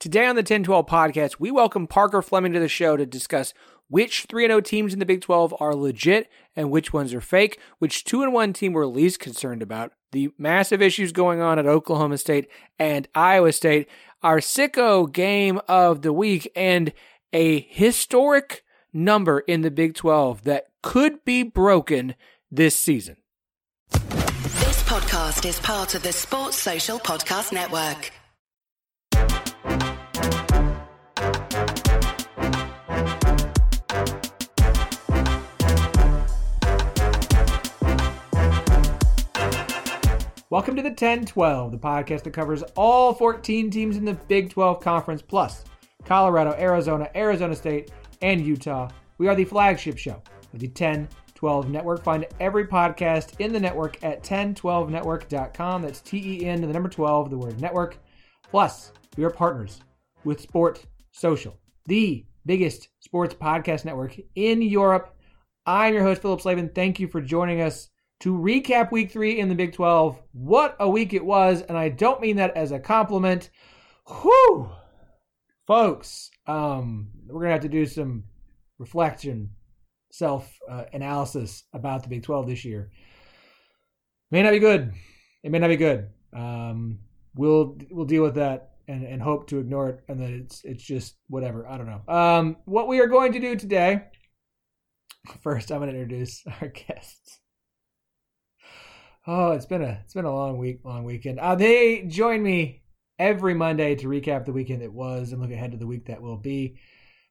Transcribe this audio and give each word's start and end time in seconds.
Today 0.00 0.24
on 0.24 0.34
the 0.34 0.40
1012 0.40 0.86
podcast, 0.86 1.36
we 1.40 1.50
welcome 1.50 1.86
Parker 1.86 2.22
Fleming 2.22 2.54
to 2.54 2.58
the 2.58 2.68
show 2.68 2.96
to 2.96 3.04
discuss 3.04 3.52
which 3.88 4.24
3 4.30 4.46
0 4.46 4.62
teams 4.62 4.94
in 4.94 4.98
the 4.98 5.04
Big 5.04 5.20
12 5.20 5.54
are 5.60 5.74
legit 5.74 6.30
and 6.56 6.70
which 6.70 6.90
ones 6.90 7.12
are 7.12 7.20
fake, 7.20 7.60
which 7.80 8.04
2 8.04 8.30
1 8.30 8.54
team 8.54 8.72
we're 8.72 8.86
least 8.86 9.20
concerned 9.20 9.60
about, 9.60 9.92
the 10.12 10.30
massive 10.38 10.80
issues 10.80 11.12
going 11.12 11.42
on 11.42 11.58
at 11.58 11.66
Oklahoma 11.66 12.16
State 12.16 12.48
and 12.78 13.08
Iowa 13.14 13.52
State, 13.52 13.90
our 14.22 14.38
sicko 14.38 15.12
game 15.12 15.60
of 15.68 16.00
the 16.00 16.14
week, 16.14 16.50
and 16.56 16.94
a 17.34 17.60
historic 17.60 18.64
number 18.94 19.40
in 19.40 19.60
the 19.60 19.70
Big 19.70 19.94
12 19.94 20.44
that 20.44 20.68
could 20.82 21.26
be 21.26 21.42
broken 21.42 22.14
this 22.50 22.74
season. 22.74 23.18
This 23.90 24.82
podcast 24.84 25.46
is 25.46 25.60
part 25.60 25.94
of 25.94 26.02
the 26.02 26.12
Sports 26.12 26.56
Social 26.56 26.98
Podcast 26.98 27.52
Network. 27.52 28.12
Welcome 40.50 40.74
to 40.74 40.82
the 40.82 40.90
10 40.90 41.26
12, 41.26 41.70
the 41.70 41.78
podcast 41.78 42.24
that 42.24 42.32
covers 42.32 42.64
all 42.74 43.14
14 43.14 43.70
teams 43.70 43.96
in 43.96 44.04
the 44.04 44.14
Big 44.14 44.50
12 44.50 44.80
Conference, 44.80 45.22
plus 45.22 45.62
Colorado, 46.04 46.56
Arizona, 46.58 47.08
Arizona 47.14 47.54
State, 47.54 47.92
and 48.20 48.44
Utah. 48.44 48.88
We 49.18 49.28
are 49.28 49.36
the 49.36 49.44
flagship 49.44 49.96
show 49.96 50.20
of 50.52 50.58
the 50.58 50.66
10 50.66 51.08
12 51.36 51.70
Network. 51.70 52.02
Find 52.02 52.26
every 52.40 52.66
podcast 52.66 53.38
in 53.38 53.52
the 53.52 53.60
network 53.60 54.02
at 54.02 54.24
1012network.com. 54.24 55.82
That's 55.82 56.00
T 56.00 56.40
E 56.40 56.46
N 56.46 56.62
the 56.62 56.66
number 56.66 56.88
12, 56.88 57.30
the 57.30 57.38
word 57.38 57.60
network. 57.60 57.98
Plus, 58.50 58.90
we 59.16 59.22
are 59.22 59.30
partners 59.30 59.80
with 60.24 60.40
Sport 60.40 60.84
Social, 61.12 61.56
the 61.86 62.26
biggest 62.44 62.88
sports 62.98 63.34
podcast 63.34 63.84
network 63.84 64.16
in 64.34 64.62
Europe. 64.62 65.16
I'm 65.64 65.94
your 65.94 66.02
host, 66.02 66.22
Phillip 66.22 66.40
Slavin. 66.40 66.70
Thank 66.74 66.98
you 66.98 67.06
for 67.06 67.20
joining 67.20 67.60
us 67.60 67.88
to 68.20 68.36
recap 68.36 68.92
week 68.92 69.10
three 69.10 69.38
in 69.38 69.48
the 69.48 69.54
Big 69.54 69.72
12. 69.72 70.20
What 70.32 70.76
a 70.78 70.88
week 70.88 71.14
it 71.14 71.24
was, 71.24 71.62
and 71.62 71.76
I 71.76 71.88
don't 71.88 72.20
mean 72.20 72.36
that 72.36 72.56
as 72.56 72.70
a 72.70 72.78
compliment. 72.78 73.50
Whew! 74.06 74.70
Folks, 75.66 76.30
um, 76.46 77.08
we're 77.26 77.40
going 77.40 77.48
to 77.48 77.52
have 77.52 77.62
to 77.62 77.68
do 77.68 77.86
some 77.86 78.24
reflection, 78.78 79.50
self 80.12 80.52
uh, 80.70 80.84
analysis 80.92 81.64
about 81.72 82.02
the 82.02 82.08
Big 82.08 82.22
12 82.22 82.46
this 82.46 82.64
year. 82.64 82.90
May 84.30 84.42
not 84.42 84.52
be 84.52 84.58
good. 84.58 84.92
It 85.42 85.50
may 85.50 85.58
not 85.58 85.68
be 85.68 85.76
good. 85.76 86.08
Um, 86.34 86.98
we'll 87.34 87.78
we'll 87.90 88.04
deal 88.04 88.22
with 88.22 88.34
that 88.34 88.72
and, 88.86 89.04
and 89.04 89.22
hope 89.22 89.48
to 89.48 89.58
ignore 89.58 89.88
it, 89.88 90.00
and 90.08 90.20
that 90.20 90.30
it's 90.30 90.62
it's 90.64 90.84
just 90.84 91.16
whatever. 91.28 91.66
I 91.66 91.78
don't 91.78 91.86
know. 91.86 92.14
Um, 92.14 92.56
what 92.66 92.86
we 92.86 93.00
are 93.00 93.06
going 93.06 93.32
to 93.32 93.40
do 93.40 93.56
today. 93.56 94.02
First, 95.42 95.70
I'm 95.70 95.80
going 95.80 95.92
to 95.92 95.98
introduce 95.98 96.42
our 96.60 96.68
guests. 96.88 97.40
Oh, 99.32 99.52
it's 99.52 99.64
been 99.64 99.82
a 99.82 100.00
it's 100.02 100.12
been 100.12 100.24
a 100.24 100.34
long 100.34 100.58
week, 100.58 100.80
long 100.82 101.04
weekend. 101.04 101.38
Uh, 101.38 101.54
they 101.54 102.02
join 102.02 102.42
me 102.42 102.82
every 103.16 103.54
Monday 103.54 103.94
to 103.94 104.08
recap 104.08 104.44
the 104.44 104.52
weekend 104.52 104.82
that 104.82 104.92
was 104.92 105.30
and 105.30 105.40
look 105.40 105.52
ahead 105.52 105.70
to 105.70 105.76
the 105.76 105.86
week 105.86 106.06
that 106.06 106.20
will 106.20 106.36
be. 106.36 106.80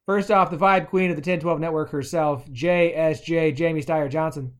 First 0.05 0.31
off, 0.31 0.49
the 0.49 0.55
vibe 0.55 0.87
queen 0.87 1.09
of 1.09 1.17
the 1.17 1.19
1012 1.19 1.59
network 1.59 1.89
herself, 1.89 2.47
JSJ 2.51 3.53
Jamie 3.53 3.83
Steyer 3.83 4.09
Johnson. 4.09 4.53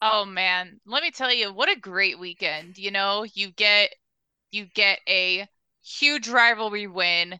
Oh 0.00 0.24
man, 0.24 0.80
let 0.86 1.02
me 1.02 1.10
tell 1.10 1.30
you, 1.30 1.52
what 1.52 1.70
a 1.70 1.78
great 1.78 2.18
weekend. 2.18 2.78
You 2.78 2.92
know, 2.92 3.26
you 3.34 3.50
get 3.50 3.94
you 4.52 4.64
get 4.74 5.00
a 5.06 5.46
huge 5.84 6.28
rivalry 6.30 6.86
win, 6.86 7.38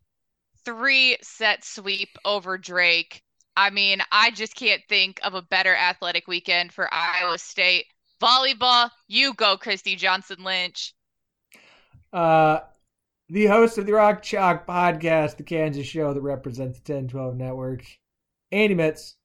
three 0.66 1.16
set 1.22 1.64
sweep 1.64 2.10
over 2.26 2.58
Drake. 2.58 3.22
I 3.56 3.70
mean, 3.70 4.02
I 4.12 4.32
just 4.32 4.54
can't 4.54 4.82
think 4.90 5.18
of 5.24 5.32
a 5.32 5.40
better 5.40 5.74
athletic 5.74 6.28
weekend 6.28 6.74
for 6.74 6.92
Iowa 6.92 7.38
State 7.38 7.86
volleyball. 8.22 8.90
You 9.08 9.34
go, 9.34 9.56
Christy 9.56 9.96
Johnson 9.96 10.44
Lynch. 10.44 10.94
Uh, 12.12 12.60
the 13.28 13.46
host 13.46 13.78
of 13.78 13.86
the 13.86 13.92
Rock 13.92 14.22
Chalk 14.22 14.66
podcast, 14.66 15.36
the 15.36 15.42
Kansas 15.42 15.86
show 15.86 16.12
that 16.12 16.20
represents 16.20 16.78
the 16.80 16.92
1012 16.92 17.36
network, 17.36 17.84
Andy 18.50 18.74
Mitts. 18.74 19.16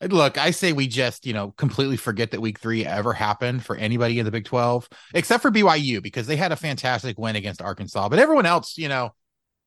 Look, 0.00 0.38
I 0.38 0.52
say 0.52 0.72
we 0.72 0.86
just, 0.86 1.26
you 1.26 1.32
know, 1.32 1.50
completely 1.52 1.96
forget 1.96 2.30
that 2.30 2.40
week 2.40 2.60
three 2.60 2.86
ever 2.86 3.12
happened 3.12 3.64
for 3.64 3.74
anybody 3.74 4.20
in 4.20 4.24
the 4.24 4.30
Big 4.30 4.44
12, 4.44 4.88
except 5.14 5.42
for 5.42 5.50
BYU, 5.50 6.00
because 6.00 6.28
they 6.28 6.36
had 6.36 6.52
a 6.52 6.56
fantastic 6.56 7.18
win 7.18 7.34
against 7.34 7.60
Arkansas. 7.60 8.08
But 8.08 8.20
everyone 8.20 8.46
else, 8.46 8.78
you 8.78 8.88
know, 8.88 9.10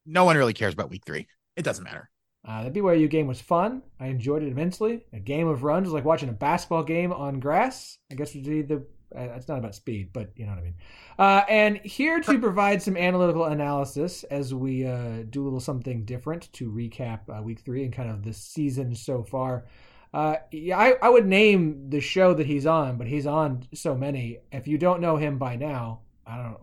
no 0.05 0.23
one 0.23 0.37
really 0.37 0.53
cares 0.53 0.73
about 0.73 0.89
week 0.89 1.03
three. 1.05 1.27
It 1.57 1.63
doesn't 1.63 1.83
matter. 1.83 2.09
Uh, 2.43 2.63
the 2.67 2.71
BYU 2.71 3.09
game 3.09 3.27
was 3.27 3.39
fun. 3.39 3.83
I 3.99 4.07
enjoyed 4.07 4.41
it 4.41 4.47
immensely. 4.47 5.05
A 5.13 5.19
game 5.19 5.47
of 5.47 5.63
runs 5.63 5.85
was 5.85 5.93
like 5.93 6.05
watching 6.05 6.29
a 6.29 6.33
basketball 6.33 6.83
game 6.83 7.13
on 7.13 7.39
grass. 7.39 7.99
I 8.11 8.15
guess 8.15 8.33
would 8.33 8.43
be 8.43 8.61
the. 8.63 8.85
Uh, 9.15 9.23
it's 9.35 9.49
not 9.49 9.59
about 9.59 9.75
speed, 9.75 10.11
but 10.13 10.31
you 10.37 10.45
know 10.45 10.51
what 10.51 10.59
I 10.59 10.63
mean. 10.63 10.75
Uh, 11.19 11.41
and 11.49 11.77
here 11.79 12.21
to 12.21 12.39
provide 12.39 12.81
some 12.81 12.95
analytical 12.95 13.43
analysis 13.43 14.23
as 14.23 14.53
we 14.53 14.85
uh, 14.85 15.23
do 15.29 15.43
a 15.43 15.45
little 15.45 15.59
something 15.59 16.05
different 16.05 16.51
to 16.53 16.71
recap 16.71 17.19
uh, 17.29 17.43
week 17.43 17.59
three 17.59 17.83
and 17.83 17.93
kind 17.93 18.09
of 18.09 18.23
the 18.23 18.33
season 18.33 18.95
so 18.95 19.21
far. 19.21 19.65
Uh, 20.13 20.37
yeah, 20.51 20.77
I, 20.77 20.93
I 21.01 21.09
would 21.09 21.25
name 21.25 21.89
the 21.89 21.99
show 21.99 22.33
that 22.33 22.47
he's 22.47 22.65
on, 22.65 22.97
but 22.97 23.07
he's 23.07 23.27
on 23.27 23.67
so 23.73 23.95
many. 23.95 24.39
If 24.51 24.67
you 24.67 24.77
don't 24.77 25.01
know 25.01 25.17
him 25.17 25.37
by 25.37 25.57
now, 25.57 26.01
I 26.25 26.37
don't 26.37 26.57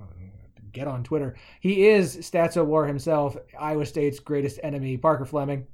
get 0.72 0.88
on 0.88 1.04
Twitter. 1.04 1.36
He 1.60 1.88
is 1.88 2.16
StatsOWar 2.16 2.86
himself, 2.86 3.36
Iowa 3.58 3.86
State's 3.86 4.18
greatest 4.20 4.60
enemy, 4.62 4.96
Parker 4.96 5.24
Fleming. 5.24 5.66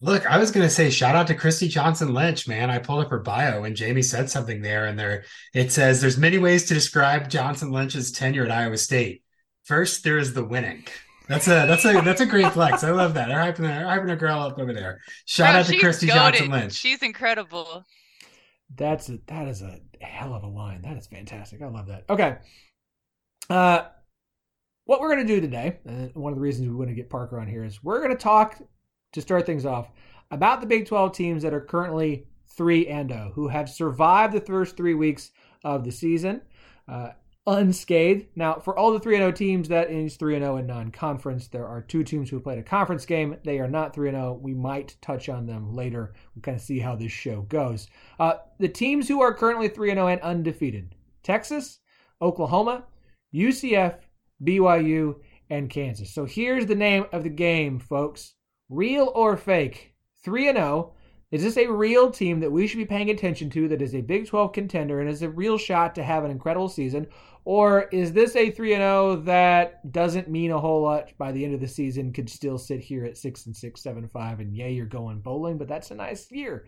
Look, 0.00 0.30
I 0.30 0.38
was 0.38 0.52
gonna 0.52 0.70
say 0.70 0.90
shout 0.90 1.16
out 1.16 1.26
to 1.26 1.34
Christy 1.34 1.66
Johnson 1.66 2.14
Lynch, 2.14 2.46
man. 2.46 2.70
I 2.70 2.78
pulled 2.78 3.04
up 3.04 3.10
her 3.10 3.18
bio 3.18 3.64
and 3.64 3.74
Jamie 3.74 4.02
said 4.02 4.30
something 4.30 4.62
there, 4.62 4.86
and 4.86 4.96
there 4.96 5.24
it 5.54 5.72
says 5.72 6.00
there's 6.00 6.16
many 6.16 6.38
ways 6.38 6.66
to 6.66 6.74
describe 6.74 7.28
Johnson 7.28 7.72
Lynch's 7.72 8.12
tenure 8.12 8.44
at 8.44 8.52
Iowa 8.52 8.76
State. 8.76 9.24
First, 9.64 10.04
there 10.04 10.18
is 10.18 10.34
the 10.34 10.44
winning. 10.44 10.84
That's 11.28 11.48
a 11.48 11.66
that's 11.66 11.84
a 11.84 12.00
that's 12.00 12.20
a 12.20 12.26
great 12.26 12.52
flex. 12.52 12.84
I 12.84 12.90
love 12.92 13.14
that. 13.14 13.26
They're 13.28 13.38
hyping, 13.38 13.58
they're 13.58 13.84
hyping 13.84 14.12
a 14.12 14.16
girl 14.16 14.40
up 14.40 14.58
over 14.58 14.72
there. 14.72 15.00
Shout 15.26 15.52
Bro, 15.52 15.60
out 15.60 15.66
to 15.66 15.78
Christy 15.78 16.06
goated. 16.06 16.14
Johnson 16.14 16.50
Lynch. 16.50 16.72
She's 16.74 17.02
incredible. 17.02 17.84
That's 18.74 19.08
a, 19.08 19.18
that 19.26 19.48
is 19.48 19.62
a 19.62 19.80
hell 20.00 20.34
of 20.34 20.42
a 20.42 20.46
line. 20.46 20.82
That 20.82 20.96
is 20.96 21.06
fantastic. 21.06 21.60
I 21.60 21.68
love 21.68 21.86
that. 21.88 22.04
Okay. 22.08 22.36
Uh, 23.50 23.84
what 24.84 25.00
we're 25.00 25.14
going 25.14 25.26
to 25.26 25.34
do 25.34 25.40
today, 25.40 25.78
and 25.84 26.14
one 26.14 26.32
of 26.32 26.36
the 26.36 26.42
reasons 26.42 26.68
we 26.68 26.74
want 26.74 26.88
to 26.88 26.94
get 26.94 27.10
Parker 27.10 27.38
on 27.38 27.46
here 27.46 27.64
is 27.64 27.82
we're 27.82 27.98
going 27.98 28.16
to 28.16 28.22
talk 28.22 28.60
to 29.12 29.20
start 29.20 29.46
things 29.46 29.66
off 29.66 29.90
about 30.30 30.60
the 30.60 30.66
Big 30.66 30.86
12 30.86 31.12
teams 31.12 31.42
that 31.42 31.54
are 31.54 31.60
currently 31.60 32.26
3 32.56 32.86
and 32.88 33.10
0, 33.10 33.32
who 33.34 33.48
have 33.48 33.68
survived 33.68 34.34
the 34.34 34.40
first 34.40 34.76
three 34.76 34.94
weeks 34.94 35.30
of 35.64 35.84
the 35.84 35.92
season 35.92 36.42
uh, 36.88 37.10
unscathed. 37.46 38.26
Now, 38.36 38.54
for 38.54 38.78
all 38.78 38.92
the 38.92 39.00
3 39.00 39.16
0 39.16 39.32
teams, 39.32 39.68
that 39.68 39.90
is 39.90 40.16
3 40.16 40.38
0 40.38 40.56
in 40.58 40.66
non 40.66 40.90
conference. 40.90 41.48
There 41.48 41.66
are 41.66 41.80
two 41.80 42.04
teams 42.04 42.28
who 42.28 42.40
played 42.40 42.58
a 42.58 42.62
conference 42.62 43.06
game. 43.06 43.36
They 43.44 43.58
are 43.58 43.68
not 43.68 43.94
3 43.94 44.10
0. 44.10 44.38
We 44.42 44.54
might 44.54 44.96
touch 45.00 45.28
on 45.28 45.46
them 45.46 45.74
later. 45.74 46.14
We'll 46.34 46.42
kind 46.42 46.56
of 46.56 46.62
see 46.62 46.78
how 46.78 46.96
this 46.96 47.12
show 47.12 47.42
goes. 47.42 47.88
Uh, 48.18 48.34
the 48.58 48.68
teams 48.68 49.08
who 49.08 49.22
are 49.22 49.34
currently 49.34 49.68
3 49.68 49.90
0 49.90 50.06
and 50.06 50.20
undefeated 50.20 50.94
Texas, 51.22 51.80
Oklahoma, 52.20 52.84
UCF, 53.34 53.98
BYU, 54.44 55.16
and 55.50 55.70
Kansas. 55.70 56.12
So 56.12 56.24
here's 56.24 56.66
the 56.66 56.74
name 56.74 57.06
of 57.12 57.22
the 57.22 57.30
game, 57.30 57.78
folks. 57.78 58.34
Real 58.68 59.12
or 59.14 59.36
fake? 59.36 59.94
3 60.24 60.48
and 60.48 60.58
0. 60.58 60.94
Is 61.30 61.42
this 61.42 61.58
a 61.58 61.70
real 61.70 62.10
team 62.10 62.40
that 62.40 62.50
we 62.50 62.66
should 62.66 62.78
be 62.78 62.86
paying 62.86 63.10
attention 63.10 63.50
to 63.50 63.68
that 63.68 63.82
is 63.82 63.94
a 63.94 64.00
Big 64.00 64.26
12 64.26 64.52
contender 64.52 65.00
and 65.00 65.10
is 65.10 65.22
a 65.22 65.28
real 65.28 65.58
shot 65.58 65.94
to 65.94 66.02
have 66.02 66.24
an 66.24 66.30
incredible 66.30 66.68
season? 66.68 67.06
Or 67.44 67.82
is 67.92 68.12
this 68.12 68.34
a 68.34 68.50
3 68.50 68.74
and 68.74 68.82
0 68.82 69.16
that 69.24 69.92
doesn't 69.92 70.28
mean 70.28 70.50
a 70.50 70.60
whole 70.60 70.82
lot 70.82 71.12
by 71.18 71.32
the 71.32 71.44
end 71.44 71.54
of 71.54 71.60
the 71.60 71.68
season, 71.68 72.12
could 72.12 72.30
still 72.30 72.58
sit 72.58 72.80
here 72.80 73.04
at 73.04 73.18
6 73.18 73.46
and 73.46 73.56
6, 73.56 73.82
7 73.82 74.02
and 74.02 74.12
5, 74.12 74.40
and 74.40 74.54
yay, 74.54 74.72
you're 74.72 74.86
going 74.86 75.20
bowling, 75.20 75.58
but 75.58 75.68
that's 75.68 75.90
a 75.90 75.94
nice 75.94 76.30
year. 76.30 76.66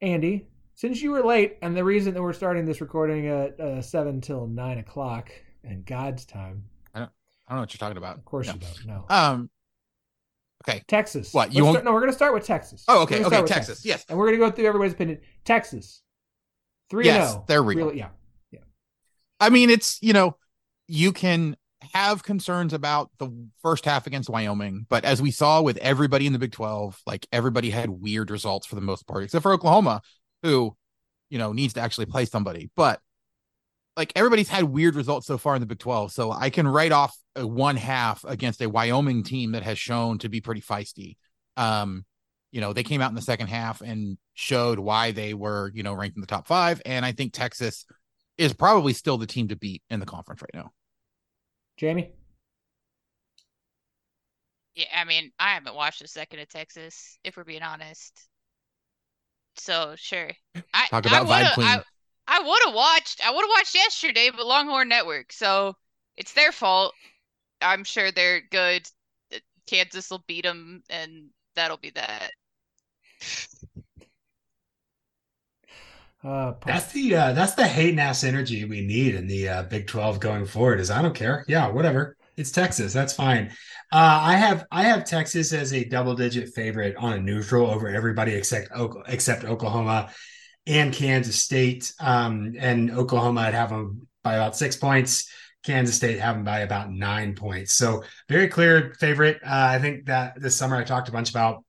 Andy, 0.00 0.48
since 0.78 1.02
you 1.02 1.10
were 1.10 1.24
late, 1.24 1.56
and 1.60 1.76
the 1.76 1.82
reason 1.82 2.14
that 2.14 2.22
we're 2.22 2.32
starting 2.32 2.64
this 2.64 2.80
recording 2.80 3.26
at 3.26 3.58
uh, 3.58 3.82
7 3.82 4.20
till 4.20 4.46
9 4.46 4.78
o'clock 4.78 5.28
in 5.64 5.82
God's 5.82 6.24
time, 6.24 6.62
I 6.94 7.00
don't 7.00 7.10
I 7.48 7.50
don't 7.50 7.56
know 7.56 7.62
what 7.62 7.74
you're 7.74 7.78
talking 7.80 7.96
about. 7.96 8.16
of 8.16 8.24
course 8.24 8.46
No. 8.46 8.52
you 8.54 8.60
don't 8.60 8.86
know. 8.86 9.04
Um, 9.10 9.50
okay. 10.62 10.84
Texas. 10.86 11.34
What, 11.34 11.52
you 11.52 11.62
Let's 11.62 11.64
won't- 11.64 11.74
start- 11.74 11.84
no, 11.86 11.92
we're 11.94 12.00
going 12.00 12.12
to 12.12 12.16
start 12.16 12.32
with 12.32 12.44
Texas. 12.46 12.84
Oh, 12.86 13.02
okay, 13.02 13.24
okay, 13.24 13.40
with 13.42 13.50
Texas, 13.50 13.84
yes. 13.84 14.04
And 14.08 14.16
we're 14.16 14.26
going 14.28 14.38
to 14.38 14.46
go 14.46 14.52
through 14.52 14.66
everybody's 14.66 14.92
opinion. 14.92 15.18
Texas. 15.44 16.00
3 16.90 17.06
Yes, 17.06 17.32
0. 17.32 17.44
they're 17.48 17.62
real. 17.62 17.78
Really, 17.86 17.98
yeah. 17.98 18.08
I 19.40 19.50
mean, 19.50 19.70
it's, 19.70 19.98
you 20.02 20.12
know, 20.12 20.36
you 20.88 21.12
can 21.12 21.56
have 21.92 22.22
concerns 22.24 22.72
about 22.72 23.10
the 23.18 23.30
first 23.62 23.84
half 23.84 24.06
against 24.06 24.28
Wyoming, 24.28 24.84
but 24.88 25.04
as 25.04 25.22
we 25.22 25.30
saw 25.30 25.60
with 25.62 25.76
everybody 25.78 26.26
in 26.26 26.32
the 26.32 26.38
Big 26.40 26.50
12, 26.52 27.00
like 27.06 27.26
everybody 27.30 27.70
had 27.70 27.88
weird 27.88 28.30
results 28.32 28.66
for 28.66 28.74
the 28.74 28.80
most 28.80 29.06
part, 29.06 29.22
except 29.22 29.42
for 29.44 29.52
Oklahoma, 29.52 30.02
who, 30.42 30.76
you 31.30 31.38
know, 31.38 31.52
needs 31.52 31.74
to 31.74 31.80
actually 31.80 32.06
play 32.06 32.24
somebody. 32.24 32.70
But 32.76 33.00
like 33.96 34.12
everybody's 34.14 34.48
had 34.48 34.64
weird 34.64 34.94
results 34.94 35.26
so 35.26 35.38
far 35.38 35.56
in 35.56 35.60
the 35.60 35.66
Big 35.66 35.78
12. 35.78 36.12
So 36.12 36.30
I 36.30 36.50
can 36.50 36.68
write 36.68 36.92
off 36.92 37.16
a 37.34 37.46
one 37.46 37.76
half 37.76 38.24
against 38.24 38.62
a 38.62 38.68
Wyoming 38.68 39.24
team 39.24 39.52
that 39.52 39.64
has 39.64 39.78
shown 39.78 40.18
to 40.18 40.28
be 40.28 40.40
pretty 40.40 40.60
feisty. 40.60 41.16
Um, 41.56 42.04
you 42.52 42.60
know, 42.60 42.72
they 42.72 42.84
came 42.84 43.00
out 43.00 43.10
in 43.10 43.16
the 43.16 43.22
second 43.22 43.48
half 43.48 43.80
and 43.80 44.16
showed 44.34 44.78
why 44.78 45.10
they 45.10 45.34
were, 45.34 45.70
you 45.74 45.82
know, 45.82 45.92
ranked 45.92 46.16
in 46.16 46.20
the 46.20 46.26
top 46.26 46.46
five. 46.46 46.80
And 46.86 47.04
I 47.04 47.12
think 47.12 47.32
Texas 47.32 47.84
is 48.38 48.52
probably 48.54 48.92
still 48.92 49.18
the 49.18 49.26
team 49.26 49.48
to 49.48 49.56
beat 49.56 49.82
in 49.90 50.00
the 50.00 50.06
conference 50.06 50.40
right 50.42 50.54
now. 50.54 50.70
Jamie? 51.76 52.12
Yeah, 54.76 54.86
I 54.94 55.04
mean, 55.04 55.32
I 55.40 55.54
haven't 55.54 55.74
watched 55.74 56.02
a 56.02 56.08
second 56.08 56.38
of 56.38 56.48
Texas, 56.48 57.18
if 57.24 57.36
we're 57.36 57.44
being 57.44 57.62
honest. 57.62 58.28
So 59.58 59.94
sure. 59.96 60.30
I 60.74 60.86
Talk 60.88 61.06
about 61.06 61.28
I 61.28 61.44
vibe 61.44 61.54
queen. 61.54 61.66
I, 61.66 61.82
I 62.26 62.40
would 62.40 62.62
have 62.66 62.74
watched. 62.74 63.20
I 63.24 63.30
would 63.30 63.40
have 63.40 63.50
watched 63.56 63.74
yesterday, 63.74 64.30
but 64.34 64.46
Longhorn 64.46 64.88
Network, 64.88 65.32
so 65.32 65.74
it's 66.16 66.32
their 66.32 66.52
fault. 66.52 66.94
I'm 67.60 67.84
sure 67.84 68.10
they're 68.10 68.42
good. 68.50 68.88
Kansas 69.66 70.10
will 70.10 70.24
beat 70.26 70.44
them, 70.44 70.82
and 70.88 71.28
that'll 71.54 71.76
be 71.76 71.90
that. 71.90 72.30
Uh, 76.24 76.54
That's 76.66 76.92
the 76.92 77.14
uh, 77.14 77.32
that's 77.32 77.54
the 77.54 77.66
hate 77.66 77.96
ass 77.98 78.24
energy 78.24 78.64
we 78.64 78.80
need 78.84 79.14
in 79.14 79.28
the 79.28 79.48
uh, 79.48 79.62
Big 79.64 79.86
Twelve 79.86 80.18
going 80.18 80.46
forward. 80.46 80.80
Is 80.80 80.90
I 80.90 81.00
don't 81.00 81.14
care. 81.14 81.44
Yeah, 81.46 81.68
whatever. 81.68 82.16
It's 82.36 82.50
Texas. 82.50 82.92
That's 82.92 83.12
fine. 83.12 83.52
Uh, 83.90 84.20
I 84.22 84.36
have 84.36 84.66
I 84.70 84.82
have 84.84 85.04
Texas 85.04 85.52
as 85.52 85.72
a 85.72 85.84
double 85.84 86.14
digit 86.14 86.50
favorite 86.54 86.96
on 86.96 87.14
a 87.14 87.20
neutral 87.20 87.70
over 87.70 87.88
everybody 87.88 88.34
except 88.34 88.68
except 89.06 89.44
Oklahoma 89.44 90.10
and 90.66 90.92
Kansas 90.92 91.42
State. 91.42 91.92
Um, 91.98 92.54
and 92.58 92.90
Oklahoma 92.90 93.40
I'd 93.40 93.54
have 93.54 93.70
them 93.70 94.06
by 94.22 94.34
about 94.34 94.56
six 94.56 94.76
points. 94.76 95.30
Kansas 95.64 95.96
State 95.96 96.20
have 96.20 96.36
them 96.36 96.44
by 96.44 96.60
about 96.60 96.90
nine 96.92 97.34
points. 97.34 97.72
So 97.72 98.04
very 98.28 98.48
clear 98.48 98.94
favorite. 99.00 99.40
Uh, 99.42 99.48
I 99.70 99.78
think 99.78 100.06
that 100.06 100.40
this 100.40 100.54
summer 100.54 100.76
I 100.76 100.84
talked 100.84 101.08
a 101.08 101.12
bunch 101.12 101.30
about 101.30 101.64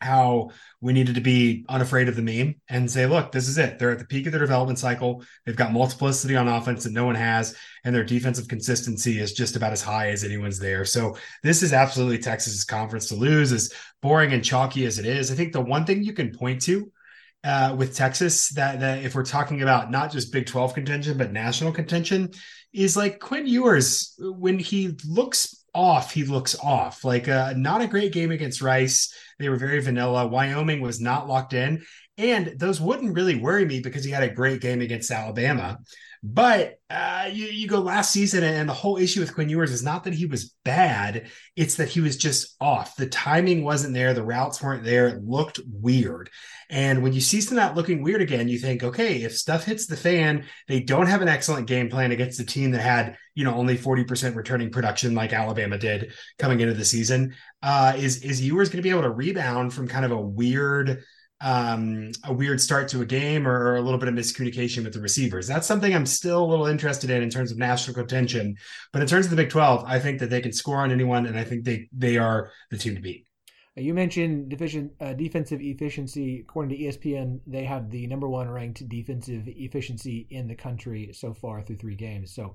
how 0.00 0.50
we 0.84 0.92
needed 0.92 1.14
to 1.14 1.22
be 1.22 1.64
unafraid 1.70 2.08
of 2.10 2.14
the 2.14 2.20
meme 2.20 2.56
and 2.68 2.90
say, 2.90 3.06
look, 3.06 3.32
this 3.32 3.48
is 3.48 3.56
it. 3.56 3.78
They're 3.78 3.92
at 3.92 3.98
the 3.98 4.04
peak 4.04 4.26
of 4.26 4.32
their 4.32 4.40
development 4.42 4.78
cycle. 4.78 5.24
They've 5.46 5.56
got 5.56 5.72
multiplicity 5.72 6.36
on 6.36 6.46
offense 6.46 6.84
that 6.84 6.92
no 6.92 7.06
one 7.06 7.14
has, 7.14 7.56
and 7.84 7.94
their 7.94 8.04
defensive 8.04 8.48
consistency 8.48 9.18
is 9.18 9.32
just 9.32 9.56
about 9.56 9.72
as 9.72 9.80
high 9.80 10.10
as 10.10 10.24
anyone's 10.24 10.58
there. 10.58 10.84
So 10.84 11.16
this 11.42 11.62
is 11.62 11.72
absolutely 11.72 12.18
Texas's 12.18 12.64
conference 12.64 13.08
to 13.08 13.14
lose, 13.14 13.50
as 13.50 13.72
boring 14.02 14.34
and 14.34 14.44
chalky 14.44 14.84
as 14.84 14.98
it 14.98 15.06
is. 15.06 15.32
I 15.32 15.36
think 15.36 15.54
the 15.54 15.62
one 15.62 15.86
thing 15.86 16.04
you 16.04 16.12
can 16.12 16.36
point 16.36 16.60
to 16.64 16.92
uh, 17.44 17.74
with 17.78 17.96
Texas 17.96 18.50
that, 18.50 18.80
that 18.80 19.04
if 19.04 19.14
we're 19.14 19.24
talking 19.24 19.62
about 19.62 19.90
not 19.90 20.12
just 20.12 20.34
Big 20.34 20.44
12 20.44 20.74
contention, 20.74 21.16
but 21.16 21.32
national 21.32 21.72
contention 21.72 22.30
is 22.74 22.94
like 22.94 23.20
Quinn 23.20 23.46
Ewers, 23.46 24.14
when 24.18 24.58
he 24.58 24.98
looks 25.08 25.63
off, 25.74 26.12
he 26.12 26.24
looks 26.24 26.56
off. 26.62 27.04
Like 27.04 27.28
uh, 27.28 27.54
not 27.56 27.82
a 27.82 27.86
great 27.86 28.12
game 28.12 28.30
against 28.30 28.62
Rice. 28.62 29.14
They 29.38 29.48
were 29.48 29.56
very 29.56 29.80
vanilla. 29.80 30.26
Wyoming 30.26 30.80
was 30.80 31.00
not 31.00 31.28
locked 31.28 31.52
in. 31.52 31.84
And 32.16 32.54
those 32.58 32.80
wouldn't 32.80 33.14
really 33.14 33.34
worry 33.34 33.64
me 33.64 33.80
because 33.80 34.04
he 34.04 34.10
had 34.10 34.22
a 34.22 34.32
great 34.32 34.60
game 34.60 34.80
against 34.80 35.10
Alabama. 35.10 35.78
But 36.26 36.78
uh, 36.88 37.28
you, 37.30 37.44
you 37.48 37.68
go 37.68 37.80
last 37.80 38.10
season, 38.10 38.42
and 38.44 38.66
the 38.66 38.72
whole 38.72 38.96
issue 38.96 39.20
with 39.20 39.34
Quinn 39.34 39.50
Ewers 39.50 39.70
is 39.70 39.82
not 39.82 40.04
that 40.04 40.14
he 40.14 40.24
was 40.24 40.54
bad, 40.64 41.28
it's 41.54 41.74
that 41.74 41.90
he 41.90 42.00
was 42.00 42.16
just 42.16 42.56
off. 42.62 42.96
The 42.96 43.06
timing 43.06 43.62
wasn't 43.62 43.92
there, 43.92 44.14
the 44.14 44.24
routes 44.24 44.62
weren't 44.62 44.84
there, 44.84 45.06
it 45.08 45.22
looked 45.22 45.60
weird. 45.70 46.30
And 46.70 47.02
when 47.02 47.12
you 47.12 47.20
see 47.20 47.42
some 47.42 47.56
that 47.56 47.74
looking 47.74 48.02
weird 48.02 48.22
again, 48.22 48.48
you 48.48 48.58
think, 48.58 48.82
okay, 48.82 49.22
if 49.22 49.36
stuff 49.36 49.64
hits 49.64 49.86
the 49.86 49.98
fan, 49.98 50.46
they 50.66 50.80
don't 50.80 51.08
have 51.08 51.20
an 51.20 51.28
excellent 51.28 51.66
game 51.66 51.90
plan 51.90 52.10
against 52.10 52.40
a 52.40 52.46
team 52.46 52.70
that 52.70 52.80
had, 52.80 53.18
you 53.34 53.44
know, 53.44 53.54
only 53.54 53.76
40% 53.76 54.34
returning 54.34 54.70
production 54.70 55.14
like 55.14 55.34
Alabama 55.34 55.76
did 55.76 56.14
coming 56.38 56.60
into 56.60 56.72
the 56.72 56.86
season. 56.86 57.34
Uh, 57.62 57.92
is 57.98 58.22
is 58.22 58.40
Ewers 58.40 58.70
going 58.70 58.78
to 58.78 58.82
be 58.82 58.88
able 58.88 59.02
to 59.02 59.10
rebound 59.10 59.74
from 59.74 59.88
kind 59.88 60.06
of 60.06 60.10
a 60.10 60.20
weird 60.20 61.04
um, 61.40 62.12
a 62.24 62.32
weird 62.32 62.60
start 62.60 62.88
to 62.88 63.02
a 63.02 63.06
game 63.06 63.46
or, 63.46 63.76
a 63.76 63.80
little 63.80 63.98
bit 63.98 64.08
of 64.08 64.14
miscommunication 64.14 64.84
with 64.84 64.94
the 64.94 65.00
receivers. 65.00 65.46
That's 65.46 65.66
something 65.66 65.94
I'm 65.94 66.06
still 66.06 66.44
a 66.44 66.46
little 66.46 66.66
interested 66.66 67.10
in 67.10 67.22
in 67.22 67.30
terms 67.30 67.50
of 67.50 67.58
national 67.58 67.94
contention. 67.94 68.56
But 68.92 69.02
in 69.02 69.08
terms 69.08 69.26
of 69.26 69.30
the 69.30 69.36
Big 69.36 69.50
12, 69.50 69.84
I 69.86 69.98
think 69.98 70.20
that 70.20 70.30
they 70.30 70.40
can 70.40 70.52
score 70.52 70.78
on 70.78 70.90
anyone, 70.90 71.26
and 71.26 71.38
I 71.38 71.44
think 71.44 71.64
they 71.64 71.88
they 71.92 72.16
are 72.16 72.50
the 72.70 72.78
team 72.78 72.94
to 72.94 73.00
beat. 73.00 73.26
You 73.76 73.92
mentioned 73.92 74.50
deficient 74.50 74.92
uh, 75.00 75.14
defensive 75.14 75.60
efficiency. 75.60 76.40
According 76.40 76.76
to 76.76 76.84
ESPN, 76.84 77.40
they 77.44 77.64
have 77.64 77.90
the 77.90 78.06
number 78.06 78.28
one 78.28 78.48
ranked 78.48 78.88
defensive 78.88 79.42
efficiency 79.48 80.28
in 80.30 80.46
the 80.46 80.54
country 80.54 81.10
so 81.12 81.34
far 81.34 81.60
through 81.60 81.78
three 81.78 81.96
games. 81.96 82.32
So 82.32 82.54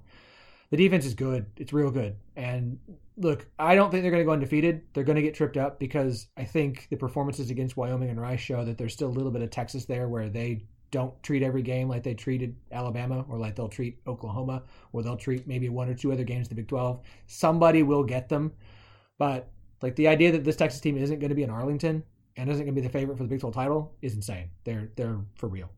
the 0.70 0.78
defense 0.78 1.06
is 1.06 1.14
good. 1.14 1.46
It's 1.58 1.74
real 1.74 1.92
good. 1.92 2.16
And 2.36 2.78
look, 3.18 3.48
I 3.58 3.76
don't 3.76 3.92
think 3.92 4.04
they're 4.04 4.12
going 4.12 4.22
to 4.22 4.26
go 4.26 4.32
undefeated. 4.32 4.82
They're 4.94 5.04
going 5.04 5.16
to 5.16 5.22
get 5.22 5.34
tripped 5.34 5.58
up 5.58 5.80
because 5.80 6.28
I 6.38 6.44
think 6.44 6.88
the 6.90 6.96
performances 6.96 7.50
against 7.50 7.76
Wyoming 7.76 8.10
and 8.10 8.22
Rice 8.22 8.40
show 8.40 8.64
that 8.66 8.78
there's 8.78 8.94
still 8.94 9.10
a 9.10 9.12
little 9.18 9.32
bit 9.32 9.42
of 9.42 9.50
Texas 9.50 9.86
there 9.86 10.08
where 10.08 10.30
they 10.30 10.64
don't 10.92 11.22
treat 11.22 11.44
every 11.44 11.62
game 11.62 11.88
like 11.88 12.04
they 12.04 12.14
treated 12.14 12.56
Alabama 12.72 13.26
or 13.30 13.38
like 13.38 13.56
they'll 13.56 13.68
treat 13.68 14.00
Oklahoma 14.08 14.64
or 14.92 15.04
they'll 15.04 15.18
treat 15.18 15.48
maybe 15.48 15.70
one 15.70 15.90
or 15.90 15.94
two 15.94 16.12
other 16.12 16.24
games 16.24 16.48
in 16.48 16.50
the 16.50 16.56
Big 16.56 16.68
12. 16.68 17.02
Somebody 17.28 17.84
will 17.84 18.04
get 18.04 18.30
them. 18.30 18.52
But 19.18 19.50
like 19.82 19.96
the 19.96 20.08
idea 20.08 20.32
that 20.32 20.44
this 20.44 20.56
Texas 20.56 20.82
team 20.82 20.98
isn't 20.98 21.20
going 21.20 21.30
to 21.30 21.36
be 21.36 21.44
in 21.44 21.50
Arlington 21.50 22.04
and 22.38 22.50
isn't 22.50 22.66
going 22.66 22.76
to 22.76 22.82
be 22.82 22.86
the 22.86 22.92
favorite 22.92 23.18
for 23.18 23.24
the 23.24 23.30
Big 23.30 23.40
12 23.40 23.54
title 23.54 23.94
is 24.02 24.14
insane. 24.16 24.50
They're 24.64 24.90
they're 24.96 25.20
for 25.36 25.48
real. 25.48 25.70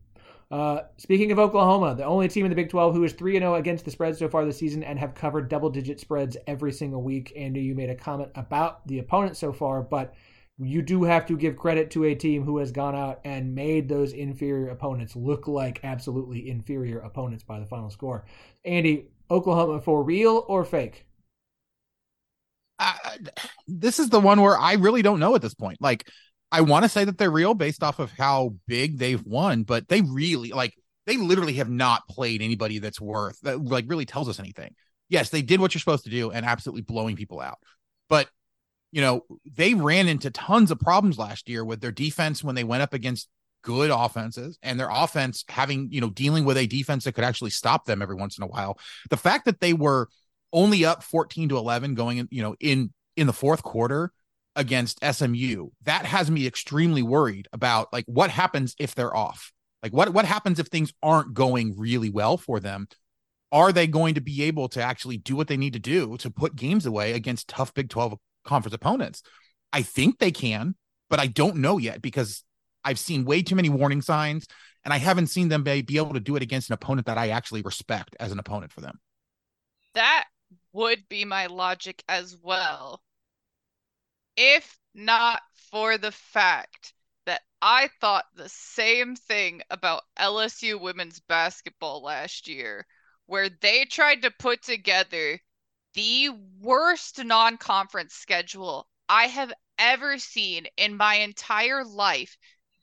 Uh, 0.52 0.82
speaking 0.98 1.32
of 1.32 1.38
Oklahoma, 1.38 1.94
the 1.94 2.04
only 2.04 2.28
team 2.28 2.44
in 2.44 2.50
the 2.50 2.54
Big 2.54 2.68
12 2.68 2.94
who 2.94 3.04
is 3.04 3.14
3 3.14 3.38
0 3.38 3.54
against 3.54 3.86
the 3.86 3.90
spread 3.90 4.14
so 4.14 4.28
far 4.28 4.44
this 4.44 4.58
season 4.58 4.84
and 4.84 4.98
have 4.98 5.14
covered 5.14 5.48
double 5.48 5.70
digit 5.70 5.98
spreads 5.98 6.36
every 6.46 6.70
single 6.70 7.02
week. 7.02 7.32
Andy, 7.34 7.62
you 7.62 7.74
made 7.74 7.88
a 7.88 7.94
comment 7.94 8.30
about 8.34 8.86
the 8.86 8.98
opponent 8.98 9.38
so 9.38 9.50
far, 9.50 9.80
but 9.80 10.14
you 10.58 10.82
do 10.82 11.04
have 11.04 11.24
to 11.24 11.38
give 11.38 11.56
credit 11.56 11.90
to 11.92 12.04
a 12.04 12.14
team 12.14 12.44
who 12.44 12.58
has 12.58 12.70
gone 12.70 12.94
out 12.94 13.20
and 13.24 13.54
made 13.54 13.88
those 13.88 14.12
inferior 14.12 14.68
opponents 14.68 15.16
look 15.16 15.48
like 15.48 15.80
absolutely 15.84 16.50
inferior 16.50 16.98
opponents 16.98 17.42
by 17.42 17.58
the 17.58 17.64
final 17.64 17.88
score. 17.88 18.26
Andy, 18.62 19.06
Oklahoma 19.30 19.80
for 19.80 20.02
real 20.02 20.44
or 20.48 20.66
fake? 20.66 21.06
Uh, 22.78 22.92
this 23.66 23.98
is 23.98 24.10
the 24.10 24.20
one 24.20 24.42
where 24.42 24.58
I 24.58 24.74
really 24.74 25.00
don't 25.00 25.20
know 25.20 25.34
at 25.34 25.40
this 25.40 25.54
point. 25.54 25.80
Like, 25.80 26.06
I 26.52 26.60
want 26.60 26.84
to 26.84 26.88
say 26.88 27.04
that 27.04 27.16
they're 27.16 27.30
real 27.30 27.54
based 27.54 27.82
off 27.82 27.98
of 27.98 28.12
how 28.12 28.54
big 28.66 28.98
they've 28.98 29.24
won, 29.24 29.62
but 29.62 29.88
they 29.88 30.02
really 30.02 30.50
like 30.50 30.74
they 31.06 31.16
literally 31.16 31.54
have 31.54 31.70
not 31.70 32.06
played 32.08 32.42
anybody 32.42 32.78
that's 32.78 33.00
worth 33.00 33.40
that 33.40 33.64
like 33.64 33.86
really 33.88 34.04
tells 34.04 34.28
us 34.28 34.38
anything. 34.38 34.74
Yes, 35.08 35.30
they 35.30 35.42
did 35.42 35.60
what 35.60 35.74
you're 35.74 35.80
supposed 35.80 36.04
to 36.04 36.10
do 36.10 36.30
and 36.30 36.44
absolutely 36.44 36.82
blowing 36.82 37.16
people 37.16 37.40
out. 37.40 37.58
But 38.08 38.28
you 38.92 39.00
know, 39.00 39.24
they 39.50 39.72
ran 39.72 40.06
into 40.06 40.30
tons 40.30 40.70
of 40.70 40.78
problems 40.78 41.18
last 41.18 41.48
year 41.48 41.64
with 41.64 41.80
their 41.80 41.90
defense 41.90 42.44
when 42.44 42.54
they 42.54 42.64
went 42.64 42.82
up 42.82 42.92
against 42.92 43.28
good 43.62 43.90
offenses 43.90 44.58
and 44.62 44.78
their 44.78 44.90
offense 44.90 45.44
having, 45.48 45.88
you 45.90 46.00
know, 46.00 46.10
dealing 46.10 46.44
with 46.44 46.58
a 46.58 46.66
defense 46.66 47.04
that 47.04 47.12
could 47.12 47.24
actually 47.24 47.50
stop 47.50 47.86
them 47.86 48.02
every 48.02 48.16
once 48.16 48.36
in 48.36 48.44
a 48.44 48.46
while. 48.46 48.78
The 49.08 49.16
fact 49.16 49.46
that 49.46 49.60
they 49.60 49.72
were 49.72 50.08
only 50.52 50.84
up 50.84 51.02
14 51.02 51.48
to 51.48 51.56
11 51.56 51.94
going 51.94 52.18
in, 52.18 52.28
you 52.30 52.42
know, 52.42 52.54
in 52.60 52.92
in 53.16 53.26
the 53.26 53.32
fourth 53.32 53.62
quarter 53.62 54.12
against 54.54 55.02
SMU, 55.04 55.68
that 55.84 56.04
has 56.04 56.30
me 56.30 56.46
extremely 56.46 57.02
worried 57.02 57.48
about 57.52 57.92
like 57.92 58.04
what 58.06 58.30
happens 58.30 58.74
if 58.78 58.94
they're 58.94 59.16
off. 59.16 59.52
Like 59.82 59.92
what 59.92 60.12
what 60.12 60.24
happens 60.24 60.58
if 60.58 60.68
things 60.68 60.92
aren't 61.02 61.34
going 61.34 61.74
really 61.76 62.10
well 62.10 62.36
for 62.36 62.60
them? 62.60 62.86
Are 63.50 63.72
they 63.72 63.86
going 63.86 64.14
to 64.14 64.20
be 64.20 64.44
able 64.44 64.68
to 64.70 64.82
actually 64.82 65.18
do 65.18 65.36
what 65.36 65.48
they 65.48 65.56
need 65.56 65.74
to 65.74 65.78
do 65.78 66.16
to 66.18 66.30
put 66.30 66.56
games 66.56 66.86
away 66.86 67.12
against 67.12 67.48
tough 67.48 67.74
Big 67.74 67.90
12 67.90 68.18
conference 68.44 68.74
opponents? 68.74 69.22
I 69.72 69.82
think 69.82 70.18
they 70.18 70.30
can, 70.30 70.74
but 71.10 71.20
I 71.20 71.26
don't 71.26 71.56
know 71.56 71.78
yet 71.78 72.00
because 72.00 72.44
I've 72.84 72.98
seen 72.98 73.24
way 73.24 73.42
too 73.42 73.54
many 73.54 73.68
warning 73.68 74.02
signs 74.02 74.46
and 74.84 74.92
I 74.92 74.98
haven't 74.98 75.28
seen 75.28 75.48
them 75.48 75.62
be, 75.62 75.84
able 75.96 76.14
to 76.14 76.20
do 76.20 76.36
it 76.36 76.42
against 76.42 76.70
an 76.70 76.74
opponent 76.74 77.06
that 77.06 77.18
I 77.18 77.28
actually 77.28 77.62
respect 77.62 78.16
as 78.18 78.32
an 78.32 78.38
opponent 78.38 78.72
for 78.72 78.80
them. 78.80 78.98
That 79.94 80.24
would 80.72 81.08
be 81.08 81.24
my 81.24 81.46
logic 81.46 82.02
as 82.08 82.36
well. 82.42 83.02
If 84.36 84.78
not 84.94 85.42
for 85.70 85.96
the 85.96 86.12
fact 86.12 86.92
that 87.24 87.42
I 87.62 87.88
thought 88.00 88.26
the 88.34 88.48
same 88.50 89.16
thing 89.16 89.62
about 89.70 90.04
LSU 90.16 90.78
women's 90.78 91.20
basketball 91.20 92.02
last 92.02 92.46
year, 92.46 92.86
where 93.26 93.48
they 93.48 93.86
tried 93.86 94.22
to 94.22 94.30
put 94.30 94.62
together 94.62 95.40
the 95.94 96.28
worst 96.28 97.24
non 97.24 97.56
conference 97.56 98.14
schedule 98.14 98.88
I 99.08 99.28
have 99.28 99.52
ever 99.78 100.18
seen 100.18 100.66
in 100.76 100.96
my 100.96 101.14
entire 101.16 101.84
life. 101.84 102.36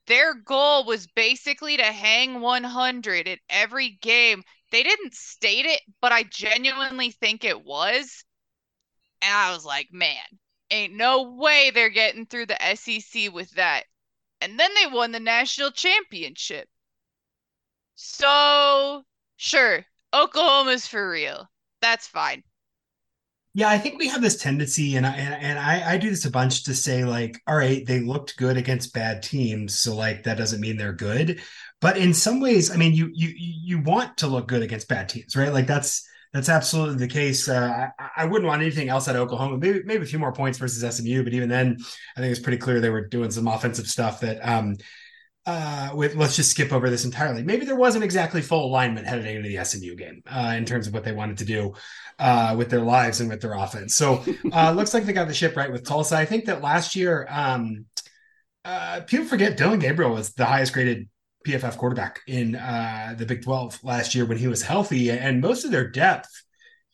Their 0.07 0.33
goal 0.33 0.83
was 0.85 1.07
basically 1.07 1.77
to 1.77 1.91
hang 1.91 2.41
100 2.41 3.27
in 3.27 3.39
every 3.49 3.89
game. 3.89 4.43
They 4.71 4.83
didn't 4.83 5.13
state 5.15 5.65
it, 5.65 5.81
but 6.01 6.11
I 6.11 6.23
genuinely 6.23 7.11
think 7.11 7.43
it 7.43 7.63
was. 7.63 8.23
And 9.21 9.33
I 9.33 9.51
was 9.53 9.65
like, 9.65 9.91
man, 9.91 10.39
ain't 10.71 10.93
no 10.93 11.23
way 11.23 11.71
they're 11.71 11.89
getting 11.89 12.25
through 12.25 12.47
the 12.47 12.75
SEC 12.75 13.33
with 13.33 13.51
that. 13.51 13.83
And 14.41 14.59
then 14.59 14.71
they 14.75 14.87
won 14.87 15.11
the 15.11 15.19
national 15.19 15.71
championship. 15.71 16.69
So, 17.95 19.03
sure, 19.37 19.85
Oklahoma's 20.13 20.87
for 20.87 21.09
real. 21.09 21.49
That's 21.81 22.07
fine. 22.07 22.43
Yeah, 23.55 23.69
I 23.69 23.77
think 23.79 23.97
we 23.97 24.07
have 24.07 24.21
this 24.21 24.37
tendency, 24.37 24.95
and 24.95 25.05
I 25.05 25.11
and, 25.15 25.43
and 25.43 25.59
I, 25.59 25.93
I 25.93 25.97
do 25.97 26.09
this 26.09 26.25
a 26.25 26.31
bunch 26.31 26.63
to 26.65 26.75
say 26.75 27.03
like, 27.03 27.41
all 27.47 27.57
right, 27.57 27.85
they 27.85 27.99
looked 27.99 28.37
good 28.37 28.57
against 28.57 28.93
bad 28.93 29.23
teams, 29.23 29.79
so 29.79 29.95
like 29.95 30.23
that 30.23 30.37
doesn't 30.37 30.61
mean 30.61 30.77
they're 30.77 30.93
good. 30.93 31.41
But 31.81 31.97
in 31.97 32.13
some 32.13 32.39
ways, 32.39 32.71
I 32.71 32.77
mean, 32.77 32.93
you 32.93 33.09
you 33.13 33.33
you 33.35 33.81
want 33.81 34.17
to 34.17 34.27
look 34.27 34.47
good 34.47 34.61
against 34.61 34.87
bad 34.87 35.09
teams, 35.09 35.35
right? 35.35 35.51
Like 35.51 35.67
that's 35.67 36.07
that's 36.33 36.49
absolutely 36.49 36.97
the 36.97 37.11
case. 37.11 37.49
Uh, 37.49 37.87
I, 37.97 38.09
I, 38.17 38.25
wouldn't 38.25 38.47
want 38.47 38.61
anything 38.61 38.89
else 38.89 39.07
at 39.07 39.15
Oklahoma. 39.15 39.57
Maybe 39.57 39.81
maybe 39.83 40.03
a 40.03 40.07
few 40.07 40.19
more 40.19 40.31
points 40.31 40.57
versus 40.59 40.95
SMU, 40.95 41.23
but 41.23 41.33
even 41.33 41.49
then, 41.49 41.77
I 42.15 42.19
think 42.19 42.31
it's 42.31 42.39
pretty 42.39 42.57
clear 42.57 42.79
they 42.79 42.89
were 42.89 43.07
doing 43.07 43.31
some 43.31 43.47
offensive 43.47 43.87
stuff 43.87 44.19
that 44.19 44.39
um, 44.47 44.77
uh, 45.45 45.89
with 45.95 46.15
let's 46.15 46.35
just 46.35 46.51
skip 46.51 46.71
over 46.71 46.89
this 46.89 47.05
entirely. 47.05 47.41
Maybe 47.41 47.65
there 47.65 47.75
wasn't 47.75 48.03
exactly 48.03 48.41
full 48.41 48.65
alignment 48.65 49.07
heading 49.07 49.37
into 49.37 49.49
the 49.49 49.63
SMU 49.63 49.95
game 49.95 50.21
uh, 50.27 50.53
in 50.55 50.65
terms 50.65 50.85
of 50.85 50.93
what 50.93 51.03
they 51.03 51.11
wanted 51.11 51.39
to 51.39 51.45
do 51.45 51.73
uh, 52.19 52.53
with 52.55 52.69
their 52.69 52.81
lives 52.81 53.21
and 53.21 53.29
with 53.29 53.41
their 53.41 53.53
offense. 53.53 53.95
So 53.95 54.23
uh, 54.51 54.71
looks 54.75 54.93
like 54.93 55.05
they 55.05 55.13
got 55.13 55.27
the 55.27 55.33
ship 55.33 55.57
right 55.57 55.71
with 55.71 55.87
Tulsa. 55.87 56.15
I 56.15 56.25
think 56.25 56.45
that 56.45 56.61
last 56.61 56.95
year, 56.95 57.25
um, 57.29 57.85
uh, 58.63 59.01
people 59.07 59.25
forget 59.25 59.57
Dillon 59.57 59.79
Gabriel 59.79 60.11
was 60.11 60.33
the 60.33 60.45
highest 60.45 60.73
graded 60.73 61.09
PFF 61.45 61.77
quarterback 61.77 62.21
in 62.27 62.55
uh, 62.55 63.15
the 63.17 63.25
Big 63.25 63.43
12 63.43 63.83
last 63.83 64.13
year 64.13 64.25
when 64.25 64.37
he 64.37 64.47
was 64.47 64.61
healthy, 64.61 65.09
and 65.11 65.41
most 65.41 65.65
of 65.65 65.71
their 65.71 65.87
depth 65.87 66.29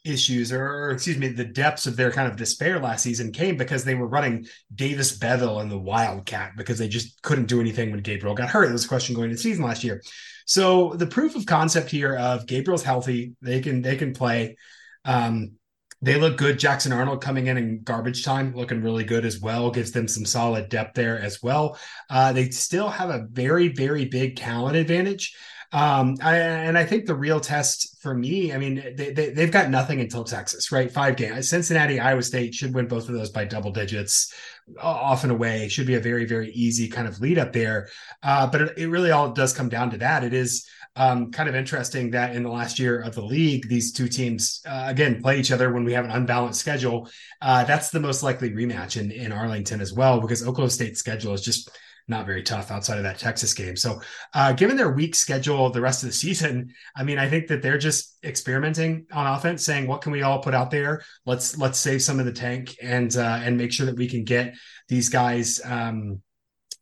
issues 0.05 0.51
or, 0.53 0.91
excuse 0.91 1.17
me 1.17 1.27
the 1.27 1.43
depths 1.43 1.87
of 1.87 1.97
their 1.97 2.11
kind 2.11 2.31
of 2.31 2.37
despair 2.37 2.79
last 2.79 3.01
season 3.01 3.31
came 3.31 3.57
because 3.57 3.83
they 3.83 3.95
were 3.95 4.07
running 4.07 4.45
Davis 4.73 5.17
Beville 5.17 5.59
and 5.59 5.71
the 5.71 5.79
Wildcat 5.79 6.51
because 6.55 6.77
they 6.77 6.87
just 6.87 7.21
couldn't 7.23 7.47
do 7.47 7.59
anything 7.59 7.91
when 7.91 8.01
Gabriel 8.01 8.35
got 8.35 8.49
hurt. 8.49 8.69
It 8.69 8.73
was 8.73 8.85
a 8.85 8.87
question 8.87 9.15
going 9.15 9.31
into 9.31 9.41
season 9.41 9.65
last 9.65 9.83
year. 9.83 10.01
So 10.45 10.93
the 10.93 11.07
proof 11.07 11.35
of 11.35 11.47
concept 11.47 11.89
here 11.89 12.15
of 12.15 12.45
Gabriel's 12.45 12.83
healthy, 12.83 13.33
they 13.41 13.61
can 13.61 13.81
they 13.81 13.95
can 13.95 14.13
play. 14.13 14.57
Um, 15.03 15.53
they 16.01 16.19
look 16.19 16.37
good. 16.37 16.59
Jackson 16.59 16.91
Arnold 16.91 17.21
coming 17.21 17.47
in 17.47 17.57
in 17.57 17.81
garbage 17.81 18.23
time, 18.23 18.55
looking 18.55 18.81
really 18.81 19.03
good 19.03 19.25
as 19.25 19.39
well. 19.39 19.71
Gives 19.71 19.91
them 19.91 20.07
some 20.07 20.25
solid 20.25 20.69
depth 20.69 20.95
there 20.95 21.19
as 21.19 21.41
well. 21.41 21.77
Uh, 22.09 22.33
they 22.33 22.49
still 22.49 22.89
have 22.89 23.09
a 23.09 23.27
very, 23.31 23.69
very 23.69 24.05
big 24.05 24.35
talent 24.35 24.75
advantage. 24.75 25.35
Um, 25.71 26.15
I, 26.21 26.37
and 26.37 26.77
I 26.77 26.85
think 26.85 27.05
the 27.05 27.15
real 27.15 27.39
test 27.39 28.01
for 28.01 28.13
me, 28.13 28.53
I 28.53 28.57
mean, 28.57 28.75
they, 28.95 29.11
they, 29.11 29.29
they've 29.31 29.51
got 29.51 29.69
nothing 29.69 29.99
until 29.99 30.23
Texas, 30.23 30.71
right? 30.71 30.91
Five 30.91 31.17
games. 31.17 31.49
Cincinnati, 31.49 31.99
Iowa 31.99 32.21
State 32.21 32.53
should 32.53 32.73
win 32.73 32.87
both 32.87 33.09
of 33.09 33.15
those 33.15 33.29
by 33.29 33.45
double 33.45 33.71
digits, 33.71 34.33
off 34.81 35.23
and 35.23 35.31
away. 35.31 35.65
It 35.65 35.71
Should 35.71 35.87
be 35.87 35.95
a 35.95 35.99
very, 35.99 36.25
very 36.25 36.51
easy 36.51 36.87
kind 36.87 37.07
of 37.07 37.19
lead 37.19 37.37
up 37.37 37.51
there. 37.51 37.89
Uh, 38.23 38.47
but 38.47 38.61
it, 38.61 38.77
it 38.77 38.87
really 38.87 39.11
all 39.11 39.31
does 39.31 39.53
come 39.53 39.69
down 39.69 39.91
to 39.91 39.97
that. 39.97 40.23
It 40.23 40.33
is 40.33 40.67
um, 40.95 41.31
kind 41.31 41.49
of 41.49 41.55
interesting 41.55 42.11
that 42.11 42.35
in 42.35 42.43
the 42.43 42.49
last 42.49 42.79
year 42.79 43.01
of 43.01 43.15
the 43.15 43.21
league, 43.21 43.67
these 43.67 43.91
two 43.91 44.07
teams 44.07 44.61
uh, 44.65 44.85
again 44.87 45.21
play 45.21 45.39
each 45.39 45.51
other 45.51 45.73
when 45.73 45.83
we 45.83 45.93
have 45.93 46.05
an 46.05 46.11
unbalanced 46.11 46.59
schedule. 46.59 47.09
Uh, 47.41 47.63
that's 47.65 47.89
the 47.89 47.99
most 47.99 48.23
likely 48.23 48.51
rematch 48.51 48.99
in 48.99 49.11
in 49.11 49.31
Arlington 49.31 49.81
as 49.81 49.93
well, 49.93 50.21
because 50.21 50.41
Oklahoma 50.41 50.69
State's 50.69 50.99
schedule 50.99 51.33
is 51.33 51.41
just 51.41 51.69
not 52.07 52.25
very 52.25 52.43
tough 52.43 52.71
outside 52.71 52.97
of 52.97 53.03
that 53.03 53.17
Texas 53.17 53.53
game. 53.53 53.75
So, 53.75 54.01
uh, 54.33 54.53
given 54.53 54.77
their 54.77 54.91
weak 54.91 55.15
schedule 55.15 55.69
the 55.69 55.81
rest 55.81 56.03
of 56.03 56.09
the 56.09 56.13
season, 56.13 56.73
I 56.95 57.03
mean, 57.03 57.17
I 57.17 57.29
think 57.29 57.47
that 57.47 57.61
they're 57.61 57.77
just 57.77 58.17
experimenting 58.23 59.07
on 59.11 59.25
offense, 59.25 59.65
saying, 59.65 59.87
"What 59.87 60.01
can 60.01 60.11
we 60.11 60.21
all 60.21 60.39
put 60.39 60.53
out 60.53 60.71
there? 60.71 61.03
Let's 61.25 61.57
let's 61.57 61.79
save 61.79 62.01
some 62.01 62.19
of 62.19 62.25
the 62.25 62.31
tank 62.31 62.75
and 62.81 63.15
uh, 63.15 63.39
and 63.43 63.57
make 63.57 63.73
sure 63.73 63.87
that 63.87 63.97
we 63.97 64.07
can 64.07 64.23
get 64.23 64.55
these 64.87 65.09
guys." 65.09 65.61
Um, 65.63 66.21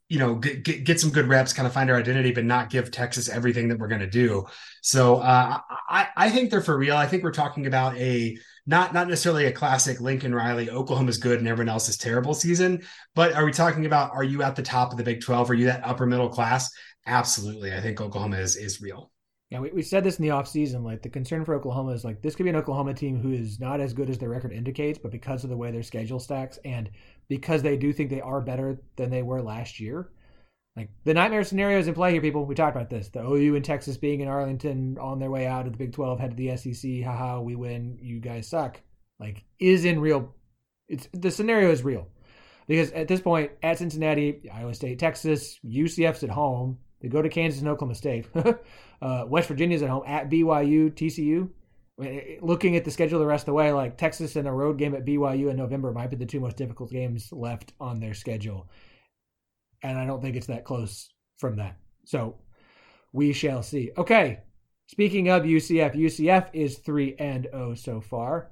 you 0.10 0.20
know, 0.20 0.36
get, 0.36 0.84
get 0.84 1.00
some 1.00 1.10
good 1.10 1.28
reps, 1.28 1.54
kind 1.54 1.66
of 1.66 1.74
find 1.74 1.90
our 1.90 1.98
identity, 1.98 2.32
but 2.32 2.46
not 2.46 2.70
give 2.70 2.92
Texas 2.92 3.30
everything 3.30 3.70
that 3.70 3.80
we're 3.80 3.88
going 3.88 4.02
to 4.02 4.06
do. 4.06 4.46
So 4.84 5.16
uh, 5.16 5.60
I, 5.90 6.08
I 6.16 6.30
think 6.30 6.52
they're 6.52 6.62
for 6.62 6.78
real. 6.78 6.96
I 6.96 7.08
think 7.08 7.24
we're 7.24 7.32
talking 7.32 7.66
about 7.66 7.98
a 7.98 8.38
not 8.66 8.94
not 8.94 9.08
necessarily 9.08 9.46
a 9.46 9.52
classic 9.52 10.00
Lincoln 10.00 10.34
Riley, 10.34 10.70
Oklahoma's 10.70 11.18
good 11.18 11.40
and 11.40 11.48
everyone 11.48 11.70
else 11.70 11.90
is 11.90 11.98
terrible 11.98 12.34
season, 12.34 12.84
but 13.16 13.34
are 13.34 13.46
we 13.46 13.52
talking 13.52 13.86
about 13.86 14.12
are 14.12 14.24
you 14.24 14.42
at 14.44 14.56
the 14.56 14.64
top 14.64 14.92
of 14.92 14.98
the 14.98 15.04
Big 15.04 15.22
12? 15.22 15.50
Are 15.50 15.54
you 15.54 15.66
that 15.66 15.86
upper 15.86 16.06
middle 16.06 16.30
class? 16.30 16.70
Absolutely. 17.06 17.74
I 17.74 17.82
think 17.82 18.00
Oklahoma 18.00 18.38
is 18.38 18.56
is 18.56 18.82
real. 18.82 19.12
Yeah, 19.50 19.60
we, 19.60 19.70
we 19.72 19.82
said 19.84 20.04
this 20.04 20.18
in 20.18 20.24
the 20.24 20.32
offseason. 20.32 20.84
Like 20.84 21.02
the 21.02 21.10
concern 21.10 21.46
for 21.46 21.54
Oklahoma 21.54 21.92
is 21.92 22.04
like 22.04 22.22
this 22.22 22.36
could 22.36 22.44
be 22.44 22.50
an 22.50 22.56
Oklahoma 22.56 22.94
team 22.94 23.20
who 23.20 23.34
is 23.34 23.60
not 23.60 23.80
as 23.80 23.94
good 23.94 24.10
as 24.10 24.18
their 24.18 24.30
record 24.30 24.54
indicates, 24.54 24.98
but 24.98 25.12
because 25.12 25.44
of 25.44 25.50
the 25.50 25.58
way 25.58 25.70
their 25.70 25.84
schedule 25.84 26.20
stacks 26.20 26.58
and 26.64 26.90
because 27.28 27.62
they 27.62 27.78
do 27.78 27.94
think 27.94 28.10
they 28.10 28.22
are 28.22 28.42
better 28.42 28.82
than 28.96 29.10
they 29.10 29.22
were 29.22 29.42
last 29.42 29.80
year, 29.80 30.10
like 30.76 30.90
the 31.04 31.14
nightmare 31.14 31.44
scenarios 31.44 31.88
in 31.88 31.94
play 31.94 32.12
here, 32.12 32.22
people. 32.22 32.46
We 32.46 32.56
talked 32.56 32.76
about 32.76 32.90
this. 32.90 33.10
The 33.10 33.24
OU 33.24 33.56
and 33.56 33.66
Texas 33.66 33.98
being 33.98 34.22
in 34.22 34.28
Arlington 34.28 34.98
on 34.98 35.20
their 35.20 35.30
way 35.30 35.46
out 35.46 35.68
of 35.68 35.74
the 35.74 35.78
Big 35.78 35.94
Twelve, 35.94 36.20
head 36.20 36.32
to 36.32 36.36
the 36.36 36.58
SEC. 36.58 37.04
Haha, 37.04 37.40
we 37.42 37.56
win. 37.56 38.00
You 38.02 38.20
guys 38.20 38.48
suck. 38.48 38.82
Like 39.20 39.44
is 39.60 39.86
in 39.86 40.00
real. 40.00 40.34
It's 40.88 41.08
the 41.14 41.30
scenario 41.30 41.70
is 41.72 41.84
real 41.84 42.08
because 42.68 42.92
at 42.92 43.08
this 43.08 43.22
point, 43.22 43.52
at 43.62 43.78
Cincinnati, 43.78 44.50
Iowa 44.52 44.74
State, 44.74 44.98
Texas, 44.98 45.60
UCF's 45.64 46.24
at 46.24 46.30
home. 46.30 46.80
They 47.02 47.08
go 47.08 47.22
to 47.22 47.30
Kansas 47.30 47.60
and 47.60 47.70
Oklahoma 47.70 47.96
State. 47.96 48.28
uh, 49.02 49.26
West 49.28 49.50
Virginia's 49.50 49.84
at 49.84 49.90
home 49.90 50.04
at 50.08 50.30
BYU, 50.30 50.92
TCU. 50.92 51.50
Looking 52.42 52.76
at 52.76 52.84
the 52.84 52.92
schedule 52.92 53.20
the 53.20 53.28
rest 53.28 53.44
of 53.44 53.48
the 53.48 53.54
way, 53.54 53.72
like 53.72 53.98
Texas 53.98 54.36
and 54.36 54.48
a 54.48 54.52
road 54.52 54.80
game 54.80 54.96
at 54.96 55.06
BYU 55.06 55.52
in 55.52 55.58
November 55.58 55.92
might 55.92 56.10
be 56.10 56.16
the 56.16 56.26
two 56.26 56.40
most 56.40 56.58
difficult 56.58 56.90
games 56.90 57.32
left 57.32 57.74
on 57.80 58.00
their 58.00 58.16
schedule 58.16 58.68
and 59.84 59.98
I 59.98 60.06
don't 60.06 60.22
think 60.22 60.36
it's 60.36 60.48
that 60.48 60.64
close 60.64 61.10
from 61.38 61.58
that. 61.58 61.78
So 62.06 62.38
we 63.12 63.34
shall 63.34 63.62
see. 63.62 63.92
Okay. 63.98 64.40
Speaking 64.88 65.30
of 65.30 65.44
UCF, 65.44 65.96
UCF 65.96 66.50
is 66.54 66.80
3 66.80 67.16
and 67.20 67.48
0 67.52 67.76
so 67.76 68.02
far. 68.02 68.52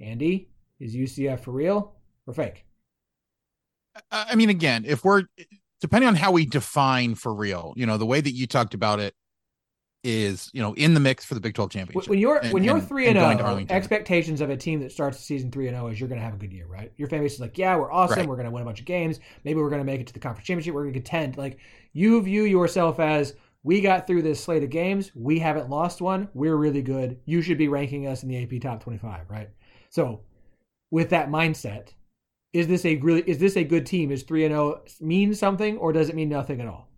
Andy, 0.00 0.50
is 0.80 0.94
UCF 0.94 1.40
for 1.40 1.52
real 1.52 1.94
or 2.26 2.34
fake? 2.34 2.66
I 4.10 4.34
mean, 4.34 4.50
again, 4.50 4.84
if 4.86 5.04
we're 5.04 5.24
depending 5.80 6.08
on 6.08 6.14
how 6.14 6.32
we 6.32 6.46
define 6.46 7.14
for 7.14 7.34
real, 7.34 7.74
you 7.76 7.86
know, 7.86 7.98
the 7.98 8.06
way 8.06 8.20
that 8.20 8.32
you 8.32 8.46
talked 8.46 8.74
about 8.74 9.00
it 9.00 9.14
is 10.04 10.50
you 10.52 10.60
know 10.60 10.74
in 10.74 10.94
the 10.94 11.00
mix 11.00 11.24
for 11.24 11.34
the 11.34 11.40
Big 11.40 11.54
Twelve 11.54 11.70
championship. 11.70 12.10
When 12.10 12.18
you're 12.18 12.38
and, 12.38 12.52
when 12.52 12.64
you're 12.64 12.80
three 12.80 13.06
and 13.06 13.18
zero, 13.18 13.38
oh, 13.40 13.74
expectations 13.74 14.40
of 14.40 14.50
a 14.50 14.56
team 14.56 14.80
that 14.80 14.90
starts 14.90 15.18
the 15.18 15.24
season 15.24 15.50
three 15.50 15.68
and 15.68 15.76
zero 15.76 15.86
oh 15.86 15.88
is 15.88 16.00
you're 16.00 16.08
going 16.08 16.20
to 16.20 16.24
have 16.24 16.34
a 16.34 16.38
good 16.38 16.52
year, 16.52 16.66
right? 16.66 16.92
Your 16.96 17.08
fan 17.08 17.20
base 17.20 17.34
is 17.34 17.40
like, 17.40 17.56
yeah, 17.58 17.76
we're 17.76 17.92
awesome, 17.92 18.18
right. 18.18 18.28
we're 18.28 18.36
going 18.36 18.46
to 18.46 18.50
win 18.50 18.62
a 18.62 18.66
bunch 18.66 18.80
of 18.80 18.86
games, 18.86 19.20
maybe 19.44 19.60
we're 19.60 19.70
going 19.70 19.80
to 19.80 19.84
make 19.84 20.00
it 20.00 20.06
to 20.08 20.12
the 20.12 20.20
conference 20.20 20.46
championship, 20.46 20.74
we're 20.74 20.82
going 20.82 20.94
to 20.94 21.00
contend. 21.00 21.36
Like 21.36 21.58
you 21.92 22.20
view 22.22 22.44
yourself 22.44 22.98
as 22.98 23.34
we 23.62 23.80
got 23.80 24.06
through 24.06 24.22
this 24.22 24.42
slate 24.42 24.64
of 24.64 24.70
games, 24.70 25.12
we 25.14 25.38
haven't 25.38 25.70
lost 25.70 26.00
one, 26.00 26.28
we're 26.34 26.56
really 26.56 26.82
good. 26.82 27.20
You 27.24 27.42
should 27.42 27.58
be 27.58 27.68
ranking 27.68 28.06
us 28.06 28.22
in 28.22 28.28
the 28.28 28.42
AP 28.42 28.60
top 28.60 28.82
twenty 28.82 28.98
five, 28.98 29.30
right? 29.30 29.50
So 29.90 30.22
with 30.90 31.10
that 31.10 31.28
mindset, 31.28 31.90
is 32.52 32.66
this 32.66 32.84
a 32.84 32.96
really 32.96 33.22
is 33.22 33.38
this 33.38 33.56
a 33.56 33.64
good 33.64 33.86
team? 33.86 34.10
Is 34.10 34.24
three 34.24 34.44
and 34.44 34.52
zero 34.52 34.82
oh 34.84 34.84
mean 35.00 35.34
something, 35.34 35.78
or 35.78 35.92
does 35.92 36.08
it 36.08 36.16
mean 36.16 36.28
nothing 36.28 36.60
at 36.60 36.66
all? 36.66 36.91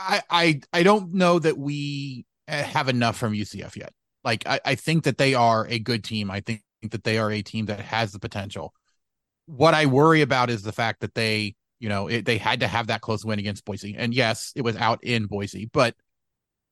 I, 0.00 0.22
I 0.30 0.60
I 0.72 0.82
don't 0.82 1.14
know 1.14 1.38
that 1.38 1.58
we 1.58 2.24
eh, 2.48 2.62
have 2.62 2.88
enough 2.88 3.16
from 3.16 3.34
UCF 3.34 3.76
yet. 3.76 3.92
Like 4.24 4.46
I, 4.46 4.60
I 4.64 4.74
think 4.74 5.04
that 5.04 5.18
they 5.18 5.34
are 5.34 5.66
a 5.68 5.78
good 5.78 6.04
team. 6.04 6.30
I 6.30 6.40
think 6.40 6.62
that 6.90 7.04
they 7.04 7.18
are 7.18 7.30
a 7.30 7.42
team 7.42 7.66
that 7.66 7.80
has 7.80 8.12
the 8.12 8.18
potential. 8.18 8.72
What 9.46 9.74
I 9.74 9.86
worry 9.86 10.22
about 10.22 10.50
is 10.50 10.62
the 10.62 10.72
fact 10.72 11.00
that 11.00 11.14
they, 11.14 11.54
you 11.78 11.88
know, 11.88 12.08
it, 12.08 12.24
they 12.24 12.38
had 12.38 12.60
to 12.60 12.68
have 12.68 12.86
that 12.88 13.00
close 13.00 13.24
win 13.24 13.38
against 13.38 13.64
Boise. 13.64 13.94
And 13.96 14.14
yes, 14.14 14.52
it 14.56 14.62
was 14.62 14.76
out 14.76 15.02
in 15.04 15.26
Boise, 15.26 15.68
but 15.72 15.94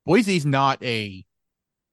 Boise's 0.07 0.47
not 0.47 0.83
a, 0.83 1.25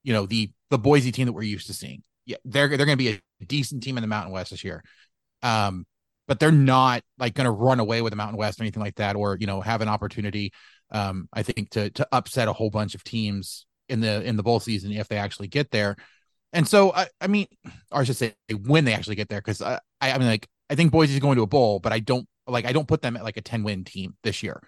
you 0.03 0.13
know, 0.13 0.25
the 0.25 0.51
the 0.69 0.77
Boise 0.77 1.11
team 1.11 1.25
that 1.25 1.33
we're 1.33 1.43
used 1.43 1.67
to 1.67 1.73
seeing. 1.73 2.03
Yeah, 2.25 2.37
they're 2.45 2.69
they're 2.69 2.85
going 2.85 2.97
to 2.97 3.03
be 3.03 3.21
a 3.41 3.45
decent 3.45 3.83
team 3.83 3.97
in 3.97 4.01
the 4.01 4.07
Mountain 4.07 4.31
West 4.31 4.51
this 4.51 4.63
year. 4.63 4.83
Um, 5.43 5.85
but 6.27 6.39
they're 6.39 6.51
not 6.51 7.03
like 7.19 7.35
going 7.35 7.45
to 7.45 7.51
run 7.51 7.79
away 7.79 8.01
with 8.01 8.11
the 8.11 8.17
Mountain 8.17 8.37
West 8.37 8.59
or 8.59 8.63
anything 8.63 8.81
like 8.81 8.95
that, 8.95 9.15
or 9.15 9.37
you 9.39 9.47
know, 9.47 9.61
have 9.61 9.81
an 9.81 9.89
opportunity 9.89 10.51
um, 10.91 11.27
I 11.33 11.43
think 11.43 11.71
to 11.71 11.89
to 11.91 12.07
upset 12.11 12.47
a 12.47 12.53
whole 12.53 12.69
bunch 12.69 12.95
of 12.95 13.03
teams 13.03 13.65
in 13.89 14.01
the 14.01 14.23
in 14.23 14.35
the 14.35 14.43
bowl 14.43 14.59
season 14.59 14.91
if 14.91 15.07
they 15.07 15.17
actually 15.17 15.47
get 15.47 15.71
there. 15.71 15.95
And 16.53 16.67
so 16.67 16.93
I, 16.93 17.07
I 17.19 17.27
mean, 17.27 17.47
or 17.91 18.01
I 18.01 18.03
should 18.03 18.15
say 18.15 18.33
when 18.49 18.85
they 18.85 18.93
actually 18.93 19.15
get 19.15 19.29
there, 19.29 19.41
because 19.41 19.61
I, 19.61 19.79
I 20.01 20.17
mean 20.17 20.27
like 20.27 20.47
I 20.69 20.75
think 20.75 20.91
Boise 20.91 21.13
is 21.13 21.19
going 21.19 21.35
to 21.35 21.43
a 21.43 21.47
bowl, 21.47 21.79
but 21.79 21.91
I 21.91 21.99
don't 21.99 22.27
like 22.47 22.65
I 22.65 22.71
don't 22.71 22.87
put 22.87 23.01
them 23.01 23.15
at 23.17 23.23
like 23.23 23.37
a 23.37 23.41
10 23.41 23.63
win 23.63 23.83
team 23.83 24.15
this 24.23 24.43
year. 24.43 24.61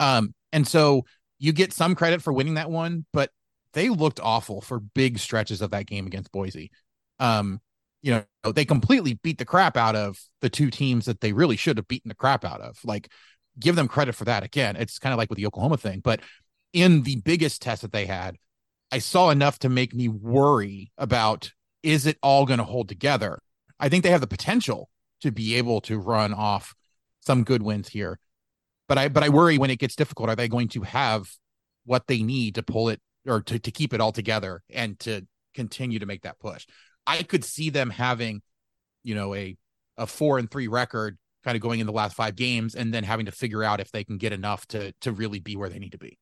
Um, 0.00 0.34
and 0.52 0.66
so 0.66 1.04
you 1.38 1.52
get 1.52 1.72
some 1.72 1.94
credit 1.94 2.22
for 2.22 2.32
winning 2.32 2.54
that 2.54 2.70
one, 2.70 3.04
but 3.12 3.30
they 3.72 3.88
looked 3.88 4.20
awful 4.20 4.60
for 4.60 4.80
big 4.80 5.18
stretches 5.18 5.60
of 5.60 5.70
that 5.72 5.86
game 5.86 6.06
against 6.06 6.32
Boise. 6.32 6.70
Um, 7.18 7.60
you 8.02 8.12
know, 8.44 8.52
they 8.52 8.64
completely 8.64 9.18
beat 9.22 9.38
the 9.38 9.44
crap 9.44 9.76
out 9.76 9.96
of 9.96 10.18
the 10.40 10.48
two 10.48 10.70
teams 10.70 11.06
that 11.06 11.20
they 11.20 11.32
really 11.32 11.56
should 11.56 11.76
have 11.76 11.88
beaten 11.88 12.08
the 12.08 12.14
crap 12.14 12.44
out 12.44 12.60
of. 12.60 12.78
Like 12.84 13.10
give 13.58 13.76
them 13.76 13.88
credit 13.88 14.14
for 14.14 14.24
that. 14.24 14.42
Again, 14.42 14.76
it's 14.76 14.98
kind 14.98 15.12
of 15.12 15.18
like 15.18 15.30
with 15.30 15.38
the 15.38 15.46
Oklahoma 15.46 15.76
thing, 15.76 16.00
but 16.00 16.20
in 16.72 17.02
the 17.02 17.16
biggest 17.16 17.62
test 17.62 17.82
that 17.82 17.92
they 17.92 18.06
had, 18.06 18.36
I 18.92 18.98
saw 18.98 19.30
enough 19.30 19.58
to 19.60 19.68
make 19.68 19.94
me 19.94 20.08
worry 20.08 20.92
about 20.98 21.52
is 21.82 22.06
it 22.06 22.18
all 22.22 22.46
going 22.46 22.58
to 22.58 22.64
hold 22.64 22.88
together? 22.88 23.38
I 23.78 23.88
think 23.88 24.02
they 24.02 24.10
have 24.10 24.20
the 24.20 24.26
potential 24.26 24.88
to 25.20 25.30
be 25.30 25.54
able 25.54 25.80
to 25.82 25.98
run 25.98 26.34
off 26.34 26.74
some 27.20 27.44
good 27.44 27.62
wins 27.62 27.88
here. 27.88 28.18
But 28.88 28.98
I 28.98 29.08
but 29.08 29.24
I 29.24 29.28
worry 29.28 29.58
when 29.58 29.70
it 29.70 29.78
gets 29.78 29.96
difficult, 29.96 30.28
are 30.28 30.36
they 30.36 30.48
going 30.48 30.68
to 30.68 30.82
have 30.82 31.28
what 31.84 32.06
they 32.06 32.22
need 32.22 32.56
to 32.56 32.62
pull 32.62 32.88
it 32.88 33.00
or 33.26 33.40
to, 33.42 33.58
to 33.58 33.70
keep 33.70 33.92
it 33.92 34.00
all 34.00 34.12
together 34.12 34.62
and 34.70 34.98
to 35.00 35.26
continue 35.54 35.98
to 35.98 36.06
make 36.06 36.22
that 36.22 36.38
push. 36.38 36.66
I 37.06 37.22
could 37.22 37.44
see 37.44 37.70
them 37.70 37.90
having, 37.90 38.42
you 39.02 39.14
know, 39.14 39.34
a 39.34 39.56
a 39.96 40.06
four 40.06 40.38
and 40.38 40.50
three 40.50 40.68
record 40.68 41.16
kind 41.46 41.54
of 41.54 41.62
going 41.62 41.78
in 41.78 41.86
the 41.86 41.92
last 41.92 42.16
five 42.16 42.34
games 42.34 42.74
and 42.74 42.92
then 42.92 43.04
having 43.04 43.24
to 43.24 43.30
figure 43.32 43.62
out 43.62 43.78
if 43.78 43.92
they 43.92 44.02
can 44.02 44.18
get 44.18 44.32
enough 44.32 44.66
to 44.66 44.92
to 45.00 45.12
really 45.12 45.38
be 45.38 45.54
where 45.54 45.68
they 45.68 45.78
need 45.78 45.92
to 45.92 45.98
be. 45.98 46.18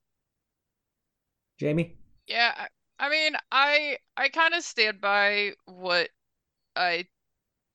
Jamie? 1.59 1.97
Yeah, 2.27 2.67
I 2.99 3.09
mean, 3.09 3.33
I 3.51 3.97
I 4.19 4.29
kind 4.29 4.53
of 4.53 4.63
stand 4.63 5.01
by 5.01 5.53
what 5.65 6.11
I 6.77 7.07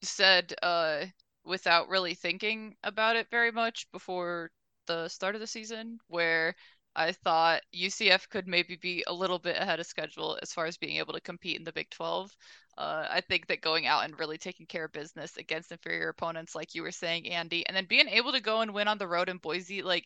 said 0.04 0.54
uh 0.62 1.06
without 1.44 1.90
really 1.90 2.14
thinking 2.14 2.76
about 2.84 3.16
it 3.16 3.28
very 3.32 3.52
much 3.52 3.88
before 3.92 4.52
the 4.86 5.08
start 5.08 5.34
of 5.34 5.42
the 5.42 5.48
season 5.48 5.98
where 6.08 6.54
I 6.96 7.14
thought 7.14 7.62
UCF 7.74 8.30
could 8.30 8.48
maybe 8.48 8.76
be 8.76 9.04
a 9.08 9.14
little 9.14 9.40
bit 9.40 9.58
ahead 9.58 9.80
of 9.80 9.88
schedule 9.88 10.38
as 10.42 10.54
far 10.54 10.68
as 10.68 10.78
being 10.78 10.98
able 10.98 11.14
to 11.14 11.22
compete 11.22 11.58
in 11.58 11.64
the 11.64 11.72
Big 11.72 11.90
12. 11.90 12.32
Uh, 12.80 13.06
I 13.10 13.22
think 13.22 13.48
that 13.48 13.62
going 13.62 13.88
out 13.88 14.06
and 14.06 14.18
really 14.18 14.38
taking 14.38 14.66
care 14.66 14.86
of 14.86 14.94
business 14.94 15.38
against 15.38 15.72
inferior 15.72 16.10
opponents, 16.10 16.56
like 16.56 16.74
you 16.76 16.82
were 16.82 16.92
saying, 16.92 17.30
Andy, 17.30 17.68
and 17.68 17.76
then 17.76 17.86
being 17.86 18.08
able 18.08 18.32
to 18.32 18.42
go 18.42 18.62
and 18.62 18.74
win 18.74 18.88
on 18.88 18.98
the 18.98 19.08
road 19.08 19.30
in 19.30 19.38
Boise, 19.38 19.82
like 19.84 20.06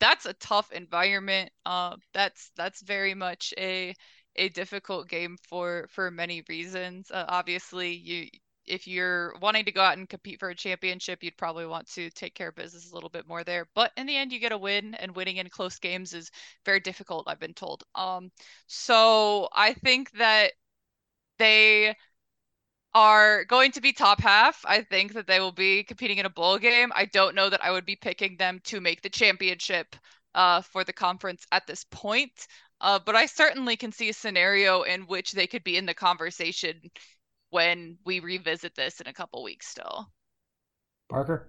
that's 0.00 0.26
a 0.26 0.32
tough 0.34 0.72
environment. 0.72 1.52
Uh, 1.66 1.96
that's 2.14 2.50
that's 2.56 2.82
very 2.82 3.14
much 3.14 3.52
a 3.58 3.94
a 4.36 4.48
difficult 4.48 5.08
game 5.08 5.36
for 5.48 5.86
for 5.92 6.10
many 6.10 6.42
reasons. 6.48 7.10
Uh, 7.10 7.26
obviously, 7.28 7.92
you 7.92 8.28
if 8.66 8.86
you're 8.86 9.34
wanting 9.42 9.66
to 9.66 9.72
go 9.72 9.82
out 9.82 9.98
and 9.98 10.08
compete 10.08 10.40
for 10.40 10.48
a 10.48 10.54
championship, 10.54 11.22
you'd 11.22 11.36
probably 11.36 11.66
want 11.66 11.86
to 11.90 12.08
take 12.10 12.34
care 12.34 12.48
of 12.48 12.54
business 12.54 12.90
a 12.90 12.94
little 12.94 13.10
bit 13.10 13.28
more 13.28 13.44
there. 13.44 13.68
But 13.74 13.92
in 13.98 14.06
the 14.06 14.16
end, 14.16 14.32
you 14.32 14.38
get 14.40 14.52
a 14.52 14.58
win, 14.58 14.94
and 14.94 15.14
winning 15.14 15.36
in 15.36 15.50
close 15.50 15.78
games 15.78 16.14
is 16.14 16.30
very 16.64 16.80
difficult. 16.80 17.28
I've 17.28 17.38
been 17.40 17.52
told. 17.54 17.84
Um, 17.94 18.30
so 18.66 19.48
I 19.52 19.74
think 19.74 20.10
that 20.12 20.52
they 21.38 21.94
are 22.94 23.44
going 23.44 23.72
to 23.72 23.80
be 23.80 23.92
top 23.92 24.20
half. 24.20 24.64
I 24.66 24.82
think 24.82 25.14
that 25.14 25.26
they 25.26 25.40
will 25.40 25.52
be 25.52 25.82
competing 25.82 26.18
in 26.18 26.26
a 26.26 26.30
bowl 26.30 26.58
game. 26.58 26.92
I 26.94 27.06
don't 27.06 27.34
know 27.34 27.50
that 27.50 27.64
I 27.64 27.72
would 27.72 27.84
be 27.84 27.96
picking 27.96 28.36
them 28.36 28.60
to 28.64 28.80
make 28.80 29.02
the 29.02 29.08
championship 29.08 29.96
uh, 30.34 30.60
for 30.62 30.84
the 30.84 30.92
conference 30.92 31.46
at 31.52 31.66
this 31.66 31.84
point. 31.90 32.46
Uh, 32.80 32.98
but 33.04 33.16
I 33.16 33.26
certainly 33.26 33.76
can 33.76 33.92
see 33.92 34.08
a 34.08 34.12
scenario 34.12 34.82
in 34.82 35.02
which 35.02 35.32
they 35.32 35.46
could 35.46 35.64
be 35.64 35.76
in 35.76 35.86
the 35.86 35.94
conversation 35.94 36.90
when 37.50 37.98
we 38.04 38.20
revisit 38.20 38.74
this 38.74 39.00
in 39.00 39.06
a 39.06 39.12
couple 39.12 39.42
weeks 39.42 39.68
still. 39.68 40.10
Parker? 41.08 41.48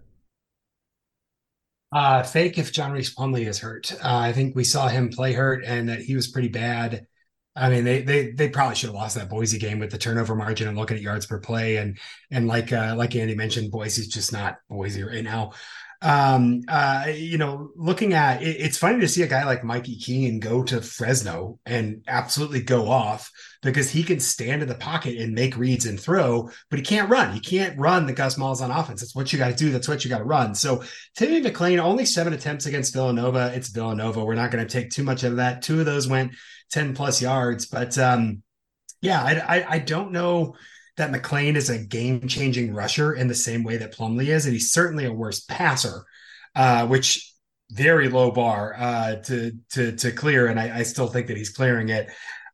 Uh, 1.92 2.24
fake 2.24 2.58
if 2.58 2.72
John 2.72 2.92
Rhys 2.92 3.14
Plumlee 3.14 3.48
is 3.48 3.60
hurt. 3.60 3.92
Uh, 3.94 4.18
I 4.18 4.34
think 4.34 4.56
we 4.56 4.64
saw 4.64 4.88
him 4.88 5.10
play 5.10 5.34
hurt 5.34 5.64
and 5.66 5.90
that 5.90 6.00
he 6.00 6.16
was 6.16 6.28
pretty 6.28 6.50
bad. 6.50 7.08
I 7.55 7.69
mean, 7.69 7.85
they 7.85 8.01
they 8.01 8.31
they 8.31 8.50
probably 8.50 8.75
should 8.75 8.88
have 8.88 8.95
lost 8.95 9.15
that 9.15 9.29
Boise 9.29 9.57
game 9.57 9.79
with 9.79 9.89
the 9.89 9.97
turnover 9.97 10.35
margin 10.35 10.67
and 10.67 10.77
looking 10.77 10.97
at 10.97 11.03
yards 11.03 11.25
per 11.25 11.39
play. 11.39 11.77
And 11.77 11.97
and 12.29 12.47
like 12.47 12.74
uh, 12.74 12.95
like 12.97 13.15
Andy 13.15 13.35
mentioned, 13.35 13.71
Boise's 13.71 14.07
just 14.07 14.33
not 14.33 14.57
Boise 14.69 15.03
right 15.03 15.24
now. 15.24 15.53
Um 16.01 16.62
uh 16.67 17.05
you 17.15 17.38
know 17.38 17.71
looking 17.77 18.13
at 18.13 18.43
it, 18.43 18.57
it's 18.59 18.77
funny 18.77 19.00
to 19.00 19.07
see 19.07 19.24
a 19.24 19.27
guy 19.27 19.45
like 19.45 19.63
mikey 19.63 19.95
keene 19.95 20.41
go 20.41 20.62
to 20.62 20.81
fresno 20.81 21.57
and 21.65 22.03
absolutely 22.05 22.62
go 22.62 22.89
off 22.89 23.31
because 23.62 23.89
he 23.89 24.03
can 24.03 24.19
stand 24.19 24.62
in 24.62 24.67
the 24.67 24.75
pocket 24.75 25.17
and 25.17 25.33
make 25.33 25.55
reads 25.55 25.85
and 25.85 25.97
throw 25.97 26.50
but 26.69 26.79
he 26.79 26.83
can't 26.83 27.09
run. 27.09 27.31
He 27.33 27.39
can't 27.39 27.79
run 27.79 28.05
the 28.05 28.13
gus 28.13 28.35
malzahn 28.35 28.77
offense. 28.77 29.00
That's 29.00 29.15
what 29.15 29.31
you 29.31 29.39
got 29.39 29.51
to 29.51 29.55
do. 29.55 29.71
That's 29.71 29.88
what 29.88 30.03
you 30.03 30.09
got 30.09 30.17
to 30.17 30.25
run. 30.25 30.53
So 30.53 30.83
timmy 31.15 31.41
McClain 31.41 31.79
only 31.79 32.05
seven 32.05 32.33
attempts 32.33 32.65
against 32.65 32.93
villanova. 32.93 33.53
It's 33.55 33.69
villanova. 33.69 34.24
We're 34.24 34.35
not 34.35 34.51
going 34.51 34.67
to 34.67 34.71
take 34.71 34.91
too 34.91 35.03
much 35.03 35.24
of 35.24 35.38
that. 35.38 35.62
Two 35.62 35.79
of 35.79 35.85
those 35.85 36.09
went 36.09 36.33
10 36.75 36.96
plus 36.96 37.22
yards 37.22 37.65
but 37.65 37.98
um 37.98 38.44
yeah 39.01 39.24
I, 39.24 39.58
I, 39.58 39.72
I 39.75 39.79
don't 39.79 40.12
know 40.12 40.55
that 40.98 41.12
McClain 41.12 41.55
is 41.55 41.70
a 41.70 41.77
game 41.77 42.27
changing 42.27 42.74
rusher 42.74 43.13
in 43.13 43.27
the 43.27 43.36
same 43.36 43.63
way 43.63 43.77
that 43.77 43.96
Plumlee 43.96 44.27
is, 44.27 44.46
and 44.46 44.53
he's 44.53 44.72
certainly 44.72 45.05
a 45.05 45.11
worse 45.11 45.42
passer, 45.42 46.05
uh, 46.55 46.88
which 46.88 47.33
very 47.72 48.09
low 48.09 48.31
bar 48.31 48.75
uh, 48.77 49.16
to 49.16 49.51
to 49.72 49.92
to 49.94 50.11
clear, 50.11 50.48
and 50.48 50.59
I, 50.59 50.79
I, 50.79 50.83
still 50.83 51.07
think 51.07 51.27
that 51.27 51.38
he's 51.38 51.50
clearing 51.50 51.90
it. 51.90 52.07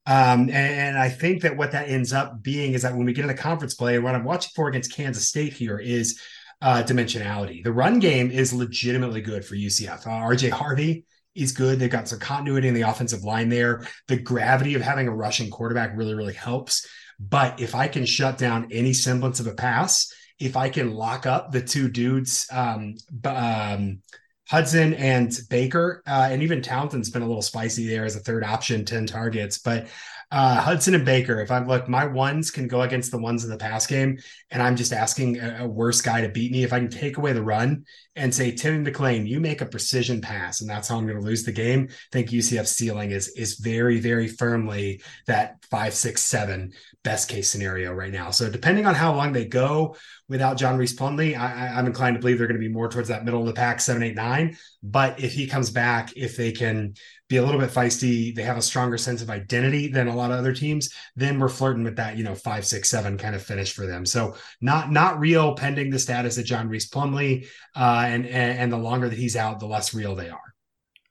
Um, 0.07 0.41
and, 0.43 0.51
and, 0.51 0.97
I 0.97 1.09
think 1.09 1.43
that 1.43 1.57
what 1.57 1.73
that 1.73 1.89
ends 1.89 2.11
up 2.11 2.41
being 2.41 2.73
is 2.73 2.81
that 2.81 2.95
when 2.95 3.05
we 3.05 3.13
get 3.13 3.23
into 3.23 3.35
conference 3.35 3.75
play, 3.75 3.99
what 3.99 4.15
I'm 4.15 4.23
watching 4.23 4.51
for 4.55 4.67
against 4.67 4.95
Kansas 4.95 5.27
State 5.27 5.53
here 5.53 5.77
is 5.77 6.19
uh, 6.61 6.81
dimensionality. 6.81 7.63
The 7.63 7.71
run 7.71 7.99
game 7.99 8.31
is 8.31 8.51
legitimately 8.51 9.21
good 9.21 9.45
for 9.45 9.55
UCF. 9.55 10.07
Uh, 10.07 10.09
RJ 10.09 10.49
Harvey 10.49 11.05
is 11.35 11.51
good. 11.51 11.79
They've 11.79 11.89
got 11.89 12.07
some 12.07 12.19
continuity 12.19 12.67
in 12.67 12.73
the 12.73 12.81
offensive 12.81 13.23
line 13.23 13.49
there. 13.49 13.85
The 14.07 14.17
gravity 14.17 14.75
of 14.75 14.81
having 14.81 15.07
a 15.07 15.15
rushing 15.15 15.49
quarterback 15.49 15.95
really, 15.95 16.13
really 16.13 16.33
helps. 16.33 16.87
But 17.19 17.59
if 17.59 17.75
I 17.75 17.87
can 17.87 18.05
shut 18.05 18.37
down 18.37 18.69
any 18.71 18.93
semblance 18.93 19.39
of 19.39 19.47
a 19.47 19.53
pass, 19.53 20.11
if 20.39 20.57
I 20.57 20.69
can 20.69 20.91
lock 20.91 21.25
up 21.25 21.51
the 21.51 21.61
two 21.61 21.87
dudes, 21.87 22.47
um, 22.51 22.95
um, 23.25 24.01
Hudson 24.49 24.95
and 24.95 25.31
Baker, 25.49 26.01
uh, 26.05 26.27
and 26.31 26.41
even 26.41 26.61
Townsend's 26.61 27.09
been 27.09 27.21
a 27.21 27.27
little 27.27 27.43
spicy 27.43 27.87
there 27.87 28.05
as 28.05 28.15
a 28.15 28.19
third 28.19 28.43
option, 28.43 28.83
10 28.83 29.05
targets. 29.05 29.59
But 29.59 29.87
uh, 30.31 30.61
Hudson 30.61 30.95
and 30.95 31.03
Baker, 31.03 31.41
if 31.41 31.51
I'm 31.51 31.67
look, 31.67 31.89
my 31.89 32.05
ones 32.05 32.51
can 32.51 32.69
go 32.69 32.81
against 32.83 33.11
the 33.11 33.17
ones 33.17 33.43
in 33.43 33.49
the 33.49 33.57
pass 33.57 33.85
game, 33.85 34.17
and 34.49 34.61
I'm 34.61 34.77
just 34.77 34.93
asking 34.93 35.37
a, 35.39 35.65
a, 35.65 35.67
worse 35.67 35.99
guy 35.99 36.21
to 36.21 36.29
beat 36.29 36.53
me. 36.53 36.63
If 36.63 36.71
I 36.71 36.79
can 36.79 36.89
take 36.89 37.17
away 37.17 37.33
the 37.33 37.43
run 37.43 37.83
and 38.15 38.33
say, 38.33 38.53
Timmy 38.53 38.89
McClain, 38.89 39.27
you 39.27 39.41
make 39.41 39.59
a 39.59 39.65
precision 39.65 40.21
pass, 40.21 40.61
and 40.61 40.69
that's 40.69 40.87
how 40.87 40.97
I'm 40.97 41.05
going 41.05 41.19
to 41.19 41.25
lose 41.25 41.43
the 41.43 41.51
game. 41.51 41.87
I 41.89 41.95
think 42.13 42.29
UCF 42.29 42.65
ceiling 42.65 43.11
is 43.11 43.27
is 43.29 43.55
very, 43.55 43.99
very 43.99 44.29
firmly 44.29 45.01
that 45.27 45.57
five, 45.69 45.93
six, 45.93 46.21
seven 46.21 46.71
best 47.03 47.27
case 47.27 47.49
scenario 47.49 47.91
right 47.91 48.11
now. 48.11 48.31
So 48.31 48.49
depending 48.49 48.85
on 48.85 48.95
how 48.95 49.13
long 49.13 49.33
they 49.33 49.45
go 49.45 49.95
without 50.29 50.57
John 50.57 50.77
Rhys 50.77 50.95
Plumlee, 50.95 51.37
I, 51.37 51.77
I'm 51.77 51.87
inclined 51.87 52.15
to 52.15 52.21
believe 52.21 52.37
they're 52.37 52.47
going 52.47 52.59
to 52.59 52.65
be 52.65 52.73
more 52.73 52.87
towards 52.87 53.09
that 53.09 53.25
middle 53.25 53.41
of 53.41 53.47
the 53.47 53.53
pack, 53.53 53.81
seven, 53.81 54.03
eight, 54.03 54.15
nine. 54.15 54.55
But 54.81 55.19
if 55.19 55.33
he 55.33 55.47
comes 55.47 55.71
back, 55.71 56.13
if 56.15 56.37
they 56.37 56.51
can 56.51 56.93
be 57.31 57.37
a 57.37 57.43
little 57.43 57.59
bit 57.59 57.71
feisty, 57.71 58.35
they 58.35 58.43
have 58.43 58.57
a 58.57 58.61
stronger 58.61 58.97
sense 58.97 59.21
of 59.21 59.29
identity 59.29 59.87
than 59.87 60.07
a 60.07 60.15
lot 60.15 60.31
of 60.31 60.37
other 60.37 60.53
teams, 60.53 60.93
then 61.15 61.39
we're 61.39 61.49
flirting 61.49 61.83
with 61.83 61.95
that, 61.95 62.17
you 62.17 62.23
know, 62.23 62.35
five, 62.35 62.65
six, 62.65 62.89
seven 62.89 63.17
kind 63.17 63.35
of 63.35 63.41
finish 63.41 63.73
for 63.73 63.85
them. 63.87 64.05
So 64.05 64.35
not 64.59 64.91
not 64.91 65.19
real 65.19 65.55
pending 65.55 65.89
the 65.89 65.99
status 65.99 66.37
of 66.37 66.45
John 66.45 66.69
Rhys 66.69 66.89
Plumlee. 66.89 67.47
Uh, 67.75 68.03
and, 68.05 68.25
and 68.25 68.59
and 68.59 68.71
the 68.71 68.77
longer 68.77 69.07
that 69.09 69.17
he's 69.17 69.35
out, 69.35 69.59
the 69.59 69.65
less 69.65 69.93
real 69.93 70.13
they 70.13 70.29
are. 70.29 70.53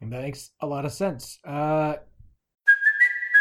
And 0.01 0.13
that 0.13 0.23
makes 0.23 0.51
a 0.61 0.67
lot 0.67 0.85
of 0.85 0.93
sense. 0.93 1.39
Uh 1.45 1.97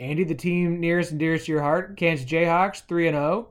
Andy, 0.00 0.24
the 0.24 0.34
team 0.34 0.80
nearest 0.80 1.10
and 1.10 1.20
dearest 1.20 1.44
to 1.44 1.52
your 1.52 1.60
heart, 1.60 1.98
Kansas 1.98 2.26
Jayhawks, 2.26 2.86
3 2.86 3.08
and 3.08 3.14
0. 3.14 3.48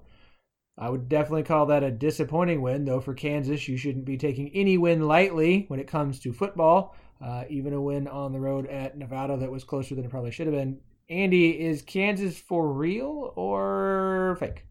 I 0.79 0.89
would 0.89 1.07
definitely 1.07 1.43
call 1.43 1.67
that 1.67 1.83
a 1.83 1.91
disappointing 1.91 2.61
win, 2.61 2.85
though 2.85 3.01
for 3.01 3.13
Kansas, 3.13 3.67
you 3.67 3.77
shouldn't 3.77 4.05
be 4.05 4.17
taking 4.17 4.49
any 4.55 4.77
win 4.77 5.07
lightly 5.07 5.65
when 5.67 5.79
it 5.79 5.87
comes 5.87 6.19
to 6.21 6.33
football. 6.33 6.95
Uh, 7.23 7.43
even 7.49 7.73
a 7.73 7.81
win 7.81 8.07
on 8.07 8.31
the 8.31 8.39
road 8.39 8.65
at 8.67 8.97
Nevada 8.97 9.37
that 9.37 9.51
was 9.51 9.63
closer 9.63 9.93
than 9.93 10.05
it 10.05 10.09
probably 10.09 10.31
should 10.31 10.47
have 10.47 10.55
been. 10.55 10.79
Andy, 11.09 11.51
is 11.61 11.81
Kansas 11.81 12.39
for 12.39 12.71
real 12.71 13.33
or 13.35 14.37
fake? 14.39 14.65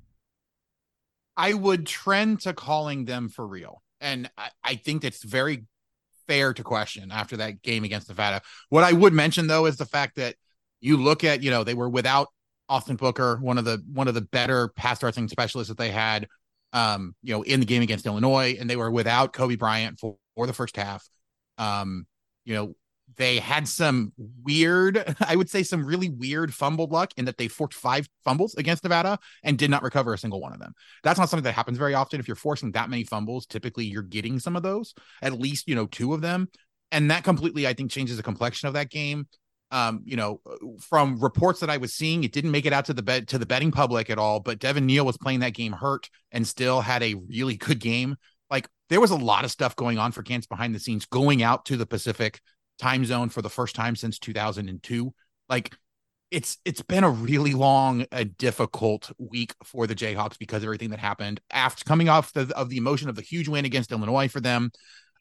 I 1.37 1.53
would 1.53 1.87
trend 1.87 2.41
to 2.41 2.55
calling 2.55 3.05
them 3.05 3.29
for 3.29 3.47
real. 3.47 3.83
And 4.01 4.31
I, 4.37 4.51
I 4.65 4.75
think 4.75 5.05
it's 5.05 5.23
very 5.23 5.67
fair 6.27 6.55
to 6.55 6.65
question 6.65 7.13
after 7.13 7.37
that 7.37 7.63
game 7.63 7.85
against 7.85 8.09
Nevada. 8.09 8.43
What 8.71 8.83
I 8.83 8.93
would 8.93 9.13
mention, 9.13 9.47
though, 9.47 9.67
is 9.67 9.77
the 9.77 9.87
fact 9.87 10.17
that 10.17 10.35
you 10.81 10.97
look 10.97 11.25
at, 11.25 11.43
you 11.43 11.51
know, 11.51 11.65
they 11.65 11.75
were 11.75 11.89
without 11.89 12.29
Austin 12.69 12.97
Booker, 12.97 13.39
one 13.41 13.59
of 13.59 13.65
the 13.65 13.83
one 13.93 14.09
of 14.09 14.15
the 14.15 14.21
better 14.21 14.69
pass 14.69 15.03
rushing 15.03 15.29
specialists 15.29 15.69
that 15.69 15.79
they 15.79 15.91
had, 15.91 16.27
um, 16.73 17.15
you 17.23 17.33
know, 17.35 17.43
in 17.43 17.61
the 17.61 17.67
game 17.67 17.83
against 17.83 18.07
Illinois, 18.07 18.57
and 18.59 18.69
they 18.69 18.77
were 18.77 18.91
without 18.91 19.33
Cobee 19.33 19.57
Bryant 19.57 19.99
for, 19.99 20.17
for 20.37 20.47
the 20.47 20.53
first 20.53 20.77
half. 20.77 21.09
Um, 21.57 22.07
you 22.45 22.55
know, 22.55 22.75
they 23.17 23.39
had 23.39 23.67
some 23.67 24.13
weird, 24.17 25.17
I 25.21 25.37
would 25.37 25.49
say, 25.49 25.63
some 25.63 25.85
really 25.85 26.11
weird 26.11 26.55
fumbled 26.55 26.93
luck 26.93 27.13
in 27.17 27.25
that 27.25 27.39
they 27.39 27.49
forced 27.49 27.79
five 27.79 28.07
fumbles 28.25 28.55
against 28.55 28.85
Nevada 28.85 29.19
and 29.43 29.59
did 29.59 29.71
not 29.71 29.83
recover 29.83 30.13
a 30.13 30.19
single 30.19 30.41
one 30.41 30.53
of 30.53 30.61
them. 30.61 30.75
That's 31.03 31.19
not 31.19 31.31
something 31.31 31.45
that 31.45 31.53
happens 31.53 31.79
very 31.79 31.95
often. 31.95 32.21
If 32.21 32.29
you're 32.29 32.37
forcing 32.37 32.73
that 32.73 32.91
many 32.91 33.05
fumbles, 33.05 33.47
typically 33.47 33.87
you're 33.87 34.03
getting 34.03 34.39
some 34.39 34.57
of 34.57 34.63
those, 34.63 34.95
at 35.23 35.39
least, 35.39 35.69
you 35.69 35.75
know, 35.75 35.87
two 35.87 36.15
of 36.15 36.21
them. 36.21 36.49
And 36.93 37.11
that 37.11 37.25
completely, 37.25 37.67
I 37.67 37.75
think, 37.75 37.91
changes 37.91 38.17
the 38.17 38.23
complexion 38.23 38.69
of 38.69 38.75
that 38.75 38.91
game 38.91 39.27
Um, 39.71 40.01
you 40.05 40.17
know, 40.17 40.41
from 40.81 41.21
reports 41.21 41.61
that 41.61 41.69
I 41.69 41.77
was 41.77 41.93
seeing, 41.93 42.25
it 42.25 42.33
didn't 42.33 42.53
make 42.53 42.65
it 42.65 42.73
out 42.73 42.87
to 42.87 42.95
the 42.95 43.03
bed 43.03 43.29
to 43.29 43.39
the 43.39 43.47
betting 43.47 43.71
public 43.71 44.09
at 44.09 44.19
all. 44.19 44.41
But 44.41 44.59
Devin 44.59 44.87
Neal 44.87 45.05
was 45.05 45.19
playing 45.19 45.41
that 45.41 45.55
game 45.55 45.73
hurt 45.73 46.09
and 46.33 46.47
still 46.47 46.81
had 46.81 47.03
a 47.03 47.15
really 47.15 47.57
good 47.57 47.79
game. 47.79 48.17
Like 48.51 48.69
there 48.89 49.01
was 49.01 49.11
a 49.11 49.17
lot 49.17 49.45
of 49.45 49.51
stuff 49.51 49.77
going 49.77 49.99
on 49.99 50.13
for 50.13 50.23
Kansas 50.23 50.47
behind 50.47 50.75
the 50.75 50.81
scenes, 50.81 51.05
going 51.05 51.43
out 51.43 51.67
to 51.67 51.77
the 51.77 51.87
Pacific 51.87 52.41
time 52.79 53.05
zone 53.05 53.29
for 53.29 53.43
the 53.43 53.51
first 53.51 53.75
time 53.75 53.97
since 53.97 54.19
2002. 54.19 55.13
Like 55.49 55.75
it's 56.31 56.59
it's 56.65 56.83
been 56.83 57.05
a 57.05 57.11
really 57.11 57.55
long, 57.55 58.07
a 58.13 58.25
difficult 58.25 59.11
week 59.19 59.55
for 59.65 59.87
the 59.87 59.95
Jayhawks 59.95 60.39
because 60.39 60.63
of 60.63 60.67
everything 60.67 60.91
that 60.91 60.99
happened 60.99 61.41
after 61.51 61.85
coming 61.85 62.09
off 62.09 62.33
the, 62.33 62.53
of 62.57 62.69
the 62.69 62.77
emotion 62.77 63.09
of 63.09 63.17
the 63.17 63.23
huge 63.23 63.49
win 63.49 63.65
against 63.65 63.93
Illinois 63.93 64.29
for 64.29 64.41
them, 64.41 64.71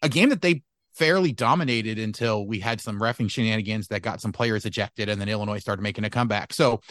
a 0.02 0.10
game 0.10 0.30
that 0.30 0.42
they 0.42 0.64
fairly 0.98 1.32
dominated 1.32 2.00
until 2.00 2.46
we 2.48 2.60
had 2.60 2.82
some 2.82 3.00
refing 3.00 3.30
shenanigans 3.30 3.88
that 3.88 4.02
got 4.02 4.22
some 4.22 4.32
players 4.32 4.66
ejected 4.66 5.10
and 5.10 5.22
then 5.22 5.30
Illinois 5.30 5.60
started 5.60 5.82
making 5.82 6.04
a 6.04 6.10
comeback. 6.10 6.54
So 6.54 6.82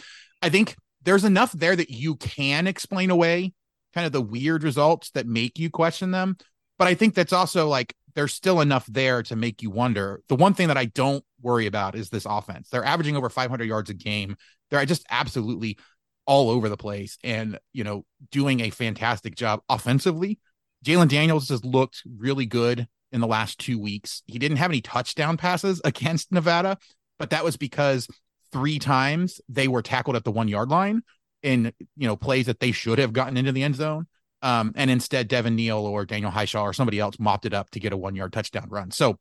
I 0.41 0.49
think 0.49 0.75
there's 1.03 1.23
enough 1.23 1.51
there 1.51 1.75
that 1.75 1.89
you 1.89 2.15
can 2.15 2.67
explain 2.67 3.09
away 3.09 3.53
kind 3.93 4.05
of 4.05 4.11
the 4.11 4.21
weird 4.21 4.63
results 4.63 5.11
that 5.11 5.27
make 5.27 5.59
you 5.59 5.69
question 5.69 6.11
them. 6.11 6.37
But 6.77 6.87
I 6.87 6.93
think 6.93 7.15
that's 7.15 7.33
also 7.33 7.67
like 7.67 7.95
there's 8.15 8.33
still 8.33 8.61
enough 8.61 8.85
there 8.87 9.23
to 9.23 9.35
make 9.35 9.61
you 9.61 9.69
wonder. 9.69 10.21
The 10.27 10.35
one 10.35 10.53
thing 10.53 10.69
that 10.69 10.77
I 10.77 10.85
don't 10.85 11.23
worry 11.41 11.65
about 11.65 11.95
is 11.95 12.09
this 12.09 12.25
offense. 12.25 12.69
They're 12.69 12.85
averaging 12.85 13.15
over 13.15 13.29
500 13.29 13.63
yards 13.65 13.89
a 13.89 13.93
game. 13.93 14.35
They're 14.69 14.85
just 14.85 15.05
absolutely 15.09 15.77
all 16.25 16.49
over 16.49 16.67
the 16.69 16.77
place 16.77 17.17
and, 17.23 17.57
you 17.73 17.83
know, 17.83 18.05
doing 18.31 18.59
a 18.59 18.69
fantastic 18.69 19.35
job 19.35 19.61
offensively. 19.69 20.39
Jalon 20.85 21.07
Daniels 21.07 21.49
has 21.49 21.63
looked 21.63 22.03
really 22.17 22.45
good 22.45 22.87
in 23.11 23.21
the 23.21 23.27
last 23.27 23.59
two 23.59 23.79
weeks. 23.79 24.23
He 24.25 24.39
didn't 24.39 24.57
have 24.57 24.71
any 24.71 24.81
touchdown 24.81 25.37
passes 25.37 25.81
against 25.83 26.31
Nevada, 26.31 26.77
but 27.19 27.29
that 27.29 27.43
was 27.43 27.57
because 27.57 28.07
three 28.51 28.79
times 28.79 29.41
they 29.49 29.67
were 29.67 29.81
tackled 29.81 30.15
at 30.15 30.23
the 30.23 30.31
one 30.31 30.47
yard 30.47 30.69
line 30.69 31.01
in 31.43 31.71
you 31.95 32.07
know 32.07 32.15
plays 32.15 32.47
that 32.47 32.59
they 32.59 32.71
should 32.71 32.99
have 32.99 33.13
gotten 33.13 33.37
into 33.37 33.51
the 33.51 33.63
end 33.63 33.75
zone. 33.75 34.07
Um, 34.43 34.73
and 34.75 34.91
instead 34.91 35.27
Devin 35.27 35.55
Neal 35.55 35.79
or 35.79 36.05
Daniel 36.05 36.31
Hishaw 36.31 36.61
or 36.61 36.73
somebody 36.73 36.99
else 36.99 37.17
mopped 37.19 37.45
it 37.45 37.55
up 37.55 37.71
to 37.71 37.79
get 37.79 37.93
a 37.93 37.97
one 37.97 38.15
yard 38.15 38.33
touchdown 38.33 38.67
run. 38.69 38.91
So 38.91 39.17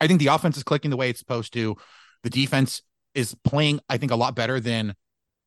I 0.00 0.06
think 0.06 0.20
the 0.20 0.28
offense 0.28 0.56
is 0.56 0.62
clicking 0.62 0.90
the 0.90 0.96
way 0.96 1.10
it's 1.10 1.18
supposed 1.18 1.52
to. 1.54 1.76
The 2.22 2.30
defense 2.30 2.82
is 3.14 3.34
playing, 3.44 3.80
I 3.88 3.98
think, 3.98 4.12
a 4.12 4.16
lot 4.16 4.36
better 4.36 4.60
than 4.60 4.94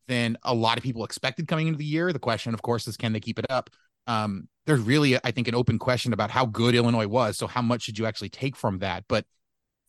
than 0.08 0.38
a 0.43 0.54
lot 0.54 0.78
of 0.78 0.84
people 0.84 1.04
expected 1.04 1.48
coming 1.48 1.67
into 1.67 1.80
the 1.80 1.86
year. 1.86 2.13
The 2.13 2.19
question, 2.19 2.54
of 2.54 2.62
course, 2.62 2.88
is 2.88 2.98
can 2.98 3.13
they 3.13 3.19
keep 3.19 3.39
it 3.39 3.45
up? 3.50 3.69
Um, 4.08 4.48
there's 4.65 4.82
really, 4.82 5.17
I 5.23 5.32
think, 5.32 5.47
an 5.47 5.56
open 5.56 5.80
question 5.80 6.13
about 6.13 6.32
how 6.32 6.45
good 6.45 6.75
Illinois 6.75 7.08
was. 7.08 7.38
So 7.38 7.47
how 7.47 7.62
much 7.62 7.84
should 7.84 7.99
you 7.99 8.06
actually 8.06 8.30
take 8.30 8.56
from 8.56 8.80
that? 8.80 9.06
But 9.08 9.25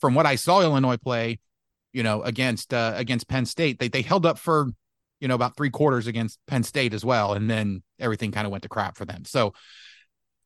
from 0.00 0.14
what 0.14 0.26
I 0.26 0.36
saw 0.36 0.60
Illinois 0.60 0.98
play, 0.98 1.38
you 1.92 2.02
know, 2.02 2.22
against 2.22 2.74
uh, 2.74 2.92
against 2.96 3.28
Penn 3.28 3.46
State, 3.46 3.78
they 3.78 3.88
they 3.88 4.02
held 4.02 4.26
up 4.26 4.38
for 4.38 4.68
you 5.20 5.28
know 5.28 5.34
about 5.34 5.56
three 5.56 5.70
quarters 5.70 6.06
against 6.06 6.38
Penn 6.46 6.62
State 6.62 6.92
as 6.92 7.04
well, 7.04 7.32
and 7.32 7.48
then 7.48 7.82
everything 7.98 8.32
kind 8.32 8.46
of 8.46 8.50
went 8.50 8.62
to 8.64 8.68
crap 8.68 8.96
for 8.96 9.06
them. 9.06 9.24
So 9.24 9.54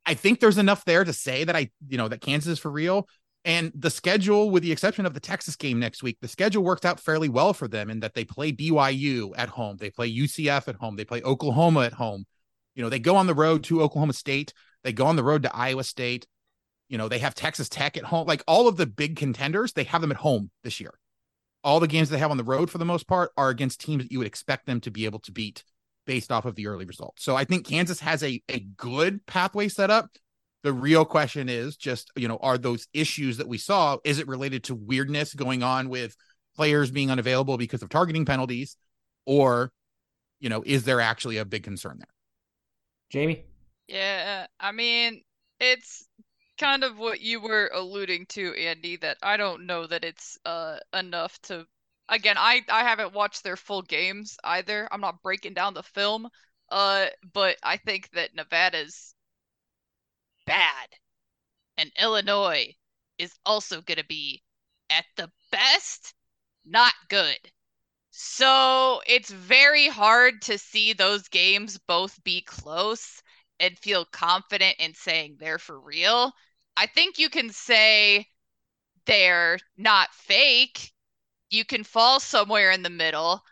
I 0.06 0.14
think 0.14 0.38
there's 0.40 0.58
enough 0.58 0.84
there 0.84 1.04
to 1.04 1.12
say 1.12 1.44
that 1.44 1.56
I 1.56 1.70
you 1.88 1.98
know 1.98 2.08
that 2.08 2.20
Kansas 2.20 2.52
is 2.52 2.58
for 2.58 2.70
real. 2.70 3.08
And 3.44 3.72
the 3.74 3.88
schedule, 3.88 4.50
with 4.50 4.62
the 4.62 4.70
exception 4.70 5.06
of 5.06 5.14
the 5.14 5.20
Texas 5.20 5.56
game 5.56 5.80
next 5.80 6.02
week, 6.02 6.18
the 6.20 6.28
schedule 6.28 6.62
works 6.62 6.84
out 6.84 7.00
fairly 7.00 7.30
well 7.30 7.54
for 7.54 7.68
them 7.68 7.88
in 7.88 8.00
that 8.00 8.12
they 8.12 8.26
play 8.26 8.52
BYU 8.52 9.32
at 9.34 9.48
home, 9.48 9.78
they 9.78 9.88
play 9.88 10.14
UCF 10.14 10.68
at 10.68 10.74
home, 10.74 10.96
they 10.96 11.06
play 11.06 11.22
Oklahoma 11.22 11.80
at 11.80 11.94
home, 11.94 12.26
you 12.80 12.84
know, 12.86 12.88
they 12.88 12.98
go 12.98 13.16
on 13.16 13.26
the 13.26 13.34
road 13.34 13.62
to 13.64 13.82
Oklahoma 13.82 14.14
State, 14.14 14.54
they 14.84 14.94
go 14.94 15.04
on 15.04 15.16
the 15.16 15.22
road 15.22 15.42
to 15.42 15.54
Iowa 15.54 15.84
State. 15.84 16.26
You 16.88 16.96
know, 16.96 17.08
they 17.08 17.18
have 17.18 17.34
Texas 17.34 17.68
Tech 17.68 17.98
at 17.98 18.04
home. 18.04 18.26
Like 18.26 18.42
all 18.48 18.68
of 18.68 18.78
the 18.78 18.86
big 18.86 19.16
contenders, 19.16 19.74
they 19.74 19.84
have 19.84 20.00
them 20.00 20.12
at 20.12 20.16
home 20.16 20.50
this 20.64 20.80
year. 20.80 20.94
All 21.62 21.78
the 21.78 21.86
games 21.86 22.08
they 22.08 22.16
have 22.16 22.30
on 22.30 22.38
the 22.38 22.42
road 22.42 22.70
for 22.70 22.78
the 22.78 22.86
most 22.86 23.06
part 23.06 23.32
are 23.36 23.50
against 23.50 23.82
teams 23.82 24.02
that 24.02 24.10
you 24.10 24.16
would 24.16 24.26
expect 24.26 24.64
them 24.64 24.80
to 24.80 24.90
be 24.90 25.04
able 25.04 25.18
to 25.18 25.30
beat 25.30 25.62
based 26.06 26.32
off 26.32 26.46
of 26.46 26.54
the 26.54 26.68
early 26.68 26.86
results. 26.86 27.22
So 27.22 27.36
I 27.36 27.44
think 27.44 27.66
Kansas 27.66 28.00
has 28.00 28.22
a 28.22 28.42
a 28.48 28.60
good 28.60 29.26
pathway 29.26 29.68
set 29.68 29.90
up. 29.90 30.08
The 30.62 30.72
real 30.72 31.04
question 31.04 31.50
is 31.50 31.76
just, 31.76 32.10
you 32.16 32.28
know, 32.28 32.38
are 32.38 32.56
those 32.56 32.88
issues 32.94 33.36
that 33.36 33.46
we 33.46 33.58
saw, 33.58 33.98
is 34.04 34.18
it 34.18 34.26
related 34.26 34.64
to 34.64 34.74
weirdness 34.74 35.34
going 35.34 35.62
on 35.62 35.90
with 35.90 36.16
players 36.56 36.90
being 36.90 37.10
unavailable 37.10 37.58
because 37.58 37.82
of 37.82 37.90
targeting 37.90 38.24
penalties? 38.24 38.78
Or, 39.26 39.70
you 40.40 40.48
know, 40.48 40.62
is 40.64 40.84
there 40.84 41.02
actually 41.02 41.36
a 41.36 41.44
big 41.44 41.62
concern 41.62 41.98
there? 41.98 42.08
Jamie? 43.10 43.44
Yeah, 43.88 44.46
I 44.58 44.72
mean, 44.72 45.22
it's 45.58 46.06
kind 46.58 46.84
of 46.84 46.96
what 46.98 47.20
you 47.20 47.40
were 47.40 47.70
alluding 47.74 48.26
to, 48.26 48.54
Andy, 48.54 48.96
that 48.98 49.18
I 49.22 49.36
don't 49.36 49.66
know 49.66 49.86
that 49.86 50.04
it's 50.04 50.38
uh 50.44 50.78
enough 50.94 51.40
to 51.42 51.66
again, 52.08 52.36
I 52.38 52.62
I 52.68 52.82
haven't 52.84 53.14
watched 53.14 53.42
their 53.42 53.56
full 53.56 53.82
games 53.82 54.36
either. 54.44 54.88
I'm 54.92 55.00
not 55.00 55.22
breaking 55.22 55.54
down 55.54 55.74
the 55.74 55.82
film. 55.82 56.28
Uh, 56.70 57.06
but 57.32 57.56
I 57.62 57.78
think 57.78 58.10
that 58.12 58.34
Nevada's 58.34 59.14
bad. 60.46 60.88
And 61.76 61.90
Illinois 61.98 62.74
is 63.18 63.34
also 63.44 63.80
going 63.82 63.98
to 63.98 64.04
be 64.06 64.42
at 64.90 65.04
the 65.16 65.30
best 65.50 66.14
not 66.64 66.94
good. 67.08 67.38
So 68.12 69.02
it's 69.06 69.30
very 69.30 69.88
hard 69.88 70.42
to 70.42 70.58
see 70.58 70.92
those 70.92 71.28
games 71.28 71.78
both 71.78 72.22
be 72.22 72.40
close 72.42 73.20
and 73.58 73.78
feel 73.78 74.04
confident 74.04 74.76
in 74.78 74.94
saying 74.94 75.36
they're 75.38 75.58
for 75.58 75.78
real. 75.80 76.32
I 76.76 76.86
think 76.86 77.18
you 77.18 77.28
can 77.28 77.50
say 77.50 78.26
they're 79.06 79.58
not 79.76 80.14
fake. 80.14 80.92
You 81.50 81.64
can 81.64 81.84
fall 81.84 82.20
somewhere 82.20 82.70
in 82.72 82.82
the 82.82 82.90
middle. 82.90 83.44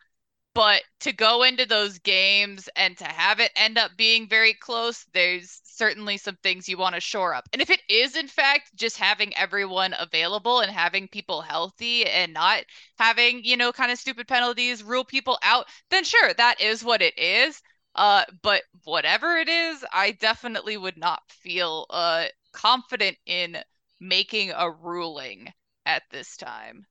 But 0.59 0.83
to 1.03 1.13
go 1.13 1.45
into 1.45 1.67
those 1.67 2.01
games 2.01 2.69
and 2.75 2.99
to 2.99 3.05
have 3.05 3.39
it 3.39 3.53
end 3.55 3.79
up 3.79 3.93
being 3.97 4.29
very 4.29 4.55
close, 4.55 5.07
there's 5.15 5.61
certainly 5.63 6.17
some 6.17 6.35
things 6.43 6.69
you 6.69 6.77
want 6.77 6.97
to 6.97 7.01
shore 7.01 7.33
up. 7.33 7.49
And 7.53 7.63
if 7.63 7.71
it 7.71 7.81
is, 7.89 8.17
in 8.17 8.27
fact, 8.27 8.75
just 8.75 8.97
having 8.97 9.37
everyone 9.37 9.95
available 9.97 10.59
and 10.59 10.73
having 10.73 11.07
people 11.07 11.43
healthy 11.43 12.07
and 12.07 12.33
not 12.35 12.65
having, 12.99 13.45
you 13.45 13.57
know, 13.57 13.71
kind 13.71 13.93
of 13.93 14.01
stupid 14.01 14.27
penalties, 14.27 14.83
rule 14.83 15.05
people 15.05 15.39
out, 15.45 15.67
then 15.91 16.03
sure, 16.03 16.35
that 16.35 16.61
is 16.61 16.83
what 16.83 17.03
it 17.03 17.17
is. 17.17 17.63
Uh, 17.95 18.25
but 18.43 18.63
whatever 18.83 19.37
it 19.37 19.49
is, 19.49 19.85
I 19.93 20.11
definitely 20.11 20.77
would 20.77 20.99
not 20.99 21.23
feel 21.29 21.87
uh 21.89 22.25
confident 22.51 23.17
in 23.27 23.59
making 24.01 24.51
a 24.51 24.69
ruling 24.69 25.53
at 25.87 26.03
this 26.11 26.37
time. 26.37 26.85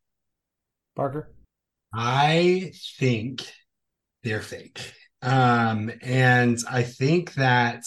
Parker? 0.96 1.34
I 1.94 2.72
think 3.00 3.50
they're 4.24 4.42
fake. 4.42 4.94
Um, 5.22 5.92
and 6.02 6.58
I 6.70 6.84
think 6.84 7.34
that 7.36 7.84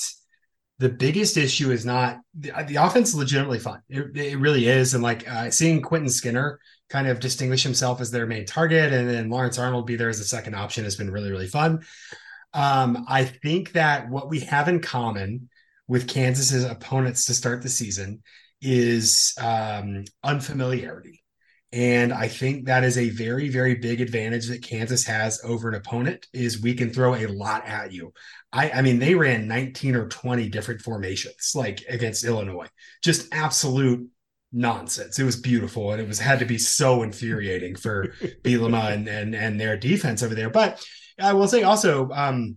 the 0.79 0.89
biggest 0.89 1.37
issue 1.37 1.71
is 1.71 1.85
not 1.85 2.19
the, 2.35 2.53
the 2.67 2.77
offense 2.77 3.11
is 3.11 3.15
legitimately 3.15 3.59
fun. 3.59 3.83
It, 3.89 4.17
it 4.17 4.39
really 4.39 4.67
is. 4.67 4.95
And 4.95 5.03
like 5.03 5.31
uh, 5.31 5.51
seeing 5.51 5.83
Quentin 5.83 6.09
Skinner 6.09 6.59
kind 6.89 7.07
of 7.07 7.21
distinguish 7.21 7.63
himself 7.63 8.01
as 8.01 8.11
their 8.11 8.27
main 8.27 8.47
target 8.47 8.93
and 8.93 9.09
then 9.09 9.29
Lawrence 9.29 9.59
Arnold 9.59 9.87
be 9.87 9.97
there 9.97 10.09
as 10.09 10.21
a 10.21 10.25
second 10.25 10.55
option 10.55 10.85
has 10.85 10.97
been 10.97 11.11
really, 11.11 11.31
really 11.31 11.47
fun. 11.47 11.85
Um, 12.55 13.05
I 13.09 13.25
think 13.25 13.73
that 13.73 14.09
what 14.09 14.29
we 14.29 14.41
have 14.41 14.69
in 14.69 14.81
common 14.81 15.51
with 15.87 16.09
Kansas's 16.09 16.65
opponents 16.65 17.27
to 17.27 17.35
start 17.35 17.63
the 17.63 17.69
season 17.69 18.23
is 18.63 19.35
um, 19.41 20.05
unfamiliarity. 20.25 21.20
And 21.73 22.13
I 22.13 22.27
think 22.27 22.67
that 22.67 22.83
is 22.83 22.99
a 22.99 23.11
very, 23.11 23.49
very 23.49 23.77
big 23.77 24.01
advantage 24.01 24.49
that 24.49 24.63
Kansas 24.63 25.05
has 25.07 25.41
over 25.45 25.69
an 25.69 25.77
opponent 25.77 26.27
is 26.33 26.61
we 26.61 26.75
can 26.75 26.91
throw 26.91 27.15
a 27.15 27.27
lot 27.27 27.65
at 27.65 27.93
you. 27.93 28.13
I, 28.53 28.71
I 28.71 28.83
mean, 28.83 28.99
they 28.99 29.15
ran 29.15 29.47
19 29.47 29.95
or 29.95 30.09
20 30.09 30.49
different 30.49 30.81
formations 30.81 31.53
like 31.55 31.85
against 31.89 32.25
Illinois. 32.25 32.67
Just 33.03 33.33
absolute 33.33 34.09
nonsense. 34.53 35.19
It 35.21 35.25
was 35.25 35.37
beautiful. 35.37 35.93
And 35.93 36.01
it 36.01 36.09
was 36.09 36.19
had 36.19 36.41
to 36.41 36.45
be 36.45 36.59
so 36.59 37.05
infuriating 37.05 37.77
for 37.77 38.09
Bielema 38.43 38.93
and, 38.93 39.07
and 39.07 39.35
and 39.37 39.61
their 39.61 39.77
defense 39.77 40.25
over 40.25 40.35
there. 40.35 40.51
But 40.51 40.85
I 41.21 41.35
will 41.35 41.49
say 41.49 41.63
also, 41.63 42.11
um, 42.11 42.57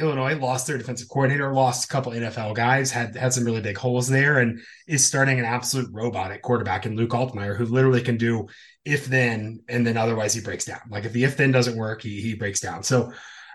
Illinois 0.00 0.36
lost 0.36 0.66
their 0.66 0.78
defensive 0.78 1.08
coordinator, 1.08 1.52
lost 1.52 1.84
a 1.84 1.88
couple 1.88 2.12
NFL 2.12 2.54
guys, 2.54 2.90
had 2.90 3.14
had 3.16 3.32
some 3.32 3.44
really 3.44 3.60
big 3.60 3.76
holes 3.76 4.08
there, 4.08 4.38
and 4.38 4.60
is 4.88 5.04
starting 5.04 5.38
an 5.38 5.44
absolute 5.44 5.88
robot 5.92 6.32
at 6.32 6.42
quarterback 6.42 6.86
in 6.86 6.96
Luke 6.96 7.10
Altmyer, 7.10 7.56
who 7.56 7.66
literally 7.66 8.00
can 8.00 8.16
do 8.16 8.48
if 8.84 9.06
then 9.06 9.60
and 9.68 9.86
then 9.86 9.96
otherwise 9.96 10.34
he 10.34 10.40
breaks 10.40 10.64
down. 10.64 10.80
Like 10.90 11.04
if 11.04 11.12
the 11.12 11.24
if 11.24 11.36
then 11.36 11.52
doesn't 11.52 11.76
work, 11.76 12.02
he 12.02 12.20
he 12.20 12.34
breaks 12.34 12.60
down. 12.60 12.82
So 12.82 13.12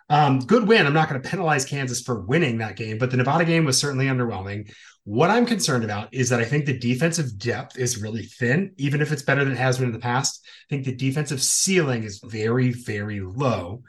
um, 0.10 0.40
good 0.40 0.68
win. 0.68 0.86
I'm 0.86 0.94
not 0.94 1.10
going 1.10 1.22
to 1.22 1.28
penalize 1.28 1.66
Kansas 1.66 2.02
for 2.02 2.22
winning 2.22 2.60
that 2.60 2.76
game, 2.76 2.98
but 2.98 3.10
the 3.10 3.18
Nevada 3.18 3.44
game 3.44 3.66
was 3.66 3.80
certainly 3.80 4.06
underwhelming. 4.06 4.72
What 5.04 5.30
I'm 5.30 5.46
concerned 5.46 5.84
about 5.84 6.14
is 6.14 6.30
that 6.30 6.40
I 6.40 6.46
think 6.46 6.66
the 6.66 6.78
defensive 6.78 7.38
depth 7.38 7.78
is 7.78 8.02
really 8.02 8.24
thin, 8.24 8.74
even 8.78 9.02
if 9.02 9.12
it's 9.12 9.24
better 9.24 9.44
than 9.44 9.54
it 9.54 9.60
has 9.60 9.78
been 9.78 9.88
in 9.88 9.94
the 9.94 10.00
past. 10.00 10.46
I 10.46 10.66
think 10.70 10.86
the 10.86 10.96
defensive 10.96 11.42
ceiling 11.42 12.04
is 12.04 12.22
very, 12.24 12.72
very 12.72 13.20
low. 13.20 13.84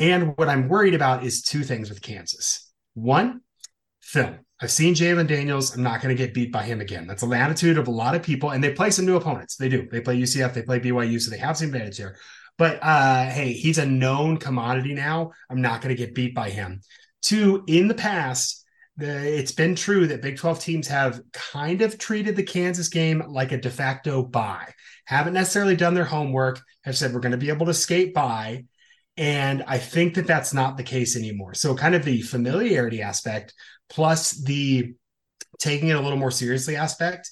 And 0.00 0.36
what 0.36 0.48
I'm 0.48 0.68
worried 0.68 0.94
about 0.94 1.24
is 1.24 1.42
two 1.42 1.62
things 1.62 1.90
with 1.90 2.00
Kansas. 2.00 2.72
One, 2.94 3.42
film. 4.00 4.38
I've 4.62 4.70
seen 4.70 4.94
Jalon 4.94 5.26
Daniels. 5.26 5.74
I'm 5.74 5.82
not 5.82 6.00
going 6.00 6.14
to 6.14 6.20
get 6.20 6.34
beat 6.34 6.50
by 6.50 6.64
him 6.64 6.80
again. 6.80 7.06
That's 7.06 7.22
the 7.22 7.36
attitude 7.36 7.78
of 7.78 7.86
a 7.86 7.90
lot 7.92 8.14
of 8.14 8.22
people. 8.22 8.50
And 8.50 8.64
they 8.64 8.72
play 8.72 8.90
some 8.90 9.04
new 9.04 9.16
opponents. 9.16 9.56
They 9.56 9.68
do. 9.68 9.86
They 9.90 10.00
play 10.00 10.18
UCF, 10.18 10.54
they 10.54 10.62
play 10.62 10.80
BYU, 10.80 11.20
so 11.20 11.30
they 11.30 11.38
have 11.38 11.56
some 11.56 11.68
advantage 11.68 11.98
there. 11.98 12.16
But 12.58 12.78
uh, 12.82 13.26
hey, 13.26 13.52
he's 13.52 13.78
a 13.78 13.86
known 13.86 14.38
commodity 14.38 14.94
now. 14.94 15.32
I'm 15.50 15.62
not 15.62 15.82
going 15.82 15.94
to 15.94 16.02
get 16.02 16.14
beat 16.14 16.34
by 16.34 16.50
him. 16.50 16.80
Two, 17.22 17.64
in 17.66 17.86
the 17.86 17.94
past, 17.94 18.64
it's 18.98 19.52
been 19.52 19.74
true 19.74 20.06
that 20.08 20.22
Big 20.22 20.38
12 20.38 20.60
teams 20.60 20.88
have 20.88 21.20
kind 21.32 21.82
of 21.82 21.98
treated 21.98 22.36
the 22.36 22.42
Kansas 22.42 22.88
game 22.88 23.22
like 23.28 23.52
a 23.52 23.58
de 23.58 23.70
facto 23.70 24.22
bye. 24.22 24.72
Haven't 25.04 25.34
necessarily 25.34 25.76
done 25.76 25.94
their 25.94 26.04
homework, 26.04 26.60
have 26.84 26.96
said 26.96 27.12
we're 27.12 27.20
going 27.20 27.32
to 27.32 27.38
be 27.38 27.50
able 27.50 27.66
to 27.66 27.74
skate 27.74 28.14
by. 28.14 28.64
And 29.16 29.64
I 29.66 29.78
think 29.78 30.14
that 30.14 30.26
that's 30.26 30.54
not 30.54 30.76
the 30.76 30.82
case 30.82 31.16
anymore. 31.16 31.54
So, 31.54 31.74
kind 31.74 31.94
of 31.94 32.04
the 32.04 32.22
familiarity 32.22 33.02
aspect 33.02 33.54
plus 33.90 34.32
the 34.32 34.94
taking 35.58 35.88
it 35.88 35.96
a 35.96 36.00
little 36.00 36.18
more 36.18 36.30
seriously 36.30 36.76
aspect, 36.76 37.30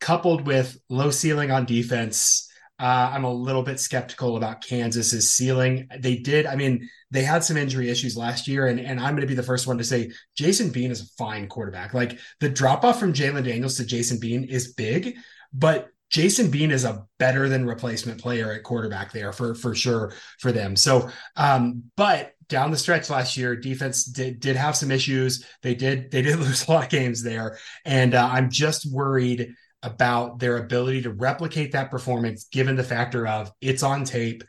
coupled 0.00 0.46
with 0.46 0.78
low 0.88 1.10
ceiling 1.10 1.50
on 1.50 1.66
defense. 1.66 2.48
Uh, 2.80 3.10
I'm 3.12 3.24
a 3.24 3.32
little 3.32 3.64
bit 3.64 3.80
skeptical 3.80 4.36
about 4.36 4.64
Kansas's 4.64 5.30
ceiling. 5.30 5.88
They 5.98 6.16
did, 6.16 6.46
I 6.46 6.54
mean, 6.54 6.88
they 7.10 7.22
had 7.22 7.42
some 7.42 7.56
injury 7.56 7.90
issues 7.90 8.16
last 8.16 8.46
year, 8.46 8.68
and, 8.68 8.78
and 8.78 9.00
I'm 9.00 9.14
going 9.14 9.22
to 9.22 9.26
be 9.26 9.34
the 9.34 9.42
first 9.42 9.66
one 9.66 9.78
to 9.78 9.84
say 9.84 10.12
Jason 10.36 10.70
Bean 10.70 10.92
is 10.92 11.02
a 11.02 11.06
fine 11.18 11.48
quarterback. 11.48 11.92
Like 11.92 12.18
the 12.38 12.48
drop 12.48 12.84
off 12.84 13.00
from 13.00 13.12
Jalon 13.12 13.44
Daniels 13.44 13.76
to 13.76 13.84
Jason 13.84 14.20
Bean 14.20 14.44
is 14.44 14.74
big, 14.74 15.16
but 15.52 15.88
Jason 16.10 16.50
Bean 16.50 16.70
is 16.70 16.84
a 16.84 17.04
better 17.18 17.48
than 17.48 17.66
replacement 17.66 18.20
player 18.20 18.52
at 18.52 18.62
quarterback 18.62 19.12
there 19.12 19.32
for 19.32 19.54
for 19.54 19.74
sure 19.74 20.12
for 20.38 20.52
them. 20.52 20.74
So, 20.74 21.08
um, 21.36 21.84
but 21.96 22.32
down 22.48 22.70
the 22.70 22.78
stretch 22.78 23.10
last 23.10 23.36
year, 23.36 23.54
defense 23.54 24.04
did 24.04 24.40
did 24.40 24.56
have 24.56 24.76
some 24.76 24.90
issues. 24.90 25.44
They 25.62 25.74
did 25.74 26.10
they 26.10 26.22
did 26.22 26.36
lose 26.40 26.66
a 26.66 26.70
lot 26.70 26.84
of 26.84 26.90
games 26.90 27.22
there, 27.22 27.58
and 27.84 28.14
uh, 28.14 28.28
I'm 28.30 28.50
just 28.50 28.90
worried 28.90 29.54
about 29.82 30.38
their 30.38 30.56
ability 30.56 31.02
to 31.02 31.12
replicate 31.12 31.72
that 31.72 31.90
performance, 31.90 32.48
given 32.50 32.76
the 32.76 32.84
factor 32.84 33.26
of 33.26 33.52
it's 33.60 33.82
on 33.82 34.04
tape. 34.04 34.42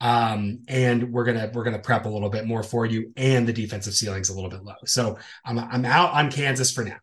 Um, 0.00 0.64
and 0.66 1.12
we're 1.12 1.24
gonna 1.24 1.50
we're 1.52 1.62
gonna 1.62 1.78
prep 1.78 2.06
a 2.06 2.08
little 2.08 2.30
bit 2.30 2.46
more 2.46 2.62
for 2.62 2.86
you, 2.86 3.12
and 3.16 3.46
the 3.46 3.52
defensive 3.52 3.94
ceiling's 3.94 4.30
a 4.30 4.34
little 4.34 4.50
bit 4.50 4.64
low. 4.64 4.74
So 4.86 5.18
I'm 5.44 5.58
I'm 5.58 5.84
out 5.84 6.12
on 6.14 6.30
Kansas 6.30 6.72
for 6.72 6.84
now. 6.84 6.96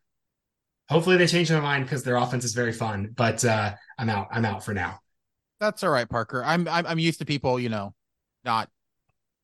Hopefully 0.90 1.18
they 1.18 1.28
change 1.28 1.50
their 1.50 1.62
mind 1.62 1.86
because 1.86 2.04
their 2.04 2.16
offense 2.16 2.44
is 2.44 2.54
very 2.54 2.74
fun, 2.74 3.14
but 3.16 3.46
uh, 3.46 3.74
I'm 3.98 4.10
out. 4.10 4.28
I'm 4.32 4.46
out 4.46 4.66
for 4.66 4.74
now. 4.74 5.00
That's 5.60 5.84
all 5.84 5.92
right, 5.92 6.10
Parker. 6.10 6.44
I'm 6.44 6.68
I'm, 6.68 6.86
I'm 6.88 7.00
used 7.00 7.20
to 7.20 7.26
people, 7.26 7.60
you 7.60 7.70
know, 7.70 7.94
not 8.44 8.70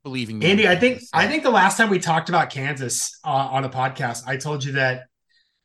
believing 0.03 0.39
me. 0.39 0.49
Andy, 0.49 0.67
I 0.67 0.75
think 0.75 1.01
so. 1.01 1.07
I 1.13 1.27
think 1.27 1.43
the 1.43 1.51
last 1.51 1.77
time 1.77 1.89
we 1.89 1.99
talked 1.99 2.29
about 2.29 2.49
Kansas 2.49 3.19
uh, 3.23 3.29
on 3.29 3.63
a 3.63 3.69
podcast, 3.69 4.23
I 4.25 4.37
told 4.37 4.63
you 4.63 4.73
that 4.73 5.03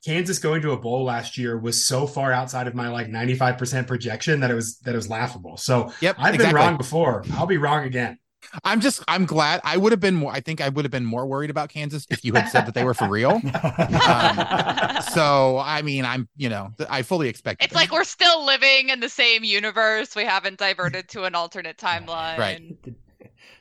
Kansas 0.04 0.38
going 0.38 0.62
to 0.62 0.72
a 0.72 0.78
bowl 0.78 1.04
last 1.04 1.38
year 1.38 1.58
was 1.58 1.86
so 1.86 2.06
far 2.06 2.32
outside 2.32 2.66
of 2.66 2.74
my 2.74 2.88
like 2.88 3.08
95% 3.08 3.86
projection 3.86 4.40
that 4.40 4.50
it 4.50 4.54
was 4.54 4.78
that 4.80 4.92
it 4.92 4.96
was 4.96 5.08
laughable. 5.08 5.56
So 5.56 5.92
yep, 6.00 6.16
I've 6.18 6.34
exactly. 6.34 6.46
been 6.46 6.54
wrong 6.54 6.76
before. 6.76 7.24
I'll 7.34 7.46
be 7.46 7.58
wrong 7.58 7.84
again. 7.84 8.18
I'm 8.64 8.80
just 8.80 9.02
I'm 9.08 9.26
glad 9.26 9.60
I 9.64 9.76
would 9.76 9.92
have 9.92 10.00
been 10.00 10.14
more 10.14 10.32
I 10.32 10.40
think 10.40 10.60
I 10.60 10.68
would 10.68 10.84
have 10.84 10.92
been 10.92 11.04
more 11.04 11.26
worried 11.26 11.50
about 11.50 11.68
Kansas 11.68 12.06
if 12.10 12.24
you 12.24 12.32
had 12.34 12.48
said 12.48 12.66
that 12.66 12.74
they 12.74 12.84
were 12.84 12.94
for 12.94 13.08
real. 13.08 13.40
Um, 14.10 15.02
so 15.12 15.58
I 15.58 15.82
mean 15.82 16.04
I'm 16.04 16.28
you 16.36 16.48
know 16.48 16.72
I 16.88 17.02
fully 17.02 17.28
expect 17.28 17.62
It's 17.62 17.74
like 17.74 17.92
we're 17.92 18.04
still 18.04 18.44
living 18.44 18.88
in 18.88 19.00
the 19.00 19.08
same 19.08 19.44
universe. 19.44 20.16
We 20.16 20.24
haven't 20.24 20.58
diverted 20.58 21.08
to 21.10 21.24
an 21.24 21.34
alternate 21.34 21.76
timeline. 21.76 22.38
Right. 22.38 22.82
the, 22.82 22.94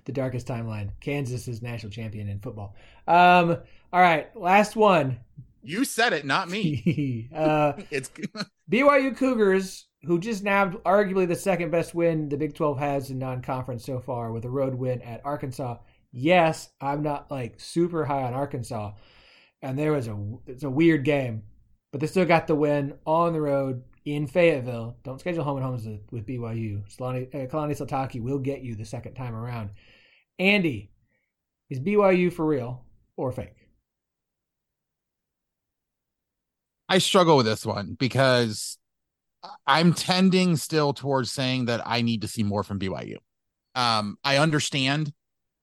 the 0.06 0.12
darkest 0.12 0.48
timeline. 0.48 0.90
Kansas 1.02 1.48
is 1.48 1.62
national 1.62 1.92
champion 1.92 2.28
in 2.30 2.40
football. 2.40 2.76
Um, 3.08 3.58
all 3.92 4.02
right, 4.02 4.36
last 4.36 4.76
one. 4.76 5.20
You 5.62 5.84
said 5.84 6.14
it, 6.14 6.26
not 6.26 6.50
me. 6.50 7.30
uh, 7.36 7.74
it's 7.92 8.10
BYU 8.72 9.16
Cougars, 9.16 9.86
who 10.06 10.20
just 10.20 10.44
nabbed 10.44 10.76
arguably 10.84 11.28
the 11.28 11.36
second 11.36 11.72
best 11.72 11.94
win 11.94 12.30
the 12.30 12.38
Big 12.38 12.56
12 12.56 12.80
has 12.80 13.10
in 13.10 13.20
non 13.20 13.42
conference 13.42 13.86
so 13.86 14.00
far 14.00 14.32
with 14.32 14.46
a 14.46 14.50
road 14.50 14.76
win 14.76 15.02
at 15.02 15.26
Arkansas. 15.26 15.78
Yes, 16.12 16.70
I'm 16.80 17.04
not 17.04 17.30
like 17.30 17.60
super 17.60 18.06
high 18.06 18.24
on 18.24 18.34
Arkansas. 18.34 18.94
And 19.62 19.78
there 19.78 19.92
was 19.92 20.08
a 20.08 20.18
it's 20.48 20.64
a 20.64 20.70
weird 20.70 21.04
game, 21.04 21.44
but 21.92 22.00
they 22.00 22.08
still 22.08 22.26
got 22.26 22.48
the 22.48 22.56
win 22.56 22.94
on 23.06 23.34
the 23.34 23.42
road 23.42 23.84
in 24.06 24.26
Fayetteville. 24.26 24.96
Don't 25.04 25.20
schedule 25.20 25.44
home 25.44 25.58
and 25.58 25.66
homes 25.66 25.86
with 26.12 26.26
BYU. 26.26 26.84
Kalani, 26.98 27.28
uh, 27.36 27.48
Kalani 27.48 27.78
Sitake 27.78 28.22
will 28.22 28.40
get 28.40 28.62
you 28.62 28.76
the 28.76 28.86
second 28.86 29.16
time 29.16 29.36
around. 29.36 29.72
Andy, 30.40 30.92
is 31.70 31.80
BYU 31.80 32.32
for 32.32 32.46
real 32.46 32.86
or 33.18 33.32
fake? 33.34 33.56
I 36.88 36.98
struggle 36.98 37.38
with 37.38 37.46
this 37.46 37.66
one 37.66 37.96
because 38.00 38.78
I'm 39.66 39.94
tending 39.94 40.58
still 40.58 40.94
towards 40.94 41.32
saying 41.32 41.66
that 41.66 41.82
I 41.86 42.02
need 42.02 42.22
to 42.22 42.28
see 42.28 42.44
more 42.44 42.64
from 42.64 42.80
BYU. 42.80 43.18
Um, 43.76 44.18
I 44.24 44.38
understand, 44.38 45.14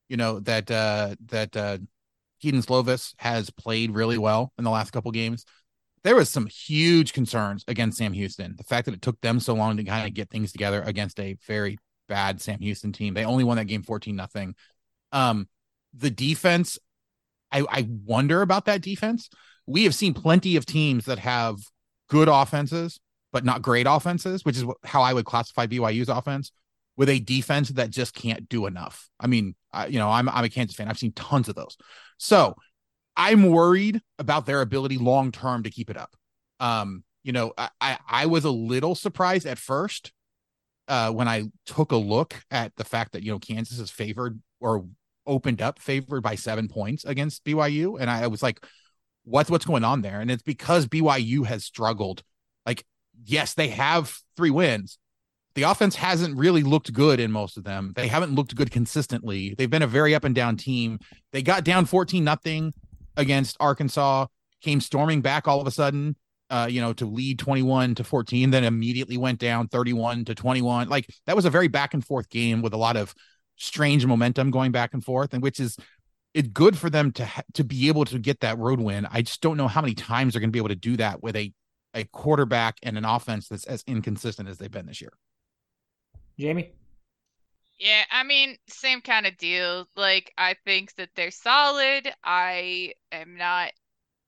you 0.09 0.17
know, 0.17 0.41
that 0.41 0.71
uh 0.71 1.17
that 1.27 1.57
uh 1.57 1.79
Kedon 2.41 2.63
Slovis 2.63 3.15
has 3.19 3.51
played 3.51 3.93
really 3.93 4.19
well 4.19 4.53
in 4.59 4.65
the 4.65 4.71
last 4.71 4.93
couple 4.93 5.11
games. 5.11 5.45
There 6.05 6.17
was 6.17 6.31
some 6.31 6.47
huge 6.47 7.13
concerns 7.13 7.65
against 7.67 7.99
Sam 7.99 8.13
Houston. 8.13 8.55
The 8.57 8.65
fact 8.65 8.87
that 8.87 8.95
it 8.95 9.03
took 9.03 9.21
them 9.21 9.41
so 9.41 9.55
long 9.55 9.77
to 9.77 9.85
kind 9.85 10.07
of 10.07 10.15
get 10.15 10.31
things 10.31 10.53
together 10.53 10.83
against 10.83 11.19
a 11.19 11.37
very 11.47 11.79
bad 12.09 12.41
Sam 12.41 12.61
Houston 12.61 12.93
team. 12.93 13.15
They 13.15 13.25
only 13.25 13.45
won 13.45 13.57
that 13.57 13.65
game 13.65 13.83
14 13.83 14.15
nothing. 14.15 14.55
Um, 15.13 15.49
the 15.95 16.11
defense, 16.11 16.79
I, 17.51 17.65
I 17.69 17.89
wonder 18.05 18.43
about 18.43 18.67
that 18.67 18.83
defense. 18.83 19.29
We 19.67 19.85
have 19.85 19.95
seen 19.95 20.15
plenty 20.15 20.57
of 20.57 20.67
teams 20.67 21.07
that 21.07 21.19
have 21.19 21.59
good 22.09 22.29
offenses, 22.29 23.01
but 23.33 23.45
not 23.45 23.63
great 23.63 23.87
offenses, 23.89 24.45
which 24.45 24.57
is 24.57 24.65
how 24.85 25.03
I 25.03 25.13
would 25.13 25.25
classify 25.25 25.67
BYU's 25.67 26.09
offense 26.09 26.53
with 26.97 27.09
a 27.09 27.19
defense 27.19 27.69
that 27.71 27.91
just 27.91 28.15
can't 28.15 28.49
do 28.49 28.67
enough. 28.67 29.09
I 29.21 29.27
mean, 29.27 29.55
I, 29.73 29.87
you 29.87 29.99
know, 29.99 30.11
I'm 30.11 30.29
I'm 30.29 30.45
a 30.45 30.49
Kansas 30.49 30.77
fan. 30.77 30.89
I've 30.89 30.99
seen 30.99 31.13
tons 31.13 31.49
of 31.49 31.55
those. 31.55 31.77
So 32.19 32.55
I'm 33.17 33.51
worried 33.51 34.01
about 34.19 34.47
their 34.47 34.61
ability 34.61 34.99
long 34.99 35.33
term 35.33 35.63
to 35.65 35.71
keep 35.71 35.91
it 35.91 35.97
up. 35.97 36.15
Um, 36.61 37.05
you 37.23 37.33
know, 37.33 37.53
I, 37.59 37.69
I, 37.81 37.99
I 38.09 38.27
was 38.27 38.45
a 38.45 38.51
little 38.51 38.95
surprised 38.95 39.47
at 39.47 39.59
first 39.59 40.13
uh, 40.89 41.11
when 41.11 41.29
I 41.29 41.51
took 41.65 41.93
a 41.93 41.97
look 41.97 42.43
at 42.51 42.75
the 42.77 42.85
fact 42.85 43.13
that 43.13 43.23
you 43.23 43.33
know 43.33 43.39
Kansas 43.39 43.79
is 43.79 43.91
favored 43.91 44.41
or 44.61 44.87
opened 45.27 45.61
up 45.61 45.81
favored 45.81 46.23
by 46.23 46.37
seven 46.37 46.69
points 46.69 47.05
against 47.05 47.45
BYU, 47.45 48.01
and 48.01 48.09
I 48.11 48.27
was 48.29 48.43
like, 48.43 48.65
"What's 49.25 49.51
what's 49.51 49.67
going 49.67 49.85
on 49.85 50.03
there?" 50.03 50.21
And 50.21 50.31
it's 50.31 50.43
because 50.43 50.87
BYU 50.87 51.47
has 51.47 51.65
struggled. 51.65 52.23
Yes, 53.25 53.55
they 53.55 53.69
have 53.69 54.19
three 54.37 54.51
wins. 54.51 54.99
The 55.55 55.63
offense 55.63 55.97
hasn't 55.97 56.37
really 56.37 56.63
looked 56.63 56.93
good 56.93 57.19
in 57.19 57.33
most 57.33 57.57
of 57.57 57.65
them. 57.65 57.93
They 57.97 58.09
haven't 58.09 58.35
looked 58.35 58.55
good 58.55 58.71
consistently. 58.71 59.55
They've 59.57 59.71
been 59.71 59.83
a 59.83 59.87
very 59.87 60.15
up 60.15 60.25
and 60.25 60.35
down 60.35 60.57
team. 60.57 60.99
They 61.33 61.43
got 61.43 61.65
down 61.65 61.87
fourteen 61.87 62.25
nothing 62.25 62.75
against 63.17 63.57
Arkansas, 63.59 64.27
came 64.61 64.81
storming 64.81 65.23
back 65.23 65.49
all 65.49 65.61
of 65.61 65.67
a 65.67 65.71
sudden 65.71 66.17
uh, 66.51 66.69
you 66.71 66.81
know, 66.81 66.93
to 66.93 67.07
lead 67.07 67.39
21 67.39 67.97
to 67.97 68.05
14, 68.05 68.51
then 68.51 68.65
immediately 68.65 69.17
went 69.17 69.39
down 69.39 69.69
31 69.69 70.25
to 70.27 70.35
21. 70.35 70.89
Like 70.89 71.07
that 71.27 71.37
was 71.37 71.45
a 71.45 71.51
very 71.51 71.69
back 71.69 71.95
and 71.95 72.05
forth 72.05 72.29
game 72.29 72.63
with 72.63 72.73
a 72.73 72.77
lot 72.77 72.97
of 72.97 73.15
strange 73.57 74.07
momentum 74.07 74.51
going 74.51 74.73
back 74.73 74.95
and 74.95 75.05
forth, 75.05 75.35
and 75.35 75.43
which 75.43 75.59
is 75.59 75.77
it's 76.35 76.49
good 76.49 76.77
for 76.77 76.91
them 76.91 77.13
to 77.13 77.25
ha- 77.25 77.43
to 77.55 77.65
be 77.65 77.89
able 77.89 78.05
to 78.05 78.19
get 78.19 78.41
that 78.41 78.59
road 78.59 78.81
win. 78.81 79.07
I 79.11 79.23
just 79.23 79.41
don't 79.41 79.57
know 79.57 79.69
how 79.69 79.81
many 79.81 79.95
times 79.95 80.33
they're 80.33 80.41
going 80.41 80.51
to 80.51 80.53
be 80.53 80.61
able 80.61 80.69
to 80.69 80.77
do 80.77 80.97
that 80.99 81.23
with 81.23 81.35
a 81.37 81.53
a 81.97 82.05
quarterback 82.05 82.79
and 82.83 82.97
an 82.97 83.05
offense 83.05 83.49
that's 83.49 83.65
as 83.65 83.83
inconsistent 83.87 84.49
as 84.49 84.59
they've 84.59 84.71
been 84.71 84.87
this 84.87 85.01
year. 85.01 85.15
Jamie. 86.39 86.73
Yeah, 87.79 88.05
I 88.11 88.23
mean, 88.23 88.57
same 88.69 89.01
kind 89.01 89.27
of 89.27 89.37
deal. 89.37 89.89
Like, 89.97 90.33
I 90.39 90.55
think 90.65 90.95
that 90.95 91.11
they're 91.15 91.31
solid. 91.31 92.09
I 92.23 92.93
am 93.13 93.37
not 93.37 93.73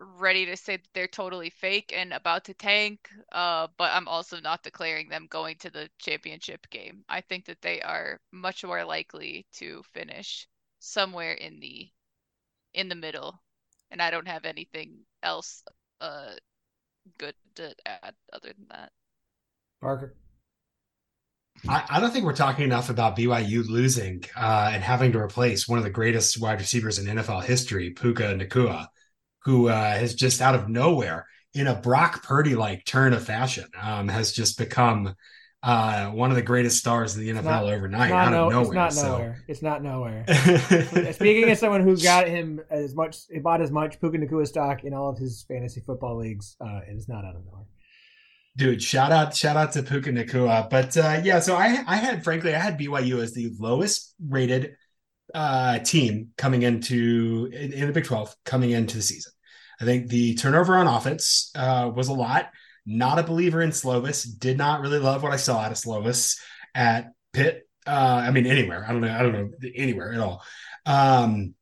ready 0.00 0.46
to 0.46 0.56
say 0.56 0.76
that 0.76 0.88
they're 0.94 1.08
totally 1.08 1.50
fake 1.50 1.92
and 1.96 2.12
about 2.12 2.44
to 2.44 2.54
tank, 2.54 3.08
uh, 3.32 3.66
but 3.76 3.92
I'm 3.92 4.08
also 4.08 4.40
not 4.40 4.62
declaring 4.62 5.08
them 5.08 5.26
going 5.28 5.56
to 5.58 5.70
the 5.70 5.90
championship 5.98 6.68
game. 6.70 7.04
I 7.08 7.20
think 7.20 7.46
that 7.46 7.60
they 7.62 7.82
are 7.82 8.20
much 8.32 8.64
more 8.64 8.84
likely 8.84 9.46
to 9.54 9.82
finish 9.94 10.46
somewhere 10.78 11.32
in 11.32 11.58
the 11.60 11.90
in 12.74 12.88
the 12.88 12.94
middle, 12.94 13.42
and 13.90 14.00
I 14.00 14.10
don't 14.10 14.28
have 14.28 14.44
anything 14.44 15.00
else 15.22 15.64
uh 16.00 16.34
good 17.18 17.34
to 17.56 17.74
add 17.86 18.14
other 18.32 18.52
than 18.56 18.66
that. 18.70 18.92
Parker. 19.80 20.14
I, 21.68 21.84
I 21.90 22.00
don't 22.00 22.12
think 22.12 22.24
we're 22.24 22.34
talking 22.34 22.64
enough 22.64 22.88
about 22.88 23.16
BYU 23.16 23.66
losing 23.68 24.24
uh, 24.36 24.70
and 24.72 24.82
having 24.82 25.12
to 25.12 25.18
replace 25.18 25.66
one 25.66 25.78
of 25.78 25.84
the 25.84 25.90
greatest 25.90 26.40
wide 26.40 26.60
receivers 26.60 26.98
in 26.98 27.16
NFL 27.16 27.44
history, 27.44 27.90
Puka 27.90 28.34
Nacua 28.34 28.86
who 29.48 29.68
uh, 29.68 29.98
has 29.98 30.14
just 30.14 30.42
out 30.42 30.54
of 30.54 30.68
nowhere, 30.68 31.26
in 31.54 31.66
a 31.66 31.74
Brock 31.74 32.22
Purdy 32.22 32.54
like 32.54 32.84
turn 32.84 33.14
of 33.14 33.24
fashion, 33.24 33.64
um, 33.80 34.08
has 34.08 34.32
just 34.32 34.58
become 34.58 35.14
uh, 35.62 36.10
one 36.10 36.30
of 36.30 36.36
the 36.36 36.42
greatest 36.42 36.78
stars 36.78 37.16
in 37.16 37.24
the 37.24 37.30
NFL 37.30 37.44
not, 37.44 37.64
overnight 37.64 38.12
out 38.12 38.30
no, 38.30 38.46
of 38.46 38.52
nowhere. 38.52 38.66
It's 38.66 38.74
not 38.74 38.92
so. 38.92 39.08
nowhere. 39.08 39.44
It's 39.48 39.62
not 39.62 39.82
nowhere. 39.82 40.24
Speaking 41.12 41.50
as 41.50 41.58
someone 41.58 41.82
who 41.82 41.96
got 41.96 42.28
him 42.28 42.60
as 42.70 42.94
much, 42.94 43.18
he 43.30 43.40
bought 43.40 43.60
as 43.60 43.72
much 43.72 44.00
Puka 44.00 44.18
Nacua 44.18 44.46
stock 44.46 44.84
in 44.84 44.94
all 44.94 45.08
of 45.08 45.18
his 45.18 45.44
fantasy 45.48 45.80
football 45.80 46.16
leagues, 46.16 46.56
uh, 46.60 46.80
it 46.88 46.96
is 46.96 47.08
not 47.08 47.24
out 47.24 47.34
of 47.34 47.44
nowhere. 47.44 47.64
Dude, 48.56 48.82
shout 48.82 49.12
out, 49.12 49.36
shout 49.36 49.56
out 49.56 49.72
to 49.72 49.82
Puka 49.82 50.10
Nacua. 50.10 50.70
But 50.70 50.96
uh, 50.96 51.20
yeah, 51.24 51.40
so 51.40 51.56
I, 51.56 51.82
I 51.86 51.96
had, 51.96 52.22
frankly, 52.22 52.54
I 52.54 52.58
had 52.58 52.78
BYU 52.78 53.20
as 53.20 53.32
the 53.32 53.52
lowest 53.58 54.14
rated 54.24 54.76
uh, 55.34 55.80
team 55.80 56.30
coming 56.36 56.62
into 56.62 57.50
in, 57.52 57.72
in, 57.72 57.86
the 57.86 57.92
Big 57.92 58.04
12 58.04 58.34
coming 58.44 58.70
into 58.70 58.96
the 58.96 59.02
season. 59.02 59.32
I 59.80 59.84
think 59.84 60.08
the 60.08 60.34
turnover 60.34 60.76
on 60.76 60.86
offense 60.86 61.50
uh, 61.54 61.90
was 61.94 62.08
a 62.08 62.12
lot. 62.12 62.50
Not 62.90 63.18
a 63.18 63.22
believer 63.22 63.60
in 63.60 63.68
Slovis. 63.68 64.26
Did 64.38 64.56
not 64.56 64.80
really 64.80 64.98
love 64.98 65.22
what 65.22 65.32
I 65.32 65.36
saw 65.36 65.58
out 65.58 65.72
of 65.72 65.76
Slovis 65.76 66.40
at 66.74 67.12
Pitt. 67.34 67.68
Uh, 67.86 68.22
I 68.26 68.30
mean, 68.30 68.46
anywhere. 68.46 68.82
I 68.88 68.92
don't 68.92 69.02
know. 69.02 69.14
I 69.14 69.22
don't 69.22 69.32
know 69.32 69.50
anywhere 69.74 70.14
at 70.14 70.20
all. 70.20 70.42
Um, 70.86 71.54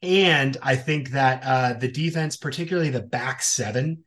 and 0.00 0.56
I 0.62 0.76
think 0.76 1.10
that 1.10 1.42
uh, 1.44 1.72
the 1.74 1.92
defense, 1.92 2.38
particularly 2.38 2.88
the 2.88 3.02
back 3.02 3.42
seven, 3.42 4.04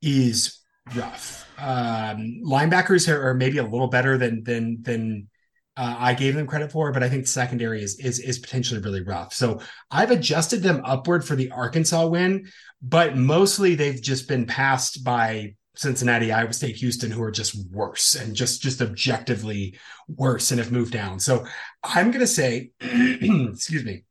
is 0.00 0.58
rough. 0.94 1.46
Um, 1.58 2.40
linebackers 2.42 3.12
are, 3.12 3.28
are, 3.28 3.34
maybe 3.34 3.58
a 3.58 3.62
little 3.62 3.88
better 3.88 4.16
than 4.16 4.42
than 4.42 4.82
than 4.82 5.28
uh, 5.76 5.96
I 5.98 6.14
gave 6.14 6.34
them 6.34 6.46
credit 6.46 6.72
for, 6.72 6.92
but 6.92 7.02
I 7.02 7.10
think 7.10 7.24
the 7.24 7.30
secondary 7.30 7.82
is 7.82 7.98
is 7.98 8.20
is 8.20 8.38
potentially 8.38 8.80
really 8.80 9.02
rough. 9.02 9.34
So 9.34 9.60
I've 9.90 10.10
adjusted 10.10 10.62
them 10.62 10.80
upward 10.82 11.26
for 11.26 11.36
the 11.36 11.50
Arkansas 11.50 12.06
win, 12.06 12.50
but 12.80 13.16
mostly 13.16 13.74
they've 13.74 14.00
just 14.00 14.28
been 14.28 14.46
passed 14.46 15.04
by 15.04 15.56
Cincinnati, 15.76 16.32
Iowa 16.32 16.52
State, 16.52 16.76
Houston, 16.76 17.10
who 17.10 17.22
are 17.22 17.30
just 17.30 17.54
worse 17.70 18.14
and 18.14 18.34
just 18.34 18.62
just 18.62 18.80
objectively 18.80 19.78
worse 20.08 20.50
and 20.50 20.58
have 20.58 20.72
moved 20.72 20.92
down. 20.92 21.18
So 21.18 21.46
I'm 21.84 22.10
gonna 22.10 22.26
say, 22.26 22.70
excuse 22.80 23.84
me, 23.84 24.04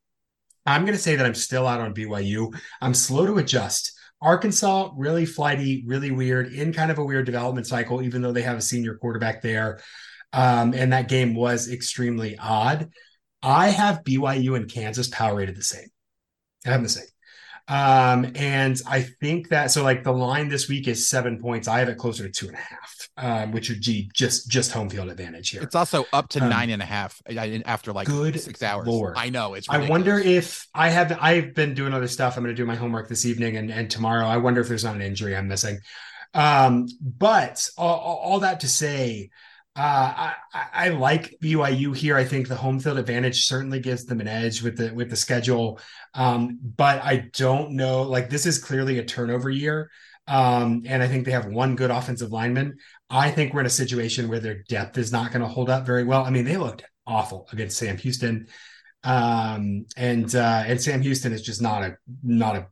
I'm 0.65 0.85
gonna 0.85 0.97
say 0.97 1.15
that 1.15 1.25
I'm 1.25 1.35
still 1.35 1.67
out 1.67 1.81
on 1.81 1.93
BYU. 1.93 2.55
I'm 2.81 2.93
slow 2.93 3.25
to 3.25 3.37
adjust. 3.37 3.91
Arkansas, 4.21 4.91
really 4.95 5.25
flighty, 5.25 5.83
really 5.85 6.11
weird, 6.11 6.53
in 6.53 6.73
kind 6.73 6.89
of 6.89 6.97
a 6.97 7.03
weird 7.03 7.25
development 7.25 7.67
cycle, 7.67 8.01
even 8.01 8.21
though 8.21 8.31
they 8.31 8.41
have 8.41 8.57
a 8.57 8.61
senior 8.61 8.95
quarterback 8.95 9.41
there. 9.41 9.79
Um, 10.33 10.73
and 10.73 10.93
that 10.93 11.07
game 11.07 11.35
was 11.35 11.69
extremely 11.69 12.37
odd. 12.37 12.89
I 13.41 13.69
have 13.69 14.03
BYU 14.03 14.55
and 14.55 14.71
Kansas 14.71 15.07
power 15.07 15.35
rated 15.35 15.55
the 15.55 15.63
same. 15.63 15.87
I 16.65 16.71
have 16.71 16.81
the 16.81 16.89
same. 16.89 17.05
Um, 17.67 18.31
and 18.35 18.79
I 18.87 19.01
think 19.01 19.49
that 19.49 19.71
so 19.71 19.83
like 19.83 20.03
the 20.03 20.11
line 20.11 20.49
this 20.49 20.69
week 20.69 20.87
is 20.87 21.07
seven 21.07 21.39
points. 21.39 21.67
I 21.67 21.79
have 21.79 21.89
it 21.89 21.97
closer 21.97 22.23
to 22.23 22.29
two 22.29 22.47
and 22.47 22.55
a 22.55 22.59
half, 22.59 23.09
um, 23.17 23.51
which 23.53 23.69
would 23.69 23.81
be 23.81 24.09
just 24.13 24.49
just 24.49 24.71
home 24.71 24.87
field 24.87 25.09
advantage 25.09 25.49
here. 25.49 25.63
It's 25.63 25.73
also 25.73 26.05
up 26.13 26.29
to 26.29 26.43
um, 26.43 26.49
nine 26.49 26.69
and 26.69 26.81
a 26.81 26.85
half 26.85 27.19
uh, 27.27 27.33
after 27.65 27.91
like 27.91 28.05
good 28.07 28.39
six 28.39 28.61
hours. 28.61 28.87
Lord. 28.87 29.15
I 29.17 29.29
know 29.29 29.55
it's. 29.55 29.67
Ridiculous. 29.67 29.89
I 29.89 29.91
wonder 29.91 30.19
if 30.19 30.67
I 30.75 30.89
have. 30.89 31.17
I've 31.19 31.55
been 31.55 31.73
doing 31.73 31.93
other 31.93 32.07
stuff. 32.07 32.37
I'm 32.37 32.43
going 32.43 32.55
to 32.55 32.61
do 32.61 32.67
my 32.67 32.75
homework 32.75 33.09
this 33.09 33.25
evening 33.25 33.57
and 33.57 33.71
and 33.71 33.89
tomorrow. 33.89 34.27
I 34.27 34.37
wonder 34.37 34.61
if 34.61 34.67
there's 34.67 34.83
not 34.83 34.95
an 34.95 35.01
injury 35.01 35.35
I'm 35.35 35.47
missing. 35.47 35.79
Um, 36.35 36.87
but 37.01 37.67
all, 37.77 37.97
all 37.97 38.39
that 38.41 38.59
to 38.59 38.67
say, 38.67 39.31
uh, 39.77 40.31
I, 40.53 40.65
I, 40.73 40.89
like 40.89 41.35
BYU 41.43 41.93
here. 41.95 42.15
I 42.15 42.23
think 42.23 42.47
the 42.47 42.55
home 42.55 42.79
field 42.79 42.97
advantage 42.97 43.45
certainly 43.45 43.81
gives 43.81 44.05
them 44.05 44.21
an 44.21 44.27
edge 44.27 44.61
with 44.61 44.77
the 44.77 44.93
with 44.93 45.09
the 45.09 45.17
schedule. 45.17 45.81
Um, 46.13 46.57
but 46.77 47.03
I 47.03 47.29
don't 47.33 47.71
know. 47.71 48.03
Like 48.03 48.29
this 48.29 48.45
is 48.45 48.57
clearly 48.57 48.99
a 48.99 49.03
turnover 49.03 49.49
year, 49.49 49.91
um, 50.27 50.83
and 50.85 51.03
I 51.03 51.09
think 51.09 51.25
they 51.25 51.31
have 51.31 51.47
one 51.47 51.75
good 51.75 51.91
offensive 51.91 52.31
lineman. 52.31 52.77
I 53.09 53.31
think 53.31 53.53
we're 53.53 53.59
in 53.59 53.65
a 53.65 53.69
situation 53.69 54.29
where 54.29 54.39
their 54.39 54.63
depth 54.63 54.97
is 54.97 55.11
not 55.11 55.31
going 55.31 55.41
to 55.41 55.47
hold 55.47 55.69
up 55.69 55.85
very 55.85 56.05
well. 56.05 56.23
I 56.23 56.29
mean, 56.29 56.45
they 56.45 56.55
looked 56.55 56.83
awful 57.05 57.49
against 57.51 57.77
Sam 57.77 57.97
Houston, 57.97 58.47
um, 59.03 59.87
and 59.97 60.33
uh, 60.33 60.63
and 60.65 60.81
Sam 60.81 61.01
Houston 61.01 61.33
is 61.33 61.41
just 61.41 61.61
not 61.61 61.83
a 61.83 61.97
not 62.23 62.55
a 62.55 62.67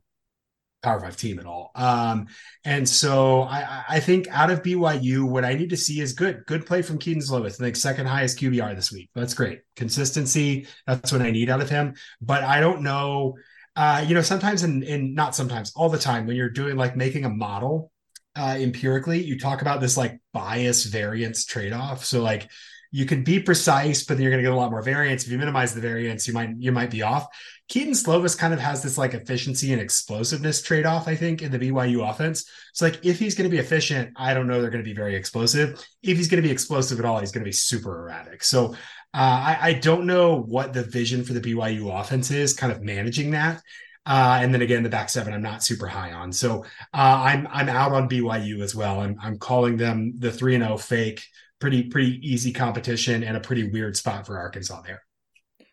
Power 0.84 1.00
Five 1.00 1.16
team 1.16 1.38
at 1.38 1.46
all. 1.46 1.72
Um, 1.74 2.26
and 2.64 2.88
so 2.88 3.42
I, 3.42 3.84
I 3.88 4.00
think 4.00 4.28
out 4.28 4.50
of 4.50 4.62
BYU, 4.62 5.24
what 5.24 5.44
I 5.44 5.54
need 5.54 5.70
to 5.70 5.76
see 5.76 6.00
is 6.00 6.12
good, 6.12 6.44
good 6.46 6.66
play 6.66 6.82
from 6.82 6.98
Kedon 6.98 7.22
Slovis. 7.22 7.56
Think 7.56 7.74
second 7.74 8.06
highest 8.06 8.38
QBR 8.38 8.76
this 8.76 8.92
week. 8.92 9.10
That's 9.14 9.34
great. 9.34 9.60
Consistency. 9.74 10.66
That's 10.86 11.10
what 11.10 11.22
I 11.22 11.30
need 11.30 11.50
out 11.50 11.60
of 11.62 11.70
him. 11.70 11.94
But 12.20 12.44
I 12.44 12.60
don't 12.60 12.82
know. 12.82 13.36
Uh, 13.74 14.04
you 14.06 14.14
know, 14.14 14.22
sometimes 14.22 14.62
and 14.62 14.84
in, 14.84 15.06
in 15.06 15.14
not 15.14 15.34
sometimes, 15.34 15.72
all 15.74 15.88
the 15.88 15.98
time 15.98 16.26
when 16.26 16.36
you're 16.36 16.50
doing 16.50 16.76
like 16.76 16.96
making 16.96 17.24
a 17.24 17.30
model 17.30 17.90
uh, 18.36 18.56
empirically, 18.58 19.22
you 19.22 19.38
talk 19.38 19.62
about 19.62 19.80
this 19.80 19.96
like 19.96 20.20
bias 20.32 20.84
variance 20.84 21.44
trade 21.44 21.72
off. 21.72 22.04
So 22.04 22.22
like 22.22 22.48
you 22.94 23.06
can 23.06 23.24
be 23.24 23.40
precise, 23.40 24.04
but 24.04 24.14
then 24.14 24.22
you're 24.22 24.30
going 24.30 24.40
to 24.40 24.48
get 24.48 24.54
a 24.54 24.56
lot 24.56 24.70
more 24.70 24.80
variance. 24.80 25.24
If 25.24 25.32
you 25.32 25.36
minimize 25.36 25.74
the 25.74 25.80
variance, 25.80 26.28
you 26.28 26.32
might 26.32 26.50
you 26.58 26.70
might 26.70 26.92
be 26.92 27.02
off. 27.02 27.26
Kedon 27.68 27.92
Slovis 27.92 28.38
kind 28.38 28.54
of 28.54 28.60
has 28.60 28.84
this 28.84 28.96
like 28.96 29.14
efficiency 29.14 29.72
and 29.72 29.82
explosiveness 29.82 30.62
trade 30.62 30.86
off, 30.86 31.08
I 31.08 31.16
think, 31.16 31.42
in 31.42 31.50
the 31.50 31.58
BYU 31.58 32.08
offense. 32.08 32.48
So 32.72 32.84
like 32.84 33.04
if 33.04 33.18
he's 33.18 33.34
going 33.34 33.50
to 33.50 33.54
be 33.54 33.58
efficient, 33.58 34.12
I 34.14 34.32
don't 34.32 34.46
know 34.46 34.60
they're 34.60 34.70
going 34.70 34.84
to 34.84 34.88
be 34.88 34.94
very 34.94 35.16
explosive. 35.16 35.84
If 36.04 36.16
he's 36.16 36.28
going 36.28 36.40
to 36.40 36.46
be 36.46 36.52
explosive 36.52 37.00
at 37.00 37.04
all, 37.04 37.18
he's 37.18 37.32
going 37.32 37.42
to 37.42 37.48
be 37.48 37.52
super 37.52 38.02
erratic. 38.02 38.44
So 38.44 38.74
uh, 38.74 38.76
I, 39.12 39.58
I 39.60 39.72
don't 39.72 40.06
know 40.06 40.36
what 40.42 40.72
the 40.72 40.84
vision 40.84 41.24
for 41.24 41.32
the 41.32 41.40
BYU 41.40 42.00
offense 42.00 42.30
is, 42.30 42.52
kind 42.52 42.70
of 42.70 42.80
managing 42.80 43.32
that. 43.32 43.60
Uh, 44.06 44.38
and 44.40 44.54
then 44.54 44.62
again, 44.62 44.84
the 44.84 44.88
back 44.88 45.08
seven, 45.08 45.34
I'm 45.34 45.42
not 45.42 45.64
super 45.64 45.88
high 45.88 46.12
on. 46.12 46.32
So 46.32 46.64
uh, 46.92 47.22
I'm 47.24 47.48
I'm 47.50 47.68
out 47.68 47.90
on 47.90 48.08
BYU 48.08 48.60
as 48.60 48.72
well. 48.72 49.00
I'm 49.00 49.18
I'm 49.20 49.36
calling 49.36 49.78
them 49.78 50.12
the 50.16 50.30
three 50.30 50.54
and 50.54 50.62
zero 50.62 50.74
oh 50.74 50.78
fake 50.78 51.26
pretty 51.64 51.84
pretty 51.84 52.20
easy 52.20 52.52
competition 52.52 53.24
and 53.24 53.38
a 53.38 53.40
pretty 53.40 53.70
weird 53.70 53.96
spot 53.96 54.26
for 54.26 54.38
Arkansas 54.38 54.82
there. 54.82 55.02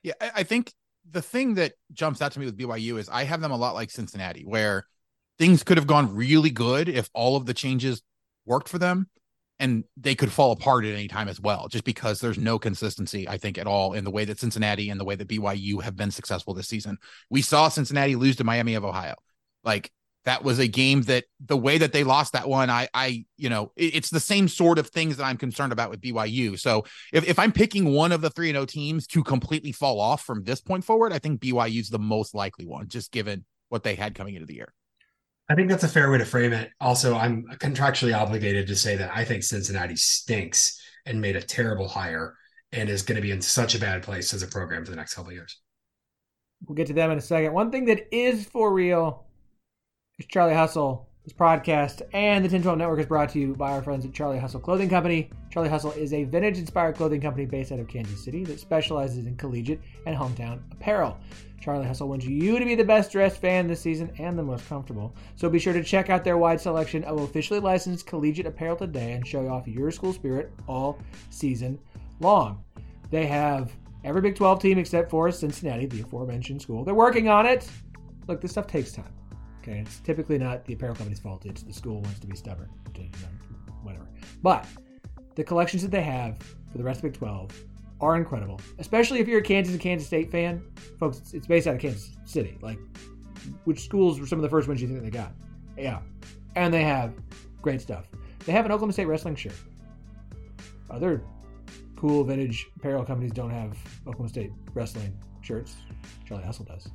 Yeah, 0.03 0.13
I 0.21 0.43
think 0.43 0.71
the 1.09 1.21
thing 1.21 1.55
that 1.55 1.73
jumps 1.91 2.21
out 2.21 2.31
to 2.31 2.39
me 2.39 2.45
with 2.45 2.57
BYU 2.57 2.97
is 2.97 3.09
I 3.09 3.25
have 3.25 3.41
them 3.41 3.51
a 3.51 3.57
lot 3.57 3.73
like 3.73 3.91
Cincinnati, 3.91 4.43
where 4.43 4.87
things 5.37 5.63
could 5.63 5.75
have 5.75 5.87
gone 5.87 6.15
really 6.15 6.49
good 6.49 6.87
if 6.87 7.09
all 7.13 7.35
of 7.35 7.45
the 7.45 7.53
changes 7.53 8.01
worked 8.45 8.69
for 8.69 8.77
them 8.77 9.09
and 9.59 9.83
they 9.97 10.15
could 10.15 10.31
fall 10.31 10.53
apart 10.53 10.85
at 10.85 10.93
any 10.93 11.09
time 11.09 11.27
as 11.27 11.41
well, 11.41 11.67
just 11.67 11.83
because 11.83 12.21
there's 12.21 12.37
no 12.37 12.57
consistency, 12.57 13.27
I 13.27 13.37
think, 13.37 13.57
at 13.57 13.67
all 13.67 13.91
in 13.91 14.05
the 14.05 14.11
way 14.11 14.23
that 14.23 14.39
Cincinnati 14.39 14.89
and 14.89 14.97
the 14.97 15.03
way 15.03 15.15
that 15.15 15.27
BYU 15.27 15.83
have 15.83 15.97
been 15.97 16.11
successful 16.11 16.53
this 16.53 16.69
season. 16.69 16.99
We 17.29 17.41
saw 17.41 17.67
Cincinnati 17.67 18.15
lose 18.15 18.37
to 18.37 18.45
Miami 18.45 18.75
of 18.75 18.85
Ohio. 18.85 19.15
Like 19.65 19.91
that 20.25 20.43
was 20.43 20.59
a 20.59 20.67
game 20.67 21.01
that 21.03 21.25
the 21.39 21.57
way 21.57 21.77
that 21.77 21.93
they 21.93 22.03
lost 22.03 22.33
that 22.33 22.47
one, 22.47 22.69
I, 22.69 22.87
I, 22.93 23.25
you 23.37 23.49
know, 23.49 23.71
it, 23.75 23.95
it's 23.95 24.09
the 24.09 24.19
same 24.19 24.47
sort 24.47 24.77
of 24.77 24.87
things 24.87 25.17
that 25.17 25.23
I'm 25.23 25.37
concerned 25.37 25.73
about 25.73 25.89
with 25.89 26.01
BYU. 26.01 26.59
So 26.59 26.85
if, 27.11 27.27
if 27.27 27.39
I'm 27.39 27.51
picking 27.51 27.93
one 27.93 28.11
of 28.11 28.21
the 28.21 28.29
three 28.29 28.49
and 28.49 28.57
O 28.57 28.65
teams 28.65 29.07
to 29.07 29.23
completely 29.23 29.71
fall 29.71 29.99
off 29.99 30.23
from 30.23 30.43
this 30.43 30.61
point 30.61 30.83
forward, 30.83 31.11
I 31.11 31.19
think 31.19 31.41
BYU 31.41 31.79
is 31.79 31.89
the 31.89 31.99
most 31.99 32.35
likely 32.35 32.65
one, 32.65 32.87
just 32.87 33.11
given 33.11 33.45
what 33.69 33.83
they 33.83 33.95
had 33.95 34.15
coming 34.15 34.35
into 34.35 34.45
the 34.45 34.55
year. 34.55 34.73
I 35.49 35.55
think 35.55 35.69
that's 35.69 35.83
a 35.83 35.89
fair 35.89 36.09
way 36.11 36.17
to 36.17 36.25
frame 36.25 36.53
it. 36.53 36.69
Also, 36.79 37.15
I'm 37.15 37.45
contractually 37.59 38.17
obligated 38.17 38.67
to 38.67 38.75
say 38.75 38.95
that 38.95 39.11
I 39.13 39.25
think 39.25 39.43
Cincinnati 39.43 39.95
stinks 39.95 40.81
and 41.05 41.19
made 41.19 41.35
a 41.35 41.41
terrible 41.41 41.87
hire 41.87 42.35
and 42.71 42.89
is 42.89 43.01
going 43.01 43.17
to 43.17 43.21
be 43.21 43.31
in 43.31 43.41
such 43.41 43.75
a 43.75 43.79
bad 43.79 44.03
place 44.03 44.33
as 44.33 44.43
a 44.43 44.47
program 44.47 44.85
for 44.85 44.91
the 44.91 44.97
next 44.97 45.13
couple 45.13 45.31
years. 45.33 45.59
We'll 46.65 46.75
get 46.75 46.87
to 46.87 46.93
them 46.93 47.11
in 47.11 47.17
a 47.17 47.21
second. 47.21 47.53
One 47.53 47.71
thing 47.71 47.85
that 47.85 48.15
is 48.15 48.45
for 48.45 48.71
real 48.71 49.25
it's 50.21 50.27
Charlie 50.27 50.53
Hustle. 50.53 51.07
This 51.23 51.33
podcast 51.33 52.03
and 52.13 52.45
the 52.45 52.49
Ten12 52.49 52.77
Network 52.77 52.99
is 52.99 53.07
brought 53.07 53.29
to 53.29 53.39
you 53.39 53.55
by 53.55 53.71
our 53.71 53.81
friends 53.81 54.05
at 54.05 54.13
Charlie 54.13 54.37
Hustle 54.37 54.59
Clothing 54.59 54.87
Company. 54.87 55.31
Charlie 55.49 55.67
Hustle 55.67 55.93
is 55.93 56.13
a 56.13 56.25
vintage 56.25 56.59
inspired 56.59 56.95
clothing 56.95 57.19
company 57.19 57.47
based 57.47 57.71
out 57.71 57.79
of 57.79 57.87
Kansas 57.87 58.23
City 58.23 58.43
that 58.43 58.59
specializes 58.59 59.25
in 59.25 59.35
collegiate 59.35 59.81
and 60.05 60.15
hometown 60.15 60.59
apparel. 60.71 61.17
Charlie 61.59 61.87
Hustle 61.87 62.07
wants 62.07 62.27
you 62.27 62.59
to 62.59 62.65
be 62.65 62.75
the 62.75 62.83
best 62.83 63.11
dressed 63.11 63.41
fan 63.41 63.65
this 63.65 63.81
season 63.81 64.11
and 64.19 64.37
the 64.37 64.43
most 64.43 64.69
comfortable. 64.69 65.15
So 65.37 65.49
be 65.49 65.57
sure 65.57 65.73
to 65.73 65.83
check 65.83 66.11
out 66.11 66.23
their 66.23 66.37
wide 66.37 66.61
selection 66.61 67.03
of 67.05 67.19
officially 67.19 67.59
licensed 67.59 68.05
collegiate 68.05 68.45
apparel 68.45 68.75
today 68.75 69.13
and 69.13 69.25
show 69.25 69.49
off 69.49 69.67
your 69.67 69.89
school 69.89 70.13
spirit 70.13 70.51
all 70.67 70.99
season 71.31 71.79
long. 72.19 72.63
They 73.09 73.25
have 73.25 73.71
every 74.03 74.21
Big 74.21 74.35
12 74.35 74.61
team 74.61 74.77
except 74.77 75.09
for 75.09 75.31
Cincinnati, 75.31 75.87
the 75.87 76.01
aforementioned 76.01 76.61
school. 76.61 76.83
They're 76.83 76.93
working 76.93 77.27
on 77.27 77.47
it. 77.47 77.67
Look, 78.27 78.39
this 78.39 78.51
stuff 78.51 78.67
takes 78.67 78.91
time. 78.91 79.11
Okay, 79.61 79.79
it's 79.79 79.99
typically 79.99 80.39
not 80.39 80.65
the 80.65 80.73
apparel 80.73 80.95
company's 80.95 81.19
fault. 81.19 81.45
It's 81.45 81.61
the 81.61 81.73
school 81.73 82.01
wants 82.01 82.19
to 82.19 82.27
be 82.27 82.35
stubborn, 82.35 82.69
to, 82.95 83.01
you 83.01 83.07
know, 83.07 83.73
whatever. 83.83 84.07
But 84.41 84.65
the 85.35 85.43
collections 85.43 85.83
that 85.83 85.91
they 85.91 86.01
have 86.01 86.37
for 86.71 86.77
the 86.77 86.83
rest 86.83 86.97
of 86.99 87.03
Big 87.03 87.13
12 87.13 87.51
are 87.99 88.15
incredible, 88.15 88.59
especially 88.79 89.19
if 89.19 89.27
you're 89.27 89.39
a 89.39 89.43
Kansas 89.43 89.73
and 89.73 89.81
Kansas 89.81 90.07
State 90.07 90.31
fan. 90.31 90.63
Folks, 90.99 91.19
it's, 91.19 91.33
it's 91.33 91.47
based 91.47 91.67
out 91.67 91.75
of 91.75 91.81
Kansas 91.81 92.17
City. 92.25 92.57
Like, 92.61 92.79
which 93.65 93.83
schools 93.83 94.19
were 94.19 94.25
some 94.25 94.39
of 94.39 94.43
the 94.43 94.49
first 94.49 94.67
ones 94.67 94.81
you 94.81 94.87
think 94.87 95.03
they 95.03 95.11
got? 95.11 95.33
Yeah. 95.77 95.99
And 96.55 96.73
they 96.73 96.83
have 96.83 97.13
great 97.61 97.81
stuff. 97.81 98.07
They 98.45 98.51
have 98.51 98.65
an 98.65 98.71
Oklahoma 98.71 98.93
State 98.93 99.05
wrestling 99.05 99.35
shirt. 99.35 99.53
Other 100.89 101.23
cool 101.95 102.23
vintage 102.23 102.67
apparel 102.75 103.05
companies 103.05 103.31
don't 103.31 103.51
have 103.51 103.77
Oklahoma 104.01 104.29
State 104.29 104.51
wrestling 104.73 105.15
shirts. 105.41 105.75
Charlie 106.25 106.43
Hustle 106.43 106.65
does. 106.65 106.89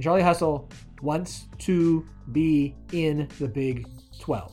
And 0.00 0.04
Charlie 0.04 0.22
Hustle 0.22 0.66
wants 1.02 1.46
to 1.58 2.06
be 2.32 2.74
in 2.94 3.28
the 3.38 3.46
Big 3.46 3.86
12. 4.18 4.50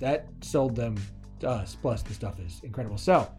That 0.00 0.26
sold 0.40 0.74
them 0.74 0.96
to 1.40 1.50
us. 1.50 1.76
Plus, 1.82 2.00
the 2.00 2.14
stuff 2.14 2.40
is 2.40 2.62
incredible. 2.64 2.96
So, 2.96 3.30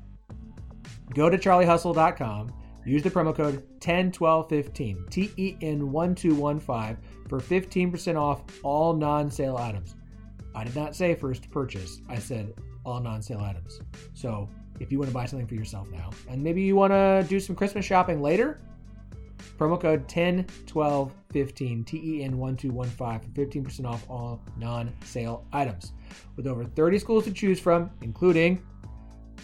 go 1.15 1.31
to 1.31 1.39
charliehustle.com. 1.39 2.53
Use 2.85 3.01
the 3.01 3.09
promo 3.09 3.35
code 3.35 3.55
101215, 3.79 5.07
T 5.09 5.31
E 5.35 5.57
N 5.63 5.91
1215, 5.91 6.97
for 7.27 7.39
15% 7.39 8.15
off 8.17 8.43
all 8.61 8.93
non 8.95 9.31
sale 9.31 9.57
items. 9.57 9.95
I 10.53 10.63
did 10.63 10.75
not 10.75 10.95
say 10.95 11.15
first 11.15 11.49
purchase. 11.49 12.01
I 12.07 12.19
said 12.19 12.53
all 12.85 12.99
non-sale 12.99 13.39
items. 13.39 13.79
So 14.13 14.47
if 14.79 14.91
you 14.91 14.99
want 14.99 15.09
to 15.09 15.13
buy 15.13 15.25
something 15.25 15.47
for 15.47 15.55
yourself 15.55 15.89
now, 15.89 16.11
and 16.29 16.43
maybe 16.43 16.61
you 16.61 16.75
want 16.75 16.93
to 16.93 17.25
do 17.27 17.39
some 17.39 17.55
Christmas 17.55 17.83
shopping 17.83 18.21
later, 18.21 18.59
promo 19.57 19.79
code 19.79 20.07
10 20.07 20.45
12 20.65 21.13
15 21.31 21.83
TEN 21.83 22.37
1215 22.37 23.33
for 23.33 23.69
15% 23.69 23.85
off 23.85 24.05
all 24.09 24.41
non-sale 24.57 25.45
items. 25.53 25.93
With 26.35 26.47
over 26.47 26.65
30 26.65 26.99
schools 26.99 27.23
to 27.25 27.31
choose 27.31 27.59
from, 27.59 27.89
including 28.01 28.61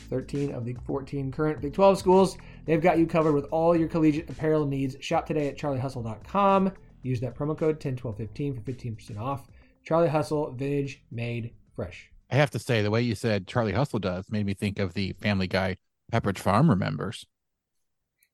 13 0.09 0.51
of 0.51 0.65
the 0.65 0.75
14 0.85 1.31
current 1.31 1.61
Big 1.61 1.73
12 1.73 1.97
schools, 1.97 2.37
they've 2.65 2.81
got 2.81 2.99
you 2.99 3.05
covered 3.05 3.33
with 3.33 3.45
all 3.45 3.75
your 3.75 3.87
collegiate 3.87 4.29
apparel 4.29 4.65
needs. 4.65 4.95
Shop 4.99 5.25
today 5.25 5.47
at 5.47 5.57
charliehustle.com. 5.57 6.71
Use 7.03 7.19
that 7.21 7.35
promo 7.35 7.57
code 7.57 7.79
10 7.79 7.95
12 7.95 8.17
15 8.17 8.55
for 8.55 8.61
15% 8.61 9.19
off. 9.19 9.47
Charlie 9.83 10.09
Hustle, 10.09 10.51
vintage 10.51 11.01
made 11.11 11.53
fresh. 11.73 12.11
I 12.29 12.35
have 12.35 12.51
to 12.51 12.59
say, 12.59 12.81
the 12.81 12.91
way 12.91 13.01
you 13.01 13.15
said 13.15 13.47
Charlie 13.47 13.71
Hustle 13.71 13.99
does 13.99 14.29
made 14.29 14.45
me 14.45 14.53
think 14.53 14.79
of 14.79 14.93
the 14.93 15.13
Family 15.13 15.47
Guy 15.47 15.77
Pepperidge 16.11 16.39
Farm 16.39 16.69
remembers. 16.69 17.25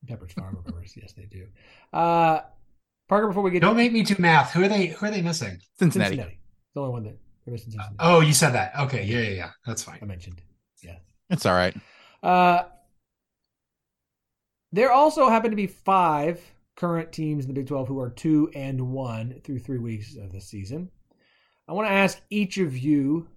Pepperidge 0.05 0.33
Farm 0.33 0.57
remembers. 0.57 0.93
yes, 0.95 1.13
they 1.13 1.25
do. 1.25 1.47
Uh, 1.91 2.41
Parker, 3.07 3.27
before 3.27 3.43
we 3.43 3.51
get 3.51 3.61
Don't 3.61 3.77
make 3.77 3.91
me 3.91 4.03
do 4.03 4.15
math. 4.19 4.53
Who 4.53 4.63
are 4.63 4.67
they? 4.67 4.87
Who 4.87 5.05
are 5.05 5.11
they 5.11 5.21
missing? 5.21 5.59
Cincinnati. 5.77 6.15
Cincinnati, 6.15 6.39
the 6.73 6.81
only 6.81 6.91
one 6.93 7.03
that 7.03 7.17
they're 7.45 7.51
missing 7.51 7.71
Cincinnati. 7.71 7.95
Oh, 7.99 8.21
you 8.21 8.33
said 8.33 8.51
that. 8.51 8.73
Okay, 8.79 9.03
yeah, 9.03 9.19
yeah, 9.19 9.29
yeah. 9.35 9.49
That's 9.65 9.83
fine. 9.83 9.99
I 10.01 10.05
mentioned. 10.05 10.41
Yeah. 10.81 10.97
It's 11.29 11.45
all 11.45 11.53
right. 11.53 11.75
Uh, 12.21 12.63
there 14.71 14.91
also 14.91 15.29
happen 15.29 15.51
to 15.51 15.55
be 15.57 15.67
five 15.67 16.41
current 16.75 17.11
teams 17.11 17.45
in 17.45 17.49
the 17.49 17.53
Big 17.53 17.67
12 17.67 17.87
who 17.87 17.99
are 17.99 18.09
two 18.09 18.49
and 18.55 18.89
one 18.91 19.39
through 19.43 19.59
three 19.59 19.77
weeks 19.77 20.15
of 20.15 20.31
the 20.31 20.41
season. 20.41 20.89
I 21.67 21.73
want 21.73 21.87
to 21.87 21.93
ask 21.93 22.19
each 22.29 22.57
of 22.57 22.77
you 22.77 23.27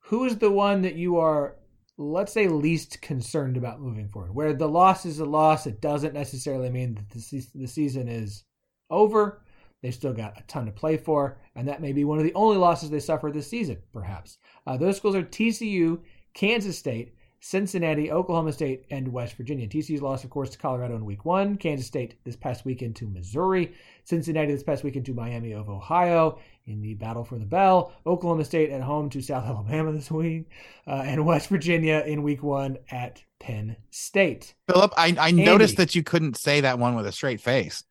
who 0.00 0.24
is 0.24 0.38
the 0.38 0.50
one 0.50 0.82
that 0.82 0.94
you 0.94 1.18
are, 1.18 1.56
let's 1.98 2.32
say, 2.32 2.46
least 2.46 3.02
concerned 3.02 3.56
about 3.56 3.80
moving 3.80 4.08
forward? 4.08 4.34
Where 4.34 4.54
the 4.54 4.68
loss 4.68 5.04
is 5.04 5.18
a 5.18 5.24
loss, 5.24 5.66
it 5.66 5.80
doesn't 5.80 6.14
necessarily 6.14 6.70
mean 6.70 6.94
that 6.94 7.10
the, 7.10 7.20
se- 7.20 7.50
the 7.54 7.66
season 7.66 8.08
is 8.08 8.44
over. 8.88 9.42
They've 9.82 9.94
still 9.94 10.12
got 10.12 10.38
a 10.38 10.42
ton 10.44 10.66
to 10.66 10.72
play 10.72 10.96
for, 10.96 11.38
and 11.54 11.68
that 11.68 11.82
may 11.82 11.92
be 11.92 12.04
one 12.04 12.18
of 12.18 12.24
the 12.24 12.34
only 12.34 12.56
losses 12.56 12.90
they 12.90 13.00
suffer 13.00 13.30
this 13.30 13.48
season, 13.48 13.78
perhaps. 13.92 14.38
Uh, 14.66 14.76
those 14.76 14.96
schools 14.96 15.14
are 15.14 15.22
TCU, 15.22 16.00
Kansas 16.34 16.78
State, 16.78 17.14
Cincinnati, 17.40 18.10
Oklahoma 18.10 18.52
State, 18.52 18.84
and 18.90 19.12
West 19.12 19.36
Virginia. 19.36 19.68
TCU's 19.68 20.02
lost, 20.02 20.24
of 20.24 20.30
course, 20.30 20.50
to 20.50 20.58
Colorado 20.58 20.96
in 20.96 21.04
week 21.04 21.24
one, 21.24 21.56
Kansas 21.56 21.86
State 21.86 22.16
this 22.24 22.34
past 22.34 22.64
weekend 22.64 22.96
to 22.96 23.06
Missouri, 23.06 23.72
Cincinnati 24.04 24.52
this 24.52 24.64
past 24.64 24.82
weekend 24.82 25.06
to 25.06 25.14
Miami 25.14 25.52
of 25.52 25.68
Ohio 25.68 26.38
in 26.68 26.80
the 26.82 26.94
battle 26.94 27.24
for 27.24 27.38
the 27.38 27.44
bell, 27.46 27.92
Oklahoma 28.06 28.44
State 28.44 28.70
at 28.70 28.82
home 28.82 29.08
to 29.10 29.22
South 29.22 29.44
Alabama 29.48 29.92
this 29.92 30.10
week, 30.10 30.46
uh, 30.86 31.02
and 31.04 31.24
West 31.24 31.48
Virginia 31.48 32.04
in 32.06 32.22
week 32.22 32.42
one 32.42 32.76
at 32.90 33.22
Penn 33.40 33.76
State. 33.90 34.54
Philip, 34.68 34.92
I, 34.96 35.16
I 35.18 35.30
noticed 35.30 35.76
that 35.78 35.94
you 35.94 36.02
couldn't 36.02 36.36
say 36.36 36.60
that 36.60 36.78
one 36.78 36.94
with 36.94 37.06
a 37.06 37.12
straight 37.12 37.40
face. 37.40 37.82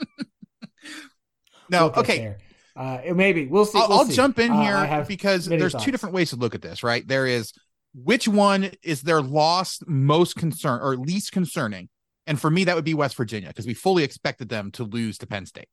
no, 1.70 1.90
okay. 1.96 2.36
Uh, 2.76 2.98
maybe 3.14 3.46
we'll 3.46 3.64
see. 3.64 3.78
I'll, 3.78 3.88
we'll 3.88 3.98
I'll 4.00 4.04
see. 4.04 4.14
jump 4.14 4.38
in 4.38 4.50
Uh, 4.52 4.86
here 4.86 5.04
because 5.08 5.46
there's 5.46 5.72
thoughts. 5.72 5.84
two 5.84 5.90
different 5.90 6.14
ways 6.14 6.30
to 6.30 6.36
look 6.36 6.54
at 6.54 6.62
this, 6.62 6.82
right? 6.82 7.06
There 7.06 7.26
is 7.26 7.52
which 7.94 8.28
one 8.28 8.70
is 8.82 9.00
their 9.02 9.22
loss 9.22 9.80
most 9.86 10.36
concern 10.36 10.80
or 10.82 10.96
least 10.96 11.32
concerning? 11.32 11.88
And 12.26 12.38
for 12.40 12.50
me, 12.50 12.64
that 12.64 12.74
would 12.76 12.84
be 12.84 12.92
West 12.92 13.16
Virginia 13.16 13.48
because 13.48 13.66
we 13.66 13.72
fully 13.72 14.02
expected 14.04 14.48
them 14.50 14.70
to 14.72 14.84
lose 14.84 15.16
to 15.18 15.26
Penn 15.26 15.46
State. 15.46 15.68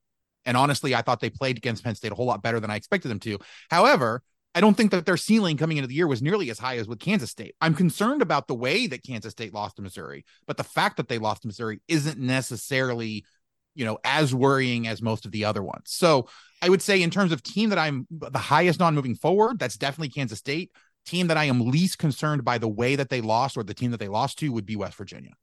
And 0.46 0.58
honestly, 0.58 0.94
I 0.94 1.02
thought 1.02 1.20
they 1.20 1.30
played 1.30 1.58
against 1.58 1.84
Penn 1.84 1.96
State 1.96 2.12
a 2.12 2.16
whole 2.16 2.26
lot 2.26 2.42
better 2.42 2.60
than 2.60 2.70
I 2.70 2.76
expected 2.76 3.10
them 3.10 3.20
to. 3.22 3.40
However, 3.70 4.24
I 4.56 4.62
don't 4.62 4.76
think 4.76 4.92
that 4.92 5.06
their 5.06 5.18
ceiling 5.18 5.58
coming 5.58 5.78
into 5.78 5.88
the 5.88 5.96
year 5.96 6.08
was 6.08 6.22
nearly 6.22 6.50
as 6.52 6.60
high 6.60 6.78
as 6.78 6.88
with 6.88 7.00
Kansas 7.00 7.32
State. 7.32 7.56
I'm 7.60 7.74
concerned 7.74 8.22
about 8.22 8.48
the 8.48 8.54
way 8.54 8.86
that 8.88 9.04
Kansas 9.04 9.32
State 9.32 9.54
lost 9.54 9.78
to 9.78 9.82
Missouri, 9.82 10.26
but 10.46 10.58
the 10.58 10.64
fact 10.64 10.98
that 10.98 11.08
they 11.08 11.18
lost 11.18 11.42
to 11.42 11.48
Missouri 11.48 11.82
isn't 11.88 12.20
necessarily, 12.20 13.26
you 13.74 13.84
know, 13.84 13.98
as 14.04 14.36
worrying 14.36 14.88
as 14.88 15.02
most 15.02 15.26
of 15.26 15.32
the 15.32 15.46
other 15.46 15.64
ones. 15.64 15.86
So 15.86 16.28
I 16.62 16.70
would 16.70 16.84
say, 16.84 17.02
in 17.02 17.10
terms 17.10 17.32
of 17.32 17.42
team 17.42 17.70
that 17.70 17.80
I'm 17.80 18.06
the 18.12 18.38
highest 18.38 18.82
on 18.82 18.94
moving 18.94 19.16
forward, 19.16 19.58
that's 19.58 19.78
definitely 19.78 20.10
Kansas 20.10 20.40
State. 20.40 20.72
Team 21.06 21.28
that 21.28 21.38
I 21.38 21.46
am 21.46 21.70
least 21.70 21.98
concerned 21.98 22.46
by 22.46 22.58
the 22.60 22.68
way 22.68 22.96
that 22.96 23.10
they 23.10 23.22
lost 23.22 23.58
or 23.58 23.64
the 23.64 23.74
team 23.74 23.92
that 23.92 24.00
they 24.00 24.08
lost 24.08 24.40
to 24.40 24.50
would 24.54 24.66
be 24.66 24.76
West 24.76 24.96
Virginia. 24.96 25.34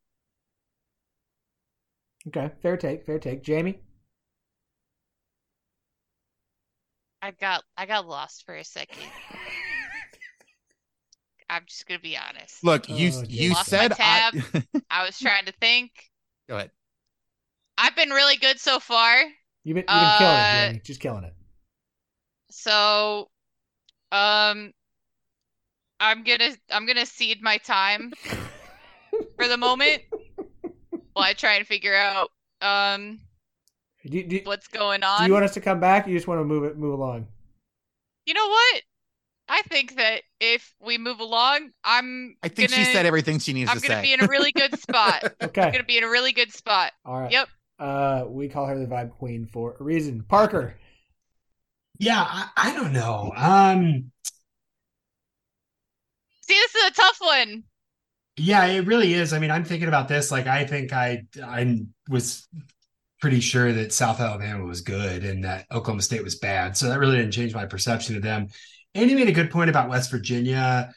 Okay, 2.28 2.50
fair 2.62 2.76
take, 2.76 3.04
fair 3.04 3.18
take. 3.18 3.42
Jamie, 3.42 3.80
I 7.22 7.32
got 7.32 7.62
I 7.76 7.86
got 7.86 8.06
lost 8.06 8.44
for 8.46 8.54
a 8.56 8.64
second. 8.64 9.06
I'm 11.48 11.64
just 11.66 11.86
gonna 11.86 12.00
be 12.00 12.16
honest. 12.16 12.62
Look, 12.64 12.88
you 12.88 13.10
Oh, 13.12 13.24
you 13.28 13.50
Lost 13.50 13.72
my 13.72 13.78
said 13.78 13.92
I, 13.98 14.30
I 14.90 15.04
was 15.04 15.18
trying 15.18 15.46
to 15.46 15.52
think. 15.60 15.90
go 16.48 16.56
ahead. 16.56 16.70
I've 17.76 17.96
been 17.96 18.10
really 18.10 18.36
good 18.36 18.58
so 18.60 18.78
far. 18.78 19.16
you've 19.64 19.74
been, 19.74 19.84
you've 19.88 20.00
been 20.00 20.12
killing 20.18 20.40
it, 20.40 20.44
Uh, 20.44 20.68
Jamie. 20.68 20.80
Just 20.84 21.00
killing 21.00 21.24
it. 21.24 21.34
So, 22.50 23.28
um, 24.12 24.72
I'm 25.98 26.24
gonna 26.24 26.50
I'm 26.70 26.86
gonna 26.86 27.06
cede 27.06 27.42
my 27.42 27.58
time 27.58 28.12
for 29.38 29.48
the 29.48 29.56
moment 29.56 30.02
while 31.12 31.24
I 31.24 31.32
try 31.34 31.54
and 31.54 31.66
figure 31.66 31.94
out 31.94 32.30
um 32.62 33.20
Do, 34.08 34.22
do, 34.24 34.40
what's 34.44 34.68
going 34.68 35.02
on? 35.02 35.20
do 35.20 35.24
you 35.26 35.32
want 35.32 35.44
us 35.44 35.54
to 35.54 35.60
come 35.60 35.80
back? 35.80 36.06
Or 36.06 36.10
you 36.10 36.16
just 36.16 36.28
want 36.28 36.40
to 36.40 36.44
move 36.44 36.64
it, 36.64 36.76
move 36.78 36.94
along? 36.94 37.28
You 38.26 38.34
know 38.34 38.48
what? 38.48 38.82
I 39.48 39.62
think 39.62 39.96
that 39.96 40.22
if 40.40 40.74
we 40.80 40.98
move 40.98 41.20
along, 41.20 41.72
I'm 41.84 42.36
I 42.42 42.48
think 42.48 42.70
gonna, 42.70 42.82
she 42.84 42.84
said 42.84 43.06
everything 43.06 43.38
she 43.38 43.52
needs 43.52 43.72
to 43.72 43.76
say. 43.76 43.76
I'm 43.76 43.80
to 43.80 43.88
gonna 43.88 43.96
say. 43.96 44.02
be 44.02 44.12
in 44.12 44.20
a 44.20 44.26
really 44.26 44.52
good 44.52 44.74
spot. 44.80 45.24
I'm 45.40 45.48
Okay, 45.48 45.70
gonna 45.72 45.84
be 45.84 45.98
in 45.98 46.04
a 46.04 46.08
really 46.10 46.32
good 46.32 46.52
spot. 46.52 46.92
all 47.04 47.20
right. 47.20 47.32
Yep. 47.32 47.48
Uh, 47.78 48.24
we 48.28 48.48
call 48.48 48.66
her 48.66 48.78
the 48.78 48.86
vibe 48.86 49.10
queen 49.12 49.46
for 49.46 49.76
a 49.80 49.82
reason. 49.84 50.22
Parker, 50.28 50.76
Yeah, 51.98 52.22
I, 52.26 52.48
I 52.56 52.72
don't 52.74 52.92
know. 52.92 53.32
Um, 53.36 54.10
See, 56.42 56.52
this 56.54 56.74
is 56.74 56.84
a 56.84 56.90
tough 56.90 57.18
one. 57.20 57.64
yeah, 58.36 58.64
it 58.66 58.86
really 58.86 59.12
is. 59.14 59.32
I 59.32 59.38
mean, 59.38 59.50
I'm 59.50 59.64
thinking 59.64 59.88
about 59.88 60.08
this. 60.08 60.30
Like, 60.30 60.46
I 60.46 60.64
think 60.66 60.92
I 60.92 61.24
I 61.44 61.82
was 62.08 62.48
pretty 63.20 63.40
sure 63.40 63.72
that 63.72 63.92
South 63.92 64.20
Alabama 64.20 64.64
was 64.64 64.80
good 64.80 65.24
and 65.24 65.44
that 65.44 65.66
Oklahoma 65.70 66.02
State 66.02 66.24
was 66.24 66.36
bad. 66.36 66.76
So 66.76 66.88
that 66.88 66.98
really 66.98 67.16
didn't 67.16 67.32
change 67.32 67.54
my 67.54 67.66
perception 67.66 68.16
of 68.16 68.22
them. 68.22 68.48
And 68.94 69.10
you 69.10 69.16
made 69.16 69.28
a 69.28 69.32
good 69.32 69.50
point 69.50 69.70
about 69.70 69.88
West 69.88 70.10
Virginia. 70.10 70.92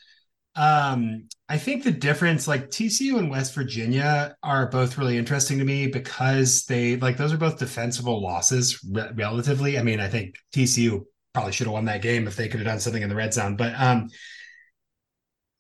Um, 0.55 1.28
I 1.49 1.57
think 1.57 1.84
the 1.84 1.91
difference, 1.91 2.47
like 2.47 2.69
TCU 2.69 3.17
and 3.17 3.30
West 3.30 3.53
Virginia, 3.53 4.36
are 4.41 4.67
both 4.67 4.97
really 4.97 5.17
interesting 5.17 5.59
to 5.59 5.65
me 5.65 5.88
because 5.88 6.65
they 6.65 6.95
like 6.97 7.17
those 7.17 7.34
are 7.34 7.38
both 7.38 7.59
defensible 7.59 8.21
losses 8.21 8.80
re- 8.89 9.09
relatively. 9.15 9.78
I 9.78 9.84
mean, 9.84 9.99
I 9.99 10.07
think 10.07 10.36
TCU 10.55 11.03
probably 11.34 11.51
should 11.51 11.67
have 11.67 11.74
won 11.74 11.86
that 11.86 12.01
game 12.01 12.28
if 12.28 12.36
they 12.36 12.47
could 12.47 12.59
have 12.59 12.67
done 12.67 12.80
something 12.80 13.01
in 13.01 13.09
the 13.09 13.15
red 13.15 13.34
zone, 13.34 13.55
but 13.55 13.74
um, 13.80 14.09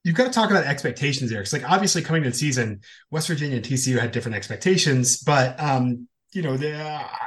you've 0.03 0.15
got 0.15 0.25
to 0.25 0.31
talk 0.31 0.51
about 0.51 0.65
expectations 0.65 1.31
there. 1.31 1.39
Because 1.39 1.53
like 1.53 1.69
obviously 1.69 2.01
coming 2.01 2.23
to 2.23 2.29
the 2.29 2.35
season, 2.35 2.81
West 3.11 3.27
Virginia 3.27 3.57
and 3.57 3.65
TCU 3.65 3.99
had 3.99 4.11
different 4.11 4.35
expectations, 4.35 5.17
but 5.17 5.59
um, 5.59 6.07
you 6.35 6.41
know, 6.41 6.57
the, 6.57 6.75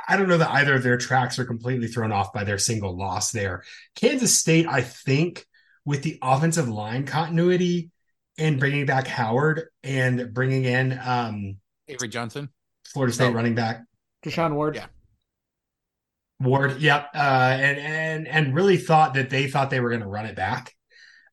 I 0.09 0.17
don't 0.17 0.29
know 0.29 0.39
that 0.39 0.51
either 0.51 0.75
of 0.75 0.83
their 0.83 0.97
tracks 0.97 1.39
are 1.39 1.45
completely 1.45 1.89
thrown 1.89 2.13
off 2.13 2.33
by 2.33 2.45
their 2.45 2.59
single 2.59 2.97
loss 2.97 3.31
there. 3.31 3.63
Kansas 3.95 4.39
State, 4.39 4.67
I 4.69 4.83
think, 4.83 5.47
with 5.85 6.03
the 6.03 6.19
offensive 6.23 6.69
line 6.69 7.07
continuity 7.07 7.91
and 8.39 8.59
bringing 8.61 8.87
back 8.87 9.07
Howard 9.07 9.69
and 9.83 10.33
bringing 10.35 10.65
in 10.65 10.99
um, 11.03 11.57
Avery 11.89 12.09
Johnson. 12.09 12.51
Florida 12.93 13.13
State 13.13 13.35
running 13.35 13.55
back 13.55 13.83
Treshaun 14.25 14.55
Ward. 14.55 14.77
Yeah. 14.77 14.87
Ward, 16.39 16.81
yep, 16.83 17.09
uh, 17.15 17.57
and 17.59 17.79
and 17.79 18.29
and 18.29 18.55
really 18.55 18.77
thought 18.77 19.15
that 19.15 19.31
they 19.31 19.49
thought 19.49 19.71
they 19.71 19.81
were 19.81 19.89
going 19.89 20.03
to 20.03 20.07
run 20.07 20.27
it 20.27 20.37
back, 20.37 20.75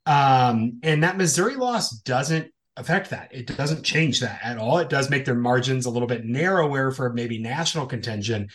um, 0.06 0.80
and 0.82 1.04
that 1.04 1.18
Missouri 1.18 1.56
loss 1.56 1.92
doesn't 1.92 2.54
affect 2.76 3.12
that. 3.12 3.30
It 3.32 3.48
doesn't 3.48 3.84
change 3.84 4.20
that 4.22 4.40
at 4.44 4.58
all. 4.58 4.80
It 4.80 4.90
does 4.90 5.10
make 5.10 5.26
their 5.26 5.36
margins 5.36 5.86
a 5.86 5.90
little 5.90 6.08
bit 6.08 6.26
narrower 6.26 6.92
for 6.92 7.14
maybe 7.14 7.38
national 7.38 7.86
contention, 7.86 8.50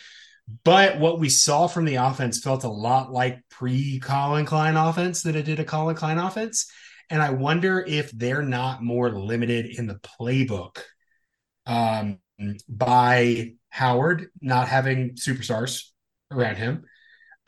but 0.63 0.99
what 0.99 1.19
we 1.19 1.29
saw 1.29 1.67
from 1.67 1.85
the 1.85 1.95
offense 1.95 2.41
felt 2.41 2.63
a 2.63 2.69
lot 2.69 3.11
like 3.11 3.41
pre 3.49 3.99
Collin 3.99 4.45
Klein 4.45 4.75
offense 4.75 5.21
than 5.21 5.35
it 5.35 5.43
did 5.43 5.59
a 5.59 5.63
Collin 5.63 5.95
Klein 5.95 6.17
offense, 6.17 6.71
and 7.09 7.21
I 7.21 7.31
wonder 7.31 7.83
if 7.85 8.11
they're 8.11 8.41
not 8.41 8.83
more 8.83 9.11
limited 9.11 9.67
in 9.67 9.85
the 9.87 9.99
playbook 10.19 10.77
um, 11.65 12.19
by 12.67 13.53
Howard 13.69 14.29
not 14.41 14.67
having 14.67 15.11
superstars 15.11 15.85
around 16.31 16.55
him 16.55 16.85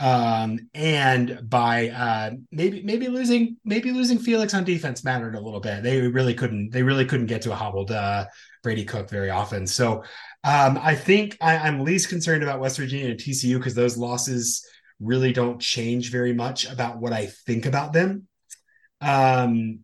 um 0.01 0.57
and 0.73 1.39
by 1.47 1.89
uh 1.89 2.31
maybe 2.51 2.81
maybe 2.81 3.07
losing 3.07 3.55
maybe 3.63 3.91
losing 3.91 4.17
felix 4.17 4.53
on 4.55 4.63
defense 4.63 5.03
mattered 5.03 5.35
a 5.35 5.39
little 5.39 5.59
bit 5.59 5.83
they 5.83 6.01
really 6.07 6.33
couldn't 6.33 6.71
they 6.71 6.81
really 6.81 7.05
couldn't 7.05 7.27
get 7.27 7.43
to 7.43 7.51
a 7.51 7.55
hobbled 7.55 7.91
uh 7.91 8.25
brady 8.63 8.83
cook 8.83 9.09
very 9.11 9.29
often 9.29 9.67
so 9.67 10.03
um 10.43 10.79
i 10.81 10.95
think 10.95 11.37
I, 11.39 11.57
i'm 11.57 11.81
least 11.81 12.09
concerned 12.09 12.41
about 12.41 12.59
west 12.59 12.77
virginia 12.77 13.11
and 13.11 13.19
tcu 13.19 13.57
because 13.57 13.75
those 13.75 13.95
losses 13.95 14.65
really 14.99 15.33
don't 15.33 15.61
change 15.61 16.11
very 16.11 16.33
much 16.33 16.69
about 16.69 16.97
what 16.97 17.13
i 17.13 17.27
think 17.45 17.67
about 17.67 17.93
them 17.93 18.27
um 19.01 19.83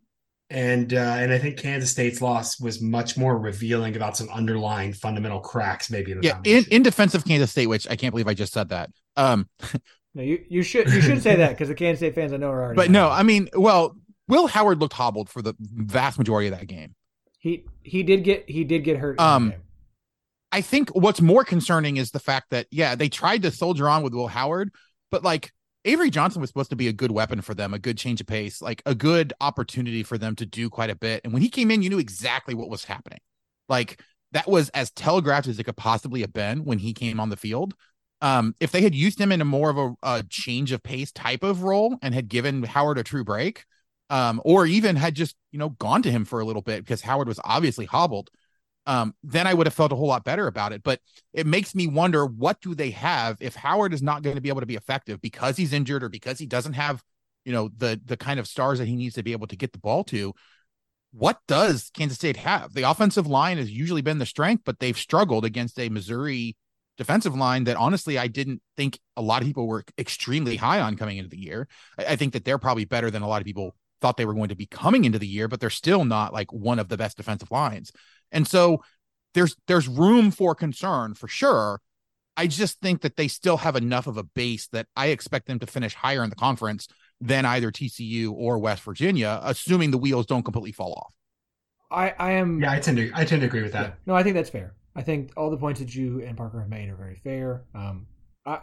and 0.50 0.94
uh, 0.94 0.96
and 1.18 1.30
I 1.30 1.38
think 1.38 1.58
Kansas 1.58 1.90
State's 1.90 2.22
loss 2.22 2.58
was 2.58 2.80
much 2.80 3.18
more 3.18 3.38
revealing 3.38 3.96
about 3.96 4.16
some 4.16 4.30
underlying 4.30 4.94
fundamental 4.94 5.40
cracks, 5.40 5.90
maybe. 5.90 6.12
In 6.12 6.20
the 6.20 6.26
Yeah, 6.26 6.40
in, 6.42 6.64
in 6.70 6.82
defense 6.82 7.14
of 7.14 7.26
Kansas 7.26 7.50
State, 7.50 7.66
which 7.66 7.86
I 7.86 7.96
can't 7.96 8.12
believe 8.12 8.28
I 8.28 8.32
just 8.32 8.54
said 8.54 8.70
that. 8.70 8.88
Um, 9.16 9.46
No, 10.18 10.24
you, 10.24 10.44
you 10.48 10.64
should 10.64 10.92
you 10.92 11.00
should 11.00 11.22
say 11.22 11.36
that 11.36 11.50
because 11.50 11.68
the 11.68 11.76
Kansas 11.76 12.00
State 12.00 12.16
fans 12.16 12.32
I 12.32 12.38
know 12.38 12.50
are 12.50 12.60
already. 12.60 12.76
but 12.76 12.90
no, 12.90 13.08
I 13.08 13.22
mean, 13.22 13.48
well, 13.54 13.96
Will 14.26 14.48
Howard 14.48 14.80
looked 14.80 14.94
hobbled 14.94 15.28
for 15.28 15.42
the 15.42 15.54
vast 15.60 16.18
majority 16.18 16.48
of 16.48 16.58
that 16.58 16.66
game. 16.66 16.96
he 17.38 17.64
he 17.84 18.02
did 18.02 18.24
get 18.24 18.50
he 18.50 18.64
did 18.64 18.82
get 18.82 18.98
hurt. 18.98 19.20
Um. 19.20 19.54
I 20.50 20.62
think 20.62 20.88
what's 20.90 21.20
more 21.20 21.44
concerning 21.44 21.98
is 21.98 22.10
the 22.10 22.18
fact 22.18 22.50
that 22.50 22.66
yeah, 22.72 22.96
they 22.96 23.08
tried 23.08 23.42
to 23.42 23.52
soldier 23.52 23.88
on 23.88 24.02
with 24.02 24.12
Will 24.12 24.26
Howard, 24.26 24.72
but 25.12 25.22
like 25.22 25.52
Avery 25.84 26.10
Johnson 26.10 26.40
was 26.40 26.50
supposed 26.50 26.70
to 26.70 26.76
be 26.76 26.88
a 26.88 26.92
good 26.92 27.12
weapon 27.12 27.40
for 27.40 27.54
them, 27.54 27.72
a 27.72 27.78
good 27.78 27.96
change 27.96 28.20
of 28.20 28.26
pace, 28.26 28.60
like 28.60 28.82
a 28.86 28.96
good 28.96 29.32
opportunity 29.40 30.02
for 30.02 30.18
them 30.18 30.34
to 30.36 30.46
do 30.46 30.68
quite 30.68 30.90
a 30.90 30.96
bit. 30.96 31.20
And 31.22 31.32
when 31.32 31.42
he 31.42 31.48
came 31.48 31.70
in, 31.70 31.82
you 31.82 31.90
knew 31.90 32.00
exactly 32.00 32.54
what 32.54 32.70
was 32.70 32.82
happening. 32.82 33.20
Like 33.68 34.02
that 34.32 34.48
was 34.48 34.68
as 34.70 34.90
telegraphed 34.90 35.46
as 35.46 35.60
it 35.60 35.64
could 35.64 35.76
possibly 35.76 36.22
have 36.22 36.32
been 36.32 36.64
when 36.64 36.78
he 36.80 36.92
came 36.92 37.20
on 37.20 37.28
the 37.28 37.36
field. 37.36 37.74
Um, 38.20 38.54
if 38.58 38.72
they 38.72 38.82
had 38.82 38.94
used 38.94 39.20
him 39.20 39.30
in 39.30 39.40
a 39.40 39.44
more 39.44 39.70
of 39.70 39.78
a, 39.78 39.94
a 40.02 40.22
change 40.28 40.72
of 40.72 40.82
pace 40.82 41.12
type 41.12 41.44
of 41.44 41.62
role 41.62 41.96
and 42.02 42.14
had 42.14 42.28
given 42.28 42.64
Howard 42.64 42.98
a 42.98 43.04
true 43.04 43.24
break, 43.24 43.64
um, 44.10 44.40
or 44.44 44.66
even 44.66 44.96
had 44.96 45.14
just 45.14 45.36
you 45.52 45.58
know 45.58 45.70
gone 45.70 46.02
to 46.02 46.10
him 46.10 46.24
for 46.24 46.40
a 46.40 46.44
little 46.44 46.62
bit 46.62 46.84
because 46.84 47.02
Howard 47.02 47.28
was 47.28 47.40
obviously 47.44 47.84
hobbled, 47.84 48.30
um, 48.86 49.14
then 49.22 49.46
I 49.46 49.54
would 49.54 49.66
have 49.66 49.74
felt 49.74 49.92
a 49.92 49.96
whole 49.96 50.08
lot 50.08 50.24
better 50.24 50.46
about 50.46 50.72
it. 50.72 50.82
But 50.82 51.00
it 51.32 51.46
makes 51.46 51.74
me 51.74 51.86
wonder 51.86 52.24
what 52.24 52.60
do 52.60 52.74
they 52.74 52.90
have 52.90 53.36
if 53.40 53.54
Howard 53.54 53.92
is 53.92 54.02
not 54.02 54.22
going 54.22 54.36
to 54.36 54.42
be 54.42 54.48
able 54.48 54.60
to 54.60 54.66
be 54.66 54.76
effective 54.76 55.20
because 55.20 55.56
he's 55.56 55.72
injured 55.74 56.02
or 56.02 56.08
because 56.08 56.38
he 56.38 56.46
doesn't 56.46 56.72
have, 56.72 57.02
you 57.44 57.52
know, 57.52 57.70
the 57.76 58.00
the 58.04 58.16
kind 58.16 58.40
of 58.40 58.48
stars 58.48 58.78
that 58.78 58.88
he 58.88 58.96
needs 58.96 59.14
to 59.16 59.22
be 59.22 59.32
able 59.32 59.46
to 59.46 59.56
get 59.56 59.72
the 59.72 59.78
ball 59.78 60.04
to. 60.04 60.32
What 61.12 61.38
does 61.46 61.90
Kansas 61.94 62.18
State 62.18 62.36
have? 62.38 62.74
The 62.74 62.88
offensive 62.88 63.26
line 63.26 63.58
has 63.58 63.70
usually 63.70 64.02
been 64.02 64.18
the 64.18 64.26
strength, 64.26 64.62
but 64.64 64.78
they've 64.78 64.96
struggled 64.96 65.44
against 65.44 65.78
a 65.78 65.88
Missouri 65.88 66.56
defensive 66.98 67.34
line 67.36 67.64
that 67.64 67.76
honestly 67.76 68.18
I 68.18 68.26
didn't 68.28 68.60
think 68.76 68.98
a 69.16 69.22
lot 69.22 69.42
of 69.42 69.46
people 69.48 69.66
were 69.68 69.84
extremely 69.98 70.56
high 70.56 70.80
on 70.80 70.96
coming 70.96 71.16
into 71.18 71.30
the 71.30 71.38
year. 71.40 71.68
I, 71.98 72.06
I 72.06 72.16
think 72.16 72.34
that 72.34 72.44
they're 72.44 72.58
probably 72.58 72.84
better 72.84 73.10
than 73.10 73.22
a 73.22 73.28
lot 73.28 73.40
of 73.40 73.46
people 73.46 73.74
thought 74.00 74.16
they 74.16 74.26
were 74.26 74.34
going 74.34 74.50
to 74.50 74.56
be 74.56 74.66
coming 74.66 75.04
into 75.04 75.18
the 75.18 75.26
year, 75.26 75.48
but 75.48 75.60
they're 75.60 75.70
still 75.70 76.04
not 76.04 76.32
like 76.32 76.52
one 76.52 76.78
of 76.78 76.88
the 76.88 76.96
best 76.96 77.16
defensive 77.16 77.50
lines. 77.50 77.92
And 78.32 78.46
so 78.46 78.82
there's 79.34 79.56
there's 79.66 79.88
room 79.88 80.30
for 80.30 80.54
concern 80.54 81.14
for 81.14 81.28
sure. 81.28 81.80
I 82.36 82.46
just 82.46 82.80
think 82.80 83.02
that 83.02 83.16
they 83.16 83.28
still 83.28 83.58
have 83.58 83.76
enough 83.76 84.06
of 84.06 84.16
a 84.16 84.22
base 84.22 84.68
that 84.68 84.86
I 84.96 85.08
expect 85.08 85.46
them 85.46 85.58
to 85.58 85.66
finish 85.66 85.94
higher 85.94 86.22
in 86.22 86.30
the 86.30 86.36
conference 86.36 86.88
than 87.20 87.44
either 87.44 87.72
TCU 87.72 88.32
or 88.32 88.58
West 88.58 88.82
Virginia, 88.84 89.40
assuming 89.42 89.90
the 89.90 89.98
wheels 89.98 90.26
don't 90.26 90.44
completely 90.44 90.72
fall 90.72 90.92
off. 90.94 91.12
I 91.90 92.10
I 92.18 92.32
am 92.32 92.60
yeah, 92.62 92.72
I 92.72 92.80
tend 92.80 92.96
to 92.98 93.10
I 93.14 93.24
tend 93.26 93.42
to 93.42 93.46
agree 93.46 93.62
with 93.62 93.74
Yeah. 93.74 93.82
that. 93.82 93.98
No, 94.06 94.14
I 94.14 94.22
think 94.22 94.34
that's 94.34 94.50
fair. 94.50 94.74
I 94.98 95.02
think 95.02 95.30
all 95.36 95.48
the 95.48 95.56
points 95.56 95.78
that 95.78 95.94
you 95.94 96.22
and 96.22 96.36
Parker 96.36 96.58
have 96.58 96.68
made 96.68 96.88
are 96.88 96.96
very 96.96 97.14
fair. 97.14 97.62
Um, 97.72 98.08
I, 98.44 98.58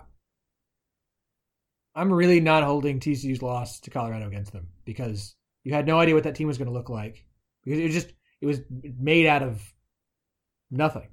I'm 1.96 2.12
really 2.12 2.42
not 2.42 2.62
holding 2.66 3.00
TCU's 3.00 3.42
loss 3.42 3.80
to 3.80 3.90
Colorado 3.90 4.28
against 4.28 4.52
them 4.52 4.68
because 4.84 5.34
you 5.64 5.74
had 5.74 5.88
no 5.88 5.98
idea 5.98 6.14
what 6.14 6.26
that 6.26 6.36
team 6.36 6.48
was 6.48 6.58
going 6.58 6.68
to 6.68 6.74
look 6.74 6.90
like 6.90 7.24
because 7.64 7.80
it 7.80 7.84
was 7.86 7.94
just 7.94 8.12
it 8.42 8.48
was 8.48 8.60
made 9.00 9.28
out 9.28 9.44
of 9.44 9.62
nothing. 10.70 11.08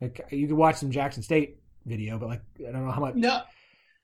Like 0.00 0.24
you 0.30 0.46
could 0.46 0.56
watch 0.56 0.76
some 0.76 0.92
Jackson 0.92 1.24
State 1.24 1.58
video, 1.84 2.16
but 2.16 2.28
like 2.28 2.42
I 2.60 2.70
don't 2.70 2.86
know 2.86 2.92
how 2.92 3.00
much. 3.00 3.16
No, 3.16 3.40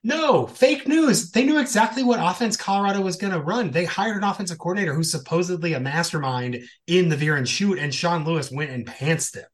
no, 0.03 0.49
fake 0.49 0.89
news. 0.89 1.31
They 1.31 1.45
knew 1.45 1.61
exactly 1.61 2.03
what 2.03 2.19
offense 2.21 2.57
Colorado 2.57 3.03
was 3.03 3.15
going 3.15 3.35
to 3.35 3.41
run. 3.41 3.71
They 3.71 3.85
hired 3.85 4.17
an 4.17 4.25
offensive 4.25 4.59
coordinator 4.59 4.95
who's 4.95 5.13
supposedly 5.13 5.75
a 5.75 5.81
mastermind 5.81 6.65
in 6.89 7.09
the 7.09 7.17
veer 7.17 7.37
and 7.37 7.49
shoot, 7.49 7.79
and 7.79 7.95
Sean 7.95 8.25
Lewis 8.25 8.51
went 8.51 8.73
and 8.73 8.85
pantsed 8.85 9.35
them. 9.35 9.47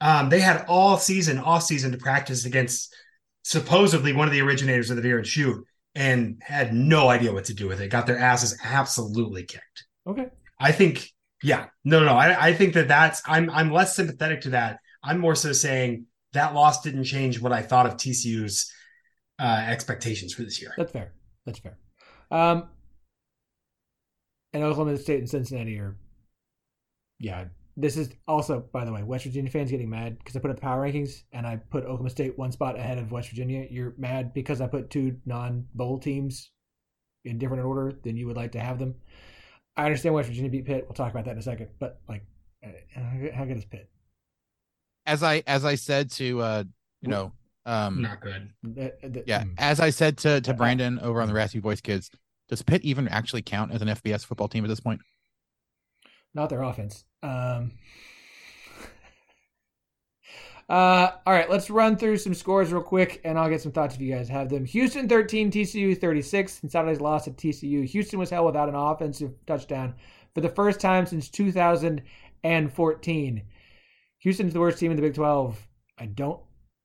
Um, 0.00 0.28
they 0.28 0.40
had 0.40 0.64
all 0.68 0.96
season, 0.96 1.38
off 1.38 1.64
season 1.64 1.92
to 1.92 1.98
practice 1.98 2.44
against 2.44 2.94
supposedly 3.42 4.12
one 4.12 4.28
of 4.28 4.32
the 4.32 4.40
originators 4.40 4.90
of 4.90 4.96
the 4.96 5.02
veer 5.02 5.18
and 5.18 5.26
shoot, 5.26 5.64
and 5.94 6.40
had 6.44 6.72
no 6.72 7.08
idea 7.08 7.32
what 7.32 7.46
to 7.46 7.54
do 7.54 7.66
with 7.66 7.80
it. 7.80 7.88
Got 7.88 8.06
their 8.06 8.18
asses 8.18 8.56
absolutely 8.62 9.44
kicked. 9.44 9.86
Okay, 10.06 10.28
I 10.60 10.72
think, 10.72 11.10
yeah, 11.42 11.66
no, 11.84 12.04
no, 12.04 12.12
I, 12.12 12.48
I 12.48 12.52
think 12.52 12.74
that 12.74 12.88
that's 12.88 13.22
I'm 13.26 13.50
I'm 13.50 13.72
less 13.72 13.96
sympathetic 13.96 14.42
to 14.42 14.50
that. 14.50 14.78
I'm 15.02 15.18
more 15.18 15.34
so 15.34 15.52
saying 15.52 16.06
that 16.32 16.54
loss 16.54 16.82
didn't 16.82 17.04
change 17.04 17.40
what 17.40 17.52
I 17.52 17.62
thought 17.62 17.86
of 17.86 17.96
TCU's 17.96 18.72
uh, 19.40 19.64
expectations 19.66 20.34
for 20.34 20.42
this 20.42 20.60
year. 20.60 20.72
that's 20.76 20.92
fair. 20.92 21.12
That's 21.46 21.58
fair. 21.58 21.78
Um, 22.30 22.68
and 24.52 24.62
Oklahoma 24.62 24.96
State 24.98 25.20
and 25.20 25.30
Cincinnati 25.30 25.78
are, 25.78 25.96
yeah. 27.18 27.46
This 27.80 27.96
is 27.96 28.10
also, 28.26 28.58
by 28.72 28.84
the 28.84 28.92
way, 28.92 29.04
West 29.04 29.24
Virginia 29.24 29.48
fans 29.52 29.70
getting 29.70 29.88
mad 29.88 30.18
because 30.18 30.34
I 30.34 30.40
put 30.40 30.50
up 30.50 30.56
the 30.56 30.62
power 30.62 30.84
rankings 30.84 31.22
and 31.32 31.46
I 31.46 31.56
put 31.56 31.84
Oklahoma 31.84 32.10
State 32.10 32.36
one 32.36 32.50
spot 32.50 32.76
ahead 32.76 32.98
of 32.98 33.12
West 33.12 33.28
Virginia. 33.28 33.68
You're 33.70 33.94
mad 33.96 34.34
because 34.34 34.60
I 34.60 34.66
put 34.66 34.90
two 34.90 35.16
non-bowl 35.24 36.00
teams 36.00 36.50
in 37.24 37.38
different 37.38 37.64
order 37.64 37.96
than 38.02 38.16
you 38.16 38.26
would 38.26 38.36
like 38.36 38.50
to 38.52 38.60
have 38.60 38.80
them. 38.80 38.96
I 39.76 39.84
understand 39.84 40.16
West 40.16 40.28
Virginia 40.28 40.50
beat 40.50 40.64
Pitt. 40.64 40.86
We'll 40.88 40.94
talk 40.94 41.12
about 41.12 41.24
that 41.26 41.30
in 41.32 41.38
a 41.38 41.42
second. 41.42 41.68
But 41.78 42.00
like, 42.08 42.24
uh, 42.64 42.70
how 43.32 43.44
good- 43.44 43.58
is 43.58 43.64
Pitt? 43.64 43.88
As 45.06 45.22
I 45.22 45.44
as 45.46 45.64
I 45.64 45.76
said 45.76 46.10
to 46.12 46.40
uh, 46.40 46.64
you 47.00 47.08
know, 47.08 47.32
um 47.64 48.02
Not 48.02 48.20
good. 48.20 48.50
The- 48.64 48.94
the- 49.04 49.24
yeah, 49.24 49.44
mm. 49.44 49.54
as 49.56 49.78
I 49.78 49.90
said 49.90 50.18
to 50.18 50.40
to 50.40 50.50
Uh, 50.50 50.54
Brandon 50.54 50.98
over 50.98 51.22
on 51.22 51.28
the 51.28 51.34
Raspy 51.34 51.60
Voice 51.60 51.80
Kids, 51.80 52.10
does 52.48 52.62
Pitt 52.62 52.82
even 52.82 53.06
actually 53.06 53.42
count 53.42 53.70
as 53.70 53.82
an 53.82 53.88
FBS 53.88 54.24
football 54.24 54.48
team 54.48 54.64
at 54.64 54.68
this 54.68 54.80
point? 54.80 55.00
not 56.34 56.50
their 56.50 56.62
offense. 56.62 57.04
Um, 57.22 57.72
uh, 60.68 61.10
all 61.26 61.32
right, 61.32 61.50
let's 61.50 61.70
run 61.70 61.96
through 61.96 62.18
some 62.18 62.34
scores 62.34 62.72
real 62.72 62.82
quick, 62.82 63.20
and 63.24 63.38
I'll 63.38 63.48
get 63.48 63.62
some 63.62 63.72
thoughts 63.72 63.94
if 63.94 64.00
you 64.00 64.14
guys 64.14 64.28
have 64.28 64.48
them. 64.48 64.64
Houston 64.64 65.08
13, 65.08 65.50
TCU 65.50 65.98
36. 65.98 66.62
and 66.62 66.70
Saturday's 66.70 67.00
loss 67.00 67.26
at 67.26 67.36
TCU, 67.36 67.84
Houston 67.84 68.18
was 68.18 68.30
held 68.30 68.46
without 68.46 68.68
an 68.68 68.74
offensive 68.74 69.32
touchdown 69.46 69.94
for 70.34 70.40
the 70.40 70.48
first 70.48 70.80
time 70.80 71.06
since 71.06 71.28
2014. 71.28 73.42
Houston's 74.20 74.52
the 74.52 74.60
worst 74.60 74.78
team 74.78 74.90
in 74.90 74.96
the 74.96 75.02
Big 75.02 75.14
12. 75.14 75.58
I 75.98 76.06
don't 76.06 76.40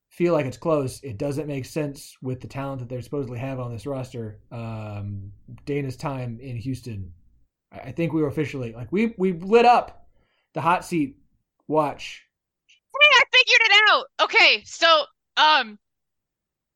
feel 0.09 0.33
like 0.33 0.45
it's 0.45 0.57
close. 0.57 1.01
It 1.01 1.17
doesn't 1.17 1.47
make 1.47 1.65
sense 1.65 2.15
with 2.21 2.41
the 2.41 2.47
talent 2.47 2.79
that 2.79 2.89
they're 2.89 3.01
supposedly 3.01 3.39
have 3.39 3.59
on 3.59 3.71
this 3.71 3.87
roster. 3.87 4.39
Um, 4.51 5.31
Dana's 5.65 5.97
time 5.97 6.39
in 6.39 6.57
Houston 6.57 7.11
I 7.73 7.79
I 7.79 7.91
think 7.91 8.13
we 8.13 8.21
were 8.21 8.27
officially 8.27 8.73
like 8.73 8.91
we 8.91 9.13
we 9.17 9.33
lit 9.33 9.65
up 9.65 10.02
the 10.53 10.61
hot 10.61 10.85
seat 10.85 11.17
watch. 11.67 12.23
Hey, 13.01 13.07
I 13.11 13.23
figured 13.31 13.61
it 13.61 13.89
out. 13.89 14.05
Okay, 14.21 14.63
so 14.65 15.05
um 15.37 15.79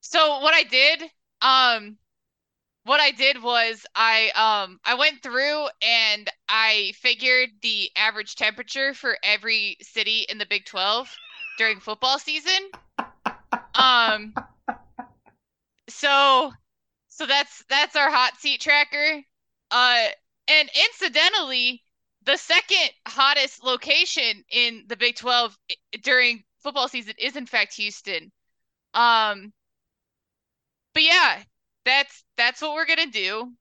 so 0.01 0.39
what 0.39 0.53
I 0.53 0.63
did, 0.63 1.03
um 1.41 1.97
what 2.83 2.99
I 3.01 3.11
did 3.11 3.41
was 3.41 3.85
I 3.95 4.31
um 4.35 4.79
I 4.85 4.95
went 4.95 5.21
through 5.21 5.67
and 5.81 6.29
I 6.49 6.93
figured 6.95 7.49
the 7.61 7.89
average 7.95 8.35
temperature 8.35 8.93
for 8.93 9.17
every 9.23 9.77
city 9.81 10.25
in 10.29 10.37
the 10.37 10.45
Big 10.45 10.65
12 10.65 11.13
during 11.57 11.79
football 11.79 12.17
season. 12.19 12.69
Um 13.75 14.33
so 15.89 16.51
so 17.09 17.25
that's 17.25 17.63
that's 17.69 17.95
our 17.95 18.09
hot 18.09 18.37
seat 18.37 18.61
tracker. 18.61 19.21
Uh 19.71 20.07
and 20.49 20.69
incidentally, 20.89 21.83
the 22.27 22.37
second 22.37 22.91
hottest 23.07 23.63
location 23.63 24.45
in 24.51 24.85
the 24.87 24.97
Big 24.97 25.15
12 25.15 25.57
during 26.03 26.43
football 26.61 26.89
season 26.89 27.15
is 27.17 27.35
in 27.35 27.47
fact 27.47 27.73
Houston. 27.75 28.31
Um 28.93 29.53
but 30.93 31.03
yeah, 31.03 31.43
that's 31.85 32.23
that's 32.37 32.61
what 32.61 32.73
we're 32.73 32.85
gonna 32.85 33.07
do. 33.07 33.53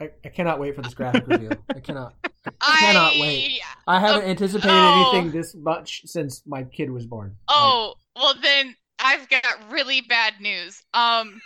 I, 0.00 0.10
I 0.24 0.28
cannot 0.30 0.58
wait 0.58 0.74
for 0.74 0.82
this 0.82 0.94
graphic 0.94 1.26
review. 1.26 1.50
I 1.68 1.80
cannot. 1.80 2.14
I 2.46 2.50
I 2.62 2.76
cannot 2.80 3.12
wait. 3.18 3.60
I 3.86 4.00
haven't 4.00 4.22
Oh, 4.22 4.30
anticipated 4.30 4.70
oh. 4.72 5.10
anything 5.12 5.30
this 5.30 5.54
much 5.54 6.02
since 6.06 6.42
my 6.46 6.64
kid 6.64 6.90
was 6.90 7.06
born. 7.06 7.36
Oh, 7.48 7.94
well 8.16 8.34
then 8.40 8.74
I've 8.98 9.28
got 9.28 9.44
really 9.70 10.00
bad 10.00 10.40
news. 10.40 10.82
Um 10.94 11.40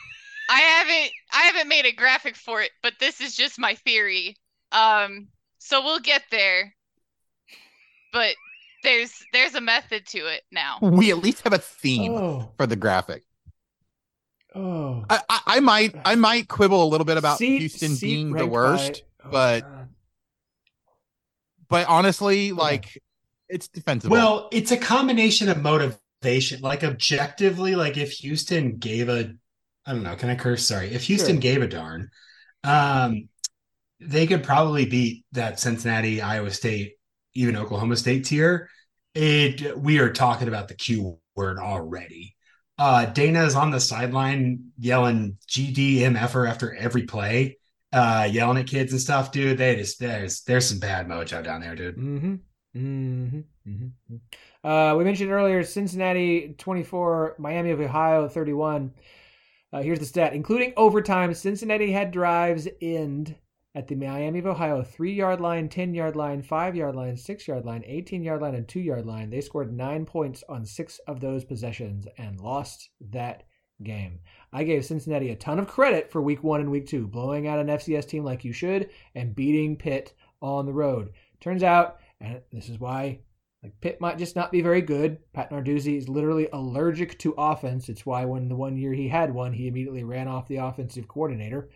I 0.48 0.60
haven't 0.60 1.12
I 1.32 1.42
haven't 1.46 1.68
made 1.68 1.86
a 1.86 1.92
graphic 1.92 2.36
for 2.36 2.62
it, 2.62 2.70
but 2.82 2.94
this 3.00 3.20
is 3.20 3.34
just 3.34 3.58
my 3.58 3.74
theory. 3.74 4.36
Um 4.70 5.28
so 5.64 5.82
we'll 5.82 6.00
get 6.00 6.22
there. 6.30 6.74
But 8.12 8.34
there's 8.82 9.12
there's 9.32 9.54
a 9.54 9.60
method 9.60 10.06
to 10.08 10.18
it 10.18 10.42
now. 10.52 10.78
We 10.80 11.10
at 11.10 11.18
least 11.18 11.42
have 11.42 11.52
a 11.52 11.58
theme 11.58 12.12
oh, 12.12 12.50
for 12.56 12.66
the 12.66 12.76
graphic. 12.76 13.24
oh. 14.54 15.04
I, 15.08 15.20
I, 15.28 15.40
I 15.46 15.60
might 15.60 15.94
I 16.04 16.14
might 16.14 16.48
quibble 16.48 16.84
a 16.84 16.86
little 16.88 17.04
bit 17.06 17.16
about 17.16 17.38
Seat- 17.38 17.58
Houston 17.60 17.90
seat 17.96 18.06
being 18.06 18.32
the 18.32 18.46
worst, 18.46 19.02
by- 19.22 19.26
oh, 19.26 19.30
but- 19.32 19.60
God. 19.62 19.88
but 21.68 21.88
honestly, 21.88 22.52
like 22.52 23.02
it's 23.48 23.68
defensible. 23.68 24.12
Well, 24.12 24.48
it's 24.52 24.70
a 24.70 24.76
combination 24.76 25.48
of 25.48 25.60
motivation. 25.62 26.60
Like 26.60 26.84
objectively, 26.84 27.74
like 27.74 27.96
if 27.96 28.12
Houston 28.12 28.76
gave 28.76 29.08
a, 29.08 29.34
I 29.86 29.92
don't 29.92 30.02
know, 30.02 30.14
can 30.16 30.30
I 30.30 30.34
curse? 30.36 30.66
Sorry, 30.66 30.88
if 30.94 31.02
Houston 31.04 31.36
Sure. 31.36 31.40
gave 31.40 31.62
a 31.62 31.66
darn, 31.68 32.10
um, 32.64 33.28
they 34.06 34.26
could 34.26 34.42
probably 34.42 34.86
beat 34.86 35.24
that 35.32 35.60
Cincinnati, 35.60 36.20
Iowa 36.20 36.50
State, 36.50 36.94
even 37.34 37.56
Oklahoma 37.56 37.96
State 37.96 38.24
tier. 38.24 38.68
It 39.14 39.78
we 39.78 39.98
are 39.98 40.12
talking 40.12 40.48
about 40.48 40.68
the 40.68 40.74
Q 40.74 41.18
word 41.36 41.58
already. 41.58 42.34
Uh, 42.76 43.06
Dana 43.06 43.44
is 43.44 43.54
on 43.54 43.70
the 43.70 43.80
sideline 43.80 44.72
yelling 44.78 45.38
GDMFer 45.48 46.48
after 46.48 46.74
every 46.74 47.04
play, 47.04 47.58
uh, 47.92 48.28
yelling 48.30 48.58
at 48.58 48.66
kids 48.66 48.92
and 48.92 49.00
stuff, 49.00 49.30
dude. 49.30 49.58
They 49.58 49.76
just 49.76 50.00
there's 50.00 50.42
there's 50.42 50.68
some 50.68 50.80
bad 50.80 51.06
mojo 51.06 51.42
down 51.42 51.60
there, 51.60 51.76
dude. 51.76 51.96
Mm-hmm. 51.96 52.34
Mm-hmm. 52.76 53.40
Mm-hmm. 53.68 54.68
Uh, 54.68 54.96
we 54.96 55.04
mentioned 55.04 55.30
earlier 55.30 55.62
Cincinnati 55.62 56.54
24, 56.58 57.36
Miami 57.38 57.70
of 57.70 57.80
Ohio 57.80 58.26
31. 58.28 58.92
Uh, 59.72 59.82
here's 59.82 59.98
the 60.00 60.04
stat. 60.04 60.32
Including 60.32 60.72
overtime, 60.76 61.32
Cincinnati 61.34 61.92
had 61.92 62.10
drives 62.10 62.66
end 62.80 63.36
at 63.74 63.88
the 63.88 63.94
Miami 63.94 64.38
of 64.38 64.46
Ohio 64.46 64.82
three 64.82 65.12
yard 65.12 65.40
line, 65.40 65.68
10 65.68 65.94
yard 65.94 66.16
line, 66.16 66.42
five 66.42 66.76
yard 66.76 66.94
line, 66.94 67.16
six 67.16 67.48
yard 67.48 67.64
line, 67.64 67.82
18 67.86 68.22
yard 68.22 68.40
line, 68.40 68.54
and 68.54 68.68
two 68.68 68.80
yard 68.80 69.06
line. 69.06 69.30
They 69.30 69.40
scored 69.40 69.72
nine 69.72 70.06
points 70.06 70.44
on 70.48 70.64
six 70.64 71.00
of 71.06 71.20
those 71.20 71.44
possessions 71.44 72.06
and 72.16 72.40
lost 72.40 72.90
that 73.00 73.44
game. 73.82 74.20
I 74.52 74.64
gave 74.64 74.84
Cincinnati 74.84 75.30
a 75.30 75.36
ton 75.36 75.58
of 75.58 75.66
credit 75.66 76.10
for 76.10 76.22
week 76.22 76.44
one 76.44 76.60
and 76.60 76.70
week 76.70 76.86
two, 76.86 77.08
blowing 77.08 77.48
out 77.48 77.58
an 77.58 77.66
FCS 77.66 78.06
team 78.06 78.24
like 78.24 78.44
you 78.44 78.52
should 78.52 78.90
and 79.14 79.34
beating 79.34 79.76
Pitt 79.76 80.14
on 80.40 80.66
the 80.66 80.72
road. 80.72 81.12
Turns 81.40 81.62
out, 81.62 81.98
and 82.20 82.40
this 82.52 82.68
is 82.68 82.78
why 82.78 83.20
like 83.64 83.80
Pitt 83.80 84.00
might 84.00 84.18
just 84.18 84.36
not 84.36 84.52
be 84.52 84.60
very 84.60 84.82
good. 84.82 85.18
Pat 85.32 85.50
Narduzzi 85.50 85.96
is 85.96 86.08
literally 86.08 86.48
allergic 86.52 87.18
to 87.20 87.34
offense. 87.38 87.88
It's 87.88 88.04
why 88.04 88.26
when 88.26 88.48
the 88.48 88.54
one 88.54 88.76
year 88.76 88.92
he 88.92 89.08
had 89.08 89.34
one, 89.34 89.54
he 89.54 89.66
immediately 89.66 90.04
ran 90.04 90.28
off 90.28 90.48
the 90.48 90.58
offensive 90.58 91.08
coordinator. 91.08 91.70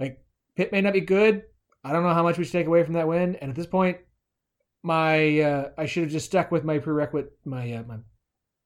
Like 0.00 0.25
Pitt 0.56 0.72
may 0.72 0.80
not 0.80 0.94
be 0.94 1.00
good. 1.00 1.42
I 1.84 1.92
don't 1.92 2.02
know 2.02 2.14
how 2.14 2.22
much 2.22 2.38
we 2.38 2.44
should 2.44 2.52
take 2.52 2.66
away 2.66 2.82
from 2.82 2.94
that 2.94 3.08
win. 3.08 3.36
And 3.36 3.50
at 3.50 3.56
this 3.56 3.66
point, 3.66 3.98
my 4.82 5.40
uh, 5.40 5.68
I 5.76 5.86
should 5.86 6.04
have 6.04 6.12
just 6.12 6.26
stuck 6.26 6.50
with 6.50 6.64
my 6.64 6.78
prerequisite 6.78 7.32
my 7.44 7.72
uh, 7.74 7.82
my 7.86 7.98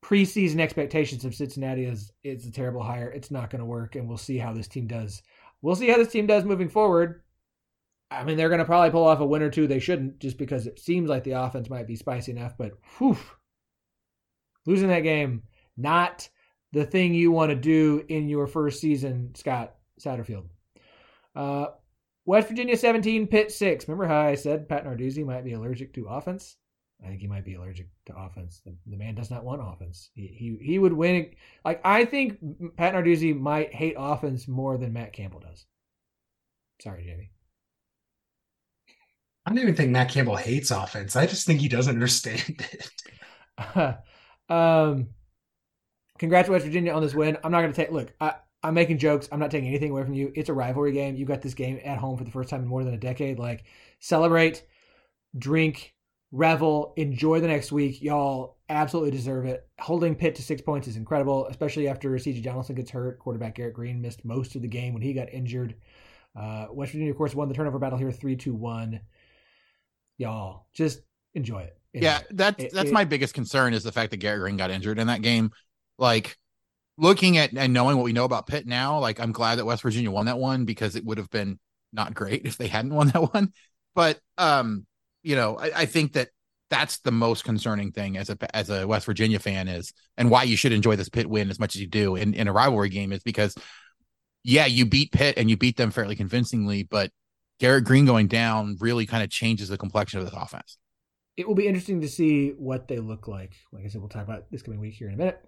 preseason 0.02 0.60
expectations 0.60 1.24
of 1.24 1.34
Cincinnati 1.34 1.84
is 1.84 2.12
it's 2.22 2.46
a 2.46 2.52
terrible 2.52 2.82
hire. 2.82 3.10
It's 3.10 3.30
not 3.30 3.50
going 3.50 3.60
to 3.60 3.66
work, 3.66 3.96
and 3.96 4.08
we'll 4.08 4.18
see 4.18 4.38
how 4.38 4.52
this 4.52 4.68
team 4.68 4.86
does. 4.86 5.22
We'll 5.62 5.76
see 5.76 5.88
how 5.88 5.98
this 5.98 6.12
team 6.12 6.26
does 6.26 6.44
moving 6.44 6.68
forward. 6.68 7.22
I 8.10 8.24
mean, 8.24 8.36
they're 8.36 8.48
going 8.48 8.58
to 8.58 8.64
probably 8.64 8.90
pull 8.90 9.06
off 9.06 9.20
a 9.20 9.26
win 9.26 9.42
or 9.42 9.50
two. 9.50 9.66
They 9.66 9.78
shouldn't, 9.78 10.18
just 10.18 10.36
because 10.36 10.66
it 10.66 10.80
seems 10.80 11.08
like 11.08 11.22
the 11.22 11.32
offense 11.32 11.70
might 11.70 11.86
be 11.86 11.96
spicy 11.96 12.32
enough. 12.32 12.54
But 12.58 12.72
whew, 12.98 13.16
losing 14.66 14.88
that 14.88 15.00
game, 15.00 15.44
not 15.76 16.28
the 16.72 16.84
thing 16.84 17.14
you 17.14 17.30
want 17.30 17.50
to 17.50 17.56
do 17.56 18.04
in 18.08 18.28
your 18.28 18.46
first 18.46 18.80
season, 18.80 19.34
Scott 19.34 19.74
Satterfield. 20.00 20.46
Uh, 21.36 21.66
West 22.26 22.48
Virginia 22.48 22.76
17, 22.76 23.26
Pitt 23.26 23.50
6. 23.50 23.88
Remember 23.88 24.06
how 24.06 24.20
I 24.20 24.34
said 24.34 24.68
Pat 24.68 24.84
Narduzzi 24.84 25.24
might 25.24 25.44
be 25.44 25.54
allergic 25.54 25.94
to 25.94 26.06
offense? 26.06 26.56
I 27.02 27.08
think 27.08 27.20
he 27.20 27.26
might 27.26 27.44
be 27.44 27.54
allergic 27.54 27.88
to 28.06 28.16
offense. 28.16 28.60
The, 28.64 28.74
the 28.86 28.96
man 28.96 29.14
does 29.14 29.30
not 29.30 29.44
want 29.44 29.62
offense. 29.64 30.10
He, 30.14 30.26
he 30.26 30.72
he 30.72 30.78
would 30.78 30.92
win. 30.92 31.30
Like 31.64 31.80
I 31.84 32.04
think 32.04 32.38
Pat 32.76 32.94
Narduzzi 32.94 33.38
might 33.38 33.74
hate 33.74 33.94
offense 33.98 34.46
more 34.46 34.76
than 34.76 34.92
Matt 34.92 35.12
Campbell 35.12 35.40
does. 35.40 35.64
Sorry, 36.82 37.04
Jamie. 37.04 37.30
I 39.46 39.50
don't 39.50 39.62
even 39.62 39.74
think 39.74 39.90
Matt 39.90 40.10
Campbell 40.10 40.36
hates 40.36 40.70
offense. 40.70 41.16
I 41.16 41.26
just 41.26 41.46
think 41.46 41.60
he 41.60 41.68
doesn't 41.68 41.94
understand 41.94 42.42
it. 43.68 43.98
um, 44.54 45.08
congrats 46.18 46.48
West 46.48 46.66
Virginia 46.66 46.92
on 46.92 47.02
this 47.02 47.14
win. 47.14 47.38
I'm 47.42 47.52
not 47.52 47.62
going 47.62 47.72
to 47.72 47.76
take. 47.76 47.90
Look, 47.90 48.12
I, 48.20 48.34
I'm 48.62 48.74
making 48.74 48.98
jokes. 48.98 49.28
I'm 49.32 49.40
not 49.40 49.50
taking 49.50 49.68
anything 49.68 49.90
away 49.90 50.04
from 50.04 50.14
you. 50.14 50.32
It's 50.34 50.48
a 50.50 50.54
rivalry 50.54 50.92
game. 50.92 51.16
You 51.16 51.24
got 51.24 51.40
this 51.42 51.54
game 51.54 51.80
at 51.84 51.98
home 51.98 52.18
for 52.18 52.24
the 52.24 52.30
first 52.30 52.50
time 52.50 52.62
in 52.62 52.68
more 52.68 52.84
than 52.84 52.94
a 52.94 52.98
decade. 52.98 53.38
Like, 53.38 53.64
celebrate, 54.00 54.64
drink, 55.38 55.94
revel, 56.30 56.92
enjoy 56.96 57.40
the 57.40 57.48
next 57.48 57.72
week. 57.72 58.02
Y'all 58.02 58.58
absolutely 58.68 59.10
deserve 59.12 59.46
it. 59.46 59.66
Holding 59.78 60.14
Pitt 60.14 60.34
to 60.36 60.42
six 60.42 60.60
points 60.60 60.86
is 60.88 60.96
incredible, 60.96 61.46
especially 61.46 61.88
after 61.88 62.10
CJ 62.10 62.42
Donaldson 62.42 62.76
gets 62.76 62.90
hurt. 62.90 63.18
Quarterback 63.18 63.54
Garrett 63.54 63.74
Greene 63.74 64.00
missed 64.02 64.24
most 64.24 64.54
of 64.54 64.62
the 64.62 64.68
game 64.68 64.92
when 64.92 65.02
he 65.02 65.12
got 65.14 65.32
injured. 65.32 65.74
Uh, 66.36 66.66
West 66.70 66.92
Virginia, 66.92 67.10
of 67.10 67.16
course, 67.16 67.34
won 67.34 67.48
the 67.48 67.54
turnover 67.54 67.78
battle 67.78 67.98
here 67.98 68.12
3 68.12 68.36
2 68.36 68.54
1. 68.54 69.00
Y'all, 70.18 70.66
just 70.72 71.00
enjoy 71.34 71.62
it. 71.62 71.76
Enjoy 71.94 72.06
yeah, 72.06 72.18
it. 72.18 72.26
that's 72.30 72.64
It- 72.64 72.72
that's 72.72 72.90
it- 72.90 72.94
my 72.94 73.04
biggest 73.04 73.34
concern 73.34 73.74
is 73.74 73.82
the 73.82 73.92
fact 73.92 74.10
that 74.10 74.18
Garrett 74.18 74.42
Greene 74.42 74.56
got 74.56 74.70
injured 74.70 74.98
in 74.98 75.06
that 75.08 75.22
game. 75.22 75.50
Like 75.98 76.38
looking 77.00 77.38
at 77.38 77.52
and 77.56 77.72
knowing 77.72 77.96
what 77.96 78.04
we 78.04 78.12
know 78.12 78.24
about 78.24 78.46
Pitt 78.46 78.66
now, 78.66 78.98
like 78.98 79.18
I'm 79.18 79.32
glad 79.32 79.56
that 79.56 79.64
West 79.64 79.82
Virginia 79.82 80.10
won 80.10 80.26
that 80.26 80.38
one 80.38 80.66
because 80.66 80.94
it 80.94 81.04
would 81.04 81.18
have 81.18 81.30
been 81.30 81.58
not 81.92 82.14
great 82.14 82.42
if 82.44 82.56
they 82.58 82.68
hadn't 82.68 82.94
won 82.94 83.08
that 83.08 83.34
one. 83.34 83.52
But 83.94 84.20
um, 84.38 84.86
you 85.22 85.34
know, 85.34 85.58
I, 85.58 85.70
I 85.74 85.86
think 85.86 86.12
that 86.12 86.28
that's 86.68 86.98
the 87.00 87.10
most 87.10 87.42
concerning 87.42 87.90
thing 87.90 88.16
as 88.16 88.30
a 88.30 88.56
as 88.56 88.70
a 88.70 88.86
West 88.86 89.06
Virginia 89.06 89.38
fan 89.40 89.66
is, 89.66 89.92
and 90.16 90.30
why 90.30 90.44
you 90.44 90.56
should 90.56 90.72
enjoy 90.72 90.96
this 90.96 91.08
Pitt 91.08 91.28
win 91.28 91.50
as 91.50 91.58
much 91.58 91.74
as 91.74 91.80
you 91.80 91.88
do 91.88 92.16
in 92.16 92.34
in 92.34 92.46
a 92.48 92.52
rivalry 92.52 92.90
game 92.90 93.12
is 93.12 93.22
because, 93.22 93.54
yeah, 94.44 94.66
you 94.66 94.86
beat 94.86 95.10
Pitt 95.12 95.36
and 95.38 95.50
you 95.50 95.56
beat 95.56 95.76
them 95.76 95.90
fairly 95.90 96.14
convincingly, 96.16 96.82
but 96.84 97.10
Garrett 97.58 97.84
Greene 97.84 98.06
going 98.06 98.28
down 98.28 98.76
really 98.80 99.06
kind 99.06 99.22
of 99.24 99.30
changes 99.30 99.68
the 99.68 99.78
complexion 99.78 100.20
of 100.20 100.26
this 100.26 100.34
offense. 100.34 100.78
it 101.36 101.48
will 101.48 101.54
be 101.54 101.66
interesting 101.66 102.00
to 102.02 102.08
see 102.08 102.50
what 102.50 102.88
they 102.88 102.98
look 102.98 103.26
like. 103.28 103.54
Like 103.72 103.84
I 103.84 103.88
said, 103.88 104.00
we'll 104.00 104.10
talk 104.10 104.24
about 104.24 104.50
this 104.50 104.62
coming 104.62 104.80
week 104.80 104.94
here 104.94 105.08
in 105.08 105.14
a 105.14 105.16
minute. 105.16 105.42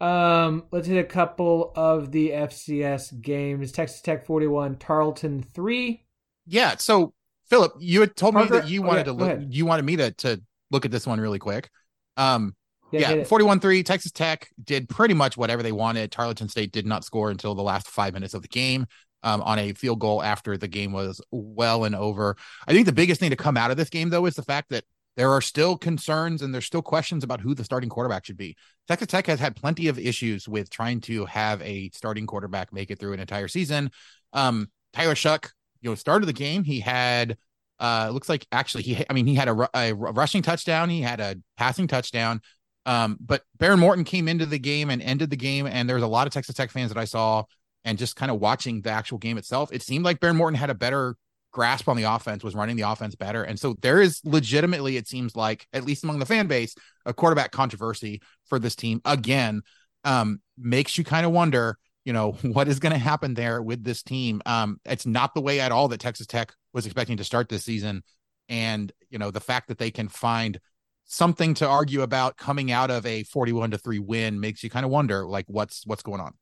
Um, 0.00 0.64
let's 0.70 0.86
hit 0.86 0.98
a 0.98 1.08
couple 1.08 1.72
of 1.74 2.12
the 2.12 2.30
FCS 2.30 3.20
games. 3.20 3.72
Texas 3.72 4.00
Tech 4.00 4.24
41, 4.24 4.76
Tarleton 4.76 5.42
3. 5.42 6.04
Yeah. 6.46 6.76
So 6.76 7.14
Philip, 7.48 7.74
you 7.80 8.00
had 8.00 8.14
told 8.14 8.34
me 8.34 8.44
that 8.46 8.68
you 8.68 8.82
oh, 8.82 8.86
wanted 8.86 9.00
yeah, 9.00 9.04
to 9.04 9.12
look, 9.12 9.28
ahead. 9.28 9.48
you 9.50 9.66
wanted 9.66 9.84
me 9.84 9.96
to 9.96 10.10
to 10.12 10.40
look 10.70 10.84
at 10.84 10.90
this 10.90 11.06
one 11.06 11.20
really 11.20 11.38
quick. 11.38 11.70
Um, 12.16 12.54
hit 12.90 13.00
yeah, 13.00 13.12
41-3, 13.24 13.84
Texas 13.84 14.12
Tech 14.12 14.48
did 14.62 14.88
pretty 14.88 15.14
much 15.14 15.36
whatever 15.36 15.62
they 15.62 15.72
wanted. 15.72 16.12
Tarleton 16.12 16.48
State 16.48 16.72
did 16.72 16.86
not 16.86 17.04
score 17.04 17.30
until 17.30 17.54
the 17.54 17.62
last 17.62 17.88
five 17.88 18.12
minutes 18.12 18.34
of 18.34 18.42
the 18.42 18.48
game. 18.48 18.86
Um, 19.24 19.42
on 19.42 19.58
a 19.58 19.72
field 19.72 19.98
goal 19.98 20.22
after 20.22 20.56
the 20.56 20.68
game 20.68 20.92
was 20.92 21.20
well 21.32 21.82
and 21.82 21.96
over. 21.96 22.36
I 22.68 22.72
think 22.72 22.86
the 22.86 22.92
biggest 22.92 23.18
thing 23.18 23.30
to 23.30 23.36
come 23.36 23.56
out 23.56 23.72
of 23.72 23.76
this 23.76 23.90
game, 23.90 24.10
though, 24.10 24.26
is 24.26 24.36
the 24.36 24.44
fact 24.44 24.68
that 24.70 24.84
there 25.18 25.32
are 25.32 25.40
still 25.40 25.76
concerns 25.76 26.42
and 26.42 26.54
there's 26.54 26.64
still 26.64 26.80
questions 26.80 27.24
about 27.24 27.40
who 27.40 27.52
the 27.52 27.64
starting 27.64 27.90
quarterback 27.90 28.24
should 28.24 28.36
be. 28.36 28.56
Texas 28.86 29.08
Tech 29.08 29.26
has 29.26 29.40
had 29.40 29.56
plenty 29.56 29.88
of 29.88 29.98
issues 29.98 30.48
with 30.48 30.70
trying 30.70 31.00
to 31.00 31.24
have 31.24 31.60
a 31.62 31.90
starting 31.92 32.24
quarterback 32.24 32.72
make 32.72 32.92
it 32.92 33.00
through 33.00 33.14
an 33.14 33.18
entire 33.18 33.48
season. 33.48 33.90
Um, 34.32 34.70
Tyler 34.92 35.16
Shough, 35.16 35.50
you 35.80 35.90
know, 35.90 35.96
started 35.96 36.26
the 36.26 36.32
game. 36.32 36.62
He 36.62 36.78
had, 36.78 37.36
uh, 37.80 38.10
looks 38.12 38.28
like 38.28 38.46
actually 38.52 38.84
he, 38.84 39.04
I 39.10 39.12
mean, 39.12 39.26
he 39.26 39.34
had 39.34 39.48
a, 39.48 39.68
a 39.74 39.92
rushing 39.92 40.40
touchdown. 40.40 40.88
He 40.88 41.02
had 41.02 41.18
a 41.18 41.34
passing 41.56 41.88
touchdown. 41.88 42.40
Um, 42.86 43.18
but 43.20 43.42
Behren 43.58 43.80
Morton 43.80 44.04
came 44.04 44.28
into 44.28 44.46
the 44.46 44.60
game 44.60 44.88
and 44.88 45.02
ended 45.02 45.30
the 45.30 45.36
game. 45.36 45.66
And 45.66 45.88
there 45.88 45.96
was 45.96 46.04
a 46.04 46.08
lot 46.08 46.28
of 46.28 46.32
Texas 46.32 46.54
Tech 46.54 46.70
fans 46.70 46.92
that 46.92 47.00
I 47.00 47.06
saw 47.06 47.42
and 47.84 47.98
just 47.98 48.14
kind 48.14 48.30
of 48.30 48.38
watching 48.38 48.82
the 48.82 48.90
actual 48.90 49.18
game 49.18 49.36
itself. 49.36 49.72
It 49.72 49.82
seemed 49.82 50.04
like 50.04 50.20
Behren 50.20 50.36
Morton 50.36 50.56
had 50.56 50.70
a 50.70 50.74
better 50.74 51.16
grasp 51.52 51.88
on 51.88 51.96
the 51.96 52.04
offense, 52.04 52.44
was 52.44 52.54
running 52.54 52.76
the 52.76 52.88
offense 52.88 53.14
better. 53.14 53.42
And 53.42 53.58
so 53.58 53.74
there 53.80 54.00
is 54.00 54.20
legitimately, 54.24 54.96
it 54.96 55.08
seems 55.08 55.34
like, 55.34 55.66
at 55.72 55.84
least 55.84 56.04
among 56.04 56.18
the 56.18 56.26
fan 56.26 56.46
base, 56.46 56.74
a 57.06 57.14
quarterback 57.14 57.52
controversy 57.52 58.20
for 58.46 58.58
this 58.58 58.76
team 58.76 59.00
again. 59.04 59.62
Um, 60.04 60.40
makes 60.56 60.96
you 60.96 61.04
kind 61.04 61.26
of 61.26 61.32
wonder, 61.32 61.76
you 62.04 62.12
know, 62.12 62.32
what 62.42 62.68
is 62.68 62.78
going 62.78 62.92
to 62.92 62.98
happen 62.98 63.34
there 63.34 63.62
with 63.62 63.82
this 63.82 64.02
team. 64.02 64.42
Um, 64.46 64.80
it's 64.84 65.06
not 65.06 65.34
the 65.34 65.40
way 65.40 65.60
at 65.60 65.72
all 65.72 65.88
that 65.88 66.00
Texas 66.00 66.26
Tech 66.26 66.52
was 66.72 66.86
expecting 66.86 67.16
to 67.16 67.24
start 67.24 67.48
this 67.48 67.64
season. 67.64 68.02
And, 68.48 68.92
you 69.10 69.18
know, 69.18 69.30
the 69.30 69.40
fact 69.40 69.68
that 69.68 69.78
they 69.78 69.90
can 69.90 70.08
find 70.08 70.58
something 71.04 71.54
to 71.54 71.66
argue 71.66 72.02
about 72.02 72.36
coming 72.36 72.70
out 72.70 72.90
of 72.90 73.04
a 73.06 73.24
41 73.24 73.72
to 73.72 73.78
3 73.78 73.98
win 73.98 74.40
makes 74.40 74.62
you 74.62 74.70
kind 74.70 74.84
of 74.84 74.90
wonder 74.90 75.26
like 75.26 75.46
what's 75.48 75.86
what's 75.86 76.02
going 76.02 76.20
on. 76.20 76.34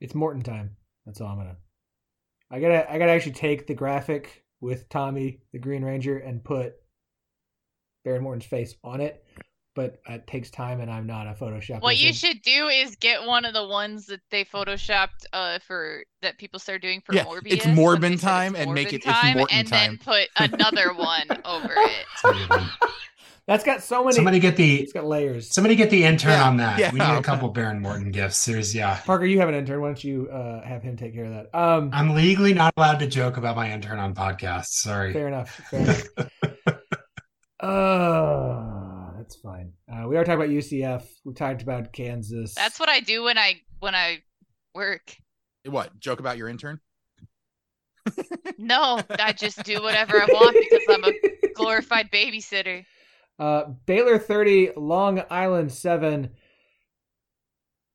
It's 0.00 0.14
Morton 0.14 0.42
time. 0.42 0.76
That's 1.06 1.20
all 1.20 1.28
I'm 1.28 1.36
gonna. 1.36 1.56
I 2.50 2.60
gotta 2.60 2.90
I 2.92 2.98
gotta 2.98 3.12
actually 3.12 3.32
take 3.32 3.66
the 3.66 3.74
graphic 3.74 4.44
with 4.60 4.88
Tommy 4.88 5.40
the 5.52 5.58
Green 5.58 5.84
Ranger 5.84 6.18
and 6.18 6.42
put 6.42 6.74
Behren 8.06 8.22
Morton's 8.22 8.44
face 8.46 8.74
on 8.82 9.00
it, 9.00 9.24
but 9.74 10.00
it 10.08 10.26
takes 10.26 10.50
time 10.50 10.80
and 10.80 10.90
I'm 10.90 11.06
not 11.06 11.26
a 11.26 11.32
Photoshop. 11.32 11.80
What 11.82 11.98
you 11.98 12.12
should 12.12 12.42
do 12.42 12.68
is 12.68 12.96
get 12.96 13.24
one 13.24 13.44
of 13.44 13.54
the 13.54 13.66
ones 13.66 14.06
that 14.06 14.20
they 14.30 14.44
photoshopped 14.44 15.26
uh 15.32 15.58
for 15.60 16.02
that 16.22 16.38
people 16.38 16.58
started 16.58 16.82
doing 16.82 17.00
for 17.00 17.14
Yeah, 17.14 17.24
Morbius. 17.24 17.52
it's 17.52 17.66
Morbin 17.66 18.20
time 18.20 18.54
it's 18.56 18.64
and 18.64 18.74
make 18.74 18.88
Morbin 18.88 18.92
it- 18.92 18.94
it's 18.96 19.04
time, 19.04 19.36
Morton 19.36 19.56
and 19.58 19.68
time. 19.68 19.98
then 20.04 20.28
put 20.38 20.52
another 20.52 20.92
one 20.94 21.28
over 21.44 21.72
it. 21.76 22.06
It's 23.48 23.64
a 23.64 23.64
good 23.64 23.70
one. 23.70 23.80
That's 23.80 23.80
got 23.80 23.82
so 23.82 24.04
many. 24.04 24.14
Somebody 24.16 24.38
get 24.38 24.56
the 24.56 24.80
It's 24.82 24.92
got 24.92 25.04
layers. 25.06 25.52
somebody 25.52 25.74
get 25.76 25.90
the 25.90 26.04
intern 26.04 26.30
Yeah, 26.32 26.48
on 26.48 26.56
that. 26.58 26.78
yeah. 26.78 26.92
We 26.92 26.98
need 27.00 27.08
a 27.18 27.22
couple 27.22 27.52
Behren 27.52 27.80
Morton 27.80 28.10
gifts. 28.10 28.44
There's 28.44 28.74
yeah. 28.74 29.00
Parker, 29.04 29.24
you 29.26 29.40
have 29.40 29.48
an 29.48 29.54
intern. 29.54 29.80
Why 29.80 29.88
don't 29.88 30.04
you 30.04 30.28
uh, 30.30 30.62
have 30.64 30.82
him 30.82 30.96
take 30.96 31.14
care 31.14 31.24
of 31.24 31.32
that? 31.32 31.58
Um, 31.58 31.90
I'm 31.92 32.14
legally 32.14 32.54
not 32.54 32.72
allowed 32.76 32.98
to 33.00 33.06
joke 33.06 33.36
about 33.36 33.56
my 33.56 33.70
intern 33.72 33.98
on 33.98 34.14
podcasts. 34.14 34.80
Sorry. 34.82 35.12
fair 35.12 35.28
enough. 35.28 35.50
Fair 35.70 35.80
enough. 35.80 36.02
Uh, 37.62 39.10
that's 39.18 39.36
fine. 39.36 39.72
Uh, 39.86 40.08
we 40.08 40.16
are 40.16 40.24
talking 40.24 40.40
about 40.40 40.48
UCF. 40.48 41.04
We 41.26 41.34
talked 41.34 41.60
about 41.60 41.92
Kansas. 41.92 42.54
That's 42.54 42.80
what 42.80 42.88
I 42.88 43.00
do 43.00 43.22
when 43.22 43.36
I 43.36 43.60
when 43.80 43.94
I 43.94 44.22
work. 44.74 45.14
What 45.66 45.98
joke 46.00 46.20
about 46.20 46.38
your 46.38 46.48
intern? 46.48 46.80
No, 48.58 49.00
I 49.10 49.32
just 49.32 49.62
do 49.64 49.82
whatever 49.82 50.16
I 50.20 50.26
want 50.26 50.56
because 50.58 50.86
I'm 50.88 51.04
a 51.04 51.12
glorified 51.54 52.10
babysitter. 52.10 52.84
Uh, 53.40 53.64
Baylor 53.86 54.18
30, 54.18 54.72
Long 54.76 55.22
Island 55.30 55.72
7. 55.72 56.28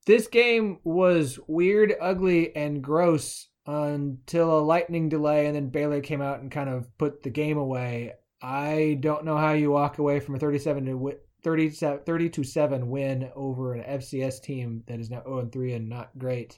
This 0.07 0.27
game 0.27 0.79
was 0.83 1.39
weird, 1.47 1.93
ugly, 2.01 2.55
and 2.55 2.81
gross 2.83 3.47
until 3.67 4.57
a 4.57 4.61
lightning 4.61 5.07
delay, 5.07 5.45
and 5.45 5.55
then 5.55 5.69
Baylor 5.69 6.01
came 6.01 6.21
out 6.21 6.39
and 6.39 6.51
kind 6.51 6.69
of 6.69 6.95
put 6.97 7.21
the 7.21 7.29
game 7.29 7.59
away. 7.59 8.13
I 8.41 8.97
don't 8.99 9.23
know 9.23 9.37
how 9.37 9.53
you 9.53 9.69
walk 9.69 9.99
away 9.99 10.19
from 10.19 10.33
a 10.33 10.39
37 10.39 10.85
to 10.85 10.91
wi- 10.91 11.17
30, 11.43 11.69
30 11.69 12.29
to 12.29 12.43
7 12.43 12.89
win 12.89 13.29
over 13.35 13.73
an 13.73 13.99
FCS 13.99 14.41
team 14.41 14.83
that 14.87 14.99
is 14.99 15.11
now 15.11 15.21
0 15.23 15.47
3 15.51 15.73
and 15.73 15.89
not 15.89 16.17
great. 16.17 16.57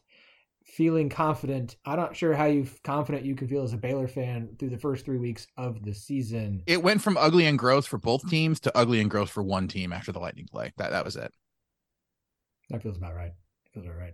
Feeling 0.77 1.09
confident. 1.09 1.75
I'm 1.87 1.97
not 1.97 2.15
sure 2.15 2.35
how 2.35 2.45
you 2.45 2.67
confident 2.83 3.25
you 3.25 3.33
can 3.33 3.47
feel 3.47 3.63
as 3.63 3.73
a 3.73 3.77
Baylor 3.77 4.07
fan 4.07 4.49
through 4.59 4.69
the 4.69 4.77
first 4.77 5.05
three 5.05 5.17
weeks 5.17 5.47
of 5.57 5.83
the 5.83 5.91
season. 5.91 6.61
It 6.67 6.83
went 6.83 7.01
from 7.01 7.17
ugly 7.17 7.47
and 7.47 7.57
gross 7.57 7.87
for 7.87 7.97
both 7.97 8.29
teams 8.29 8.59
to 8.59 8.77
ugly 8.77 9.01
and 9.01 9.09
gross 9.09 9.31
for 9.31 9.41
one 9.41 9.67
team 9.67 9.91
after 9.91 10.11
the 10.11 10.19
lightning 10.19 10.45
play. 10.45 10.73
That 10.77 10.91
that 10.91 11.03
was 11.03 11.15
it. 11.15 11.33
That 12.69 12.83
feels 12.83 12.95
about 12.95 13.15
right. 13.15 13.31
Feels 13.73 13.87
about 13.87 13.97
right. 13.97 14.13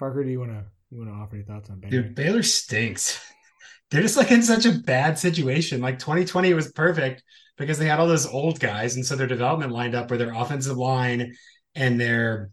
Parker, 0.00 0.24
do 0.24 0.30
you 0.30 0.40
want 0.40 0.50
to 0.50 0.64
you 0.90 0.98
want 0.98 1.10
to 1.10 1.14
offer 1.14 1.36
any 1.36 1.44
thoughts 1.44 1.70
on 1.70 1.78
Baylor? 1.78 2.02
Dude, 2.02 2.16
Baylor 2.16 2.42
stinks. 2.42 3.24
They're 3.92 4.02
just 4.02 4.16
like 4.16 4.32
in 4.32 4.42
such 4.42 4.66
a 4.66 4.72
bad 4.72 5.16
situation. 5.16 5.80
Like 5.80 6.00
2020 6.00 6.54
was 6.54 6.72
perfect 6.72 7.22
because 7.56 7.78
they 7.78 7.86
had 7.86 8.00
all 8.00 8.08
those 8.08 8.26
old 8.26 8.58
guys, 8.58 8.96
and 8.96 9.06
so 9.06 9.14
their 9.14 9.28
development 9.28 9.70
lined 9.70 9.94
up 9.94 10.10
where 10.10 10.18
their 10.18 10.34
offensive 10.34 10.76
line 10.76 11.34
and 11.76 12.00
their 12.00 12.50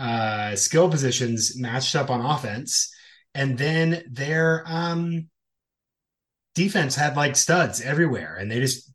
uh, 0.00 0.56
skill 0.56 0.88
positions 0.88 1.58
matched 1.58 1.94
up 1.94 2.08
on 2.08 2.24
offense, 2.24 2.92
and 3.34 3.58
then 3.58 4.02
their 4.10 4.64
um, 4.66 5.28
defense 6.54 6.94
had 6.94 7.16
like 7.16 7.36
studs 7.36 7.82
everywhere, 7.82 8.36
and 8.40 8.50
they 8.50 8.60
just 8.60 8.90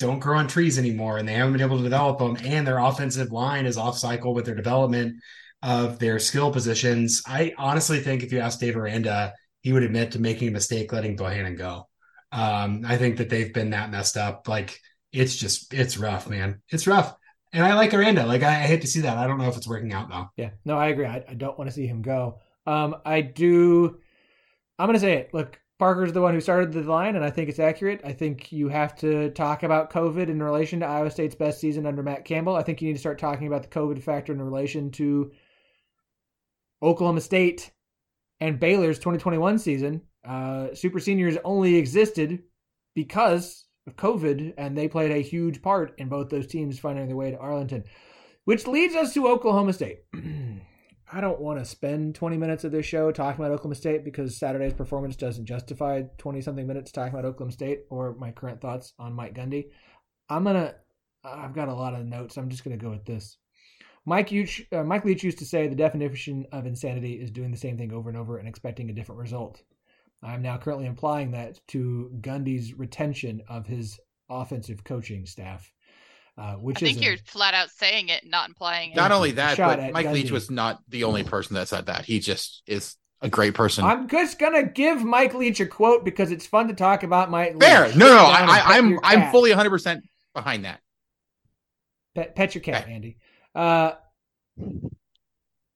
don't 0.00 0.18
grow 0.18 0.38
on 0.38 0.48
trees 0.48 0.78
anymore, 0.78 1.18
and 1.18 1.28
they 1.28 1.34
haven't 1.34 1.52
been 1.52 1.62
able 1.62 1.76
to 1.76 1.84
develop 1.84 2.18
them. 2.18 2.36
And 2.44 2.66
their 2.66 2.78
offensive 2.78 3.30
line 3.30 3.66
is 3.66 3.76
off 3.78 3.96
cycle 3.96 4.34
with 4.34 4.44
their 4.44 4.56
development 4.56 5.14
of 5.62 6.00
their 6.00 6.18
skill 6.18 6.50
positions. 6.50 7.22
I 7.24 7.54
honestly 7.56 8.00
think 8.00 8.24
if 8.24 8.32
you 8.32 8.40
ask 8.40 8.58
Dave 8.58 8.76
Aranda, 8.76 9.34
he 9.60 9.72
would 9.72 9.84
admit 9.84 10.10
to 10.12 10.18
making 10.20 10.48
a 10.48 10.50
mistake 10.52 10.92
letting 10.92 11.14
Bohanon 11.14 11.54
go. 11.54 11.88
Um, 12.32 12.82
I 12.84 12.96
think 12.96 13.18
that 13.18 13.30
they've 13.30 13.54
been 13.54 13.70
that 13.70 13.92
messed 13.92 14.16
up. 14.16 14.48
Like 14.48 14.76
it's 15.12 15.36
just 15.36 15.72
it's 15.72 15.98
rough, 15.98 16.28
man. 16.28 16.62
It's 16.70 16.88
rough. 16.88 17.14
And 17.52 17.64
I 17.64 17.74
like 17.74 17.92
Aranda. 17.92 18.26
Like 18.26 18.42
I, 18.42 18.48
I 18.48 18.66
hate 18.66 18.80
to 18.80 18.86
see 18.86 19.00
that. 19.00 19.18
I 19.18 19.26
don't 19.26 19.38
know 19.38 19.48
if 19.48 19.56
it's 19.56 19.68
working 19.68 19.92
out 19.92 20.08
though. 20.08 20.30
Yeah, 20.36 20.50
no, 20.64 20.78
I 20.78 20.88
agree. 20.88 21.06
I, 21.06 21.24
I 21.28 21.34
don't 21.34 21.58
want 21.58 21.68
to 21.68 21.74
see 21.74 21.86
him 21.86 22.02
go. 22.02 22.38
Um, 22.66 22.96
I 23.04 23.20
do. 23.20 24.00
I'm 24.78 24.86
going 24.86 24.94
to 24.94 25.00
say 25.00 25.14
it. 25.14 25.34
Look, 25.34 25.60
Parker's 25.78 26.12
the 26.12 26.22
one 26.22 26.32
who 26.32 26.40
started 26.40 26.72
the 26.72 26.82
line, 26.82 27.16
and 27.16 27.24
I 27.24 27.30
think 27.30 27.48
it's 27.48 27.58
accurate. 27.58 28.00
I 28.04 28.12
think 28.12 28.52
you 28.52 28.68
have 28.68 28.94
to 28.96 29.30
talk 29.30 29.64
about 29.64 29.92
COVID 29.92 30.28
in 30.28 30.42
relation 30.42 30.80
to 30.80 30.86
Iowa 30.86 31.10
State's 31.10 31.34
best 31.34 31.60
season 31.60 31.86
under 31.86 32.02
Matt 32.02 32.24
Campbell. 32.24 32.54
I 32.54 32.62
think 32.62 32.80
you 32.80 32.88
need 32.88 32.94
to 32.94 33.00
start 33.00 33.18
talking 33.18 33.46
about 33.48 33.62
the 33.62 33.68
COVID 33.68 34.00
factor 34.00 34.32
in 34.32 34.40
relation 34.40 34.90
to 34.92 35.32
Oklahoma 36.82 37.20
State 37.20 37.70
and 38.40 38.58
Baylor's 38.58 38.98
2021 38.98 39.58
season. 39.58 40.02
Uh, 40.24 40.74
Super 40.74 41.00
Seniors 41.00 41.36
only 41.44 41.76
existed 41.76 42.44
because 42.94 43.66
COVID, 43.90 44.54
and 44.56 44.76
they 44.76 44.88
played 44.88 45.10
a 45.10 45.22
huge 45.22 45.62
part 45.62 45.94
in 45.98 46.08
both 46.08 46.28
those 46.28 46.46
teams 46.46 46.78
finding 46.78 47.06
their 47.06 47.16
way 47.16 47.30
to 47.30 47.38
Arlington, 47.38 47.84
which 48.44 48.66
leads 48.66 48.94
us 48.94 49.12
to 49.14 49.28
Oklahoma 49.28 49.72
State. 49.72 50.00
I 51.14 51.20
don't 51.20 51.40
want 51.40 51.58
to 51.58 51.64
spend 51.66 52.14
20 52.14 52.38
minutes 52.38 52.64
of 52.64 52.72
this 52.72 52.86
show 52.86 53.12
talking 53.12 53.44
about 53.44 53.52
Oklahoma 53.52 53.74
State 53.74 54.02
because 54.02 54.38
Saturday's 54.38 54.72
performance 54.72 55.14
doesn't 55.14 55.44
justify 55.44 56.02
20 56.16 56.40
something 56.40 56.66
minutes 56.66 56.90
talking 56.90 57.12
about 57.12 57.26
Oklahoma 57.26 57.52
State 57.52 57.80
or 57.90 58.14
my 58.14 58.30
current 58.30 58.62
thoughts 58.62 58.94
on 58.98 59.12
Mike 59.12 59.34
Gundy. 59.34 59.66
I'm 60.30 60.44
going 60.44 60.56
to, 60.56 60.74
I've 61.22 61.54
got 61.54 61.68
a 61.68 61.74
lot 61.74 61.94
of 61.94 62.06
notes. 62.06 62.38
I'm 62.38 62.48
just 62.48 62.64
going 62.64 62.78
to 62.78 62.82
go 62.82 62.90
with 62.90 63.04
this. 63.04 63.36
Mike, 64.06 64.30
Leach, 64.30 64.66
uh, 64.72 64.82
Mike 64.82 65.04
Leach 65.04 65.22
used 65.22 65.38
to 65.38 65.44
say 65.44 65.68
the 65.68 65.76
definition 65.76 66.46
of 66.50 66.66
insanity 66.66 67.14
is 67.14 67.30
doing 67.30 67.50
the 67.50 67.58
same 67.58 67.76
thing 67.76 67.92
over 67.92 68.08
and 68.08 68.18
over 68.18 68.38
and 68.38 68.48
expecting 68.48 68.88
a 68.88 68.94
different 68.94 69.20
result. 69.20 69.62
I'm 70.22 70.42
now 70.42 70.56
currently 70.58 70.86
implying 70.86 71.32
that 71.32 71.58
to 71.68 72.10
Gundy's 72.20 72.74
retention 72.74 73.42
of 73.48 73.66
his 73.66 73.98
offensive 74.30 74.84
coaching 74.84 75.26
staff, 75.26 75.70
uh, 76.38 76.54
which 76.54 76.82
I 76.82 76.86
is 76.86 76.92
think 76.92 77.04
you're 77.04 77.16
flat 77.26 77.54
out 77.54 77.70
saying 77.70 78.08
it, 78.08 78.24
not 78.24 78.48
implying 78.48 78.92
it. 78.92 78.96
Not 78.96 79.12
only 79.12 79.32
that, 79.32 79.56
Shot 79.56 79.76
but 79.76 79.84
at 79.84 79.92
Mike 79.92 80.10
Leach 80.10 80.30
was 80.30 80.50
not 80.50 80.80
the 80.88 81.04
only 81.04 81.24
person 81.24 81.54
that 81.54 81.68
said 81.68 81.86
that. 81.86 82.04
He 82.04 82.20
just 82.20 82.62
is 82.66 82.96
a 83.20 83.28
great 83.28 83.54
person. 83.54 83.84
I'm 83.84 84.08
just 84.08 84.38
gonna 84.38 84.64
give 84.64 85.02
Mike 85.04 85.34
Leach 85.34 85.60
a 85.60 85.66
quote 85.66 86.04
because 86.04 86.30
it's 86.30 86.46
fun 86.46 86.68
to 86.68 86.74
talk 86.74 87.02
about 87.02 87.30
Mike. 87.30 87.60
Fair. 87.60 87.86
Leach. 87.88 87.96
No, 87.96 88.06
no, 88.06 88.26
Sit 88.26 88.48
I, 88.48 88.58
I, 88.58 88.78
I'm 88.78 88.98
I'm 89.02 89.30
fully 89.32 89.50
100 89.50 89.70
percent 89.70 90.04
behind 90.34 90.64
that. 90.64 90.80
pet, 92.14 92.34
pet 92.34 92.54
your 92.54 92.62
cat, 92.62 92.84
Okay. 92.84 92.92
Andy. 92.92 93.16
Uh, 93.54 93.92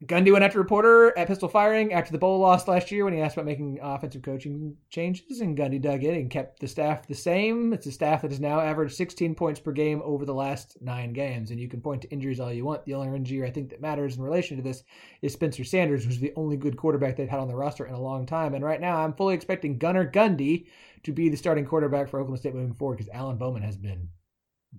Gundy 0.05 0.31
went 0.31 0.45
after 0.45 0.59
reporter 0.59 1.17
at 1.17 1.27
pistol 1.27 1.49
firing 1.49 1.95
after 1.95 2.13
the 2.13 2.19
bowl 2.19 2.39
loss 2.39 2.69
last 2.69 2.91
year 2.91 3.05
when 3.05 3.15
he 3.15 3.21
asked 3.21 3.35
about 3.35 3.47
making 3.47 3.79
offensive 3.81 4.21
coaching 4.21 4.77
changes, 4.91 5.41
and 5.41 5.57
Gundy 5.57 5.81
dug 5.81 6.05
in 6.05 6.15
and 6.15 6.31
kept 6.31 6.61
the 6.61 6.69
staff 6.69 7.07
the 7.07 7.15
same. 7.15 7.73
It's 7.73 7.87
a 7.87 7.93
staff 7.93 8.21
that 8.21 8.31
has 8.31 8.39
now 8.39 8.61
averaged 8.61 8.95
16 8.95 9.35
points 9.35 9.59
per 9.59 9.73
game 9.73 10.03
over 10.05 10.27
the 10.27 10.35
last 10.35 10.77
nine 10.83 11.15
games, 11.15 11.51
and 11.51 11.59
you 11.59 11.67
can 11.67 11.81
point 11.81 12.03
to 12.03 12.11
injuries 12.11 12.41
all 12.41 12.53
you 12.53 12.67
want. 12.67 12.85
The 12.85 12.93
only 12.93 13.17
injury 13.17 13.49
I 13.49 13.51
think 13.51 13.71
that 13.71 13.81
matters 13.81 14.17
in 14.17 14.23
relation 14.23 14.59
to 14.59 14.63
this 14.63 14.85
is 15.23 15.33
Spencer 15.33 15.65
Sanders, 15.65 16.05
who's 16.05 16.19
the 16.19 16.35
only 16.37 16.59
good 16.59 16.77
quarterback 16.77 17.17
they've 17.17 17.27
had 17.27 17.41
on 17.41 17.49
the 17.49 17.57
roster 17.57 17.87
in 17.87 17.95
a 17.95 18.01
long 18.01 18.27
time. 18.27 18.53
And 18.53 18.63
right 18.63 18.81
now, 18.81 19.03
I'm 19.03 19.15
fully 19.15 19.35
expecting 19.35 19.79
Gunnar 19.79 20.11
Gundy 20.11 20.67
to 21.05 21.13
be 21.13 21.31
the 21.31 21.39
starting 21.39 21.65
quarterback 21.65 22.11
for 22.11 22.21
Oklahoma 22.21 22.37
State 22.37 22.55
moving 22.55 22.75
forward 22.75 22.99
because 22.99 23.13
Alan 23.15 23.39
Bowman 23.39 23.63
has 23.63 23.79
been, 23.79 24.11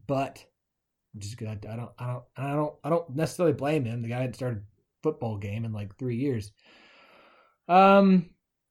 but 0.06 0.46
just. 1.18 1.42
I 1.42 1.56
don't, 1.56 1.90
I 1.98 2.06
don't, 2.06 2.24
I 2.38 2.54
don't, 2.54 2.74
I 2.84 2.90
don't 2.92 3.16
necessarily 3.16 3.54
blame 3.54 3.84
him. 3.84 4.04
The 4.04 4.10
guy 4.10 4.22
had 4.22 4.36
started 4.36 4.62
football 5.04 5.38
game 5.38 5.66
in 5.66 5.74
like 5.74 5.98
three 5.98 6.18
years. 6.18 6.52
Um, 7.68 8.30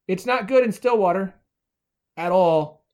it's 0.08 0.26
not 0.26 0.48
good 0.48 0.64
in 0.64 0.72
Stillwater 0.72 1.34
at 2.16 2.32
all. 2.32 2.84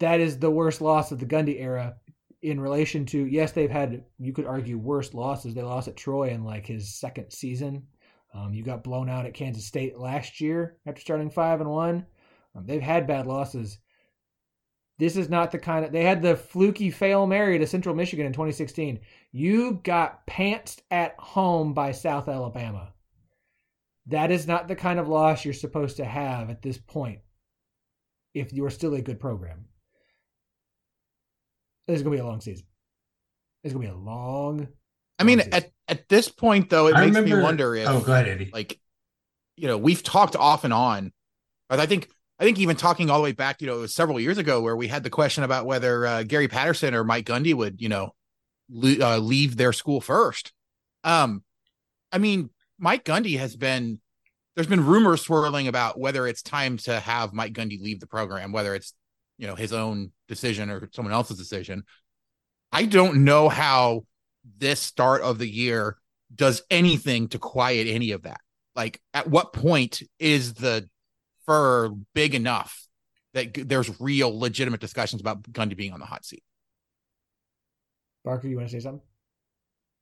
That 0.00 0.20
is 0.20 0.38
the 0.38 0.50
worst 0.50 0.80
loss 0.80 1.12
of 1.12 1.18
the 1.18 1.26
Gundy 1.26 1.60
era 1.60 1.96
in 2.42 2.60
relation 2.60 3.06
to 3.06 3.26
yes, 3.26 3.52
they've 3.52 3.70
had 3.70 4.04
you 4.18 4.32
could 4.32 4.46
argue 4.46 4.76
worse 4.76 5.14
losses. 5.14 5.54
They 5.54 5.62
lost 5.62 5.88
at 5.88 5.96
Troy 5.96 6.30
in 6.30 6.44
like 6.44 6.66
his 6.66 6.98
second 6.98 7.30
season. 7.32 7.86
Um, 8.34 8.52
you 8.52 8.64
got 8.64 8.82
blown 8.82 9.08
out 9.08 9.26
at 9.26 9.34
Kansas 9.34 9.66
State 9.66 9.98
last 9.98 10.40
year 10.40 10.76
after 10.86 11.00
starting 11.00 11.30
five 11.30 11.60
and 11.60 11.70
one. 11.70 12.06
Um, 12.54 12.66
they've 12.66 12.82
had 12.82 13.06
bad 13.06 13.26
losses. 13.26 13.78
This 14.98 15.16
is 15.16 15.28
not 15.28 15.50
the 15.50 15.58
kind 15.58 15.84
of 15.84 15.92
they 15.92 16.04
had 16.04 16.22
the 16.22 16.36
fluky 16.36 16.90
fail 16.90 17.26
Mary 17.26 17.58
to 17.58 17.66
Central 17.66 17.94
Michigan 17.94 18.26
in 18.26 18.32
2016. 18.32 19.00
You 19.32 19.80
got 19.82 20.26
pantsed 20.26 20.80
at 20.90 21.14
home 21.18 21.72
by 21.74 21.92
South 21.92 22.28
Alabama. 22.28 22.92
That 24.06 24.30
is 24.30 24.46
not 24.46 24.68
the 24.68 24.76
kind 24.76 24.98
of 25.00 25.08
loss 25.08 25.44
you're 25.44 25.54
supposed 25.54 25.96
to 25.96 26.04
have 26.04 26.50
at 26.50 26.62
this 26.62 26.78
point 26.78 27.20
if 28.34 28.52
you're 28.52 28.70
still 28.70 28.94
a 28.94 29.00
good 29.02 29.18
program. 29.20 29.64
This 31.86 31.96
is 31.96 32.02
gonna 32.02 32.16
be 32.16 32.20
a 32.20 32.26
long 32.26 32.40
season. 32.40 32.66
It's 33.64 33.72
gonna 33.72 33.86
be 33.86 33.90
a 33.92 33.96
long. 33.96 34.68
I 35.18 35.24
mean, 35.24 35.38
long 35.38 35.46
season. 35.46 35.64
at 35.64 35.72
at 35.88 36.08
this 36.08 36.28
point 36.28 36.70
though, 36.70 36.86
it 36.88 36.94
I 36.94 37.06
makes 37.06 37.16
remember. 37.16 37.36
me 37.36 37.42
wonder 37.42 37.74
if 37.76 37.88
oh, 37.88 38.00
go 38.00 38.12
ahead, 38.12 38.28
Andy. 38.28 38.50
like 38.52 38.78
you 39.56 39.68
know 39.68 39.78
we've 39.78 40.02
talked 40.02 40.34
off 40.34 40.64
and 40.64 40.72
on 40.72 41.12
but 41.68 41.78
i 41.78 41.84
think 41.86 42.08
i 42.42 42.44
think 42.44 42.58
even 42.58 42.76
talking 42.76 43.08
all 43.08 43.18
the 43.18 43.22
way 43.22 43.32
back 43.32 43.62
you 43.62 43.66
know 43.66 43.76
it 43.76 43.80
was 43.80 43.94
several 43.94 44.20
years 44.20 44.36
ago 44.36 44.60
where 44.60 44.76
we 44.76 44.88
had 44.88 45.02
the 45.02 45.10
question 45.10 45.44
about 45.44 45.64
whether 45.64 46.06
uh, 46.06 46.22
gary 46.22 46.48
patterson 46.48 46.94
or 46.94 47.04
mike 47.04 47.24
gundy 47.24 47.54
would 47.54 47.80
you 47.80 47.88
know 47.88 48.14
le- 48.68 49.00
uh, 49.00 49.18
leave 49.18 49.56
their 49.56 49.72
school 49.72 50.00
first. 50.00 50.52
Um 51.04 51.42
i 52.10 52.18
mean 52.18 52.50
mike 52.78 53.04
gundy 53.04 53.38
has 53.38 53.56
been 53.56 54.00
there's 54.54 54.66
been 54.66 54.84
rumors 54.84 55.22
swirling 55.22 55.68
about 55.68 55.98
whether 55.98 56.26
it's 56.26 56.42
time 56.42 56.76
to 56.76 57.00
have 57.00 57.32
mike 57.32 57.54
gundy 57.54 57.80
leave 57.80 58.00
the 58.00 58.06
program 58.06 58.52
whether 58.52 58.74
it's 58.74 58.92
you 59.38 59.46
know 59.48 59.54
his 59.56 59.72
own 59.72 60.12
decision 60.28 60.70
or 60.70 60.88
someone 60.92 61.12
else's 61.12 61.36
decision. 61.36 61.84
I 62.70 62.86
don't 62.86 63.24
know 63.24 63.48
how 63.48 64.04
this 64.58 64.80
start 64.80 65.22
of 65.22 65.38
the 65.38 65.48
year 65.48 65.98
does 66.34 66.62
anything 66.70 67.28
to 67.28 67.38
quiet 67.38 67.88
any 67.88 68.12
of 68.12 68.22
that. 68.22 68.40
Like 68.74 69.00
at 69.12 69.28
what 69.28 69.52
point 69.52 70.02
is 70.18 70.54
the 70.54 70.88
fur 71.46 71.90
big 72.14 72.34
enough 72.34 72.86
that 73.34 73.68
there's 73.68 74.00
real 74.00 74.38
legitimate 74.38 74.80
discussions 74.80 75.20
about 75.20 75.42
Gundy 75.44 75.76
being 75.76 75.92
on 75.92 76.00
the 76.00 76.06
hot 76.06 76.24
seat? 76.24 76.42
Parker, 78.24 78.48
you 78.48 78.56
want 78.56 78.68
to 78.68 78.72
say 78.72 78.80
something? 78.80 79.02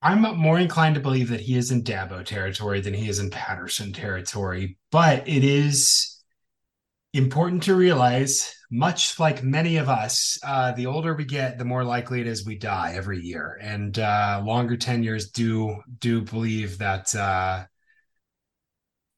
I'm 0.02 0.22
more 0.38 0.58
inclined 0.58 0.94
to 0.94 1.00
believe 1.00 1.28
that 1.28 1.40
he 1.40 1.56
is 1.56 1.70
in 1.70 1.82
Dabo 1.82 2.24
territory 2.24 2.80
than 2.80 2.94
he 2.94 3.08
is 3.08 3.18
in 3.18 3.30
Patterson 3.30 3.92
territory, 3.92 4.78
but 4.90 5.28
it 5.28 5.44
is 5.44 6.22
important 7.12 7.64
to 7.64 7.74
realize, 7.74 8.54
much 8.70 9.18
like 9.18 9.42
many 9.42 9.76
of 9.76 9.90
us, 9.90 10.38
uh, 10.42 10.72
the 10.72 10.86
older 10.86 11.14
we 11.14 11.24
get, 11.24 11.58
the 11.58 11.64
more 11.66 11.84
likely 11.84 12.20
it 12.20 12.26
is 12.26 12.46
we 12.46 12.56
die 12.56 12.94
every 12.94 13.20
year, 13.20 13.58
and 13.60 13.98
uh, 13.98 14.40
longer 14.42 14.76
tenures 14.76 15.30
do 15.30 15.76
do 15.98 16.22
believe 16.22 16.78
that 16.78 17.14
uh, 17.14 17.64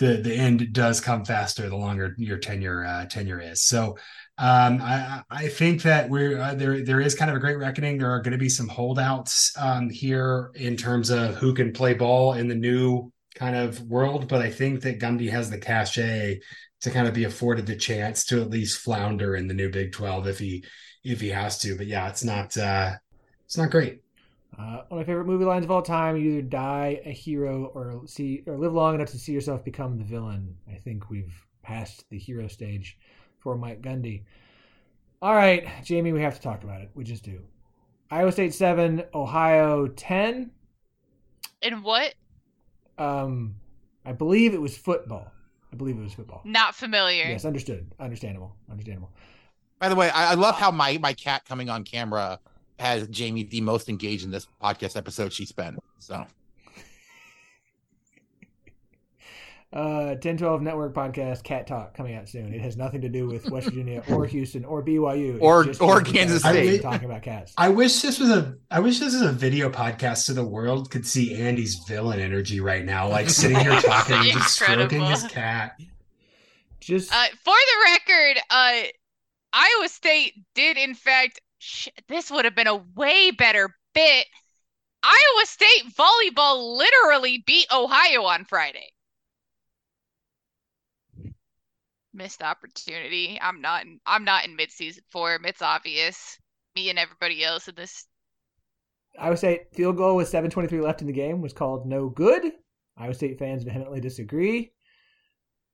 the 0.02 0.16
the 0.16 0.34
end 0.34 0.72
does 0.72 1.00
come 1.00 1.24
faster 1.24 1.68
the 1.68 1.76
longer 1.76 2.14
your 2.18 2.38
tenure 2.38 2.84
uh, 2.84 3.06
tenure 3.06 3.40
is. 3.40 3.62
So 3.62 3.96
um, 4.36 4.80
I 4.82 5.22
I 5.30 5.48
think 5.48 5.82
that 5.82 6.10
we're 6.10 6.40
uh, 6.40 6.54
there 6.54 6.84
there 6.84 7.00
is 7.00 7.14
kind 7.14 7.30
of 7.30 7.36
a 7.36 7.40
great 7.40 7.58
reckoning. 7.58 7.98
There 7.98 8.10
are 8.10 8.20
going 8.20 8.32
to 8.32 8.38
be 8.38 8.48
some 8.48 8.68
holdouts 8.68 9.52
um, 9.56 9.88
here 9.88 10.50
in 10.56 10.76
terms 10.76 11.10
of 11.10 11.36
who 11.36 11.54
can 11.54 11.72
play 11.72 11.94
ball 11.94 12.32
in 12.32 12.48
the 12.48 12.56
new 12.56 13.12
kind 13.36 13.54
of 13.54 13.80
world, 13.82 14.28
but 14.28 14.42
I 14.42 14.50
think 14.50 14.82
that 14.82 15.00
Gundy 15.00 15.30
has 15.30 15.50
the 15.50 15.58
cachet 15.58 16.40
to 16.80 16.90
kind 16.90 17.06
of 17.06 17.14
be 17.14 17.24
afforded 17.24 17.66
the 17.66 17.76
chance 17.76 18.24
to 18.26 18.40
at 18.42 18.50
least 18.50 18.80
flounder 18.80 19.36
in 19.36 19.46
the 19.46 19.54
new 19.54 19.70
Big 19.70 19.92
Twelve 19.92 20.26
if 20.26 20.40
he 20.40 20.64
if 21.04 21.20
he 21.20 21.28
has 21.28 21.58
to. 21.60 21.76
But 21.76 21.86
yeah, 21.86 22.08
it's 22.08 22.24
not 22.24 22.56
uh, 22.56 22.94
it's 23.44 23.56
not 23.56 23.70
great. 23.70 24.00
Uh, 24.58 24.82
one 24.88 24.92
of 24.92 24.96
my 24.98 25.04
favorite 25.04 25.26
movie 25.26 25.44
lines 25.44 25.64
of 25.64 25.70
all 25.70 25.82
time: 25.82 26.16
"You 26.16 26.32
either 26.32 26.42
die 26.42 27.00
a 27.04 27.10
hero 27.10 27.66
or 27.74 28.06
see 28.06 28.42
or 28.46 28.58
live 28.58 28.74
long 28.74 28.94
enough 28.94 29.10
to 29.10 29.18
see 29.18 29.32
yourself 29.32 29.64
become 29.64 29.98
the 29.98 30.04
villain." 30.04 30.56
I 30.70 30.76
think 30.76 31.08
we've 31.08 31.34
passed 31.62 32.08
the 32.10 32.18
hero 32.18 32.48
stage 32.48 32.98
for 33.38 33.56
Mike 33.56 33.80
Gundy. 33.80 34.24
All 35.22 35.34
right, 35.34 35.66
Jamie, 35.84 36.12
we 36.12 36.22
have 36.22 36.34
to 36.34 36.40
talk 36.40 36.64
about 36.64 36.82
it. 36.82 36.90
We 36.94 37.04
just 37.04 37.24
do. 37.24 37.40
Iowa 38.10 38.32
State 38.32 38.52
seven, 38.52 39.04
Ohio 39.14 39.86
ten. 39.86 40.50
In 41.62 41.82
what? 41.82 42.14
Um, 42.98 43.54
I 44.04 44.12
believe 44.12 44.52
it 44.52 44.60
was 44.60 44.76
football. 44.76 45.32
I 45.72 45.76
believe 45.76 45.96
it 45.96 46.02
was 46.02 46.12
football. 46.12 46.42
Not 46.44 46.74
familiar. 46.74 47.24
Yes, 47.24 47.46
understood. 47.46 47.94
Understandable. 47.98 48.54
Understandable. 48.70 49.10
By 49.78 49.88
the 49.88 49.94
way, 49.94 50.10
I, 50.10 50.32
I 50.32 50.34
love 50.34 50.56
how 50.56 50.70
my 50.70 50.98
my 50.98 51.14
cat 51.14 51.46
coming 51.46 51.70
on 51.70 51.84
camera 51.84 52.38
has 52.82 53.08
Jamie 53.08 53.44
the 53.44 53.60
most 53.62 53.88
engaged 53.88 54.24
in 54.24 54.30
this 54.30 54.46
podcast 54.62 54.96
episode 54.96 55.32
she's 55.32 55.52
been. 55.52 55.78
So 55.98 56.26
Uh, 59.72 60.16
Ten12 60.16 60.60
Network 60.60 60.92
podcast, 60.94 61.44
Cat 61.44 61.66
Talk, 61.66 61.94
coming 61.94 62.14
out 62.14 62.28
soon. 62.28 62.52
It 62.52 62.60
has 62.60 62.76
nothing 62.76 63.00
to 63.00 63.08
do 63.08 63.26
with 63.26 63.48
West 63.48 63.68
Virginia 63.68 64.02
or 64.10 64.26
Houston 64.26 64.66
or 64.66 64.82
BYU. 64.82 65.36
It's 65.36 65.42
Or- 65.42 65.64
just 65.64 65.80
or 65.80 66.02
Kansas 66.02 66.42
Cassidy 66.42 66.68
State. 66.72 66.82
talking 66.82 67.06
about 67.06 67.22
cats. 67.22 67.54
I 67.56 67.70
wish 67.70 68.02
this 68.02 68.18
was 68.18 68.28
a 68.28 68.54
I 68.70 68.80
wish 68.80 68.98
this 68.98 69.14
was 69.14 69.22
a 69.22 69.32
video 69.32 69.70
podcast 69.70 70.18
so 70.18 70.34
the 70.34 70.44
world 70.44 70.90
could 70.90 71.06
see 71.06 71.34
Andy's 71.40 71.76
villain 71.88 72.20
energy 72.20 72.60
right 72.60 72.84
now, 72.84 73.08
like 73.08 73.30
sitting 73.30 73.56
here 73.60 73.80
talking 73.80 74.16
and 74.16 74.32
just 74.32 74.56
stroking 74.56 75.00
his 75.06 75.22
cat. 75.22 75.80
Just 76.80 77.10
Uh, 77.10 77.24
for 77.42 77.54
the 77.54 77.92
record, 77.92 78.42
uh, 78.50 78.82
Iowa 79.54 79.88
State 79.88 80.34
did, 80.54 80.76
in 80.76 80.92
fact, 80.94 81.40
sh- 81.40 81.51
this 82.08 82.30
would 82.30 82.44
have 82.44 82.54
been 82.54 82.66
a 82.66 82.84
way 82.96 83.30
better 83.30 83.74
bit. 83.94 84.26
Iowa 85.02 85.46
State 85.46 85.84
volleyball 85.96 86.76
literally 86.76 87.42
beat 87.46 87.66
Ohio 87.72 88.22
on 88.22 88.44
Friday. 88.44 88.92
Missed 92.14 92.42
opportunity. 92.42 93.38
I'm 93.40 93.60
not 93.60 93.82
in, 93.84 93.98
I'm 94.06 94.24
not 94.24 94.44
in 94.46 94.56
midseason 94.56 95.00
form. 95.10 95.44
It's 95.44 95.62
obvious. 95.62 96.38
Me 96.76 96.90
and 96.90 96.98
everybody 96.98 97.42
else 97.42 97.68
in 97.68 97.74
this. 97.74 98.06
Iowa 99.18 99.36
State 99.36 99.74
field 99.74 99.96
goal 99.96 100.16
with 100.16 100.30
7:23 100.30 100.80
left 100.80 101.00
in 101.00 101.06
the 101.06 101.12
game 101.12 101.40
was 101.40 101.52
called 101.52 101.86
no 101.86 102.08
good. 102.08 102.52
Iowa 102.96 103.14
State 103.14 103.38
fans 103.38 103.64
vehemently 103.64 104.00
disagree. 104.00 104.72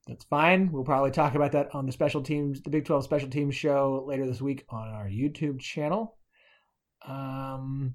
That's 0.09 0.24
fine. 0.24 0.72
We'll 0.72 0.84
probably 0.84 1.11
talk 1.11 1.34
about 1.34 1.52
that 1.52 1.74
on 1.74 1.84
the 1.84 1.92
special 1.92 2.22
teams, 2.22 2.62
the 2.62 2.70
Big 2.70 2.86
12 2.86 3.04
special 3.04 3.28
teams 3.28 3.54
show 3.54 4.04
later 4.06 4.26
this 4.26 4.40
week 4.40 4.64
on 4.70 4.88
our 4.88 5.06
YouTube 5.06 5.61
channel. 5.61 6.16
Um, 7.06 7.94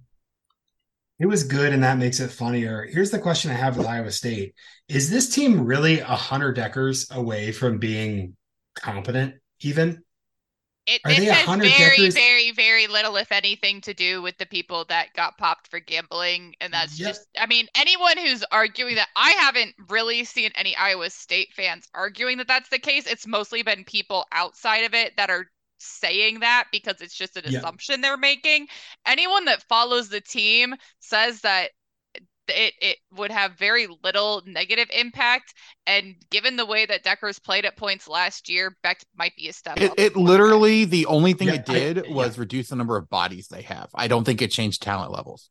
It 1.20 1.26
was 1.26 1.43
good, 1.43 1.74
and 1.74 1.84
that 1.84 1.97
makes 1.97 2.20
it 2.20 2.30
funnier. 2.30 2.88
Here's 2.89 3.11
the 3.11 3.20
question 3.20 3.49
I 3.49 3.55
have 3.55 3.78
with 3.78 3.88
Iowa 3.88 4.11
State: 4.11 4.53
Is 4.88 5.09
this 5.09 5.34
team 5.34 5.66
really 5.66 5.99
a 5.99 6.05
Hunter 6.05 6.53
Dekkers 6.53 7.09
away 7.11 7.51
from 7.51 7.80
being 7.80 8.36
competent? 8.76 9.36
Even 9.61 10.03
It, 10.86 11.01
Are 11.05 11.13
this 11.15 11.29
has 11.29 11.53
very, 11.61 12.09
Dekkers? 12.09 12.13
very, 12.13 12.51
very 12.51 12.88
little, 12.88 13.15
if 13.15 13.31
anything, 13.31 13.79
to 13.81 13.93
do 13.93 14.21
with 14.21 14.38
the 14.38 14.45
people 14.45 14.84
that 14.89 15.13
got 15.13 15.38
popped 15.38 15.67
for 15.69 15.79
gambling. 15.79 16.55
And 16.59 16.73
that's 16.73 16.99
Yep. 16.99 16.99
just, 16.99 17.25
I 17.38 17.45
mean, 17.45 17.67
anyone 17.75 18.17
who's 18.17 18.43
arguing 18.51 18.95
that, 18.95 19.07
I 19.15 19.31
haven't 19.31 19.75
really 19.89 20.25
seen 20.25 20.51
any 20.55 20.75
Iowa 20.75 21.09
State 21.09 21.53
fans 21.53 21.88
arguing 21.93 22.38
that 22.39 22.47
that's 22.47 22.69
the 22.69 22.79
case. 22.79 23.07
It's 23.07 23.25
mostly 23.25 23.63
been 23.63 23.86
people 23.86 24.25
outside 24.34 24.84
of 24.86 24.93
it 24.93 25.15
that 25.15 25.29
are 25.29 25.45
saying 25.77 26.41
that 26.41 26.65
because 26.71 26.99
it's 27.01 27.15
just 27.15 27.38
an 27.38 27.45
Yeah. 27.45 27.59
assumption 27.59 28.01
they're 28.01 28.17
making. 28.17 28.67
Anyone 29.05 29.45
that 29.45 29.63
follows 29.63 30.09
the 30.09 30.21
team 30.21 30.75
says 30.99 31.41
that 31.41 31.71
it, 32.48 32.74
it 32.82 32.98
would 33.16 33.32
have 33.32 33.54
very 33.58 33.88
little 34.04 34.41
negative 34.46 34.89
impact. 34.94 35.54
And 35.88 36.16
given 36.30 36.56
the 36.56 36.66
way 36.66 36.86
that 36.86 37.04
Dekkers 37.04 37.41
played 37.44 37.66
at 37.66 37.78
points 37.78 38.08
last 38.08 38.50
year, 38.50 38.76
Becht 38.84 39.06
might 39.18 39.36
be 39.36 39.48
a 39.50 39.54
step 39.54 39.80
it, 39.80 39.91
up. 39.91 40.00
it 40.00 40.16
literally 40.16 40.86
the 40.86 41.06
only 41.06 41.34
thing 41.34 41.50
Yeah, 41.50 41.56
it 41.56 41.70
I- 41.70 41.74
did 41.74 42.06
yeah. 42.08 42.14
was 42.14 42.38
reduce 42.38 42.70
the 42.70 42.76
number 42.76 42.98
of 42.98 43.10
bodies 43.10 43.48
they 43.48 43.62
have. 43.64 43.89
I 43.96 44.08
don't 44.08 44.24
think 44.24 44.41
it 44.41 44.52
changed 44.52 44.82
talent 44.82 45.12
levels. 45.12 45.50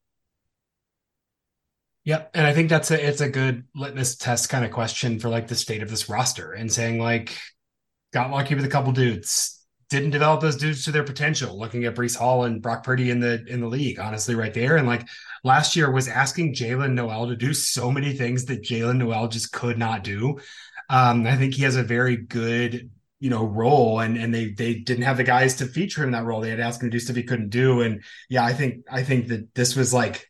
Yep, 2.05 2.32
and 2.34 2.45
I 2.47 2.53
think 2.53 2.68
that's 2.68 2.90
a 2.90 3.09
it's 3.09 3.20
a 3.20 3.28
good 3.28 3.64
litmus 3.76 4.16
test 4.16 4.49
kind 4.49 4.64
of 4.64 4.72
question 4.72 5.20
for 5.20 5.28
like 5.28 5.47
the 5.47 5.55
state 5.55 5.82
of 5.84 5.90
this 5.90 6.09
roster 6.09 6.53
and 6.53 6.70
saying 6.72 6.99
like 6.99 7.38
got 8.12 8.30
lucky 8.32 8.57
with 8.57 8.64
a 8.64 8.68
couple 8.68 8.90
dudes, 8.90 9.61
didn't 9.93 10.11
develop 10.11 10.40
those 10.40 10.57
dudes 10.57 10.84
to 10.84 10.90
their 10.90 11.05
potential. 11.05 11.59
Looking 11.59 11.84
at 11.84 11.95
Breece 11.95 12.16
Hall 12.16 12.45
and 12.45 12.62
Brock 12.62 12.82
Purdy 12.82 13.11
in 13.11 13.20
the 13.20 13.45
in 13.47 13.61
the 13.61 13.66
league, 13.66 14.01
honestly, 14.01 14.34
right 14.34 14.55
there, 14.55 14.78
and 14.78 14.86
like 14.86 15.07
last 15.45 15.76
year 15.76 15.90
was 15.90 16.09
asking 16.09 16.55
Jaylin 16.55 16.95
Noel 16.95 17.28
to 17.28 17.36
do 17.36 17.53
so 17.53 17.93
many 17.93 18.14
things 18.14 18.47
that 18.47 18.62
Jaylin 18.62 18.97
Noel 18.97 19.28
just 19.28 19.53
could 19.53 19.76
not 19.76 20.03
do. 20.03 20.38
Um, 20.88 21.26
I 21.26 21.36
think 21.36 21.55
he 21.55 21.62
has 21.64 21.76
a 21.76 21.82
very 21.82 22.16
good 22.16 22.90
you 23.20 23.28
know 23.28 23.45
role 23.45 24.01
and 24.01 24.16
and 24.16 24.34
they 24.34 24.51
they 24.51 24.74
didn't 24.74 25.05
have 25.05 25.18
the 25.18 25.24
guys 25.24 25.57
to 25.57 25.66
feature 25.66 26.03
him 26.03 26.12
that 26.12 26.24
role 26.24 26.40
they 26.40 26.51
had 26.51 26.59
asked 26.59 26.82
him 26.82 26.90
to 26.90 26.97
do 26.97 26.99
stuff 26.99 27.14
he 27.14 27.22
couldn't 27.22 27.51
do 27.51 27.80
and 27.80 28.03
yeah 28.28 28.45
i 28.45 28.53
think 28.53 28.84
i 28.90 29.01
think 29.05 29.28
that 29.28 29.55
this 29.55 29.76
was 29.76 29.95
like 29.95 30.28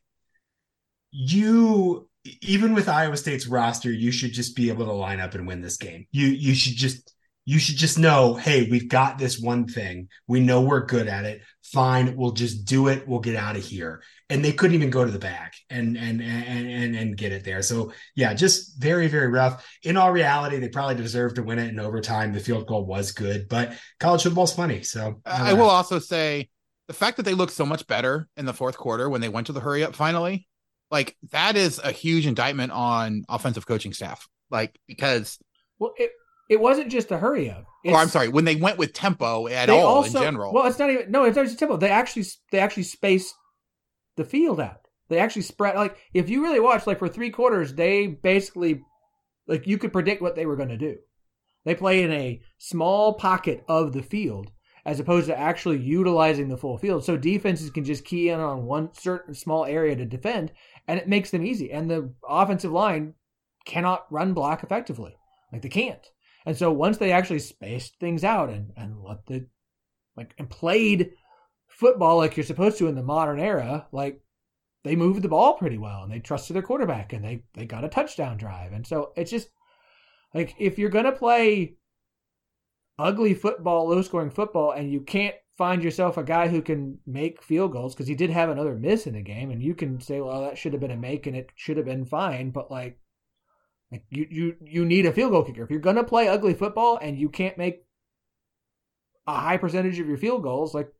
you 1.11 2.07
even 2.43 2.75
with 2.75 2.89
Iowa 2.89 3.17
State's 3.17 3.47
roster, 3.47 3.91
you 3.91 4.13
should 4.13 4.33
just 4.33 4.55
be 4.55 4.69
able 4.69 4.87
to 4.87 4.93
line 4.93 5.21
up 5.21 5.35
and 5.35 5.47
win 5.47 5.61
this 5.61 5.77
game. 5.77 6.07
You 6.13 6.27
you 6.27 6.55
should 6.55 6.77
just 6.77 7.13
you 7.45 7.59
should 7.59 7.77
just 7.77 7.99
know, 7.99 8.35
hey, 8.35 8.69
we've 8.71 8.89
got 8.89 9.19
this 9.19 9.39
one 9.39 9.67
thing. 9.67 10.09
We 10.29 10.41
know 10.41 10.61
we're 10.61 10.87
good 10.87 11.09
at 11.09 11.25
it. 11.25 11.43
Fine, 11.65 12.17
we'll 12.17 12.33
just 12.33 12.67
do 12.67 12.89
it. 12.89 13.09
We'll 13.09 13.21
get 13.21 13.35
out 13.35 13.57
of 13.57 13.65
here. 13.65 14.03
And 14.29 14.45
they 14.45 14.53
couldn't 14.53 14.75
even 14.75 14.91
go 14.91 15.05
to 15.05 15.11
the 15.11 15.19
back 15.19 15.55
and 15.69 15.97
and 15.97 16.23
and 16.23 16.69
and 16.71 16.97
and 16.97 17.17
get 17.17 17.33
it 17.33 17.45
there. 17.45 17.63
So 17.63 17.93
yeah, 18.15 18.33
just 18.35 18.81
very 18.81 19.09
very 19.09 19.29
rough. 19.29 19.67
In 19.83 19.97
all 19.97 20.13
reality, 20.13 20.59
they 20.59 20.69
probably 20.69 20.95
deserved 20.95 21.37
to 21.37 21.43
win 21.43 21.59
it 21.59 21.69
in 21.69 21.81
overtime. 21.81 22.33
The 22.33 22.41
field 22.41 22.67
goal 22.67 22.87
was 22.87 23.13
good, 23.13 23.49
but 23.49 23.77
college 23.99 24.23
football's 24.23 24.55
funny. 24.55 24.83
So 24.83 25.21
I 25.27 25.55
will 25.55 25.69
also 25.69 25.99
say 25.99 26.51
the 26.89 26.95
fact 26.95 27.17
that 27.17 27.25
they 27.25 27.35
looked 27.35 27.53
so 27.53 27.67
much 27.67 27.87
better 27.87 28.29
in 28.37 28.47
the 28.47 28.55
fourth 28.55 28.77
quarter 28.77 29.09
when 29.09 29.21
they 29.21 29.29
went 29.29 29.49
to 29.49 29.53
the 29.53 29.61
hurry 29.61 29.85
up 29.85 29.95
finally, 29.95 30.47
like 30.91 31.17
that 31.31 31.57
is 31.57 31.81
a 31.83 31.91
huge 31.91 32.27
indictment 32.27 32.73
on 32.73 33.25
offensive 33.29 33.67
coaching 33.67 33.93
staff. 33.93 34.29
Like 34.51 34.79
because, 34.87 35.39
well, 35.79 35.95
it 35.97 36.13
it 36.53 36.61
wasn't 36.61 36.91
just 36.91 37.11
a 37.11 37.17
hurry 37.17 37.51
up. 37.51 37.65
or 37.85 37.97
I'm 37.97 38.09
sorry, 38.09 38.29
when 38.29 38.45
they 38.45 38.57
went 38.57 38.77
with 38.77 38.93
tempo 38.93 39.49
at 39.49 39.71
all 39.71 39.87
also- 39.87 40.19
in 40.19 40.25
general. 40.25 40.53
Well, 40.53 40.67
it's 40.67 40.79
not 40.79 40.91
even 40.91 41.11
no. 41.11 41.25
It's 41.25 41.37
not 41.37 41.47
just 41.47 41.59
tempo. 41.59 41.79
They 41.79 41.89
actually 41.89 42.27
they 42.51 42.59
actually 42.59 42.83
spaced 42.83 43.35
the 44.17 44.25
field 44.25 44.61
out. 44.61 44.83
They 45.09 45.19
actually 45.19 45.43
spread 45.43 45.77
like 45.77 45.97
if 46.13 46.29
you 46.29 46.43
really 46.43 46.61
watch 46.61 46.87
like 46.87 46.99
for 46.99 47.09
three 47.09 47.31
quarters, 47.31 47.75
they 47.75 48.07
basically 48.07 48.83
like 49.47 49.67
you 49.67 49.79
could 49.79 49.95
predict 49.95 50.21
what 50.21 50.37
they 50.37 50.45
were 50.45 50.57
going 50.57 50.69
to 50.69 50.77
do. 50.77 50.97
They 51.65 51.75
play 51.75 52.03
in 52.03 52.13
a 52.13 52.43
small 52.59 53.15
pocket 53.15 53.65
of 53.67 53.93
the 53.95 54.03
field 54.03 54.51
as 54.85 55.01
opposed 55.01 55.29
to 55.29 55.39
actually 55.39 55.79
utilizing 55.79 56.49
the 56.49 56.57
full 56.59 56.77
field. 56.77 57.05
So 57.05 57.17
defenses 57.17 57.71
can 57.71 57.85
just 57.85 58.05
key 58.05 58.29
in 58.29 58.41
on 58.41 58.65
one 58.65 58.93
certain 58.93 59.33
small 59.33 59.65
area 59.65 59.97
to 59.97 60.05
defend, 60.05 60.53
and 60.87 60.99
it 60.99 61.09
makes 61.09 61.31
them 61.31 61.47
easy. 61.47 61.71
And 61.73 61.91
the 61.91 62.13
offensive 62.29 62.73
line 62.73 63.15
cannot 63.65 64.11
run 64.11 64.35
block 64.35 64.63
effectively. 64.63 65.15
Like 65.53 65.63
they 65.63 65.69
can't. 65.69 66.05
And 66.45 66.57
so 66.57 66.73
once 66.73 66.99
they 66.99 67.13
actually 67.13 67.39
spaced 67.39 67.99
things 67.99 68.25
out 68.25 68.51
and, 68.51 68.73
and 68.77 69.03
let 69.03 69.27
the 69.27 69.47
like 70.17 70.35
and 70.39 70.51
played 70.51 71.13
football 71.69 72.19
like 72.19 72.37
you're 72.37 72.45
supposed 72.45 72.79
to 72.79 72.89
in 72.89 72.95
the 72.95 73.03
modern 73.03 73.41
era, 73.41 73.87
like 73.93 74.21
they 74.85 74.97
moved 74.97 75.23
the 75.23 75.29
ball 75.29 75.55
pretty 75.55 75.79
well 75.79 76.03
and 76.03 76.13
they 76.13 76.19
trusted 76.19 76.57
their 76.57 76.63
quarterback 76.63 77.13
and 77.13 77.25
they 77.25 77.45
they 77.55 77.65
got 77.65 77.85
a 77.85 77.89
touchdown 77.89 78.37
drive. 78.37 78.73
And 78.73 78.87
so 78.87 79.13
it's 79.17 79.31
just 79.31 79.49
like 80.35 80.55
if 80.59 80.79
you're 80.79 80.91
gonna 80.91 81.13
play 81.13 81.77
ugly 82.99 83.35
football, 83.35 83.89
low 83.89 84.03
scoring 84.03 84.31
football, 84.31 84.73
and 84.73 84.91
you 84.91 85.01
can't 85.01 85.35
find 85.59 85.83
yourself 85.83 86.17
a 86.17 86.25
guy 86.25 86.49
who 86.49 86.63
can 86.63 86.99
make 87.07 87.43
field 87.43 87.73
goals 87.73 87.95
because 87.95 88.09
he 88.09 88.15
did 88.15 88.31
have 88.31 88.49
another 88.49 88.75
miss 88.75 89.07
in 89.07 89.15
the 89.15 89.23
game, 89.23 89.51
and 89.51 89.63
you 89.63 89.75
can 89.75 90.01
say, 90.01 90.21
well, 90.21 90.43
that 90.43 90.59
should 90.59 90.73
have 90.73 90.81
been 90.81 90.91
a 90.91 90.97
make 90.97 91.27
and 91.27 91.37
it 91.37 91.51
should 91.55 91.77
have 91.77 91.87
been 91.87 92.05
fine, 92.05 92.51
but 92.51 92.71
like, 92.71 92.99
like 93.93 94.05
you 94.11 94.27
you 94.31 94.57
you 94.65 94.85
need 94.85 95.07
a 95.07 95.13
field 95.13 95.31
goal 95.31 95.45
kicker 95.45 95.63
if 95.63 95.71
you're 95.71 95.79
gonna 95.79 96.03
play 96.03 96.27
ugly 96.27 96.55
football 96.55 96.99
and 97.01 97.19
you 97.19 97.29
can't 97.29 97.59
make 97.59 97.85
a 99.27 99.35
high 99.35 99.57
percentage 99.57 99.99
of 99.99 100.09
your 100.09 100.17
field 100.17 100.43
goals, 100.43 100.75
like 100.75 100.93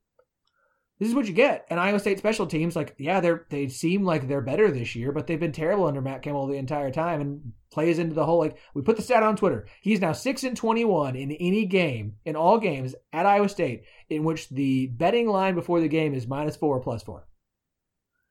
this 0.99 1.09
is 1.09 1.17
what 1.17 1.27
you 1.27 1.33
get. 1.33 1.67
And 1.69 1.81
Iowa 1.81 1.99
State 1.99 2.19
special 2.19 2.47
teams, 2.47 2.77
like, 2.77 2.95
yeah, 2.97 3.19
they're 3.19 3.47
they 3.51 3.67
seem 3.67 4.05
like 4.05 4.29
they're 4.29 4.41
better 4.41 4.71
this 4.71 4.95
year, 4.95 5.11
but 5.11 5.27
they've 5.27 5.41
been 5.41 5.51
terrible 5.51 5.87
under 5.87 6.01
Matt 6.01 6.23
Campbell 6.23 6.47
the 6.47 6.55
entire 6.55 6.93
time 6.93 7.21
and 7.21 7.53
plays 7.73 7.99
into 7.99 8.15
the 8.15 8.25
whole 8.25 8.39
like 8.39 8.57
we 8.75 8.83
put 8.83 8.97
the 8.97 9.03
stat 9.03 9.23
on 9.23 9.35
Twitter. 9.35 9.67
He's 9.81 10.01
now 10.01 10.13
six 10.13 10.45
and 10.45 10.57
twenty 10.57 10.85
one 10.85 11.17
in 11.17 11.33
any 11.33 11.67
game, 11.67 12.17
in 12.25 12.37
all 12.37 12.59
games 12.59 12.95
at 13.13 13.27
Iowa 13.27 13.49
State, 13.49 13.85
in 14.09 14.23
which 14.23 14.49
the 14.51 14.87
betting 14.87 15.29
line 15.29 15.57
before 15.57 15.81
the 15.81 15.89
game 15.89 16.15
is 16.15 16.29
minus 16.29 16.57
four 16.57 16.79
plus 16.81 17.03
four. 17.03 17.27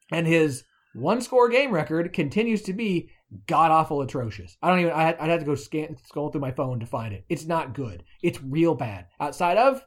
And 0.09 0.25
his 0.25 0.63
one 0.93 1.21
score 1.21 1.49
game 1.49 1.71
record 1.71 2.13
continues 2.13 2.61
to 2.63 2.73
be 2.73 3.09
god 3.47 3.71
awful 3.71 4.01
atrocious. 4.01 4.57
I 4.61 4.69
don't 4.69 4.79
even 4.79 4.91
I 4.91 5.15
I'd 5.19 5.29
have 5.29 5.39
to 5.39 5.45
go 5.45 5.55
scan 5.55 5.97
scroll 6.05 6.29
through 6.29 6.41
my 6.41 6.51
phone 6.51 6.79
to 6.79 6.85
find 6.85 7.13
it. 7.13 7.25
It's 7.29 7.45
not 7.45 7.73
good. 7.73 8.03
It's 8.21 8.41
real 8.41 8.75
bad. 8.75 9.07
Outside 9.19 9.57
of 9.57 9.83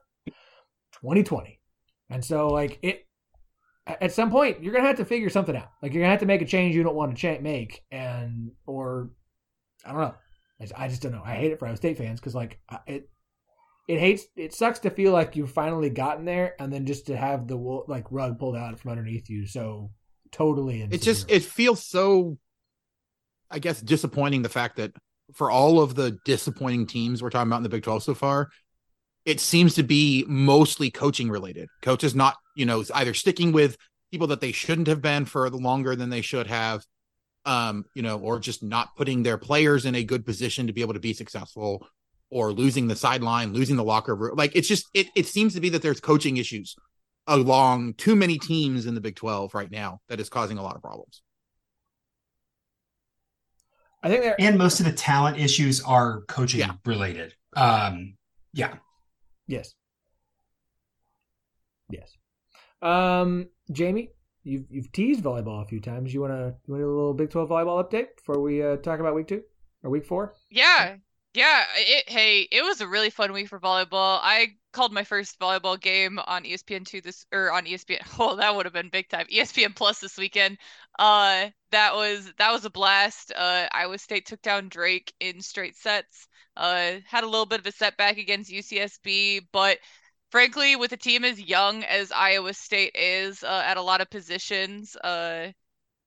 2020. 0.93 1.61
And 2.11 2.25
so, 2.25 2.49
like 2.49 2.79
it, 2.83 3.07
at 3.87 4.13
some 4.13 4.31
point, 4.31 4.63
you're 4.63 4.73
gonna 4.73 4.87
have 4.87 4.97
to 4.97 5.05
figure 5.05 5.31
something 5.31 5.57
out. 5.57 5.71
Like 5.83 5.93
you're 5.93 6.03
gonna 6.03 6.13
have 6.13 6.21
to 6.21 6.27
make 6.27 6.43
a 6.43 6.47
change 6.47 6.75
you 6.75 6.83
don't 6.83 6.95
want 6.95 7.17
to 7.17 7.21
cha- 7.21 7.43
make, 7.43 7.83
and 7.91 8.53
or 8.67 9.11
I 9.85 9.93
don't 9.93 10.01
know. 10.01 10.15
I 10.61 10.65
just, 10.65 10.81
I 10.81 10.89
just 10.89 11.03
don't 11.03 11.13
know. 11.13 11.23
I 11.25 11.35
hate 11.35 11.53
it 11.53 11.59
for 11.59 11.67
Iowa 11.67 11.77
State 11.77 11.99
fans 11.99 12.21
because 12.21 12.35
like 12.35 12.61
it, 12.87 13.11
it 13.89 13.99
hates. 13.99 14.25
It 14.37 14.55
sucks 14.55 14.79
to 14.81 14.91
feel 14.91 15.13
like 15.13 15.37
you've 15.37 15.53
finally 15.53 15.91
gotten 15.91 16.25
there, 16.25 16.55
and 16.59 16.73
then 16.73 16.87
just 16.87 17.07
to 17.07 17.17
have 17.17 17.47
the 17.49 17.57
like 17.57 18.07
rug 18.11 18.39
pulled 18.39 18.57
out 18.57 18.79
from 18.79 18.93
underneath 18.93 19.29
you. 19.29 19.47
So 19.47 19.91
totally. 20.31 20.83
it 20.83 21.03
just 21.03 21.31
it 21.31 21.43
feels 21.43 21.83
so 21.83 22.39
i 23.51 23.59
guess 23.59 23.81
disappointing 23.81 24.43
the 24.43 24.49
fact 24.49 24.77
that 24.77 24.93
for 25.35 25.51
all 25.51 25.81
of 25.81 25.95
the 25.95 26.19
disappointing 26.25 26.87
teams 26.87 27.23
we're 27.23 27.31
talking 27.31 27.49
about 27.49 27.59
in 27.59 27.63
the 27.63 27.69
big 27.69 27.83
12 27.83 28.03
so 28.03 28.15
far 28.15 28.49
it 29.25 29.41
seems 29.41 29.75
to 29.75 29.83
be 29.83 30.25
mostly 30.29 30.91
coaching 30.91 31.31
related 31.31 31.69
coaches 31.83 32.15
not 32.15 32.37
you 32.57 32.67
know 32.67 32.85
either 32.95 33.15
sticking 33.15 33.53
with 33.53 33.77
people 34.11 34.27
that 34.27 34.41
they 34.41 34.53
shouldn't 34.53 34.87
have 34.87 35.03
been 35.03 35.25
for 35.25 35.49
longer 35.51 35.97
than 35.97 36.11
they 36.11 36.21
should 36.21 36.47
have 36.47 36.85
um 37.45 37.85
you 37.95 38.03
know 38.03 38.19
or 38.19 38.39
just 38.39 38.63
not 38.63 38.95
putting 38.97 39.23
their 39.23 39.39
players 39.39 39.85
in 39.85 39.95
a 39.95 40.05
good 40.05 40.25
position 40.25 40.67
to 40.67 40.73
be 40.73 40.83
able 40.83 40.95
to 40.95 41.01
be 41.01 41.13
successful 41.13 41.87
or 42.31 42.53
losing 42.53 42.87
the 42.87 42.97
sideline 42.97 43.53
losing 43.53 43.77
the 43.77 43.85
locker 43.85 44.15
room 44.15 44.35
like 44.37 44.55
it's 44.55 44.69
just 44.69 44.87
it, 44.95 45.09
it 45.15 45.27
seems 45.27 45.55
to 45.55 45.61
be 45.61 45.69
that 45.69 45.83
there's 45.83 46.01
coaching 46.01 46.37
issues 46.37 46.77
along 47.27 47.95
too 47.95 48.15
many 48.15 48.39
teams 48.39 48.87
in 48.87 48.95
the 48.95 49.01
Big 49.01 49.17
12 49.17 49.55
right 49.55 49.71
now 49.71 50.01
that 50.09 50.21
is 50.21 50.29
causing 50.29 50.59
a 50.59 50.63
lot 50.63 50.77
of 50.77 50.83
problems. 50.83 51.23
I 54.05 54.09
think 54.09 54.23
they're 54.23 54.37
And 54.39 54.59
most 54.59 54.79
of 54.81 54.87
the 54.87 54.93
talent 54.93 55.39
issues 55.39 55.83
are 55.83 56.21
coaching 56.29 56.61
Yeah. 56.61 56.75
related. 56.85 57.35
Um, 57.57 58.17
yeah. 58.53 58.75
Yes. 59.49 59.75
Yes. 61.91 62.17
Um, 62.83 63.49
Jamie, 63.73 64.11
you've 64.43 64.67
you've 64.71 64.93
teased 64.93 65.25
volleyball 65.25 65.63
a 65.63 65.67
few 65.67 65.81
times. 65.81 66.13
You 66.13 66.21
wanna 66.21 66.55
you 66.67 66.75
want 66.75 66.85
a 66.85 66.87
little 66.87 67.15
Big 67.15 67.31
Twelve 67.31 67.49
volleyball 67.49 67.83
update 67.83 68.17
before 68.17 68.41
we 68.41 68.63
uh, 68.63 68.77
talk 68.77 69.01
about 69.01 69.15
week 69.15 69.29
two 69.29 69.43
or 69.83 69.91
week 69.91 70.05
four? 70.07 70.35
Yeah, 70.51 70.97
yeah. 71.35 71.65
It, 71.77 72.09
hey, 72.09 72.43
it 72.51 72.63
was 72.63 72.81
a 72.81 72.89
really 72.89 73.11
fun 73.11 73.33
week 73.33 73.49
for 73.49 73.59
volleyball. 73.59 74.21
I 74.23 74.57
called 74.73 74.93
my 74.93 75.05
first 75.05 75.39
volleyball 75.39 75.81
game 75.81 76.19
on 76.27 76.45
ESPN 76.45 76.85
two 76.85 77.01
this 77.01 77.27
or 77.33 77.53
on 77.53 77.65
ESPN. 77.67 78.01
Oh, 78.19 78.37
that 78.37 78.55
would 78.55 78.67
have 78.67 78.73
been 78.73 78.89
big 78.89 79.09
time. 79.09 79.27
ESPN 79.27 79.75
Plus 79.75 79.99
this 80.01 80.17
weekend. 80.17 80.59
Uh, 80.99 81.51
that 81.73 81.95
was 81.95 82.33
that 82.39 82.53
was 82.53 82.65
a 82.65 82.71
blast. 82.71 83.33
Uh, 83.35 83.67
Iowa 83.73 83.99
State 83.99 84.27
took 84.27 84.43
down 84.43 84.69
Drake 84.69 85.13
in 85.21 85.41
straight 85.41 85.77
sets. 85.77 86.29
Uh, 86.57 86.95
had 87.07 87.25
a 87.25 87.29
little 87.29 87.47
bit 87.47 87.61
of 87.61 87.67
a 87.67 87.73
setback 87.73 88.17
against 88.19 88.51
UCSB, 88.51 89.41
but 89.53 89.79
frankly, 90.31 90.77
with 90.77 90.93
a 90.93 90.97
team 90.97 91.25
as 91.25 91.41
young 91.41 91.83
as 91.85 92.13
Iowa 92.13 92.55
State 92.55 92.95
is 92.95 93.43
uh, 93.43 93.63
at 93.67 93.77
a 93.77 93.83
lot 93.83 94.01
of 94.01 94.11
positions, 94.11 94.97
uh, 95.03 95.49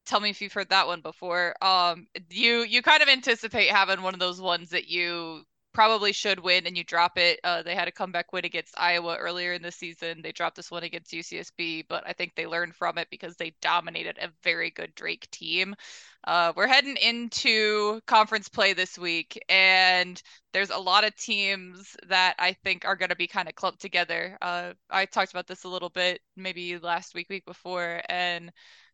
tell 0.08 0.20
me 0.20 0.30
if 0.30 0.42
you've 0.42 0.54
heard 0.54 0.70
that 0.70 0.88
one 0.88 1.02
before. 1.02 1.54
Um, 1.62 2.08
you 2.30 2.64
you 2.64 2.82
kind 2.82 3.04
of 3.04 3.10
anticipate 3.10 3.70
having 3.70 4.02
one 4.02 4.14
of 4.14 4.20
those 4.20 4.42
ones 4.42 4.70
that 4.72 4.88
you 4.88 5.44
probably 5.78 6.12
should 6.12 6.40
win 6.40 6.66
and 6.66 6.76
you 6.76 6.84
drop 6.84 7.20
it. 7.20 7.40
Uh, 7.44 7.62
they 7.62 7.76
had 7.76 7.88
a 7.88 7.92
comeback 7.92 8.34
win 8.34 8.44
against 8.46 8.74
Iowa 8.80 9.16
earlier 9.18 9.54
in 9.54 9.62
the 9.62 9.72
season. 9.72 10.24
They 10.24 10.32
dropped 10.32 10.56
this 10.56 10.72
one 10.72 10.82
against 10.82 11.14
UCSB, 11.14 11.86
but 11.88 12.04
I 12.08 12.14
think 12.14 12.34
they 12.34 12.48
learned 12.48 12.74
from 12.74 12.98
it 12.98 13.08
because 13.12 13.36
they 13.36 13.54
dominated 13.62 14.18
a 14.20 14.32
very 14.44 14.72
good 14.72 14.96
Drake 14.96 15.30
team. 15.30 15.76
Uh, 16.24 16.52
we're 16.56 16.66
heading 16.66 16.98
into 16.98 18.02
conference 18.08 18.50
play 18.50 18.74
this 18.74 18.98
week, 18.98 19.40
and 19.50 20.20
there's 20.52 20.72
a 20.72 20.78
lot 20.80 21.04
of 21.04 21.16
teams 21.16 21.96
that 22.08 22.34
I 22.40 22.54
think 22.54 22.84
are 22.84 22.96
going 22.96 23.10
to 23.10 23.16
be 23.16 23.28
kind 23.28 23.48
of 23.48 23.54
clumped 23.54 23.80
together. 23.80 24.36
Uh, 24.42 24.74
I 24.90 25.06
talked 25.06 25.32
about 25.32 25.46
this 25.46 25.64
a 25.64 25.70
little 25.70 25.90
bit 25.90 26.22
maybe 26.36 26.80
last 26.80 27.14
week, 27.14 27.30
week 27.30 27.46
before, 27.46 28.02
and 28.10 28.52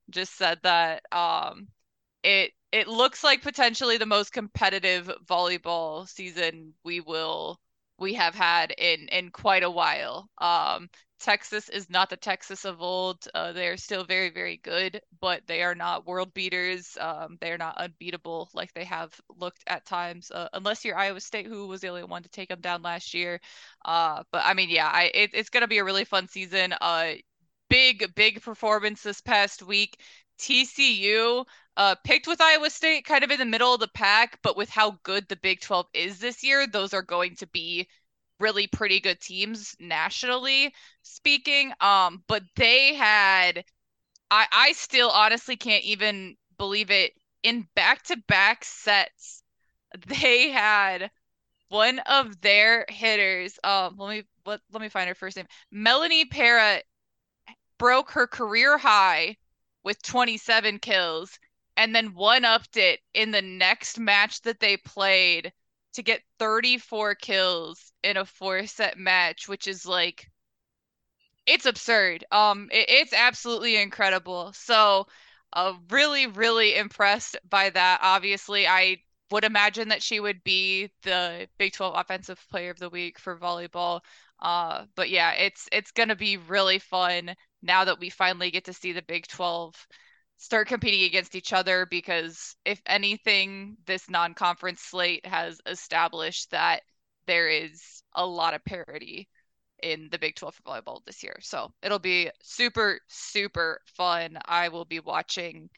just 0.10 0.36
said 0.38 0.60
that 0.64 1.04
um, 1.12 1.68
it 2.24 2.52
it 2.72 2.88
looks 2.88 3.24
like 3.24 3.42
potentially 3.44 3.98
the 3.98 4.06
most 4.06 4.34
competitive 4.34 5.12
volleyball 5.26 6.08
season 6.08 6.74
we 6.84 7.00
will 7.02 7.60
we 8.00 8.14
have 8.16 8.36
had 8.36 8.72
in 8.78 9.08
in 9.10 9.30
quite 9.32 9.64
a 9.64 9.70
while. 9.70 10.30
Um, 10.40 10.90
Texas 11.20 11.70
is 11.70 11.90
not 11.90 12.10
the 12.10 12.18
Texas 12.18 12.66
of 12.66 12.82
old. 12.82 13.26
Uh, 13.34 13.54
they 13.54 13.68
are 13.70 13.78
still 13.78 14.04
very 14.04 14.30
very 14.30 14.58
good, 14.58 15.02
but 15.22 15.42
they 15.48 15.64
are 15.64 15.76
not 15.76 16.06
world 16.06 16.34
beaters. 16.34 16.98
Um, 17.00 17.38
they 17.40 17.52
are 17.52 17.58
not 17.58 17.78
unbeatable 17.78 18.50
like 18.54 18.74
they 18.74 18.84
have 18.86 19.14
looked 19.30 19.64
at 19.68 19.86
times. 19.86 20.32
Uh, 20.32 20.50
unless 20.54 20.84
you're 20.84 20.98
Iowa 20.98 21.22
State, 21.22 21.48
who 21.48 21.68
was 21.68 21.82
the 21.82 21.88
only 21.90 22.04
one 22.04 22.24
to 22.24 22.30
take 22.30 22.50
them 22.50 22.62
down 22.62 22.82
last 22.82 23.14
year. 23.14 23.40
Uh, 23.86 24.24
but 24.32 24.44
I 24.46 24.54
mean, 24.54 24.70
yeah, 24.70 24.88
I 24.90 25.12
it, 25.14 25.32
it's 25.34 25.50
gonna 25.50 25.68
be 25.68 25.78
a 25.80 25.84
really 25.84 26.06
fun 26.06 26.28
season. 26.28 26.74
Big 27.74 28.14
big 28.14 28.40
performance 28.40 29.02
this 29.02 29.20
past 29.20 29.64
week. 29.64 30.00
TCU 30.38 31.44
uh, 31.76 31.96
picked 32.04 32.28
with 32.28 32.40
Iowa 32.40 32.70
State 32.70 33.04
kind 33.04 33.24
of 33.24 33.32
in 33.32 33.40
the 33.40 33.46
middle 33.46 33.74
of 33.74 33.80
the 33.80 33.88
pack, 33.88 34.38
but 34.44 34.56
with 34.56 34.70
how 34.70 35.00
good 35.02 35.28
the 35.28 35.38
Big 35.38 35.60
12 35.60 35.88
is 35.96 36.20
this 36.20 36.44
year, 36.44 36.68
those 36.68 36.94
are 36.94 37.02
going 37.02 37.36
to 37.38 37.48
be 37.48 37.88
really 38.40 38.68
pretty 38.68 39.00
good 39.00 39.20
teams 39.20 39.76
nationally 39.80 40.72
speaking. 41.02 41.74
Um, 41.82 42.24
but 42.28 42.44
they 42.56 42.94
had, 42.94 43.64
I, 44.30 44.46
I 44.52 44.74
still 44.74 45.10
honestly 45.10 45.56
can't 45.56 45.84
even 45.84 46.36
believe 46.60 46.92
it. 46.92 47.14
In 47.42 47.68
back 47.76 48.04
to 48.04 48.18
back 48.28 48.66
sets, 48.66 49.42
they 50.08 50.50
had 50.52 51.10
one 51.70 52.00
of 52.00 52.40
their 52.42 52.86
hitters. 52.90 53.58
Um, 53.64 53.96
let 53.98 54.10
me 54.16 54.24
let, 54.46 54.62
let 54.72 54.82
me 54.82 54.90
find 54.90 55.08
her 55.08 55.16
first 55.16 55.38
name. 55.38 55.48
Melanie 55.72 56.26
Parra 56.26 56.82
broke 57.78 58.12
her 58.12 58.28
career 58.28 58.78
high 58.78 59.38
with 59.84 60.02
27 60.02 60.80
kills 60.80 61.40
and 61.78 61.96
then 61.96 62.14
one 62.14 62.46
upped 62.46 62.78
it 62.78 63.00
in 63.14 63.32
the 63.32 63.42
next 63.42 64.00
match 64.00 64.42
that 64.44 64.60
they 64.60 64.78
played 64.78 65.52
to 65.94 66.04
get 66.04 66.24
34 66.40 67.16
kills 67.16 67.92
in 68.04 68.18
a 68.18 68.26
four 68.26 68.66
set 68.68 68.98
match, 68.98 69.48
which 69.48 69.68
is 69.68 69.86
like 69.86 70.30
it's 71.46 71.66
absurd. 71.66 72.24
Um 72.32 72.70
it, 72.72 72.86
it's 72.90 73.14
absolutely 73.14 73.78
incredible. 73.78 74.54
So 74.54 75.08
uh 75.54 75.74
really, 75.90 76.28
really 76.28 76.76
impressed 76.76 77.38
by 77.50 77.70
that. 77.72 78.00
Obviously, 78.02 78.68
I 78.68 78.98
would 79.32 79.44
imagine 79.44 79.90
that 79.90 80.04
she 80.04 80.20
would 80.20 80.44
be 80.44 80.92
the 81.04 81.48
Big 81.58 81.74
12 81.74 81.96
offensive 81.98 82.44
player 82.50 82.70
of 82.72 82.80
the 82.80 82.90
week 82.90 83.20
for 83.20 83.38
volleyball. 83.38 84.02
Uh 84.44 84.86
but 84.96 85.10
yeah, 85.10 85.32
it's 85.32 85.68
it's 85.72 85.92
gonna 85.92 86.16
be 86.16 86.38
really 86.38 86.78
fun 86.78 87.34
now 87.64 87.86
that 87.86 88.00
we 88.00 88.10
finally 88.12 88.52
get 88.52 88.66
to 88.66 88.74
see 88.74 88.92
the 88.92 89.02
Big 89.02 89.26
12 89.28 89.74
start 90.38 90.68
competing 90.68 91.04
against 91.06 91.36
each 91.36 91.54
other 91.54 91.88
because 91.90 92.56
if 92.66 92.82
anything, 92.86 93.78
this 93.86 94.10
non-conference 94.10 94.82
slate 94.82 95.26
has 95.26 95.62
established 95.66 96.52
that 96.52 96.82
there 97.28 97.48
is 97.48 98.04
a 98.14 98.26
lot 98.26 98.54
of 98.54 98.64
parity 98.66 99.30
in 99.82 100.10
the 100.12 100.20
Big 100.20 100.36
12 100.36 100.56
for 100.56 100.64
volleyball 100.64 101.00
this 101.06 101.24
year. 101.24 101.38
So 101.42 101.72
it'll 101.82 102.00
be 102.00 102.30
super, 102.42 103.00
super 103.08 103.80
fun. 103.86 104.38
I 104.46 104.70
will 104.70 104.86
be 104.86 105.00
watching 105.00 105.70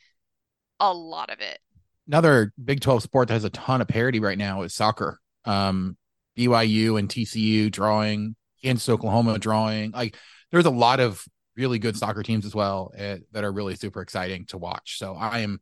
a 0.79 0.91
lot 0.93 1.29
of 1.29 1.39
it. 1.39 1.59
Another 2.07 2.53
Big 2.63 2.81
12 2.81 3.03
sport 3.03 3.27
that 3.27 3.35
has 3.35 3.43
a 3.43 3.49
ton 3.49 3.81
of 3.81 3.87
parity 3.87 4.19
right 4.19 4.37
now 4.37 4.61
is 4.61 4.73
soccer. 4.73 5.19
Um, 5.45 5.97
BYU 6.37 6.99
and 6.99 7.07
TCU 7.07 7.71
drawing, 7.71 8.35
Kansas, 8.63 8.89
Oklahoma 8.89 9.39
drawing. 9.39 9.91
Like 9.91 10.17
there's 10.51 10.65
a 10.65 10.71
lot 10.71 10.99
of 10.99 11.23
really 11.55 11.79
good 11.79 11.95
soccer 11.95 12.23
teams 12.23 12.45
as 12.45 12.53
well 12.53 12.91
uh, 12.99 13.17
that 13.31 13.43
are 13.43 13.51
really 13.51 13.75
super 13.75 14.01
exciting 14.01 14.45
to 14.47 14.57
watch. 14.57 14.97
So 14.99 15.15
I 15.15 15.39
am, 15.39 15.61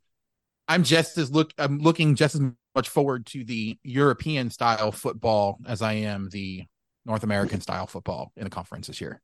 I'm 0.67 0.83
just 0.83 1.17
as 1.17 1.31
look, 1.31 1.53
I'm 1.57 1.79
looking 1.79 2.15
just 2.15 2.35
as 2.35 2.41
much 2.75 2.89
forward 2.89 3.25
to 3.27 3.43
the 3.43 3.77
European 3.83 4.49
style 4.49 4.91
football 4.91 5.59
as 5.67 5.81
I 5.81 5.93
am 5.93 6.29
the 6.29 6.65
North 7.05 7.23
American 7.23 7.61
style 7.61 7.85
football 7.85 8.31
in 8.37 8.45
the 8.45 8.49
conference 8.49 8.87
this 8.87 9.01
year. 9.01 9.21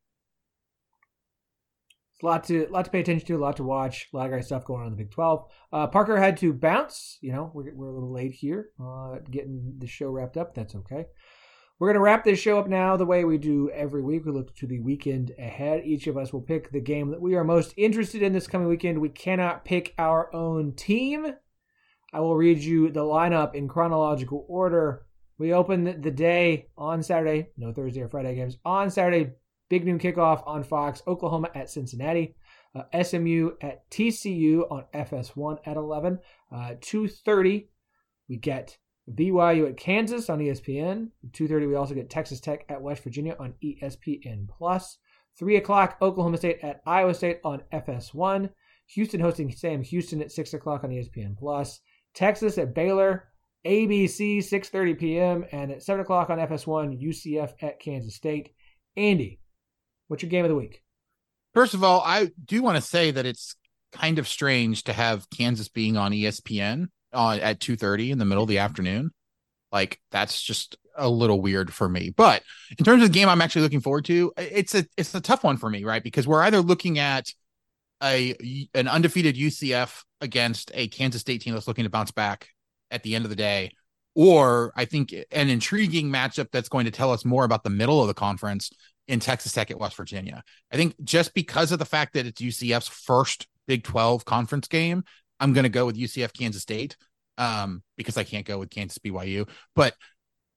It's 2.13 2.23
a 2.23 2.25
lot 2.25 2.43
to 2.45 2.67
lot 2.69 2.83
to 2.83 2.91
pay 2.91 2.99
attention 2.99 3.25
to, 3.27 3.37
a 3.37 3.39
lot 3.39 3.55
to 3.57 3.63
watch, 3.63 4.09
a 4.13 4.17
lot 4.17 4.25
of 4.25 4.31
great 4.31 4.43
stuff 4.43 4.65
going 4.65 4.81
on 4.81 4.87
in 4.87 4.91
the 4.91 4.97
Big 4.97 5.11
Twelve. 5.11 5.49
Uh, 5.71 5.87
Parker 5.87 6.17
had 6.17 6.35
to 6.37 6.51
bounce. 6.51 7.17
You 7.21 7.31
know, 7.31 7.49
we're 7.53 7.73
we're 7.73 7.87
a 7.87 7.93
little 7.93 8.11
late 8.11 8.33
here, 8.33 8.71
uh, 8.83 9.19
getting 9.31 9.75
the 9.77 9.87
show 9.87 10.09
wrapped 10.09 10.35
up. 10.35 10.53
That's 10.53 10.75
okay. 10.75 11.05
We're 11.79 11.87
going 11.87 11.95
to 11.95 12.01
wrap 12.01 12.25
this 12.25 12.39
show 12.39 12.59
up 12.59 12.67
now 12.67 12.97
the 12.97 13.05
way 13.05 13.23
we 13.23 13.37
do 13.37 13.69
every 13.69 14.01
week. 14.01 14.25
We 14.25 14.33
look 14.33 14.53
to 14.57 14.67
the 14.67 14.81
weekend 14.81 15.31
ahead. 15.39 15.85
Each 15.85 16.07
of 16.07 16.17
us 16.17 16.33
will 16.33 16.41
pick 16.41 16.69
the 16.69 16.81
game 16.81 17.09
that 17.11 17.21
we 17.21 17.35
are 17.35 17.43
most 17.45 17.73
interested 17.77 18.21
in 18.21 18.33
this 18.33 18.47
coming 18.47 18.67
weekend. 18.67 18.99
We 18.99 19.07
cannot 19.07 19.63
pick 19.63 19.93
our 19.97 20.33
own 20.35 20.73
team. 20.73 21.35
I 22.11 22.19
will 22.19 22.35
read 22.35 22.59
you 22.59 22.91
the 22.91 22.99
lineup 22.99 23.55
in 23.55 23.69
chronological 23.69 24.45
order. 24.49 25.05
We 25.37 25.53
open 25.53 26.01
the 26.01 26.11
day 26.11 26.67
on 26.77 27.01
Saturday, 27.01 27.51
no 27.55 27.71
Thursday 27.71 28.01
or 28.01 28.09
Friday 28.09 28.35
games. 28.35 28.57
On 28.65 28.91
Saturday, 28.91 29.31
big 29.69 29.85
noon 29.85 29.99
kickoff 29.99 30.45
on 30.45 30.65
Fox, 30.65 31.01
Oklahoma 31.07 31.49
at 31.55 31.69
Cincinnati. 31.69 32.35
Uh, 32.75 33.03
SMU 33.03 33.51
at 33.61 33.89
TCU 33.89 34.69
on 34.69 34.83
FS1 34.93 35.59
at 35.65 35.77
11. 35.77 36.19
Uh, 36.51 36.71
2.30, 36.81 37.67
we 38.27 38.35
get 38.35 38.77
BYU 39.15 39.67
at 39.69 39.77
Kansas 39.77 40.29
on 40.29 40.39
ESPN. 40.39 41.09
2:30 41.31 41.67
we 41.67 41.75
also 41.75 41.93
get 41.93 42.09
Texas 42.09 42.39
Tech 42.39 42.65
at 42.69 42.81
West 42.81 43.03
Virginia 43.03 43.35
on 43.39 43.53
ESPN 43.63 44.47
Plus. 44.47 44.97
3 45.37 45.55
o'clock 45.55 45.97
Oklahoma 46.01 46.37
State 46.37 46.59
at 46.63 46.81
Iowa 46.85 47.13
State 47.13 47.39
on 47.43 47.61
FS1. 47.71 48.49
Houston 48.87 49.21
hosting 49.21 49.51
Sam 49.51 49.83
Houston 49.83 50.21
at 50.21 50.31
6 50.31 50.53
o'clock 50.53 50.83
on 50.83 50.89
ESPN 50.89 51.37
Plus. 51.37 51.79
Texas 52.13 52.57
at 52.57 52.73
Baylor, 52.73 53.29
ABC 53.65 54.39
6:30 54.39 54.99
p.m. 54.99 55.45
and 55.51 55.71
at 55.71 55.83
7 55.83 56.01
o'clock 56.01 56.29
on 56.29 56.39
FS1 56.39 57.01
UCF 57.01 57.53
at 57.61 57.79
Kansas 57.79 58.15
State. 58.15 58.51
Andy, 58.95 59.39
what's 60.07 60.23
your 60.23 60.29
game 60.29 60.45
of 60.45 60.49
the 60.49 60.55
week? 60.55 60.81
First 61.53 61.73
of 61.73 61.83
all, 61.83 62.01
I 62.05 62.31
do 62.43 62.61
want 62.61 62.75
to 62.75 62.81
say 62.81 63.11
that 63.11 63.25
it's 63.25 63.55
kind 63.91 64.19
of 64.19 64.27
strange 64.27 64.83
to 64.83 64.93
have 64.93 65.29
Kansas 65.29 65.67
being 65.67 65.97
on 65.97 66.11
ESPN 66.11 66.87
uh, 67.13 67.37
at 67.41 67.59
2.30 67.59 68.11
in 68.11 68.17
the 68.17 68.25
middle 68.25 68.43
of 68.43 68.49
the 68.49 68.59
afternoon 68.59 69.11
like 69.71 69.99
that's 70.11 70.41
just 70.41 70.77
a 70.95 71.09
little 71.09 71.41
weird 71.41 71.73
for 71.73 71.87
me. 71.87 72.09
But 72.09 72.43
in 72.77 72.83
terms 72.83 73.03
of 73.03 73.09
the 73.09 73.13
game 73.13 73.29
i'm 73.29 73.41
actually 73.41 73.61
looking 73.61 73.81
forward 73.81 74.05
to 74.05 74.33
it's 74.37 74.75
a 74.75 74.85
it's 74.97 75.13
a 75.15 75.21
tough 75.21 75.43
one 75.43 75.57
for 75.57 75.69
me 75.69 75.83
right? 75.83 76.03
Because 76.03 76.27
we're 76.27 76.43
either 76.43 76.61
looking 76.61 76.99
at 76.99 77.31
a 78.01 78.67
an 78.73 78.87
undefeated 78.87 79.35
ucf 79.35 80.03
against 80.21 80.71
a 80.73 80.87
kansas 80.87 81.19
state 81.19 81.41
team 81.41 81.53
that's 81.53 81.67
looking 81.67 81.83
to 81.83 81.89
bounce 81.89 82.11
back 82.11 82.47
at 82.91 83.03
the 83.03 83.13
end 83.13 83.25
of 83.25 83.29
the 83.29 83.35
day 83.35 83.71
or 84.15 84.71
i 84.77 84.85
think 84.85 85.13
an 85.31 85.49
intriguing 85.49 86.09
matchup 86.09 86.47
that's 86.49 86.69
going 86.69 86.85
to 86.85 86.91
tell 86.91 87.11
us 87.11 87.25
more 87.25 87.43
about 87.43 87.61
the 87.61 87.69
middle 87.69 87.99
of 88.01 88.07
the 88.07 88.13
conference 88.13 88.71
in 89.09 89.19
texas 89.19 89.51
tech 89.51 89.69
at 89.69 89.79
west 89.79 89.97
virginia. 89.97 90.43
I 90.71 90.77
think 90.77 90.95
just 91.03 91.33
because 91.33 91.73
of 91.73 91.79
the 91.79 91.85
fact 91.85 92.13
that 92.13 92.25
it's 92.25 92.41
ucf's 92.41 92.87
first 92.87 93.47
big 93.67 93.83
12 93.83 94.23
conference 94.23 94.69
game 94.69 95.03
I'm 95.39 95.53
going 95.53 95.63
to 95.63 95.69
go 95.69 95.85
with 95.85 95.97
UCF 95.97 96.33
Kansas 96.33 96.61
State 96.61 96.97
um, 97.37 97.81
because 97.97 98.17
I 98.17 98.23
can't 98.23 98.45
go 98.45 98.59
with 98.59 98.69
Kansas 98.69 98.97
BYU. 98.97 99.49
But 99.75 99.95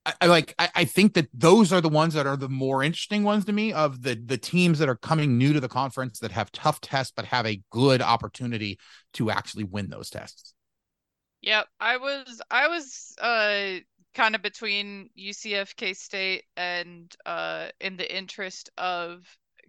I, 0.05 0.14
I 0.22 0.26
like 0.26 0.55
I, 0.59 0.68
I, 0.74 0.85
think 0.85 1.14
that 1.14 1.28
those 1.33 1.72
are 1.72 1.80
the 1.80 1.89
ones 1.89 2.14
that 2.14 2.26
are 2.26 2.37
the 2.37 2.49
more 2.49 2.83
interesting 2.83 3.22
ones 3.22 3.45
to 3.45 3.53
me 3.53 3.72
of 3.72 4.03
the 4.03 4.14
the 4.14 4.39
teams 4.39 4.78
that 4.80 4.89
are 4.89 4.97
coming 4.97 5.39
new 5.39 5.53
to 5.53 5.61
the 5.61 5.68
conference 5.68 6.18
that 6.18 6.33
have 6.33 6.51
tough 6.53 6.80
tests 6.80 7.12
but 7.14 7.24
have 7.26 7.47
a 7.47 7.62
good 7.70 8.03
opportunity 8.03 8.78
to 9.14 9.30
actually 9.30 9.64
win 9.64 9.89
those 9.89 10.11
tests. 10.11 10.55
Yep, 11.43 11.66
I 11.80 11.97
was 11.97 12.43
I 12.51 12.68
was 12.68 13.14
uh 13.20 13.80
kind 14.14 14.35
of 14.35 14.43
between 14.43 15.09
UCF 15.18 15.74
K 15.76 15.95
State 15.95 16.45
and 16.57 17.14
uh 17.24 17.68
in 17.80 17.97
the 17.97 18.16
interest 18.16 18.70
of 18.76 19.24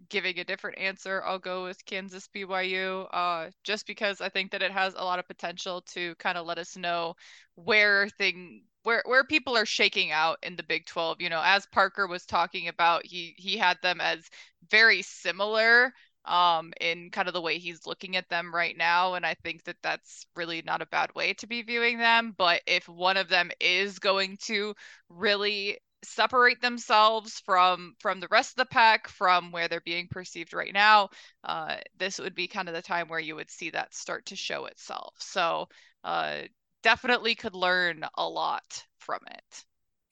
giving 0.08 0.38
a 0.38 0.44
different 0.44 0.78
answer, 0.78 1.22
I'll 1.24 1.38
go 1.38 1.64
with 1.64 1.84
Kansas 1.86 2.28
BYU, 2.28 3.02
uh, 3.12 3.50
just 3.64 3.86
because 3.86 4.20
I 4.20 4.28
think 4.28 4.50
that 4.52 4.62
it 4.62 4.70
has 4.72 4.94
a 4.94 5.04
lot 5.04 5.18
of 5.18 5.26
potential 5.28 5.82
to 5.92 6.14
kind 6.16 6.38
of 6.38 6.46
let 6.46 6.58
us 6.58 6.76
know 6.76 7.14
where 7.56 8.08
thing 8.08 8.64
where 8.82 9.02
where 9.06 9.24
people 9.24 9.56
are 9.56 9.66
shaking 9.66 10.10
out 10.10 10.38
in 10.42 10.56
the 10.56 10.62
Big 10.62 10.86
12. 10.86 11.20
You 11.20 11.30
know, 11.30 11.42
as 11.44 11.66
Parker 11.66 12.06
was 12.06 12.26
talking 12.26 12.68
about, 12.68 13.06
he 13.06 13.34
he 13.38 13.56
had 13.56 13.78
them 13.82 14.00
as 14.00 14.28
very 14.70 15.02
similar 15.02 15.92
um 16.26 16.72
in 16.80 17.10
kind 17.10 17.28
of 17.28 17.34
the 17.34 17.40
way 17.40 17.58
he's 17.58 17.86
looking 17.86 18.16
at 18.16 18.26
them 18.30 18.54
right 18.54 18.78
now 18.78 19.12
and 19.12 19.26
i 19.26 19.34
think 19.34 19.62
that 19.64 19.76
that's 19.82 20.26
really 20.36 20.62
not 20.64 20.80
a 20.80 20.86
bad 20.86 21.14
way 21.14 21.34
to 21.34 21.46
be 21.46 21.60
viewing 21.60 21.98
them 21.98 22.34
but 22.38 22.62
if 22.66 22.88
one 22.88 23.18
of 23.18 23.28
them 23.28 23.50
is 23.60 23.98
going 23.98 24.38
to 24.38 24.74
really 25.10 25.76
separate 26.04 26.60
themselves 26.60 27.40
from 27.44 27.94
from 28.00 28.20
the 28.20 28.28
rest 28.30 28.52
of 28.52 28.56
the 28.56 28.72
pack 28.72 29.08
from 29.08 29.52
where 29.52 29.68
they're 29.68 29.80
being 29.80 30.08
perceived 30.08 30.52
right 30.52 30.72
now 30.72 31.08
uh, 31.44 31.76
this 31.98 32.18
would 32.18 32.34
be 32.34 32.48
kind 32.48 32.68
of 32.68 32.74
the 32.74 32.82
time 32.82 33.08
where 33.08 33.20
you 33.20 33.36
would 33.36 33.50
see 33.50 33.70
that 33.70 33.94
start 33.94 34.26
to 34.26 34.36
show 34.36 34.66
itself. 34.66 35.14
So 35.18 35.68
uh, 36.02 36.42
definitely 36.82 37.34
could 37.34 37.54
learn 37.54 38.04
a 38.16 38.28
lot 38.28 38.84
from 38.98 39.20
it. 39.30 39.64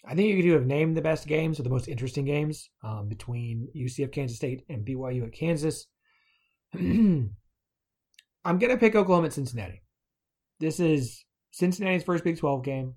I 0.05 0.15
think 0.15 0.29
you 0.29 0.43
could 0.43 0.53
have 0.53 0.67
named 0.67 0.97
the 0.97 1.03
best 1.03 1.27
games 1.27 1.61
or 1.61 1.63
the 1.63 1.71
most 1.71 1.89
interesting 1.89 2.25
games 2.25 2.69
um, 2.83 3.09
between 3.09 3.69
ucf 3.77 4.11
kansas 4.11 4.37
state 4.37 4.65
and 4.69 4.85
byu 4.85 5.25
at 5.25 5.33
kansas. 5.33 5.87
I'm 6.75 7.31
to 8.45 8.77
pick 8.79 8.97
oklahoma 8.97 9.29
at 9.29 9.33
cincinnati. 9.33 9.83
This 10.59 10.81
is 10.81 11.25
cincinnati's 11.53 12.03
first 12.03 12.25
big 12.25 12.37
12 12.37 12.65
game. 12.65 12.95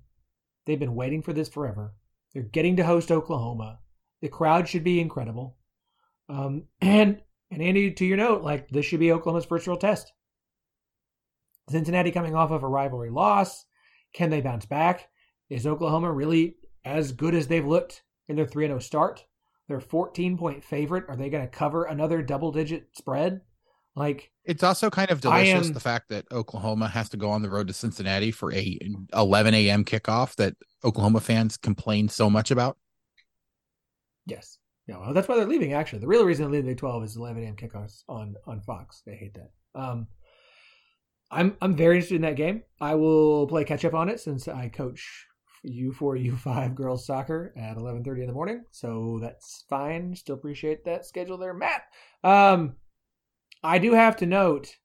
They've 0.64 0.80
been 0.80 0.96
waiting 0.96 1.22
for 1.22 1.32
this 1.32 1.48
forever 1.48 1.94
they're 2.36 2.42
getting 2.42 2.76
to 2.76 2.84
host 2.84 3.10
Oklahoma. 3.10 3.78
The 4.20 4.28
crowd 4.28 4.68
should 4.68 4.84
be 4.84 5.00
incredible. 5.00 5.56
Um, 6.28 6.64
and 6.82 7.22
and 7.50 7.62
Andy, 7.62 7.90
to 7.90 8.04
your 8.04 8.18
note, 8.18 8.42
like 8.42 8.68
this 8.68 8.84
should 8.84 9.00
be 9.00 9.10
Oklahoma's 9.10 9.46
first 9.46 9.66
real 9.66 9.78
test. 9.78 10.12
Cincinnati 11.70 12.10
coming 12.10 12.34
off 12.34 12.50
of 12.50 12.62
a 12.62 12.68
rivalry 12.68 13.08
loss. 13.08 13.64
Can 14.12 14.28
they 14.28 14.42
bounce 14.42 14.66
back? 14.66 15.08
Is 15.48 15.66
Oklahoma 15.66 16.12
really 16.12 16.56
as 16.84 17.12
good 17.12 17.34
as 17.34 17.48
they've 17.48 17.66
looked 17.66 18.02
in 18.28 18.36
their 18.36 18.46
3 18.46 18.66
0 18.66 18.80
start? 18.80 19.24
They're 19.66 19.80
14 19.80 20.36
point 20.36 20.62
favorite. 20.62 21.04
Are 21.08 21.16
they 21.16 21.30
going 21.30 21.42
to 21.42 21.48
cover 21.48 21.84
another 21.84 22.20
double 22.20 22.52
digit 22.52 22.88
spread? 22.92 23.40
Like 23.96 24.30
it's 24.44 24.62
also 24.62 24.90
kind 24.90 25.10
of 25.10 25.22
delicious 25.22 25.68
am, 25.68 25.72
the 25.72 25.80
fact 25.80 26.10
that 26.10 26.30
Oklahoma 26.30 26.86
has 26.86 27.08
to 27.08 27.16
go 27.16 27.30
on 27.30 27.40
the 27.40 27.48
road 27.48 27.66
to 27.68 27.72
Cincinnati 27.72 28.30
for 28.30 28.52
a 28.52 28.78
11 29.14 29.54
a.m. 29.54 29.84
kickoff 29.84 30.36
that 30.36 30.54
Oklahoma 30.84 31.20
fans 31.20 31.56
complain 31.56 32.08
so 32.10 32.28
much 32.28 32.50
about. 32.50 32.76
Yes, 34.26 34.58
yeah, 34.86 34.98
well, 34.98 35.14
that's 35.14 35.28
why 35.28 35.36
they're 35.36 35.46
leaving. 35.46 35.72
Actually, 35.72 36.00
the 36.00 36.06
real 36.06 36.26
reason 36.26 36.44
they're 36.44 36.52
leaving 36.52 36.70
Big 36.70 36.78
12 36.78 37.04
is 37.04 37.16
11 37.16 37.42
a.m. 37.42 37.56
kickoffs 37.56 38.02
on 38.06 38.34
on 38.46 38.60
Fox. 38.60 39.02
They 39.06 39.16
hate 39.16 39.34
that. 39.34 39.50
Um, 39.74 40.08
I'm 41.30 41.56
I'm 41.62 41.74
very 41.74 41.96
interested 41.96 42.16
in 42.16 42.22
that 42.22 42.36
game. 42.36 42.64
I 42.80 42.94
will 42.96 43.46
play 43.46 43.64
catch 43.64 43.86
up 43.86 43.94
on 43.94 44.10
it 44.10 44.20
since 44.20 44.46
I 44.46 44.68
coach 44.68 45.26
U4 45.66 46.38
U5 46.44 46.74
girls 46.74 47.06
soccer 47.06 47.54
at 47.56 47.78
11:30 47.78 48.20
in 48.20 48.26
the 48.26 48.32
morning. 48.34 48.64
So 48.72 49.18
that's 49.22 49.64
fine. 49.70 50.14
Still 50.14 50.36
appreciate 50.36 50.84
that 50.84 51.06
schedule 51.06 51.38
there, 51.38 51.54
Matt. 51.54 51.84
Um, 52.22 52.76
I 53.62 53.78
do 53.78 53.92
have 53.92 54.16
to 54.16 54.26
note 54.26 54.76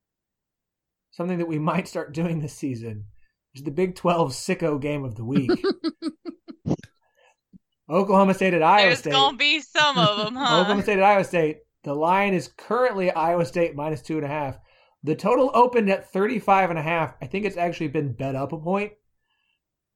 something 1.11 1.37
that 1.37 1.47
we 1.47 1.59
might 1.71 1.87
start 1.87 2.13
doing 2.13 2.39
this 2.39 2.53
season 2.53 3.05
is 3.53 3.63
the 3.63 3.71
Big 3.71 3.95
12 3.95 4.31
sicko 4.31 4.81
game 4.81 5.03
of 5.03 5.15
the 5.15 5.25
week. 5.25 5.51
Oklahoma 7.89 8.33
State 8.33 8.53
at 8.53 8.63
Iowa 8.63 8.87
There's 8.87 8.99
State. 8.99 9.09
There's 9.09 9.21
going 9.21 9.33
to 9.33 9.37
be 9.37 9.59
some 9.59 9.97
of 9.97 10.17
them, 10.17 10.35
huh? 10.35 10.61
Oklahoma 10.61 10.83
State 10.83 10.99
at 10.99 11.03
Iowa 11.03 11.23
State. 11.25 11.57
The 11.83 11.93
line 11.93 12.33
is 12.33 12.47
currently 12.57 13.11
Iowa 13.11 13.45
State 13.45 13.75
minus 13.75 14.01
two 14.01 14.15
and 14.15 14.25
a 14.25 14.29
half. 14.29 14.57
The 15.03 15.15
total 15.15 15.51
opened 15.53 15.89
at 15.89 16.11
35 16.11 16.69
and 16.69 16.79
a 16.79 16.83
half. 16.83 17.15
I 17.21 17.25
think 17.25 17.45
it's 17.45 17.57
actually 17.57 17.89
been 17.89 18.13
bet 18.13 18.35
up 18.35 18.53
a 18.53 18.57
point. 18.57 18.93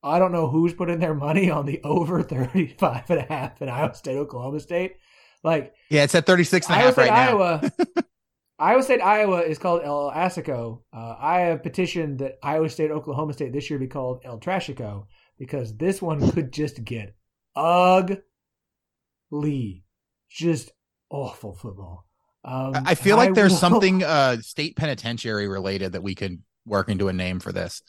I 0.04 0.20
don't 0.20 0.32
know 0.32 0.48
who's 0.48 0.74
putting 0.74 1.00
their 1.00 1.14
money 1.14 1.50
on 1.50 1.66
the 1.66 1.82
over 1.84 2.22
35 2.22 3.10
and 3.10 3.20
a 3.20 3.24
half 3.24 3.62
in 3.62 3.70
Iowa 3.70 3.94
State, 3.94 4.18
Oklahoma 4.18 4.60
State. 4.60 4.98
Like, 5.44 5.74
yeah, 5.90 6.04
it's 6.04 6.16
at 6.16 6.26
36 6.26 6.68
and 6.68 6.76
a 6.76 6.80
half 6.80 6.98
right 6.98 7.08
now. 7.08 7.38
Iowa 7.38 7.72
Iowa 8.58 8.84
State, 8.84 9.02
Iowa 9.02 9.42
is 9.42 9.58
called 9.58 9.82
El 9.84 10.12
Asico. 10.12 10.82
Uh, 10.94 11.16
I 11.20 11.42
have 11.42 11.62
petitioned 11.62 12.20
that 12.20 12.38
Iowa 12.42 12.70
State, 12.70 12.92
Oklahoma 12.92 13.34
State 13.34 13.52
this 13.52 13.70
year 13.70 13.80
be 13.80 13.88
called 13.88 14.22
El 14.24 14.40
Trashico 14.40 15.08
because 15.38 15.76
this 15.76 16.02
one 16.02 16.32
could 16.32 16.54
just 16.54 16.84
get 16.84 17.16
ugly. 17.56 18.24
Just 20.30 20.72
awful 21.10 21.54
football. 21.54 22.06
Um, 22.46 22.74
I 22.86 22.96
feel 22.96 23.18
like 23.18 23.32
I 23.32 23.34
there's 23.34 23.52
will... 23.54 23.60
something 23.60 24.04
uh, 24.04 24.38
state 24.42 24.78
penitentiary 24.78 25.48
related 25.48 25.94
that 25.94 26.04
we 26.04 26.16
could 26.16 26.42
work 26.66 26.90
into 26.90 27.10
a 27.10 27.14
name 27.14 27.40
for 27.40 27.52
this. 27.52 27.82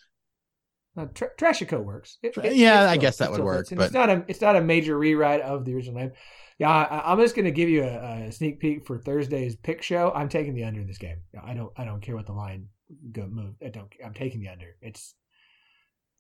Uh, 0.97 1.07
tra- 1.15 1.35
Trashico 1.39 1.83
works. 1.83 2.19
It, 2.23 2.37
it, 2.39 2.57
yeah, 2.57 2.89
I 2.89 2.97
guess 2.97 3.19
that 3.19 3.31
would 3.31 3.41
work. 3.41 3.67
But 3.71 3.87
it's 3.87 3.95
not 3.95 4.09
a 4.09 4.25
it's 4.29 4.41
not 4.41 4.57
a 4.57 4.61
major 4.61 4.99
rewrite 4.99 5.43
of 5.43 5.65
the 5.65 5.75
original 5.75 6.01
name. 6.01 6.13
Yeah, 6.59 6.71
I, 6.71 7.13
am 7.13 7.21
just 7.21 7.35
going 7.35 7.45
to 7.45 7.51
give 7.51 7.69
you 7.69 7.85
a, 7.85 8.29
a, 8.29 8.33
sneak 8.33 8.61
peek 8.61 8.87
for 8.87 8.97
Thursday's 8.97 9.57
pick 9.57 9.83
show. 9.83 10.11
I'm 10.15 10.31
taking 10.31 10.55
the 10.55 10.65
under 10.65 10.81
in 10.81 10.87
this 10.87 10.97
game. 10.97 11.19
I 11.45 11.53
don't. 11.53 11.71
I 11.77 11.85
don't 11.85 12.01
care 12.01 12.17
what 12.17 12.27
the 12.27 12.33
line 12.33 12.69
go 13.13 13.27
move. 13.27 13.57
I 13.63 13.69
don't. 13.69 13.93
I'm 14.05 14.15
taking 14.15 14.41
the 14.41 14.49
under. 14.49 14.77
It's 14.81 15.15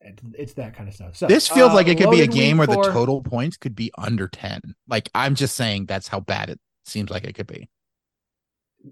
it's 0.00 0.52
that 0.54 0.74
kind 0.74 0.88
of 0.88 0.94
stuff. 0.94 1.16
So 1.16 1.26
this 1.26 1.48
feels 1.48 1.70
uh, 1.70 1.74
like 1.74 1.88
it 1.88 1.96
could 1.96 2.10
be 2.10 2.20
a 2.20 2.26
game 2.26 2.58
where 2.58 2.66
for... 2.66 2.84
the 2.84 2.92
total 2.92 3.22
points 3.22 3.56
could 3.56 3.74
be 3.74 3.90
under 3.96 4.28
ten. 4.28 4.60
Like 4.86 5.08
I'm 5.14 5.34
just 5.34 5.56
saying, 5.56 5.86
that's 5.86 6.08
how 6.08 6.20
bad 6.20 6.50
it 6.50 6.60
seems 6.84 7.10
like 7.10 7.24
it 7.24 7.34
could 7.34 7.46
be. 7.46 7.70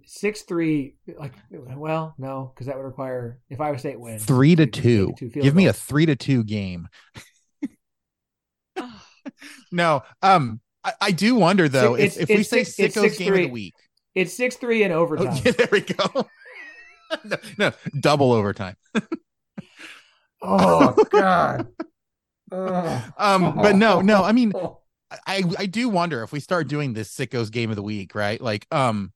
Six 0.07 0.43
three, 0.43 0.97
like 1.19 1.33
well, 1.51 2.15
no, 2.19 2.53
because 2.55 2.67
that 2.67 2.77
would 2.77 2.85
require 2.85 3.39
if 3.49 3.61
Iowa 3.61 3.79
State 3.79 4.01
wins 4.01 4.25
three 4.25 4.57
to 4.57 4.67
two. 4.67 5.15
two 5.19 5.29
Give 5.31 5.55
me 5.55 5.67
a 5.67 5.73
three 5.73 6.07
to 6.07 6.17
two 6.17 6.43
game. 6.45 6.89
no, 9.73 10.03
um, 10.23 10.61
I, 10.83 10.93
I 11.01 11.11
do 11.13 11.35
wonder 11.37 11.69
though 11.69 11.95
It's- 11.95 12.17
if, 12.17 12.25
if 12.25 12.29
we 12.31 12.35
it's 12.37 12.51
say 12.51 12.65
six- 12.65 12.79
it's 12.79 12.97
Sicko's 12.97 13.19
game 13.19 13.33
of 13.33 13.39
the 13.41 13.47
week. 13.49 13.75
It's 14.15 14.33
six 14.33 14.57
three 14.57 14.83
in 14.85 14.93
Oh, 14.93 15.01
overtime. 15.01 15.41
yeah, 15.45 15.53
there 15.59 15.69
we 15.73 15.81
go. 15.81 16.05
no, 17.25 17.37
no, 17.59 17.73
double 18.01 18.33
overtime. 18.33 18.77
Oh 20.43 20.95
God. 21.11 21.69
Um, 22.53 23.57
but 23.57 23.75
no, 23.77 24.01
no. 24.01 24.23
I 24.23 24.33
mean, 24.33 24.53
I 25.27 25.43
I 25.59 25.67
do 25.67 25.89
wonder 25.89 26.23
if 26.23 26.31
we 26.33 26.39
start 26.41 26.69
doing 26.69 26.93
this 26.93 27.13
sickos 27.15 27.51
game 27.51 27.71
of 27.71 27.77
the 27.77 27.83
week, 27.83 28.15
right? 28.15 28.41
Like, 28.41 28.67
um, 28.71 29.13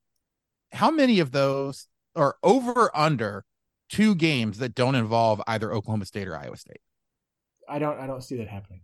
how 0.71 0.91
many 0.91 1.19
of 1.19 1.31
those 1.31 1.87
are 2.15 2.37
over 2.43 2.71
or 2.71 2.97
under 2.97 3.45
two 3.89 4.15
games 4.15 4.59
that 4.59 4.75
don't 4.75 4.95
involve 4.95 5.41
either 5.47 5.71
Oklahoma 5.73 6.05
State 6.05 6.27
or 6.27 6.37
Iowa 6.37 6.57
State? 6.57 6.81
I 7.67 7.79
don't 7.79 7.99
I 7.99 8.07
don't 8.07 8.23
see 8.23 8.37
that 8.37 8.47
happening. 8.47 8.81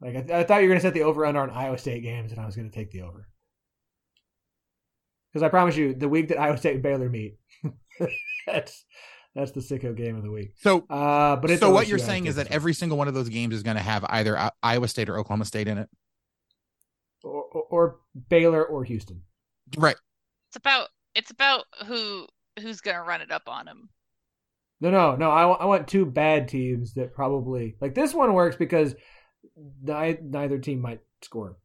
Like 0.00 0.30
I, 0.30 0.40
I 0.40 0.44
thought 0.44 0.58
you 0.62 0.68
were 0.68 0.74
gonna 0.74 0.80
set 0.80 0.94
the 0.94 1.02
over 1.02 1.24
under 1.26 1.40
on 1.40 1.50
Iowa 1.50 1.78
State 1.78 2.02
games, 2.02 2.30
and 2.32 2.40
I 2.40 2.46
was 2.46 2.56
gonna 2.56 2.70
take 2.70 2.90
the 2.90 3.02
over. 3.02 3.28
Because 5.32 5.42
I 5.44 5.48
promise 5.48 5.76
you, 5.76 5.92
the 5.94 6.08
week 6.08 6.28
that 6.28 6.38
Iowa 6.38 6.56
State 6.56 6.74
and 6.74 6.82
Baylor 6.82 7.08
meet, 7.10 7.36
that's 8.46 8.84
that's 9.34 9.50
the 9.52 9.60
sicko 9.60 9.94
game 9.94 10.16
of 10.16 10.22
the 10.22 10.30
week. 10.30 10.52
So, 10.56 10.86
Uh, 10.88 11.36
but 11.36 11.50
it's 11.50 11.60
so 11.60 11.70
what 11.70 11.88
you're 11.88 11.98
Iowa 11.98 12.06
saying 12.06 12.22
State 12.24 12.28
is 12.30 12.36
that 12.36 12.50
every 12.50 12.72
single 12.72 12.96
one 12.96 13.06
of 13.06 13.12
those 13.14 13.28
games 13.28 13.54
is 13.54 13.62
going 13.62 13.76
to 13.76 13.82
have 13.82 14.02
either 14.08 14.38
I- 14.38 14.52
Iowa 14.62 14.88
State 14.88 15.10
or 15.10 15.18
Oklahoma 15.18 15.44
State 15.44 15.68
in 15.68 15.76
it, 15.76 15.90
or, 17.22 17.42
or, 17.44 17.62
or 17.70 17.96
Baylor 18.30 18.64
or 18.64 18.82
Houston. 18.84 19.22
right? 19.76 19.96
It's 20.48 20.56
about 20.56 20.88
it's 21.16 21.30
about 21.30 21.64
who 21.86 22.26
who's 22.60 22.80
gonna 22.80 23.02
run 23.02 23.22
it 23.22 23.32
up 23.32 23.48
on 23.48 23.66
him. 23.66 23.88
No, 24.80 24.90
no, 24.90 25.16
no. 25.16 25.30
I, 25.30 25.44
I 25.44 25.64
want 25.64 25.88
two 25.88 26.04
bad 26.04 26.48
teams 26.48 26.94
that 26.94 27.14
probably 27.14 27.76
like 27.80 27.94
this 27.94 28.14
one 28.14 28.34
works 28.34 28.56
because 28.56 28.94
ni- 29.82 30.18
neither 30.22 30.58
team 30.58 30.80
might 30.80 31.00
score. 31.22 31.56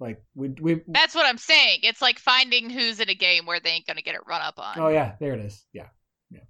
Like 0.00 0.24
we 0.34 0.48
we. 0.60 0.80
That's 0.88 1.14
what 1.14 1.26
I'm 1.26 1.38
saying. 1.38 1.80
It's 1.82 2.02
like 2.02 2.18
finding 2.18 2.70
who's 2.70 2.98
in 2.98 3.08
a 3.08 3.14
game 3.14 3.46
where 3.46 3.60
they 3.60 3.70
ain't 3.70 3.86
gonna 3.86 4.02
get 4.02 4.14
it 4.14 4.22
run 4.26 4.40
up 4.40 4.58
on. 4.58 4.78
Oh 4.78 4.88
yeah, 4.88 5.12
there 5.20 5.34
it 5.34 5.40
is. 5.40 5.64
Yeah, 5.72 5.88
yeah. 6.30 6.40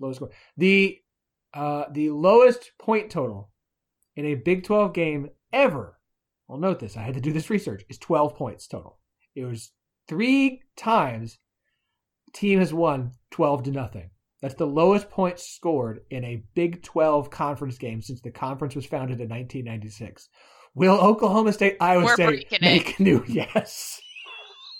Lowest 0.00 0.16
score. 0.16 0.30
The 0.56 0.98
uh 1.54 1.84
the 1.92 2.10
lowest 2.10 2.72
point 2.78 3.10
total 3.10 3.50
in 4.16 4.26
a 4.26 4.34
Big 4.34 4.64
Twelve 4.64 4.94
game 4.94 5.30
ever. 5.52 5.98
Well, 6.48 6.58
note 6.58 6.80
this. 6.80 6.96
I 6.96 7.02
had 7.02 7.14
to 7.14 7.20
do 7.20 7.32
this 7.32 7.50
research. 7.50 7.84
Is 7.88 7.98
twelve 7.98 8.34
points 8.34 8.66
total. 8.66 8.98
It 9.34 9.44
was 9.44 9.70
three 10.08 10.62
times. 10.76 11.38
Team 12.32 12.58
has 12.60 12.72
won 12.72 13.12
twelve 13.30 13.62
to 13.64 13.70
nothing. 13.70 14.10
That's 14.40 14.54
the 14.54 14.66
lowest 14.66 15.08
points 15.08 15.46
scored 15.48 16.00
in 16.10 16.24
a 16.24 16.42
Big 16.54 16.82
12 16.82 17.30
conference 17.30 17.78
game 17.78 18.02
since 18.02 18.20
the 18.20 18.32
conference 18.32 18.74
was 18.74 18.84
founded 18.84 19.20
in 19.20 19.28
1996. 19.28 20.28
Will 20.74 20.98
Oklahoma 20.98 21.52
State, 21.52 21.76
Iowa 21.80 22.04
We're 22.04 22.14
State 22.14 22.26
breaking 22.26 22.58
it. 22.60 22.62
make 22.62 22.98
new? 22.98 23.24
Yes. 23.28 24.00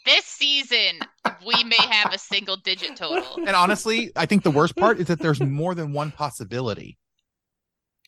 This 0.04 0.24
season 0.24 0.98
we 1.46 1.62
may 1.62 1.76
have 1.78 2.12
a 2.12 2.18
single 2.18 2.56
digit 2.56 2.96
total. 2.96 3.36
And 3.36 3.50
honestly, 3.54 4.10
I 4.16 4.26
think 4.26 4.42
the 4.42 4.50
worst 4.50 4.74
part 4.74 4.98
is 4.98 5.06
that 5.06 5.20
there's 5.20 5.40
more 5.40 5.76
than 5.76 5.92
one 5.92 6.10
possibility. 6.10 6.98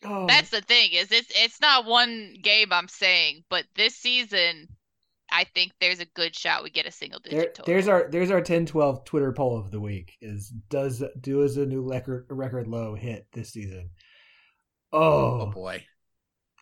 Oh, 0.03 0.27
That's 0.27 0.51
the 0.51 0.61
thing 0.61 0.91
is 0.93 1.13
it's 1.13 1.31
it's 1.37 1.61
not 1.61 1.87
one 1.87 2.35
game 2.43 2.73
I'm 2.73 2.89
saying, 2.89 3.45
but 3.49 3.65
this 3.77 3.95
season 3.95 4.67
I 5.35 5.45
think 5.45 5.73
there's 5.81 6.01
a 6.01 6.05
good 6.07 6.35
shot 6.35 6.63
we 6.63 6.71
get 6.71 6.87
a 6.87 6.91
single 6.93 7.19
digit 7.21 7.39
there, 7.39 7.47
total. 7.49 7.65
there's 7.67 7.89
our 7.89 8.09
there's 8.11 8.31
our 8.31 8.41
10-12 8.41 9.05
Twitter 9.05 9.33
poll 9.33 9.59
of 9.59 9.71
the 9.71 9.81
week. 9.81 10.13
Is 10.21 10.49
does 10.71 11.03
do 11.21 11.43
as 11.43 11.57
a 11.57 11.67
new 11.67 11.83
record 11.83 12.27
record 12.31 12.69
low 12.69 12.95
hit 12.95 13.27
this 13.33 13.51
season? 13.53 13.91
Oh, 14.93 15.41
Oh, 15.41 15.47
boy. 15.51 15.85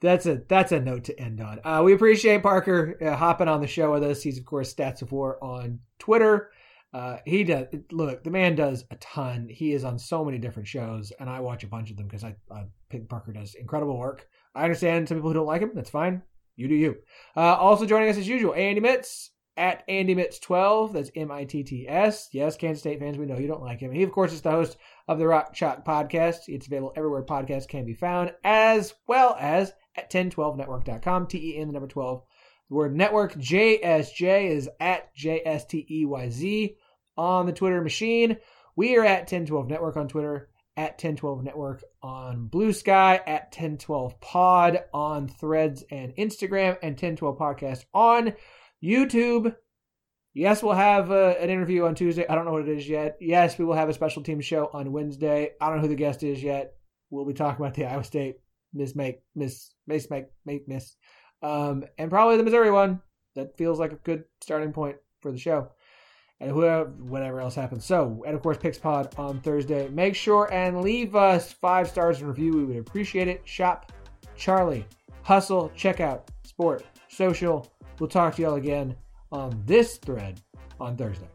that's 0.00 0.24
a 0.26 0.40
that's 0.48 0.72
a 0.72 0.80
note 0.80 1.04
to 1.04 1.20
end 1.20 1.40
on. 1.40 1.60
Uh, 1.64 1.82
we 1.84 1.92
appreciate 1.92 2.42
Parker 2.42 2.96
uh, 3.04 3.14
hopping 3.16 3.48
on 3.48 3.60
the 3.60 3.66
show 3.66 3.92
with 3.92 4.02
us. 4.04 4.22
He's 4.22 4.38
of 4.38 4.44
course 4.44 4.72
StatsOWar 4.72 5.34
on 5.42 5.80
Twitter. 5.98 6.50
Uh, 6.94 7.16
he 7.24 7.42
does 7.44 7.66
look. 7.90 8.22
The 8.24 8.30
man 8.30 8.54
does 8.54 8.84
a 8.90 8.96
ton. 8.96 9.48
He 9.50 9.72
is 9.72 9.84
on 9.84 9.98
so 9.98 10.24
many 10.24 10.38
different 10.38 10.68
shows, 10.68 11.10
and 11.18 11.28
I 11.28 11.40
watch 11.40 11.64
a 11.64 11.68
bunch 11.68 11.90
of 11.90 11.96
them 11.96 12.06
because 12.06 12.24
I, 12.24 12.34
I 12.50 12.64
think 12.90 13.08
Parker 13.08 13.32
does 13.32 13.54
incredible 13.54 13.98
work. 13.98 14.28
I 14.54 14.64
understand 14.64 15.08
some 15.08 15.16
people 15.18 15.30
who 15.30 15.34
don't 15.34 15.46
like 15.46 15.62
him. 15.62 15.72
That's 15.74 15.88
fine. 15.88 16.22
You 16.56 16.68
do 16.68 16.74
you. 16.74 16.96
Uh, 17.36 17.56
also 17.56 17.86
joining 17.86 18.08
us 18.08 18.18
as 18.18 18.28
usual, 18.28 18.54
Andy 18.54 18.80
Mitts 18.80 19.30
at 19.56 19.84
Andy 19.88 20.14
Mitts 20.14 20.38
twelve. 20.38 20.92
That's 20.92 21.10
M 21.14 21.30
I 21.30 21.44
T 21.44 21.62
T 21.62 21.86
S. 21.88 22.28
Yes, 22.32 22.56
Kansas 22.56 22.80
State 22.80 22.98
fans, 22.98 23.18
we 23.18 23.26
know 23.26 23.38
you 23.38 23.48
don't 23.48 23.62
like 23.62 23.80
him. 23.80 23.92
He 23.92 24.02
of 24.02 24.12
course 24.12 24.32
is 24.32 24.42
the 24.42 24.50
host 24.50 24.76
of 25.08 25.18
the 25.18 25.26
Rock 25.26 25.54
Chalk 25.54 25.84
podcast. 25.84 26.48
It's 26.48 26.66
available 26.66 26.92
everywhere 26.96 27.22
podcasts 27.22 27.68
can 27.68 27.84
be 27.84 27.94
found, 27.94 28.32
as 28.44 28.94
well 29.06 29.36
as 29.38 29.72
at 29.96 30.10
Ten12Network.com. 30.10 31.26
T 31.26 31.54
E 31.54 31.58
N 31.58 31.68
the 31.68 31.72
number 31.72 31.88
twelve. 31.88 32.22
The 32.68 32.76
word 32.76 32.96
network 32.96 33.34
JSJ 33.34 34.50
is 34.50 34.70
at 34.80 35.14
J 35.14 35.42
S 35.44 35.66
T 35.66 35.86
E 35.90 36.06
Y 36.06 36.30
Z 36.30 36.76
on 37.16 37.46
the 37.46 37.52
Twitter 37.52 37.82
machine. 37.82 38.38
We 38.74 38.96
are 38.96 39.04
at 39.04 39.28
Ten12 39.28 39.68
Network 39.68 39.96
on 39.98 40.08
Twitter, 40.08 40.48
at 40.76 40.98
Ten12 40.98 41.42
Network 41.42 41.82
on 42.02 42.46
Blue 42.46 42.72
Sky, 42.72 43.20
at 43.26 43.46
1012 43.46 44.20
Pod 44.20 44.80
on 44.92 45.28
Threads 45.28 45.84
and 45.90 46.14
Instagram, 46.16 46.76
and 46.82 46.92
1012 46.92 47.38
Podcast 47.38 47.84
on 47.92 48.34
YouTube. 48.82 49.54
Yes, 50.34 50.62
we'll 50.62 50.72
have 50.72 51.10
uh, 51.10 51.34
an 51.38 51.50
interview 51.50 51.84
on 51.84 51.94
Tuesday. 51.94 52.26
I 52.26 52.34
don't 52.34 52.46
know 52.46 52.52
what 52.52 52.66
it 52.66 52.76
is 52.76 52.88
yet. 52.88 53.18
Yes, 53.20 53.58
we 53.58 53.66
will 53.66 53.74
have 53.74 53.90
a 53.90 53.94
special 53.94 54.22
team 54.22 54.40
show 54.40 54.70
on 54.72 54.92
Wednesday. 54.92 55.50
I 55.60 55.68
don't 55.68 55.76
know 55.76 55.82
who 55.82 55.88
the 55.88 55.94
guest 55.94 56.22
is 56.22 56.42
yet. 56.42 56.74
We'll 57.10 57.26
be 57.26 57.34
talking 57.34 57.62
about 57.62 57.74
the 57.74 57.84
Iowa 57.84 58.04
State 58.04 58.36
Miss 58.72 58.96
Make 58.96 59.20
Miss 59.34 59.74
Miss 59.86 60.08
Make 60.08 60.26
Make 60.46 60.66
Miss, 60.66 60.96
um, 61.42 61.84
and 61.98 62.10
probably 62.10 62.38
the 62.38 62.44
Missouri 62.44 62.70
one. 62.70 63.02
That 63.34 63.56
feels 63.58 63.78
like 63.78 63.92
a 63.92 63.96
good 63.96 64.24
starting 64.40 64.72
point 64.72 64.96
for 65.20 65.30
the 65.30 65.38
show 65.38 65.68
and 66.42 66.50
whoever, 66.50 66.90
whatever 67.08 67.40
else 67.40 67.54
happens. 67.54 67.84
So, 67.84 68.22
and 68.26 68.34
of 68.34 68.42
course, 68.42 68.58
Picks 68.58 68.76
Pod 68.76 69.14
on 69.16 69.40
Thursday. 69.40 69.88
Make 69.88 70.16
sure 70.16 70.52
and 70.52 70.82
leave 70.82 71.14
us 71.14 71.52
five 71.52 71.88
stars 71.88 72.18
and 72.18 72.28
review. 72.28 72.52
We 72.52 72.64
would 72.64 72.76
appreciate 72.76 73.28
it. 73.28 73.42
Shop, 73.44 73.92
Charlie, 74.36 74.84
hustle, 75.22 75.70
check 75.76 76.00
out, 76.00 76.30
sport, 76.42 76.84
social. 77.08 77.72
We'll 78.00 78.08
talk 78.08 78.34
to 78.34 78.42
y'all 78.42 78.56
again 78.56 78.96
on 79.30 79.62
this 79.64 79.98
thread 79.98 80.40
on 80.80 80.96
Thursday. 80.96 81.28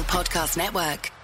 Podcast 0.00 0.56
Network. 0.56 1.21